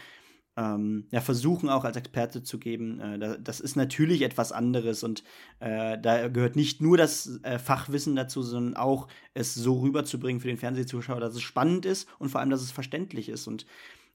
ähm, 0.56 1.08
ja, 1.12 1.22
versuchen 1.22 1.70
auch 1.70 1.84
als 1.84 1.98
Experte 1.98 2.44
zu 2.44 2.60
geben. 2.60 3.00
Äh, 3.00 3.40
das 3.42 3.60
ist 3.60 3.76
natürlich 3.76 4.22
etwas 4.22 4.52
anderes 4.52 5.04
und 5.04 5.24
äh, 5.60 5.98
da 6.00 6.28
gehört 6.28 6.56
nicht 6.56 6.82
nur 6.82 6.98
das 6.98 7.40
äh, 7.44 7.58
Fachwissen 7.58 8.16
dazu, 8.16 8.44
sondern 8.44 8.76
auch 8.76 9.08
es 9.34 9.56
so 9.56 9.80
rüberzubringen 9.80 10.42
für 10.42 10.48
den 10.48 10.58
Fernsehzuschauer, 10.58 11.20
dass 11.20 11.36
es 11.36 11.42
spannend 11.42 11.86
ist 11.86 12.08
und 12.20 12.30
vor 12.30 12.42
allem, 12.42 12.50
dass 12.50 12.62
es 12.62 12.72
verständlich 12.72 13.30
ist. 13.30 13.48
Und 13.48 13.66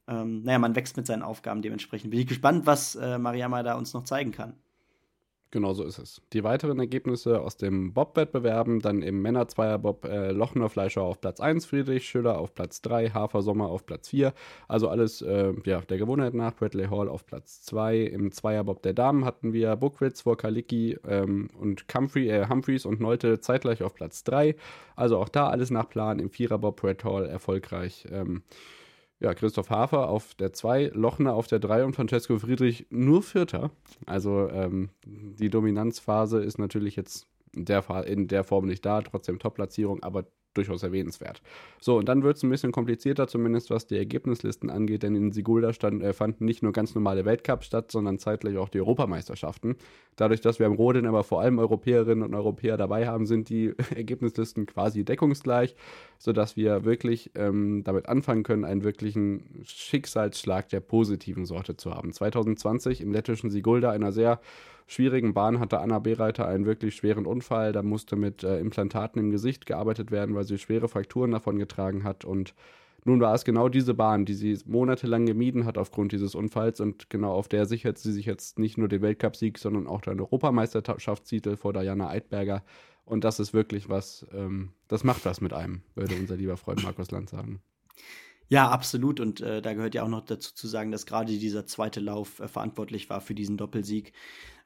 ähm, 0.07 0.43
naja, 0.43 0.59
man 0.59 0.77
wächst 0.77 0.97
mit 0.97 1.07
seinen 1.07 1.23
Aufgaben 1.23 1.63
dementsprechend. 1.63 2.11
Bin 2.11 2.21
ich 2.21 2.27
gespannt, 2.27 2.67
was 2.67 2.95
äh, 2.95 3.19
Mariama 3.19 3.63
da 3.63 3.75
uns 3.75 3.93
noch 3.93 4.05
zeigen 4.05 4.33
kann. 4.33 4.55
Genau 5.51 5.73
so 5.73 5.85
ist 5.85 5.99
es. 5.99 6.21
Die 6.35 6.45
weiteren 6.45 6.79
Ergebnisse 6.79 7.41
aus 7.41 7.57
dem 7.57 7.95
Bob-Wettbewerben, 7.95 8.81
dann 8.81 9.01
im 9.01 9.23
Männer-Zweier-Bob 9.23 10.05
äh, 10.05 10.31
Lochner 10.31 10.69
Fleischer 10.69 11.01
auf 11.01 11.23
Platz 11.23 11.41
1, 11.41 11.65
Friedrich 11.65 12.07
Schüller 12.07 12.39
auf 12.39 12.55
Platz 12.55 12.83
3, 12.83 13.11
Hafer 13.11 13.41
Sommer 13.41 13.69
auf 13.69 13.87
Platz 13.87 14.11
4. 14.11 14.35
Also 14.69 14.91
alles 14.91 15.23
äh, 15.23 15.55
ja, 15.65 15.81
der 15.81 15.97
Gewohnheit 15.97 16.35
nach. 16.35 16.55
Bradley 16.55 16.89
Hall 16.89 17.09
auf 17.09 17.25
Platz 17.25 17.63
2. 17.63 17.97
Im 17.99 18.31
Zweier-Bob 18.31 18.83
der 18.83 18.93
Damen 18.93 19.25
hatten 19.25 19.55
wir 19.55 19.75
Buckwitz 19.77 20.21
vor 20.21 20.37
Kalicki 20.37 20.99
ähm, 21.09 21.49
und 21.59 21.89
Comfrey, 21.89 22.29
äh, 22.29 22.47
Humphreys 22.51 22.85
und 22.85 23.01
Neute 23.01 23.41
zeitgleich 23.41 23.83
auf 23.83 23.95
Platz 23.95 24.25
3. 24.25 24.55
Also 24.97 25.17
auch 25.17 25.31
da 25.31 25.49
alles 25.49 25.71
nach 25.71 25.89
Plan. 25.89 26.19
Im 26.19 26.29
Vierer-Bob 26.29 26.79
Brad 26.79 27.05
Hall 27.05 27.25
erfolgreich. 27.25 28.07
Ähm, 28.11 28.43
ja, 29.21 29.35
Christoph 29.35 29.71
Hafer 29.71 30.09
auf 30.09 30.35
der 30.35 30.53
2, 30.53 30.93
Lochner 30.95 31.35
auf 31.35 31.47
der 31.47 31.59
3 31.59 31.85
und 31.85 31.95
Francesco 31.95 32.39
Friedrich 32.39 32.87
nur 32.91 33.23
Vierter. 33.23 33.71
Also 34.07 34.49
ähm, 34.51 34.91
die 35.05 35.51
Dominanzphase 35.51 36.41
ist 36.43 36.59
natürlich 36.59 36.97
jetzt 36.97 37.27
in 37.55 37.65
der, 37.65 38.07
in 38.07 38.29
der 38.29 38.45
Form 38.45 38.67
nicht 38.67 38.85
da, 38.85 39.03
trotzdem 39.03 39.39
Top-Platzierung, 39.39 40.03
aber 40.03 40.27
durchaus 40.55 40.83
erwähnenswert. 40.83 41.41
So, 41.81 41.97
und 41.97 42.09
dann 42.09 42.23
wird 42.23 42.37
es 42.37 42.43
ein 42.43 42.51
bisschen 42.51 42.73
komplizierter, 42.73 43.29
zumindest 43.29 43.71
was 43.71 43.87
die 43.87 43.97
Ergebnislisten 43.97 44.71
angeht, 44.71 45.03
denn 45.03 45.15
in 45.15 45.33
Sigulda 45.33 45.73
stand, 45.73 46.03
äh, 46.03 46.13
fanden 46.13 46.45
nicht 46.45 46.63
nur 46.63 46.73
ganz 46.73 46.95
normale 46.95 47.25
Weltcups 47.25 47.67
statt, 47.67 47.91
sondern 47.91 48.19
zeitgleich 48.19 48.57
auch 48.57 48.69
die 48.69 48.81
Europameisterschaften. 48.81 49.77
Dadurch, 50.17 50.41
dass 50.41 50.59
wir 50.59 50.67
am 50.67 50.73
Rodeln 50.73 51.07
aber 51.07 51.23
vor 51.23 51.41
allem 51.41 51.59
Europäerinnen 51.59 52.25
und 52.25 52.35
Europäer 52.35 52.77
dabei 52.77 53.07
haben, 53.07 53.27
sind 53.27 53.49
die 53.49 53.73
Ergebnislisten 53.95 54.67
quasi 54.67 55.05
deckungsgleich, 55.05 55.77
sodass 56.19 56.57
wir 56.57 56.85
wirklich 56.85 57.31
ähm, 57.37 57.85
damit 57.85 58.09
anfangen 58.09 58.43
können, 58.43 58.65
einen 58.65 58.83
wirklichen 58.83 59.63
Schicksalsschlag 59.65 60.69
der 60.69 60.81
positiven 60.81 61.47
Sorte 61.47 61.77
zu 61.77 61.95
haben. 61.95 62.13
2020 62.13 63.01
im 63.01 63.13
lettischen 63.13 63.51
Sigulda, 63.51 63.91
einer 63.91 64.13
sehr 64.13 64.41
schwierigen 64.89 65.35
Bahn 65.35 65.61
hatte 65.61 65.79
Anna 65.79 66.01
Bereiter 66.01 66.49
einen 66.49 66.67
wirklich 66.67 66.97
schweren 66.97 67.27
Unfall. 67.27 67.73
Da 67.73 67.83
musste 67.85 68.17
mit 68.17 68.43
äh, 68.43 68.59
Implantaten 68.59 69.21
im 69.21 69.31
Gesicht 69.31 69.67
gearbeitet 69.67 70.11
werden, 70.11 70.35
weil 70.35 70.45
sie 70.45 70.59
schwere 70.59 70.89
Frakturen 70.89 71.31
davon 71.31 71.59
getragen 71.59 72.03
hat. 72.03 72.25
Und 72.25 72.55
nun 73.05 73.21
war 73.21 73.35
es 73.35 73.45
genau 73.45 73.69
diese 73.69 73.95
Bahn, 73.95 74.25
die 74.25 74.35
sie 74.35 74.59
monatelang 74.67 75.27
gemieden 75.27 75.65
hat 75.65 75.79
aufgrund 75.79 76.13
dieses 76.13 76.35
Unfalls 76.35 76.81
und 76.81 77.09
genau 77.11 77.33
auf 77.33 77.49
der 77.49 77.67
sichert 77.67 77.99
sie 77.99 78.13
sich 78.13 78.27
jetzt 78.27 78.59
nicht 78.59 78.77
nur 78.77 78.89
den 78.89 79.03
Weltcupsieg, 79.03 79.59
sondern 79.59 79.87
auch 79.87 80.01
den 80.01 80.21
Europameisterschaftstitel 80.21 81.57
vor 81.57 81.73
Diana 81.73 82.09
Eidberger. 82.09 82.65
Und 83.05 83.25
das 83.25 83.41
ist 83.41 83.55
wirklich 83.55 83.89
was, 83.89 84.27
ähm, 84.33 84.73
das 84.89 85.05
macht 85.05 85.25
was 85.25 85.41
mit 85.41 85.53
einem, 85.53 85.83
würde 85.95 86.17
unser 86.17 86.37
lieber 86.37 86.57
Freund 86.57 86.83
Markus 86.83 87.11
Land 87.11 87.31
sagen. 87.31 87.63
Ja, 88.49 88.69
absolut. 88.71 89.21
Und 89.21 89.41
äh, 89.41 89.61
da 89.61 89.75
gehört 89.75 89.95
ja 89.95 90.03
auch 90.03 90.09
noch 90.09 90.25
dazu 90.25 90.55
zu 90.55 90.67
sagen, 90.67 90.91
dass 90.91 91.07
gerade 91.07 91.39
dieser 91.39 91.67
zweite 91.67 92.01
Lauf 92.01 92.41
äh, 92.41 92.49
verantwortlich 92.49 93.11
war 93.11 93.21
für 93.21 93.35
diesen 93.35 93.59
Doppelsieg. 93.59 94.13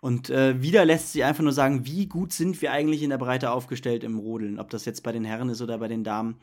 Und 0.02 0.30
äh, 0.30 0.60
wieder 0.60 0.84
lässt 0.84 1.12
sich 1.12 1.22
einfach 1.22 1.44
nur 1.44 1.52
sagen, 1.52 1.86
wie 1.86 2.06
gut 2.06 2.32
sind 2.32 2.60
wir 2.60 2.72
eigentlich 2.72 3.04
in 3.04 3.10
der 3.10 3.18
Breite 3.18 3.52
aufgestellt 3.52 4.02
im 4.02 4.18
Rodeln, 4.18 4.58
ob 4.58 4.68
das 4.68 4.84
jetzt 4.84 5.04
bei 5.04 5.12
den 5.12 5.22
Herren 5.24 5.48
ist 5.48 5.62
oder 5.62 5.78
bei 5.78 5.86
den 5.86 6.02
Damen. 6.02 6.40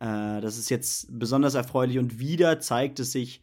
Äh, 0.00 0.42
das 0.42 0.58
ist 0.58 0.68
jetzt 0.68 1.06
besonders 1.18 1.54
erfreulich 1.54 1.98
und 1.98 2.18
wieder 2.18 2.60
zeigt 2.60 3.00
es 3.00 3.12
sich, 3.12 3.40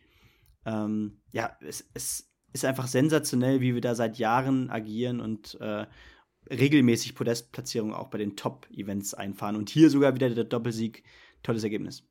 ähm, 0.68 1.22
ja, 1.32 1.58
es, 1.62 1.90
es, 1.96 2.30
ist 2.54 2.66
einfach 2.66 2.86
sensationell, 2.86 3.60
wie 3.60 3.74
wir 3.74 3.82
da 3.82 3.96
seit 3.96 4.20
Jahren 4.20 4.70
agieren 4.70 5.20
und 5.20 5.60
äh, 5.60 5.88
regelmäßig 6.52 7.16
Podestplatzierungen 7.16 7.96
auch 7.96 8.10
bei 8.10 8.20
den 8.20 8.36
Top-Events 8.36 9.16
einfahren. 9.16 9.56
Und 9.56 9.70
hier 9.70 9.90
sogar 9.90 10.14
wieder 10.14 10.30
der 10.30 10.44
Doppelsieg. 10.44 11.04
Tolles 11.42 11.64
Ergebnis. 11.64 12.04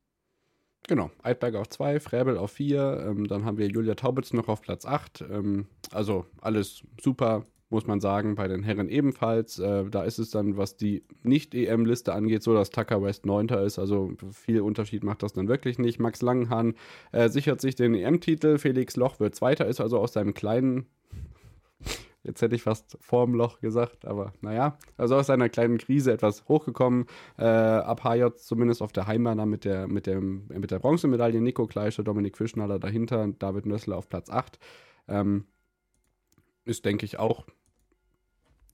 Genau, 0.88 1.10
Eidberger 1.22 1.60
auf 1.60 1.68
2, 1.68 1.98
Fräbel 1.98 2.38
auf 2.38 2.52
4, 2.52 3.06
ähm, 3.08 3.26
dann 3.26 3.44
haben 3.44 3.58
wir 3.58 3.66
Julia 3.66 3.96
Taubitz 3.96 4.32
noch 4.32 4.46
auf 4.46 4.62
Platz 4.62 4.86
8. 4.86 5.24
Ähm, 5.28 5.66
also 5.90 6.26
alles 6.40 6.82
super, 7.00 7.44
muss 7.70 7.88
man 7.88 8.00
sagen, 8.00 8.36
bei 8.36 8.46
den 8.46 8.62
Herren 8.62 8.88
ebenfalls. 8.88 9.58
Äh, 9.58 9.86
da 9.90 10.04
ist 10.04 10.18
es 10.18 10.30
dann, 10.30 10.56
was 10.56 10.76
die 10.76 11.02
Nicht-EM-Liste 11.24 12.12
angeht, 12.12 12.44
so, 12.44 12.54
dass 12.54 12.70
Tucker 12.70 13.02
West 13.02 13.26
9. 13.26 13.48
ist. 13.48 13.80
Also 13.80 14.12
viel 14.30 14.60
Unterschied 14.60 15.02
macht 15.02 15.24
das 15.24 15.32
dann 15.32 15.48
wirklich 15.48 15.80
nicht. 15.80 15.98
Max 15.98 16.22
Langenhahn 16.22 16.74
äh, 17.10 17.28
sichert 17.28 17.60
sich 17.60 17.74
den 17.74 17.94
EM-Titel. 17.94 18.58
Felix 18.58 18.94
Loch 18.94 19.18
wird 19.18 19.34
Zweiter, 19.34 19.66
ist 19.66 19.80
also 19.80 19.98
aus 19.98 20.12
seinem 20.12 20.34
kleinen 20.34 20.86
Jetzt 22.26 22.42
hätte 22.42 22.56
ich 22.56 22.62
fast 22.62 22.98
vorm 23.00 23.34
Loch 23.34 23.60
gesagt, 23.60 24.04
aber 24.04 24.32
naja, 24.40 24.76
also 24.96 25.14
aus 25.14 25.30
einer 25.30 25.48
kleinen 25.48 25.78
Krise 25.78 26.12
etwas 26.12 26.48
hochgekommen. 26.48 27.06
Äh, 27.38 27.44
ab 27.44 28.02
HJ 28.02 28.34
zumindest 28.36 28.82
auf 28.82 28.90
der 28.90 29.06
Heimbahn 29.06 29.48
mit 29.48 29.64
der, 29.64 29.86
mit, 29.86 30.06
dem, 30.06 30.48
mit 30.48 30.72
der 30.72 30.80
Bronzemedaille. 30.80 31.40
Nico 31.40 31.66
Kleischer, 31.66 32.02
Dominik 32.02 32.36
Fischnaller 32.36 32.80
dahinter, 32.80 33.28
David 33.38 33.66
Nössler 33.66 33.96
auf 33.96 34.08
Platz 34.08 34.28
8. 34.28 34.58
Ähm, 35.06 35.46
ist, 36.64 36.84
denke 36.84 37.04
ich, 37.04 37.20
auch 37.20 37.46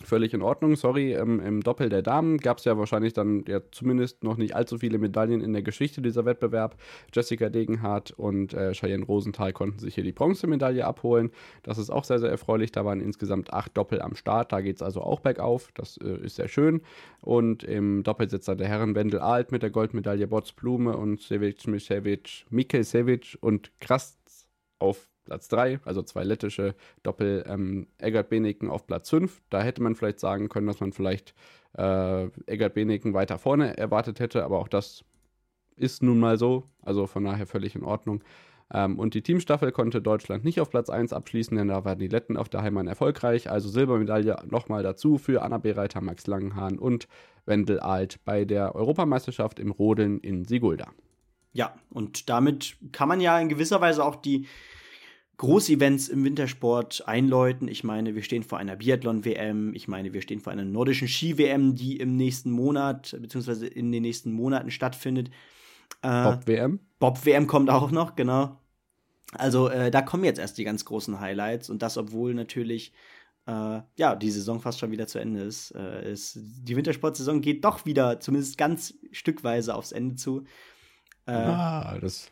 völlig 0.06 0.34
in 0.34 0.42
Ordnung. 0.42 0.76
Sorry, 0.76 1.14
ähm, 1.14 1.40
im 1.40 1.62
Doppel 1.62 1.88
der 1.88 2.02
Damen 2.02 2.38
gab 2.38 2.58
es 2.58 2.64
ja 2.64 2.78
wahrscheinlich 2.78 3.12
dann 3.12 3.44
ja 3.46 3.60
zumindest 3.70 4.24
noch 4.24 4.36
nicht 4.36 4.54
allzu 4.54 4.78
viele 4.78 4.98
Medaillen 4.98 5.40
in 5.40 5.52
der 5.52 5.62
Geschichte 5.62 6.02
dieser 6.02 6.24
Wettbewerb. 6.24 6.76
Jessica 7.12 7.48
Degenhardt 7.48 8.12
und 8.12 8.54
äh, 8.54 8.72
Cheyenne 8.72 9.04
Rosenthal 9.04 9.52
konnten 9.52 9.78
sich 9.78 9.94
hier 9.94 10.04
die 10.04 10.12
Bronzemedaille 10.12 10.84
abholen. 10.84 11.30
Das 11.62 11.78
ist 11.78 11.90
auch 11.90 12.04
sehr, 12.04 12.18
sehr 12.18 12.30
erfreulich. 12.30 12.72
Da 12.72 12.84
waren 12.84 13.00
insgesamt 13.00 13.52
acht 13.52 13.76
Doppel 13.76 14.00
am 14.00 14.14
Start. 14.14 14.52
Da 14.52 14.60
geht 14.60 14.76
es 14.76 14.82
also 14.82 15.02
auch 15.02 15.20
bergauf. 15.20 15.70
Das 15.74 15.96
äh, 15.98 16.24
ist 16.24 16.36
sehr 16.36 16.48
schön. 16.48 16.82
Und 17.20 17.64
im 17.64 18.02
Doppelsitzer 18.02 18.56
der 18.56 18.68
Herren 18.68 18.94
Wendel 18.94 19.20
Alt 19.20 19.52
mit 19.52 19.62
der 19.62 19.70
Goldmedaille 19.70 20.26
Bots 20.26 20.52
Blume 20.52 20.96
und 20.96 21.20
Sevic 21.20 21.66
Misevic, 21.66 22.44
Mikel 22.50 22.84
Sevic 22.84 23.36
und 23.40 23.70
Krast 23.80 24.21
auf 24.82 25.08
Platz 25.24 25.48
3, 25.48 25.80
also 25.84 26.02
zwei 26.02 26.24
lettische 26.24 26.74
Doppel 27.02 27.44
ähm, 27.46 27.86
Eggert 27.98 28.28
Beneken 28.28 28.68
auf 28.68 28.86
Platz 28.86 29.08
5. 29.10 29.40
Da 29.50 29.62
hätte 29.62 29.82
man 29.82 29.94
vielleicht 29.94 30.20
sagen 30.20 30.48
können, 30.48 30.66
dass 30.66 30.80
man 30.80 30.92
vielleicht 30.92 31.34
äh, 31.78 32.26
Eggert 32.46 32.74
Beneken 32.74 33.14
weiter 33.14 33.38
vorne 33.38 33.76
erwartet 33.78 34.20
hätte, 34.20 34.44
aber 34.44 34.58
auch 34.58 34.68
das 34.68 35.04
ist 35.76 36.02
nun 36.02 36.18
mal 36.18 36.38
so, 36.38 36.64
also 36.82 37.06
von 37.06 37.24
daher 37.24 37.46
völlig 37.46 37.74
in 37.76 37.84
Ordnung. 37.84 38.22
Ähm, 38.72 38.98
und 38.98 39.14
die 39.14 39.22
Teamstaffel 39.22 39.70
konnte 39.70 40.02
Deutschland 40.02 40.44
nicht 40.44 40.60
auf 40.60 40.70
Platz 40.70 40.90
1 40.90 41.12
abschließen, 41.12 41.56
denn 41.56 41.68
da 41.68 41.84
waren 41.84 41.98
die 41.98 42.08
Letten 42.08 42.36
auf 42.36 42.48
der 42.48 42.62
Heimat 42.62 42.86
erfolgreich. 42.86 43.50
Also 43.50 43.68
Silbermedaille 43.68 44.36
nochmal 44.48 44.82
dazu 44.82 45.18
für 45.18 45.42
Anna 45.42 45.58
Bereiter, 45.58 46.00
Max 46.00 46.26
Langenhahn 46.26 46.78
und 46.78 47.06
Wendel 47.46 47.80
Alt 47.80 48.20
bei 48.24 48.44
der 48.44 48.74
Europameisterschaft 48.74 49.58
im 49.58 49.70
Rodeln 49.70 50.18
in 50.20 50.44
Sigulda. 50.44 50.88
Ja, 51.52 51.74
und 51.90 52.28
damit 52.28 52.76
kann 52.92 53.08
man 53.08 53.20
ja 53.20 53.38
in 53.38 53.48
gewisser 53.48 53.80
Weise 53.80 54.04
auch 54.04 54.16
die 54.16 54.46
Großevents 55.36 56.08
im 56.08 56.24
Wintersport 56.24 57.04
einläuten. 57.06 57.66
Ich 57.68 57.84
meine, 57.84 58.14
wir 58.14 58.22
stehen 58.22 58.42
vor 58.42 58.58
einer 58.58 58.76
Biathlon-WM. 58.76 59.74
Ich 59.74 59.88
meine, 59.88 60.12
wir 60.12 60.22
stehen 60.22 60.40
vor 60.40 60.52
einer 60.52 60.64
nordischen 60.64 61.08
Ski-WM, 61.08 61.74
die 61.74 61.96
im 61.96 62.16
nächsten 62.16 62.50
Monat, 62.50 63.16
beziehungsweise 63.20 63.66
in 63.66 63.90
den 63.90 64.02
nächsten 64.02 64.32
Monaten 64.32 64.70
stattfindet. 64.70 65.30
Äh, 66.02 66.22
Bob-WM? 66.22 66.80
Bob-WM 66.98 67.46
kommt 67.46 67.70
auch 67.70 67.90
noch, 67.90 68.14
genau. 68.14 68.58
Also, 69.32 69.68
äh, 69.68 69.90
da 69.90 70.02
kommen 70.02 70.24
jetzt 70.24 70.38
erst 70.38 70.58
die 70.58 70.64
ganz 70.64 70.84
großen 70.84 71.18
Highlights. 71.18 71.70
Und 71.70 71.82
das, 71.82 71.98
obwohl 71.98 72.34
natürlich 72.34 72.92
äh, 73.46 73.80
ja, 73.96 74.14
die 74.14 74.30
Saison 74.30 74.60
fast 74.60 74.78
schon 74.78 74.92
wieder 74.92 75.06
zu 75.06 75.18
Ende 75.18 75.42
ist. 75.42 75.72
Äh, 75.72 76.12
ist 76.12 76.38
die 76.40 76.76
Wintersportsaison 76.76 77.40
geht 77.40 77.64
doch 77.64 77.84
wieder, 77.84 78.20
zumindest 78.20 78.58
ganz 78.58 78.94
stückweise, 79.10 79.74
aufs 79.74 79.92
Ende 79.92 80.16
zu. 80.16 80.44
Äh, 81.26 81.32
ah, 81.32 81.98
das 82.00 82.30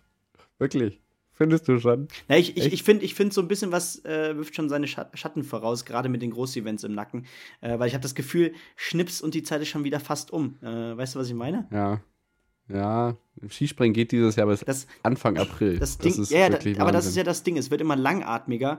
wirklich. 0.58 1.00
Findest 1.32 1.68
du 1.68 1.78
schon? 1.78 2.08
Na, 2.28 2.36
ich, 2.36 2.58
ich, 2.58 2.70
ich 2.70 2.82
finde 2.82 3.02
ich 3.02 3.14
find 3.14 3.32
so 3.32 3.40
ein 3.40 3.48
bisschen 3.48 3.72
was 3.72 4.04
äh, 4.04 4.36
wirft 4.36 4.54
schon 4.54 4.68
seine 4.68 4.86
Schatten 4.86 5.42
voraus, 5.42 5.86
gerade 5.86 6.10
mit 6.10 6.20
den 6.20 6.32
Großevents 6.32 6.84
im 6.84 6.92
Nacken. 6.94 7.24
Äh, 7.62 7.78
weil 7.78 7.88
ich 7.88 7.94
habe 7.94 8.02
das 8.02 8.14
Gefühl, 8.14 8.52
Schnips 8.76 9.22
und 9.22 9.32
die 9.32 9.42
Zeit 9.42 9.62
ist 9.62 9.68
schon 9.68 9.84
wieder 9.84 10.00
fast 10.00 10.32
um. 10.32 10.58
Äh, 10.62 10.96
weißt 10.98 11.14
du, 11.14 11.18
was 11.18 11.28
ich 11.28 11.34
meine? 11.34 11.66
Ja. 11.72 12.02
Ja, 12.68 13.16
Skispringen 13.48 13.94
geht 13.94 14.12
dieses 14.12 14.36
Jahr 14.36 14.46
bis 14.46 14.60
das, 14.60 14.86
Anfang 15.02 15.38
April. 15.38 15.78
Das, 15.78 15.98
Ding, 15.98 16.12
das 16.12 16.18
ist 16.18 16.30
ja, 16.30 16.50
wirklich 16.50 16.76
da, 16.76 16.82
aber 16.82 16.92
das 16.92 17.06
ist 17.06 17.16
ja 17.16 17.24
das 17.24 17.42
Ding, 17.42 17.56
es 17.56 17.68
wird 17.70 17.80
immer 17.80 17.96
langatmiger 17.96 18.78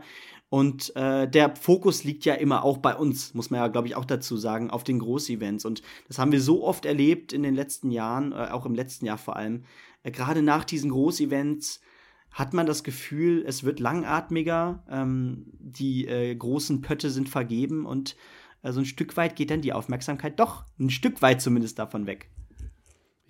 und 0.54 0.94
äh, 0.98 1.30
der 1.30 1.56
Fokus 1.56 2.04
liegt 2.04 2.26
ja 2.26 2.34
immer 2.34 2.66
auch 2.66 2.80
bei 2.80 2.94
uns, 2.94 3.34
muss 3.34 3.52
man 3.52 3.62
ja, 3.62 3.70
glaube 3.70 3.88
ich, 3.88 3.96
auch 3.96 4.04
dazu 4.04 4.36
sagen, 4.36 4.70
auf 4.70 4.84
den 4.84 5.00
Großevents. 5.00 5.64
Und 5.64 5.82
das 6.10 6.20
haben 6.20 6.34
wir 6.34 6.42
so 6.42 6.66
oft 6.66 6.84
erlebt 6.84 7.32
in 7.32 7.42
den 7.42 7.56
letzten 7.56 7.90
Jahren, 7.90 8.34
äh, 8.34 8.50
auch 8.52 8.66
im 8.66 8.76
letzten 8.76 9.06
Jahr 9.06 9.18
vor 9.18 9.38
allem. 9.38 9.64
Gerade 10.04 10.42
nach 10.42 10.66
diesen 10.66 10.92
Großevents 10.92 11.82
hat 12.32 12.54
man 12.54 12.66
das 12.66 12.84
Gefühl, 12.84 13.44
es 13.46 13.64
wird 13.64 13.80
langatmiger, 13.80 14.84
ähm, 14.90 15.46
die 15.60 16.08
äh, 16.08 16.34
großen 16.34 16.82
Pötte 16.82 17.10
sind 17.10 17.30
vergeben 17.30 17.86
und 17.86 18.16
äh, 18.64 18.72
so 18.72 18.80
ein 18.80 18.86
Stück 18.86 19.18
weit 19.18 19.36
geht 19.36 19.52
dann 19.52 19.62
die 19.62 19.74
Aufmerksamkeit 19.74 20.40
doch 20.40 20.66
ein 20.80 20.90
Stück 20.90 21.22
weit 21.22 21.42
zumindest 21.42 21.78
davon 21.78 22.08
weg. 22.08 22.30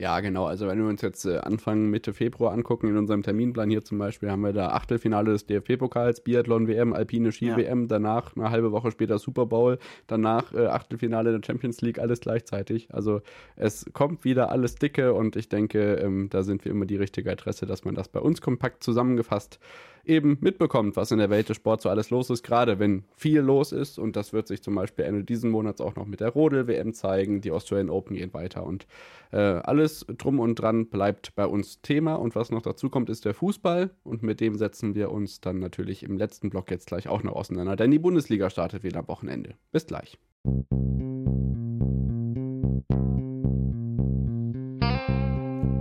Ja, 0.02 0.20
genau. 0.20 0.46
Also 0.48 0.66
wenn 0.66 0.80
wir 0.80 0.90
uns 0.90 1.04
jetzt 1.04 1.26
äh, 1.26 1.38
Anfang 1.38 1.92
Mitte 1.92 2.12
Februar 2.16 2.54
angucken, 2.54 2.88
in 2.88 2.98
unserem 2.98 3.22
Terminplan 3.22 3.70
hier 3.70 3.84
zum 3.84 4.00
Beispiel, 4.00 4.32
haben 4.32 4.42
wir 4.42 4.52
da 4.52 4.70
Achtelfinale 4.70 5.32
des 5.32 5.46
DFB-Pokals, 5.46 6.22
Biathlon-WM, 6.22 6.94
Alpine 6.94 7.32
Ski-WM, 7.32 7.82
ja. 7.82 7.88
danach 7.88 8.36
eine 8.36 8.50
halbe 8.50 8.72
Woche 8.72 8.90
später 8.90 9.20
Super 9.20 9.46
Bowl, 9.46 9.78
danach 10.08 10.56
äh, 10.56 10.66
Achtelfinale 10.66 11.32
der 11.32 11.46
Champions 11.46 11.82
League, 11.82 12.00
alles 12.00 12.20
gleichzeitig. 12.20 12.92
Also 12.92 13.22
es 13.56 13.86
kommt 13.94 14.26
wieder 14.26 14.50
alles 14.50 14.74
dicke 14.74 15.14
und 15.14 15.36
ich 15.36 15.50
denke, 15.50 15.94
ähm, 15.98 16.30
da 16.32 16.42
sind 16.42 16.66
wir 16.66 16.72
immer 16.72 16.88
die 16.88 16.96
richtige 16.96 17.32
Adresse, 17.32 17.68
dass 17.68 17.86
man 17.86 17.94
das 17.94 18.08
bei 18.08 18.20
uns 18.20 18.42
kompakt 18.42 18.84
zusammengefasst 18.84 19.60
eben 20.06 20.38
mitbekommt, 20.42 20.96
was 20.96 21.12
in 21.12 21.20
der 21.20 21.30
Welt 21.30 21.50
des 21.50 21.58
Sports 21.58 21.84
so 21.84 21.90
alles 21.90 22.10
los 22.10 22.30
ist, 22.30 22.44
gerade 22.44 22.80
wenn 22.80 23.04
viel 23.16 23.42
los 23.42 23.72
ist. 23.72 24.00
Und 24.00 24.16
das 24.16 24.34
wird 24.34 24.48
sich 24.48 24.62
zum 24.62 24.76
Beispiel 24.76 25.06
Ende 25.06 25.24
diesen 25.24 25.52
Monats 25.52 25.82
auch 25.82 25.96
noch 25.96 26.06
mit 26.06 26.20
der 26.20 26.30
Rodel-WM 26.30 26.94
zeigen. 26.94 27.42
Die 27.42 27.52
Australian 27.52 27.90
Open 27.90 28.16
gehen 28.16 28.34
weiter 28.34 28.66
und 28.66 28.88
äh, 29.32 29.38
alles 29.38 30.06
drum 30.18 30.40
und 30.40 30.56
dran 30.56 30.88
bleibt 30.88 31.36
bei 31.36 31.46
uns 31.46 31.82
Thema. 31.82 32.16
Und 32.16 32.36
was 32.36 32.52
noch 32.52 32.62
dazu 32.62 32.90
kommt, 32.90 33.10
ist 33.10 33.26
der 33.26 33.34
Fußball. 33.34 33.92
Und 34.04 34.24
mit 34.24 34.40
dem 34.42 34.56
setzen 34.56 34.96
wir 34.96 35.12
uns 35.12 35.42
dann 35.42 35.60
natürlich 35.60 36.04
im 36.04 36.18
letzten 36.18 36.50
Block 36.50 36.72
jetzt 36.72 36.88
gleich 36.88 37.08
auch 37.08 37.24
noch 37.24 37.34
auseinander, 37.34 37.76
denn 37.76 37.92
die 37.92 38.00
Bundesliga 38.00 38.50
startet 38.50 38.84
wieder 38.84 39.00
am 39.00 39.08
Wochenende. 39.08 39.56
Bis 39.72 39.86
gleich. 39.86 40.18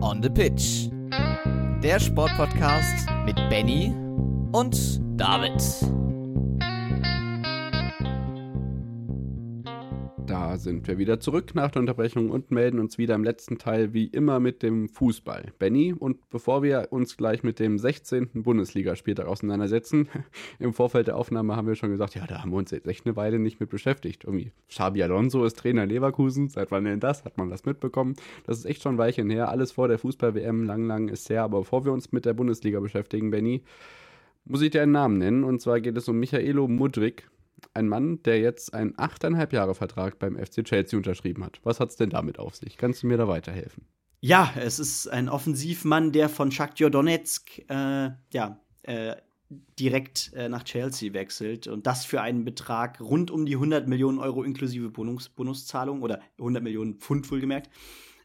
On 0.03 0.23
the 0.23 0.29
Pitch. 0.29 0.91
Der 1.83 1.99
Sportpodcast 1.99 3.09
mit 3.25 3.37
Benny 3.49 3.95
und 4.53 5.01
David. 5.19 5.63
Sind 10.57 10.87
wir 10.89 10.99
wieder 10.99 11.21
zurück 11.21 11.55
nach 11.55 11.71
der 11.71 11.81
Unterbrechung 11.81 12.31
und 12.31 12.51
melden 12.51 12.79
uns 12.79 12.99
wieder 12.99 13.15
im 13.15 13.25
letzten 13.25 13.59
Teil 13.59 13.93
wie 13.93 14.07
immer 14.07 14.41
mit 14.41 14.63
dem 14.63 14.89
Fußball. 14.89 15.53
Benny, 15.59 15.93
und 15.93 16.29
bevor 16.31 16.63
wir 16.63 16.89
uns 16.91 17.17
gleich 17.17 17.43
mit 17.43 17.59
dem 17.59 17.79
16. 17.79 18.31
Bundesligaspieltag 18.35 19.27
auseinandersetzen, 19.27 20.09
im 20.59 20.73
Vorfeld 20.73 21.07
der 21.07 21.17
Aufnahme 21.17 21.57
haben 21.57 21.67
wir 21.67 21.75
schon 21.75 21.91
gesagt, 21.91 22.15
ja, 22.15 22.27
da 22.27 22.43
haben 22.43 22.51
wir 22.51 22.59
uns 22.59 22.71
jetzt 22.71 22.87
echt 22.87 23.07
eine 23.07 23.17
Weile 23.17 23.39
nicht 23.39 23.61
mit 23.61 23.71
beschäftigt. 23.71 24.25
Irgendwie, 24.25 24.53
Xabi 24.69 25.03
Alonso 25.03 25.45
ist 25.45 25.59
Trainer 25.59 25.87
Leverkusen, 25.87 26.49
seit 26.49 26.71
wann 26.71 26.85
denn 26.85 27.01
das? 27.01 27.25
Hat 27.25 27.39
man 27.39 27.51
das 27.51 27.65
mitbekommen? 27.65 28.17
Das 28.47 28.59
ist 28.59 28.65
echt 28.65 28.83
schon 28.83 28.97
ein 28.97 28.99
Weilchen 28.99 29.31
her, 29.31 29.49
alles 29.49 29.73
vor 29.73 29.89
der 29.89 29.99
Fußball-WM, 29.99 30.65
lang, 30.65 30.87
lang 30.87 31.09
ist 31.09 31.31
her. 31.31 31.43
Aber 31.43 31.61
bevor 31.61 31.85
wir 31.85 31.93
uns 31.93 32.13
mit 32.13 32.25
der 32.25 32.35
Bundesliga 32.35 32.81
beschäftigen, 32.81 33.31
Benny, 33.31 33.63
muss 34.45 34.63
ich 34.63 34.71
dir 34.71 34.83
einen 34.83 34.93
Namen 34.93 35.19
nennen. 35.19 35.45
Und 35.45 35.61
zwar 35.61 35.81
geht 35.81 35.97
es 35.97 36.09
um 36.09 36.19
Michaelo 36.19 36.67
Mudrik 36.69 37.29
ein 37.75 37.89
Mann, 37.89 38.23
der 38.23 38.41
jetzt 38.41 38.75
einen 38.75 38.95
8,5 38.95 39.53
Jahre 39.55 39.75
Vertrag 39.75 40.19
beim 40.19 40.37
FC 40.37 40.65
Chelsea 40.65 40.97
unterschrieben 40.97 41.45
hat. 41.45 41.61
Was 41.63 41.81
hat 41.81 41.91
es 41.91 41.97
denn 41.97 42.11
damit 42.11 42.39
auf 42.39 42.57
sich? 42.57 42.77
Kannst 42.77 43.03
du 43.03 43.07
mir 43.07 43.17
da 43.17 43.29
weiterhelfen? 43.29 43.87
Ja, 44.21 44.53
es 44.57 44.79
ist 44.79 45.09
ein 45.09 45.29
Offensivmann, 45.29 46.13
der 46.13 46.29
von 46.29 46.53
Shakhtar 46.53 46.91
Donetsk 46.91 47.59
äh, 47.69 48.11
ja, 48.33 48.61
äh, 48.83 49.17
direkt 49.79 50.33
äh, 50.35 50.49
nach 50.49 50.65
Chelsea 50.65 51.13
wechselt 51.13 51.67
und 51.67 51.87
das 51.87 52.05
für 52.05 52.21
einen 52.21 52.45
Betrag 52.45 53.01
rund 53.01 53.31
um 53.31 53.47
die 53.47 53.55
100 53.55 53.89
Millionen 53.89 54.19
Euro 54.19 54.43
inklusive 54.43 54.91
Bonus 54.91 55.29
Bonuszahlung 55.31 56.03
oder 56.03 56.21
100 56.39 56.63
Millionen 56.63 56.95
Pfund 56.95 57.31
wohlgemerkt. 57.31 57.71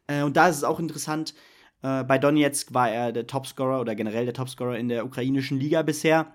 Äh, 0.08 0.24
und 0.24 0.38
da 0.38 0.50
ist 0.50 0.58
es 0.58 0.64
auch 0.64 0.80
interessant, 0.80 1.34
äh, 1.82 2.04
bei 2.04 2.18
Donetsk 2.18 2.74
war 2.74 2.92
er 2.92 3.12
der 3.12 3.26
Topscorer 3.26 3.80
oder 3.80 3.96
generell 3.96 4.26
der 4.26 4.34
Topscorer 4.34 4.78
in 4.78 4.90
der 4.90 5.06
ukrainischen 5.06 5.60
Liga 5.60 5.82
bisher 5.82 6.34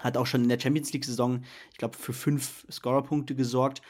hat 0.00 0.16
auch 0.16 0.26
schon 0.26 0.42
in 0.42 0.48
der 0.48 0.60
Champions 0.60 0.92
League-Saison, 0.92 1.42
ich 1.72 1.78
glaube, 1.78 1.96
für 1.96 2.12
fünf 2.12 2.66
Scorerpunkte 2.70 3.34
gesorgt. 3.34 3.82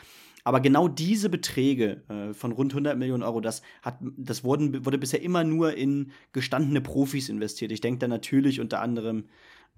Aber 0.44 0.60
genau 0.60 0.88
diese 0.88 1.28
Beträge 1.28 2.02
äh, 2.08 2.32
von 2.32 2.52
rund 2.52 2.72
100 2.72 2.96
Millionen 2.96 3.22
Euro, 3.22 3.40
das, 3.40 3.62
hat, 3.82 3.98
das 4.00 4.42
wurden, 4.42 4.84
wurde 4.86 4.98
bisher 4.98 5.22
immer 5.22 5.44
nur 5.44 5.74
in 5.74 6.12
gestandene 6.32 6.80
Profis 6.80 7.28
investiert. 7.28 7.72
Ich 7.72 7.80
denke 7.80 7.98
da 7.98 8.08
natürlich 8.08 8.60
unter 8.60 8.80
anderem 8.80 9.26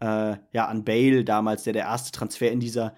äh, 0.00 0.36
ja, 0.52 0.66
an 0.66 0.84
Bale 0.84 1.24
damals, 1.24 1.64
der 1.64 1.72
der 1.72 1.82
erste 1.84 2.12
Transfer 2.12 2.50
in 2.50 2.60
dieser 2.60 2.94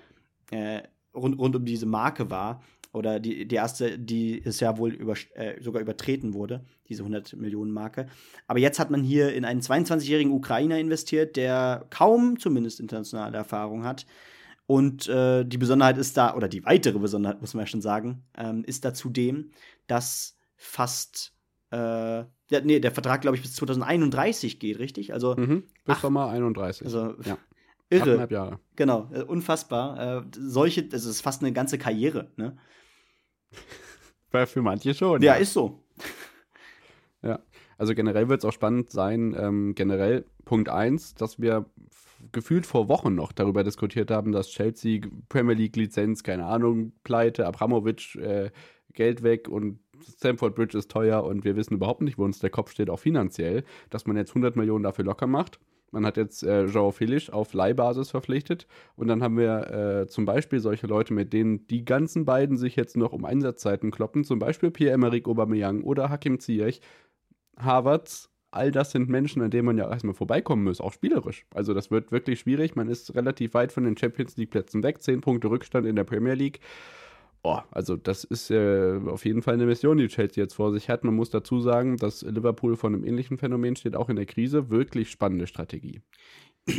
äh, 0.51 0.82
rund, 1.14 1.39
rund 1.39 1.57
um 1.57 1.64
diese 1.64 1.87
Marke 1.87 2.30
war 2.30 2.62
oder 2.95 3.18
die, 3.18 3.47
die 3.47 3.57
erste, 3.57 3.99
die 3.99 4.40
es 4.45 4.61
ja 4.61 4.78
wohl 4.78 4.92
über, 4.92 5.14
äh, 5.34 5.61
sogar 5.61 5.82
übertreten 5.82 6.32
wurde, 6.32 6.64
diese 6.88 7.03
100 7.03 7.34
Millionen 7.36 7.72
Marke. 7.72 8.07
Aber 8.47 8.61
jetzt 8.61 8.78
hat 8.78 8.90
man 8.90 9.03
hier 9.03 9.34
in 9.34 9.45
einen 9.45 9.61
22-jährigen 9.61 10.32
Ukrainer 10.32 10.78
investiert, 10.78 11.36
der 11.36 11.86
kaum 11.90 12.38
zumindest 12.38 12.80
internationale 12.80 13.36
Erfahrung 13.36 13.84
hat. 13.84 14.07
Und 14.66 15.09
äh, 15.09 15.45
die 15.45 15.59
Besonderheit 15.59 15.98
ist 15.98 16.16
da, 16.16 16.35
oder 16.35 16.48
die 16.48 16.64
weitere 16.64 16.98
Besonderheit, 16.98 17.40
muss 17.40 17.52
man 17.52 17.64
ja 17.64 17.66
schon 17.66 17.82
sagen, 17.82 18.23
ähm, 18.39 18.64
ist 18.64 18.85
da 18.85 18.94
zudem, 18.94 19.51
dass 19.89 20.39
fast, 20.56 21.35
äh, 21.70 21.77
ja, 21.77 22.60
nee, 22.62 22.78
der 22.78 22.93
Vertrag, 22.93 23.23
glaube 23.23 23.36
ich, 23.36 23.43
bis 23.43 23.55
2031 23.55 24.60
geht, 24.60 24.78
richtig? 24.78 25.12
Also 25.12 25.35
mhm, 25.36 25.64
bis 25.85 25.97
ach, 25.97 26.01
Sommer 26.01 26.28
31. 26.28 26.86
Also 26.86 27.14
ja. 27.24 27.36
Irre. 27.90 28.27
Jahre. 28.31 28.60
Genau, 28.77 29.10
äh, 29.12 29.23
unfassbar. 29.23 30.18
Äh, 30.18 30.23
solche, 30.39 30.85
das 30.85 31.05
ist 31.05 31.20
fast 31.20 31.43
eine 31.43 31.52
ganze 31.52 31.77
Karriere, 31.77 32.31
ne? 32.36 32.56
Für 34.47 34.62
manche 34.62 34.94
schon. 34.94 35.22
Ja, 35.22 35.35
ja. 35.35 35.40
ist 35.40 35.52
so. 35.52 35.78
Ja, 37.22 37.39
also 37.78 37.94
generell 37.94 38.28
wird 38.28 38.40
es 38.40 38.44
auch 38.44 38.52
spannend 38.52 38.90
sein, 38.90 39.35
ähm, 39.39 39.74
generell 39.74 40.24
Punkt 40.44 40.68
1, 40.68 41.14
dass 41.14 41.40
wir 41.40 41.66
gefühlt 42.32 42.66
vor 42.66 42.89
Wochen 42.89 43.14
noch 43.14 43.32
darüber 43.32 43.64
diskutiert 43.64 44.10
haben, 44.10 44.32
dass 44.32 44.48
Chelsea 44.48 45.01
Premier 45.28 45.55
League 45.55 45.76
Lizenz, 45.76 46.22
keine 46.22 46.47
Ahnung, 46.47 46.93
Pleite, 47.05 47.47
Abramovic, 47.47 48.16
äh, 48.16 48.51
Geld 48.93 49.22
weg 49.22 49.48
und 49.48 49.78
Stamford 50.16 50.55
Bridge 50.55 50.76
ist 50.78 50.90
teuer 50.90 51.24
und 51.24 51.44
wir 51.44 51.56
wissen 51.56 51.74
überhaupt 51.74 52.02
nicht, 52.02 52.18
wo 52.18 52.24
uns 52.24 52.39
der 52.39 52.51
Kopf 52.51 52.70
steht, 52.70 52.90
auch 52.90 52.98
finanziell, 52.98 53.64
dass 53.90 54.06
man 54.06 54.16
jetzt 54.16 54.31
100 54.31 54.56
Millionen 54.56 54.85
dafür 54.85 55.05
locker 55.05 55.26
macht. 55.26 55.59
Man 55.94 56.04
hat 56.04 56.16
jetzt 56.16 56.42
äh, 56.42 56.64
Joao 56.64 56.90
Felix 56.90 57.30
auf 57.30 57.54
Leihbasis 57.54 58.10
verpflichtet 58.10 58.66
und 58.96 59.06
dann 59.06 59.22
haben 59.22 59.38
wir 59.38 60.02
äh, 60.02 60.06
zum 60.08 60.24
Beispiel 60.24 60.58
solche 60.58 60.88
Leute, 60.88 61.14
mit 61.14 61.32
denen 61.32 61.68
die 61.68 61.84
ganzen 61.84 62.24
beiden 62.24 62.56
sich 62.56 62.74
jetzt 62.74 62.96
noch 62.96 63.12
um 63.12 63.24
Einsatzzeiten 63.24 63.92
kloppen, 63.92 64.24
zum 64.24 64.40
Beispiel 64.40 64.72
Pierre-Emerick 64.72 65.28
Aubameyang 65.28 65.84
oder 65.84 66.10
Hakim 66.10 66.40
Ziyech, 66.40 66.80
Harvards, 67.56 68.28
all 68.50 68.72
das 68.72 68.90
sind 68.90 69.08
Menschen, 69.08 69.40
an 69.40 69.52
denen 69.52 69.66
man 69.66 69.78
ja 69.78 69.88
erstmal 69.88 70.14
vorbeikommen 70.14 70.64
muss, 70.64 70.80
auch 70.80 70.92
spielerisch. 70.92 71.46
Also 71.54 71.74
das 71.74 71.92
wird 71.92 72.10
wirklich 72.10 72.40
schwierig. 72.40 72.74
Man 72.74 72.88
ist 72.88 73.14
relativ 73.14 73.54
weit 73.54 73.70
von 73.70 73.84
den 73.84 73.96
Champions 73.96 74.36
League 74.36 74.50
Plätzen 74.50 74.82
weg, 74.82 75.00
zehn 75.00 75.20
Punkte 75.20 75.48
Rückstand 75.48 75.86
in 75.86 75.94
der 75.94 76.04
Premier 76.04 76.34
League. 76.34 76.58
Oh, 77.46 77.58
also 77.70 77.96
das 77.96 78.24
ist 78.24 78.50
äh, 78.50 78.98
auf 79.06 79.26
jeden 79.26 79.42
Fall 79.42 79.52
eine 79.52 79.66
Mission, 79.66 79.98
die 79.98 80.08
Chelsea 80.08 80.42
jetzt 80.42 80.54
vor 80.54 80.72
sich 80.72 80.88
hat. 80.88 81.04
Man 81.04 81.14
muss 81.14 81.28
dazu 81.28 81.60
sagen, 81.60 81.98
dass 81.98 82.22
Liverpool 82.22 82.74
von 82.74 82.94
einem 82.94 83.04
ähnlichen 83.04 83.36
Phänomen 83.36 83.76
steht, 83.76 83.96
auch 83.96 84.08
in 84.08 84.16
der 84.16 84.24
Krise. 84.24 84.70
Wirklich 84.70 85.10
spannende 85.10 85.46
Strategie. 85.46 86.00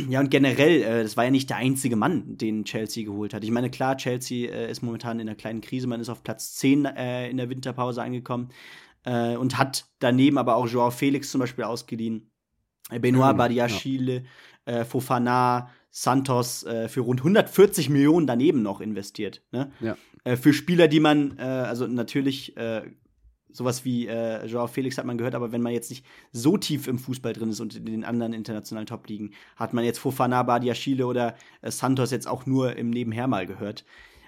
Ja, 0.08 0.18
und 0.18 0.28
generell, 0.28 0.82
äh, 0.82 1.02
das 1.04 1.16
war 1.16 1.22
ja 1.22 1.30
nicht 1.30 1.50
der 1.50 1.58
einzige 1.58 1.94
Mann, 1.94 2.36
den 2.36 2.64
Chelsea 2.64 3.04
geholt 3.04 3.32
hat. 3.32 3.44
Ich 3.44 3.52
meine, 3.52 3.70
klar, 3.70 3.96
Chelsea 3.96 4.50
äh, 4.50 4.68
ist 4.68 4.82
momentan 4.82 5.20
in 5.20 5.28
einer 5.28 5.36
kleinen 5.36 5.60
Krise. 5.60 5.86
Man 5.86 6.00
ist 6.00 6.08
auf 6.08 6.24
Platz 6.24 6.56
10 6.56 6.84
äh, 6.84 7.30
in 7.30 7.36
der 7.36 7.48
Winterpause 7.48 8.02
angekommen 8.02 8.48
äh, 9.04 9.36
und 9.36 9.58
hat 9.58 9.86
daneben 10.00 10.36
aber 10.36 10.56
auch 10.56 10.66
Joao 10.66 10.90
Felix 10.90 11.30
zum 11.30 11.38
Beispiel 11.38 11.62
ausgeliehen. 11.62 12.32
Benoit 12.90 13.34
mhm, 13.34 13.38
Badiachile, 13.38 14.24
ja. 14.68 14.84
Fofana, 14.84 15.70
Santos 15.90 16.64
für 16.88 17.00
rund 17.00 17.20
140 17.20 17.88
Millionen 17.88 18.28
daneben 18.28 18.62
noch 18.62 18.80
investiert. 18.80 19.42
Ne? 19.50 19.72
Ja. 19.80 19.96
Äh, 20.26 20.36
für 20.36 20.52
Spieler, 20.52 20.88
die 20.88 21.00
man, 21.00 21.38
äh, 21.38 21.42
also 21.42 21.86
natürlich 21.86 22.56
äh, 22.56 22.82
sowas 23.52 23.84
wie 23.84 24.06
äh, 24.08 24.44
Joao 24.46 24.66
Felix 24.66 24.98
hat 24.98 25.06
man 25.06 25.16
gehört, 25.16 25.36
aber 25.36 25.52
wenn 25.52 25.62
man 25.62 25.72
jetzt 25.72 25.88
nicht 25.88 26.04
so 26.32 26.56
tief 26.56 26.88
im 26.88 26.98
Fußball 26.98 27.32
drin 27.32 27.50
ist 27.50 27.60
und 27.60 27.76
in 27.76 27.86
den 27.86 28.04
anderen 28.04 28.32
internationalen 28.32 28.86
Top-Ligen, 28.86 29.30
hat 29.54 29.72
man 29.72 29.84
jetzt 29.84 29.98
Fofana, 29.98 30.42
Badiachile 30.42 31.06
oder 31.06 31.36
äh, 31.62 31.70
Santos 31.70 32.10
jetzt 32.10 32.26
auch 32.26 32.44
nur 32.44 32.76
im 32.76 32.90
Nebenher 32.90 33.28
mal 33.28 33.46
gehört. 33.46 33.84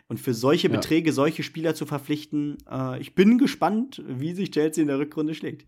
Und 0.06 0.18
für 0.20 0.32
solche 0.32 0.68
ja. 0.68 0.74
Beträge, 0.74 1.12
solche 1.12 1.42
Spieler 1.42 1.74
zu 1.74 1.84
verpflichten, 1.84 2.58
äh, 2.70 3.00
ich 3.00 3.16
bin 3.16 3.36
gespannt, 3.36 4.00
wie 4.06 4.32
sich 4.32 4.52
Chelsea 4.52 4.82
in 4.82 4.88
der 4.88 5.00
Rückrunde 5.00 5.34
schlägt. 5.34 5.66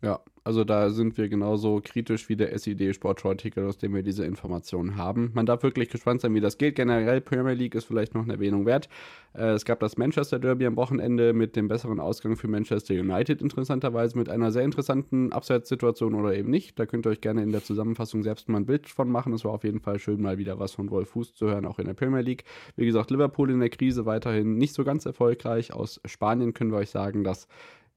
Ja, 0.00 0.20
also 0.44 0.62
da 0.62 0.90
sind 0.90 1.18
wir 1.18 1.28
genauso 1.28 1.80
kritisch 1.82 2.28
wie 2.28 2.36
der 2.36 2.56
SID 2.56 2.94
Sportschau-Artikel, 2.94 3.66
aus 3.66 3.78
dem 3.78 3.94
wir 3.94 4.04
diese 4.04 4.24
Informationen 4.24 4.96
haben. 4.96 5.32
Man 5.34 5.44
darf 5.44 5.64
wirklich 5.64 5.88
gespannt 5.88 6.20
sein, 6.20 6.32
wie 6.34 6.40
das 6.40 6.56
geht. 6.56 6.76
Generell 6.76 7.20
Premier 7.20 7.54
League 7.54 7.74
ist 7.74 7.86
vielleicht 7.86 8.14
noch 8.14 8.22
eine 8.22 8.34
Erwähnung 8.34 8.64
wert. 8.64 8.88
Äh, 9.34 9.48
es 9.50 9.64
gab 9.64 9.80
das 9.80 9.96
Manchester 9.98 10.38
Derby 10.38 10.66
am 10.66 10.76
Wochenende 10.76 11.32
mit 11.32 11.56
dem 11.56 11.66
besseren 11.66 11.98
Ausgang 11.98 12.36
für 12.36 12.46
Manchester 12.46 12.94
United, 12.94 13.42
interessanterweise 13.42 14.16
mit 14.16 14.28
einer 14.28 14.52
sehr 14.52 14.62
interessanten 14.62 15.32
Abseitssituation 15.32 16.14
oder 16.14 16.32
eben 16.32 16.48
nicht. 16.48 16.78
Da 16.78 16.86
könnt 16.86 17.04
ihr 17.04 17.10
euch 17.10 17.20
gerne 17.20 17.42
in 17.42 17.50
der 17.50 17.64
Zusammenfassung 17.64 18.22
selbst 18.22 18.48
mal 18.48 18.58
ein 18.58 18.66
Bild 18.66 18.88
von 18.88 19.10
machen. 19.10 19.32
Es 19.32 19.44
war 19.44 19.52
auf 19.52 19.64
jeden 19.64 19.80
Fall 19.80 19.98
schön, 19.98 20.22
mal 20.22 20.38
wieder 20.38 20.60
was 20.60 20.72
von 20.72 20.90
Wolf 20.90 21.10
Fuß 21.10 21.34
zu 21.34 21.46
hören, 21.48 21.66
auch 21.66 21.80
in 21.80 21.86
der 21.86 21.94
Premier 21.94 22.20
League. 22.20 22.44
Wie 22.76 22.86
gesagt, 22.86 23.10
Liverpool 23.10 23.50
in 23.50 23.58
der 23.58 23.70
Krise 23.70 24.06
weiterhin 24.06 24.58
nicht 24.58 24.74
so 24.74 24.84
ganz 24.84 25.06
erfolgreich. 25.06 25.72
Aus 25.72 26.00
Spanien 26.04 26.54
können 26.54 26.70
wir 26.70 26.78
euch 26.78 26.90
sagen, 26.90 27.24
dass 27.24 27.48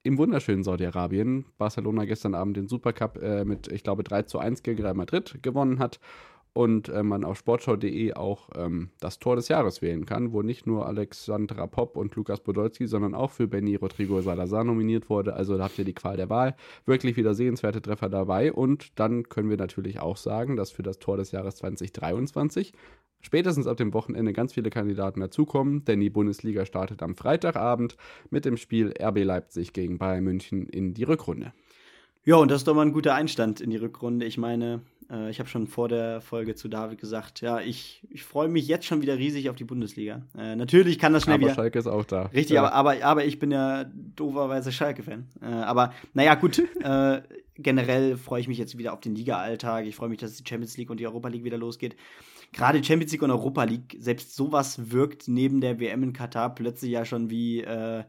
im 0.03 0.17
wunderschönen 0.17 0.63
Saudi-Arabien. 0.63 1.45
Barcelona 1.57 2.05
gestern 2.05 2.35
Abend 2.35 2.57
den 2.57 2.67
Supercup 2.67 3.17
äh, 3.21 3.45
mit, 3.45 3.67
ich 3.67 3.83
glaube, 3.83 4.03
3 4.03 4.23
zu 4.23 4.39
1 4.39 4.63
gegen 4.63 4.81
Real 4.81 4.93
Madrid 4.93 5.39
gewonnen 5.41 5.79
hat 5.79 5.99
und 6.53 6.89
äh, 6.89 7.03
man 7.03 7.23
auf 7.23 7.37
sportschau.de 7.37 8.13
auch 8.13 8.49
ähm, 8.55 8.89
das 8.99 9.19
Tor 9.19 9.35
des 9.35 9.47
Jahres 9.47 9.81
wählen 9.81 10.05
kann, 10.05 10.33
wo 10.33 10.41
nicht 10.41 10.67
nur 10.67 10.85
Alexandra 10.85 11.67
Popp 11.67 11.95
und 11.95 12.15
Lukas 12.15 12.41
Podolski, 12.41 12.87
sondern 12.87 13.15
auch 13.15 13.31
für 13.31 13.47
Benny 13.47 13.75
Rodrigo 13.75 14.21
Salazar 14.21 14.63
nominiert 14.63 15.09
wurde. 15.09 15.33
Also 15.33 15.57
da 15.57 15.65
habt 15.65 15.79
ihr 15.79 15.85
die 15.85 15.93
Qual 15.93 16.17
der 16.17 16.29
Wahl. 16.29 16.55
Wirklich 16.85 17.15
wieder 17.15 17.33
sehenswerte 17.33 17.81
Treffer 17.81 18.09
dabei. 18.09 18.51
Und 18.51 18.99
dann 18.99 19.29
können 19.29 19.49
wir 19.49 19.57
natürlich 19.57 19.99
auch 19.99 20.17
sagen, 20.17 20.57
dass 20.57 20.71
für 20.71 20.83
das 20.83 20.99
Tor 20.99 21.17
des 21.17 21.31
Jahres 21.31 21.55
2023 21.55 22.73
spätestens 23.21 23.67
ab 23.67 23.77
dem 23.77 23.93
Wochenende 23.93 24.33
ganz 24.33 24.53
viele 24.53 24.69
Kandidaten 24.69 25.19
dazukommen, 25.19 25.85
denn 25.85 25.99
die 25.99 26.09
Bundesliga 26.09 26.65
startet 26.65 27.03
am 27.03 27.15
Freitagabend 27.15 27.95
mit 28.29 28.45
dem 28.45 28.57
Spiel 28.57 28.93
RB 28.99 29.23
Leipzig 29.23 29.73
gegen 29.73 29.99
Bayern 29.99 30.23
München 30.23 30.67
in 30.67 30.93
die 30.93 31.03
Rückrunde. 31.03 31.53
Ja, 32.23 32.35
und 32.35 32.51
das 32.51 32.61
ist 32.61 32.67
doch 32.67 32.75
mal 32.75 32.85
ein 32.85 32.93
guter 32.93 33.15
Einstand 33.15 33.61
in 33.61 33.71
die 33.71 33.77
Rückrunde. 33.77 34.27
Ich 34.27 34.37
meine, 34.37 34.81
äh, 35.11 35.29
ich 35.29 35.39
habe 35.39 35.49
schon 35.49 35.67
vor 35.67 35.89
der 35.89 36.21
Folge 36.21 36.55
zu 36.55 36.67
David 36.67 36.99
gesagt, 36.99 37.41
ja, 37.41 37.59
ich, 37.59 38.07
ich 38.09 38.23
freue 38.23 38.47
mich 38.47 38.67
jetzt 38.67 38.85
schon 38.85 39.01
wieder 39.01 39.17
riesig 39.17 39.49
auf 39.49 39.55
die 39.55 39.63
Bundesliga. 39.63 40.25
Äh, 40.37 40.55
natürlich 40.55 40.97
kann 40.97 41.13
das 41.13 41.23
schnell 41.23 41.35
aber 41.35 41.45
wieder. 41.45 41.55
Schalke 41.55 41.79
ist 41.79 41.87
auch 41.87 42.05
da. 42.05 42.23
Richtig, 42.27 42.55
ja. 42.55 42.63
aber, 42.63 42.73
aber, 42.73 43.05
aber 43.05 43.25
ich 43.25 43.39
bin 43.39 43.51
ja 43.51 43.85
dooferweise 43.85 44.71
Schalke-Fan. 44.71 45.27
Äh, 45.41 45.45
aber 45.45 45.93
naja, 46.13 46.35
gut, 46.35 46.59
äh, 46.83 47.21
generell 47.55 48.17
freue 48.17 48.41
ich 48.41 48.47
mich 48.47 48.57
jetzt 48.57 48.77
wieder 48.77 48.93
auf 48.93 49.01
den 49.01 49.15
Liga-Alltag. 49.15 49.85
Ich 49.85 49.95
freue 49.95 50.09
mich, 50.09 50.19
dass 50.19 50.37
die 50.37 50.47
Champions 50.47 50.77
League 50.77 50.89
und 50.89 50.99
die 50.99 51.07
Europa 51.07 51.27
League 51.27 51.43
wieder 51.43 51.57
losgeht 51.57 51.95
gerade 52.53 52.83
Champions 52.83 53.11
League 53.11 53.21
und 53.21 53.31
Europa 53.31 53.63
League, 53.63 53.95
selbst 53.99 54.35
sowas 54.35 54.91
wirkt 54.91 55.27
neben 55.27 55.61
der 55.61 55.79
WM 55.79 56.03
in 56.03 56.11
Katar 56.13 56.53
plötzlich 56.53 56.91
ja 56.91 57.05
schon 57.05 57.29
wie, 57.29 57.61
äh, 57.61 58.03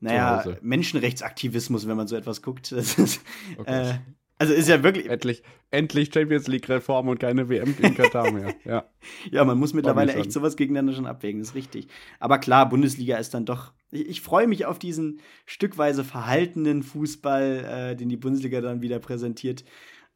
naja, 0.00 0.56
Menschenrechtsaktivismus, 0.62 1.86
wenn 1.86 1.96
man 1.96 2.06
so 2.06 2.16
etwas 2.16 2.40
guckt. 2.42 2.72
Ist, 2.72 3.20
oh 3.58 3.64
äh, 3.64 3.94
also 4.40 4.54
ist 4.54 4.68
ja 4.68 4.82
wirklich. 4.82 5.06
Endlich, 5.06 5.42
endlich 5.70 6.10
Champions 6.14 6.46
League-Reform 6.46 7.08
und 7.08 7.20
keine 7.20 7.50
WM 7.50 7.74
in 7.78 7.94
Katar 7.94 8.32
mehr. 8.32 8.54
Ja. 8.64 8.84
ja, 9.30 9.44
man 9.44 9.58
muss 9.58 9.74
mittlerweile 9.74 10.14
echt 10.14 10.32
sowas 10.32 10.56
gegeneinander 10.56 10.94
schon 10.94 11.06
abwägen, 11.06 11.40
das 11.40 11.50
ist 11.50 11.54
richtig. 11.54 11.88
Aber 12.20 12.38
klar, 12.38 12.68
Bundesliga 12.68 13.18
ist 13.18 13.34
dann 13.34 13.44
doch. 13.44 13.72
Ich, 13.90 14.08
ich 14.08 14.20
freue 14.20 14.46
mich 14.46 14.64
auf 14.64 14.78
diesen 14.78 15.20
stückweise 15.44 16.04
verhaltenen 16.04 16.82
Fußball, 16.82 17.92
äh, 17.92 17.96
den 17.96 18.08
die 18.08 18.16
Bundesliga 18.16 18.60
dann 18.60 18.80
wieder 18.80 18.98
präsentiert. 18.98 19.64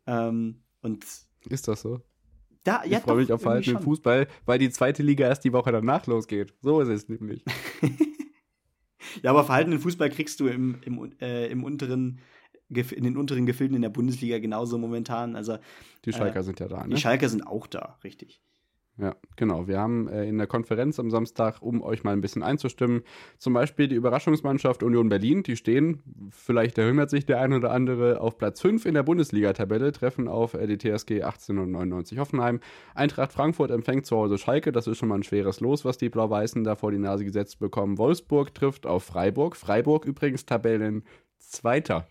Ähm, 0.06 0.62
und 0.80 1.05
ist 1.48 1.68
das 1.68 1.82
so? 1.82 2.01
Da, 2.64 2.82
ja, 2.84 2.98
ich 2.98 3.05
freue 3.05 3.16
mich 3.16 3.32
auf 3.32 3.42
verhaltenen 3.42 3.82
Fußball, 3.82 4.26
weil 4.46 4.59
die 4.59 4.70
zweite 4.70 5.02
Liga 5.02 5.26
erst 5.26 5.44
die 5.44 5.52
Woche 5.52 5.70
danach 5.70 6.06
losgeht. 6.06 6.55
So 6.62 6.80
ist 6.80 6.88
es 6.88 7.09
nämlich. 7.10 7.44
ja, 9.22 9.30
aber 9.30 9.44
verhaltenen 9.44 9.80
Fußball 9.80 10.09
kriegst 10.09 10.40
du 10.40 10.46
im, 10.46 10.78
im, 10.82 11.12
äh, 11.20 11.48
im 11.48 11.62
unteren 11.62 12.20
in 12.69 13.05
den 13.05 13.16
unteren 13.16 13.47
Gefilden 13.47 13.77
in 13.77 13.82
der 13.82 13.91
Bundesliga 13.91 14.39
genauso 14.39 14.78
momentan. 14.78 15.36
Also, 15.36 15.59
die 16.05 16.12
Schalker 16.12 16.41
äh, 16.41 16.45
sind 16.45 16.61
ja 16.61 16.69
da, 16.69 16.86
ne? 16.86 16.95
Die 16.95 17.01
Schalker 17.01 17.28
sind 17.28 17.47
auch 17.47 17.66
da, 17.66 17.99
richtig. 18.05 18.41
Ja, 18.97 19.16
genau. 19.35 19.66
Wir 19.66 19.81
haben 19.81 20.07
äh, 20.07 20.24
in 20.28 20.39
der 20.39 20.47
Konferenz 20.47 21.01
am 21.01 21.11
Samstag, 21.11 21.61
um 21.61 21.82
euch 21.82 22.05
mal 22.05 22.12
ein 22.12 22.20
bisschen 22.20 22.45
einzustimmen, 22.45 23.03
zum 23.39 23.53
Beispiel 23.53 23.89
die 23.89 23.97
Überraschungsmannschaft 23.97 24.85
Union 24.85 25.09
Berlin. 25.09 25.43
Die 25.43 25.57
stehen, 25.57 26.31
vielleicht 26.31 26.78
erinnert 26.78 27.11
sich 27.11 27.27
der 27.27 27.41
eine 27.41 27.57
oder 27.57 27.73
andere, 27.73 28.20
auf 28.20 28.39
Platz 28.39 28.61
5 28.61 28.86
in 28.86 28.95
der 28.95 29.03
Bundesliga-Tabelle, 29.03 29.91
treffen 29.91 30.28
auf 30.28 30.55
äh, 30.55 30.69
die 30.69 30.78
TSG 30.78 31.23
1899 31.24 32.19
Hoffenheim. 32.19 32.61
Eintracht 32.95 33.32
Frankfurt 33.32 33.73
empfängt 33.73 34.07
zu 34.07 34.16
Hause 34.16 34.39
Schalke. 34.39 34.70
Das 34.70 34.86
ist 34.86 34.99
schon 34.99 35.09
mal 35.09 35.16
ein 35.16 35.24
schweres 35.24 35.59
Los, 35.59 35.85
was 35.85 35.99
die 35.99 36.09
Blau-Weißen 36.09 36.62
da 36.62 36.77
vor 36.77 36.93
die 36.93 36.99
Nase 36.99 37.24
gesetzt 37.24 37.59
bekommen. 37.59 37.99
Wolfsburg 37.99 38.55
trifft 38.55 38.86
auf 38.86 39.03
Freiburg. 39.03 39.57
Freiburg 39.57 40.05
übrigens 40.05 40.47
Tabellen 40.47 41.03
Zweiter 41.39 42.07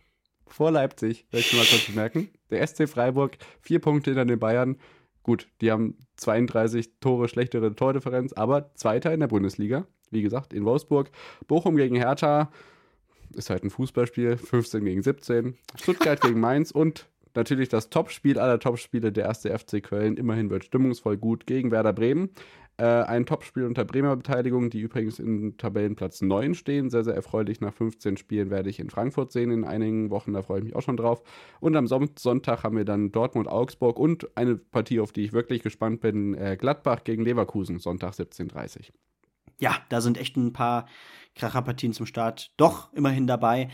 vor 0.48 0.72
Leipzig, 0.72 1.26
möchte 1.32 1.56
ich 1.56 1.61
mal 1.61 1.65
kurz 1.65 1.95
merken. 1.95 2.30
Der 2.49 2.65
SC 2.65 2.88
Freiburg, 2.88 3.38
vier 3.61 3.80
Punkte 3.80 4.11
hinter 4.11 4.26
den 4.26 4.40
Bayern. 4.40 4.78
Gut, 5.24 5.48
die 5.61 5.72
haben 5.72 5.98
32 6.18 6.99
Tore 6.99 7.28
schlechtere 7.30 7.74
Tordifferenz, 7.76 8.34
aber 8.34 8.74
Zweiter 8.76 9.14
in 9.14 9.22
der 9.22 9.28
Bundesliga. 9.28 9.88
Wie 10.11 10.22
gesagt, 10.22 10.53
in 10.53 10.65
Wolfsburg. 10.65 11.10
Bochum 11.48 11.76
gegen 11.76 11.95
Hertha. 11.95 12.52
Ist 13.34 13.49
halt 13.49 13.64
ein 13.64 13.72
Fußballspiel. 13.72 14.38
15 14.38 14.86
gegen 14.86 15.02
17. 15.02 15.57
Stuttgart 15.76 16.22
gegen 16.22 16.40
Mainz 16.40 16.72
und 16.72 17.07
natürlich 17.35 17.69
das 17.69 17.89
Topspiel 17.89 18.39
aller 18.39 18.60
Topspiele 18.60 19.11
der 19.11 19.26
erste 19.26 19.57
FC 19.57 19.81
Köln. 19.81 20.18
Immerhin 20.18 20.49
wird 20.49 20.65
stimmungsvoll 20.65 21.18
gut 21.18 21.47
gegen 21.47 21.72
Werder 21.72 21.93
Bremen. 21.93 22.30
Äh, 22.77 22.85
ein 22.85 23.27
Topspiel 23.27 23.65
unter 23.65 23.85
Bremer 23.85 24.15
Beteiligung, 24.15 24.72
die 24.72 24.80
übrigens 24.80 25.19
in 25.19 25.57
Tabellenplatz 25.57 26.22
9 26.22 26.55
stehen. 26.55 26.89
Sehr, 26.89 27.03
sehr 27.03 27.14
erfreulich. 27.14 27.61
Nach 27.61 27.73
15 27.73 28.18
Spielen 28.18 28.49
werde 28.49 28.69
ich 28.69 28.80
in 28.80 28.89
Frankfurt 28.89 29.31
sehen 29.31 29.51
in 29.51 29.64
einigen 29.64 30.10
Wochen. 30.10 30.34
Da 30.34 30.41
freue 30.41 30.60
ich 30.60 30.65
mich 30.65 30.76
auch 30.76 30.81
schon 30.81 30.97
drauf. 30.97 31.22
Und 31.60 31.76
am 31.76 31.88
Sonntag 31.88 32.64
haben 32.64 32.76
wir 32.76 32.85
dann 32.85 33.11
Dortmund-Augsburg 33.11 33.99
und 33.99 34.35
eine 34.35 34.55
Partie, 34.55 34.99
auf 34.99 35.11
die 35.11 35.23
ich 35.23 35.34
wirklich 35.34 35.61
gespannt 35.61 36.01
bin: 36.01 36.34
äh, 36.34 36.57
Gladbach 36.60 37.03
gegen 37.03 37.23
Leverkusen, 37.23 37.77
Sonntag 37.77 38.14
17.30 38.14 38.77
Uhr. 38.77 38.85
Ja, 39.60 39.77
da 39.89 40.01
sind 40.01 40.18
echt 40.18 40.35
ein 40.35 40.51
paar 40.51 40.88
Kracherpartien 41.35 41.93
zum 41.93 42.07
Start 42.07 42.51
doch 42.57 42.91
immerhin 42.93 43.27
dabei. 43.27 43.69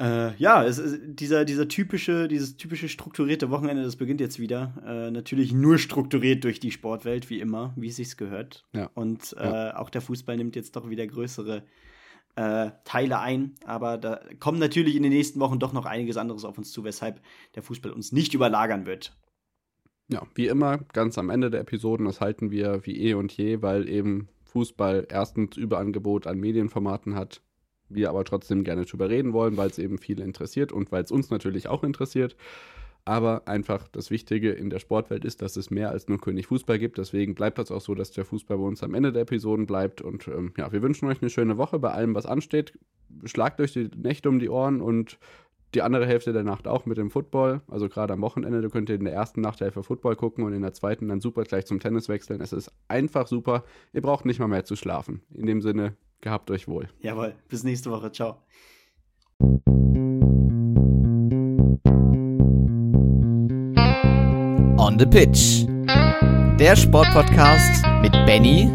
Äh, 0.00 0.34
ja, 0.36 0.64
es 0.64 0.78
ist 0.78 0.98
dieser, 1.04 1.44
dieser 1.44 1.68
typische, 1.68 2.26
dieses 2.26 2.56
typische 2.56 2.88
strukturierte 2.88 3.50
Wochenende, 3.50 3.82
das 3.82 3.96
beginnt 3.96 4.20
jetzt 4.20 4.38
wieder. 4.38 4.72
Äh, 4.86 5.10
natürlich 5.10 5.52
nur 5.52 5.76
strukturiert 5.76 6.42
durch 6.42 6.58
die 6.58 6.70
Sportwelt, 6.70 7.28
wie 7.28 7.38
immer, 7.38 7.74
wie 7.76 7.88
es 7.88 7.96
sich 7.96 8.16
gehört. 8.16 8.64
Ja. 8.72 8.90
Und 8.94 9.36
äh, 9.38 9.44
ja. 9.44 9.76
auch 9.76 9.90
der 9.90 10.00
Fußball 10.00 10.38
nimmt 10.38 10.56
jetzt 10.56 10.74
doch 10.74 10.88
wieder 10.88 11.06
größere 11.06 11.64
äh, 12.36 12.70
Teile 12.84 13.18
ein. 13.18 13.56
Aber 13.66 13.98
da 13.98 14.20
kommt 14.38 14.58
natürlich 14.58 14.96
in 14.96 15.02
den 15.02 15.12
nächsten 15.12 15.38
Wochen 15.38 15.58
doch 15.58 15.74
noch 15.74 15.84
einiges 15.84 16.16
anderes 16.16 16.46
auf 16.46 16.56
uns 16.56 16.72
zu, 16.72 16.82
weshalb 16.82 17.20
der 17.54 17.62
Fußball 17.62 17.92
uns 17.92 18.10
nicht 18.10 18.32
überlagern 18.32 18.86
wird. 18.86 19.14
Ja, 20.08 20.22
wie 20.34 20.46
immer, 20.46 20.78
ganz 20.78 21.18
am 21.18 21.28
Ende 21.28 21.50
der 21.50 21.60
Episoden, 21.60 22.06
das 22.06 22.22
halten 22.22 22.50
wir 22.50 22.86
wie 22.86 22.98
eh 23.00 23.14
und 23.14 23.32
je, 23.32 23.60
weil 23.60 23.86
eben 23.86 24.28
Fußball 24.44 25.06
erstens 25.10 25.58
Überangebot 25.58 26.26
an 26.26 26.38
Medienformaten 26.38 27.14
hat, 27.14 27.42
wir 27.90 28.08
aber 28.08 28.24
trotzdem 28.24 28.64
gerne 28.64 28.84
drüber 28.84 29.08
reden 29.08 29.32
wollen, 29.32 29.56
weil 29.56 29.68
es 29.68 29.78
eben 29.78 29.98
viele 29.98 30.24
interessiert 30.24 30.72
und 30.72 30.90
weil 30.92 31.04
es 31.04 31.10
uns 31.10 31.30
natürlich 31.30 31.68
auch 31.68 31.84
interessiert. 31.84 32.36
Aber 33.04 33.48
einfach 33.48 33.88
das 33.88 34.10
Wichtige 34.10 34.52
in 34.52 34.70
der 34.70 34.78
Sportwelt 34.78 35.24
ist, 35.24 35.42
dass 35.42 35.56
es 35.56 35.70
mehr 35.70 35.90
als 35.90 36.08
nur 36.08 36.18
König 36.18 36.46
Fußball 36.46 36.78
gibt. 36.78 36.98
Deswegen 36.98 37.34
bleibt 37.34 37.58
das 37.58 37.70
auch 37.70 37.80
so, 37.80 37.94
dass 37.94 38.10
der 38.10 38.24
Fußball 38.24 38.58
bei 38.58 38.64
uns 38.64 38.82
am 38.82 38.94
Ende 38.94 39.12
der 39.12 39.22
Episoden 39.22 39.66
bleibt. 39.66 40.02
Und 40.02 40.28
ähm, 40.28 40.52
ja, 40.58 40.70
wir 40.70 40.82
wünschen 40.82 41.08
euch 41.08 41.20
eine 41.20 41.30
schöne 41.30 41.56
Woche 41.56 41.78
bei 41.78 41.90
allem, 41.90 42.14
was 42.14 42.26
ansteht. 42.26 42.78
Schlagt 43.24 43.60
euch 43.60 43.72
die 43.72 43.90
Nächte 43.96 44.28
um 44.28 44.38
die 44.38 44.50
Ohren 44.50 44.80
und 44.80 45.18
die 45.74 45.82
andere 45.82 46.06
Hälfte 46.06 46.32
der 46.32 46.42
Nacht 46.42 46.66
auch 46.66 46.84
mit 46.84 46.98
dem 46.98 47.10
Football. 47.10 47.62
Also 47.68 47.88
gerade 47.88 48.12
am 48.12 48.20
Wochenende, 48.22 48.60
du 48.60 48.70
könnt 48.70 48.90
in 48.90 49.04
der 49.04 49.14
ersten 49.14 49.40
Nachthälfte 49.40 49.82
Football 49.82 50.16
gucken 50.16 50.44
und 50.44 50.52
in 50.52 50.62
der 50.62 50.72
zweiten 50.72 51.08
dann 51.08 51.20
super 51.20 51.44
gleich 51.44 51.66
zum 51.66 51.80
Tennis 51.80 52.08
wechseln. 52.08 52.40
Es 52.40 52.52
ist 52.52 52.70
einfach 52.88 53.26
super. 53.26 53.64
Ihr 53.92 54.02
braucht 54.02 54.24
nicht 54.24 54.40
mal 54.40 54.48
mehr 54.48 54.64
zu 54.64 54.76
schlafen. 54.76 55.22
In 55.32 55.46
dem 55.46 55.62
Sinne, 55.62 55.96
gehabt 56.20 56.50
euch 56.50 56.68
wohl. 56.68 56.88
Jawohl, 57.00 57.34
bis 57.48 57.64
nächste 57.64 57.90
Woche. 57.90 58.12
Ciao. 58.12 58.42
On 64.78 64.98
the 64.98 65.06
Pitch. 65.06 65.66
Der 66.58 66.76
Sportpodcast 66.76 67.84
mit 68.02 68.12
Benny 68.26 68.68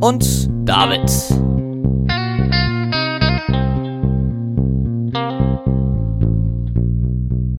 und 0.00 0.50
David. 0.68 1.51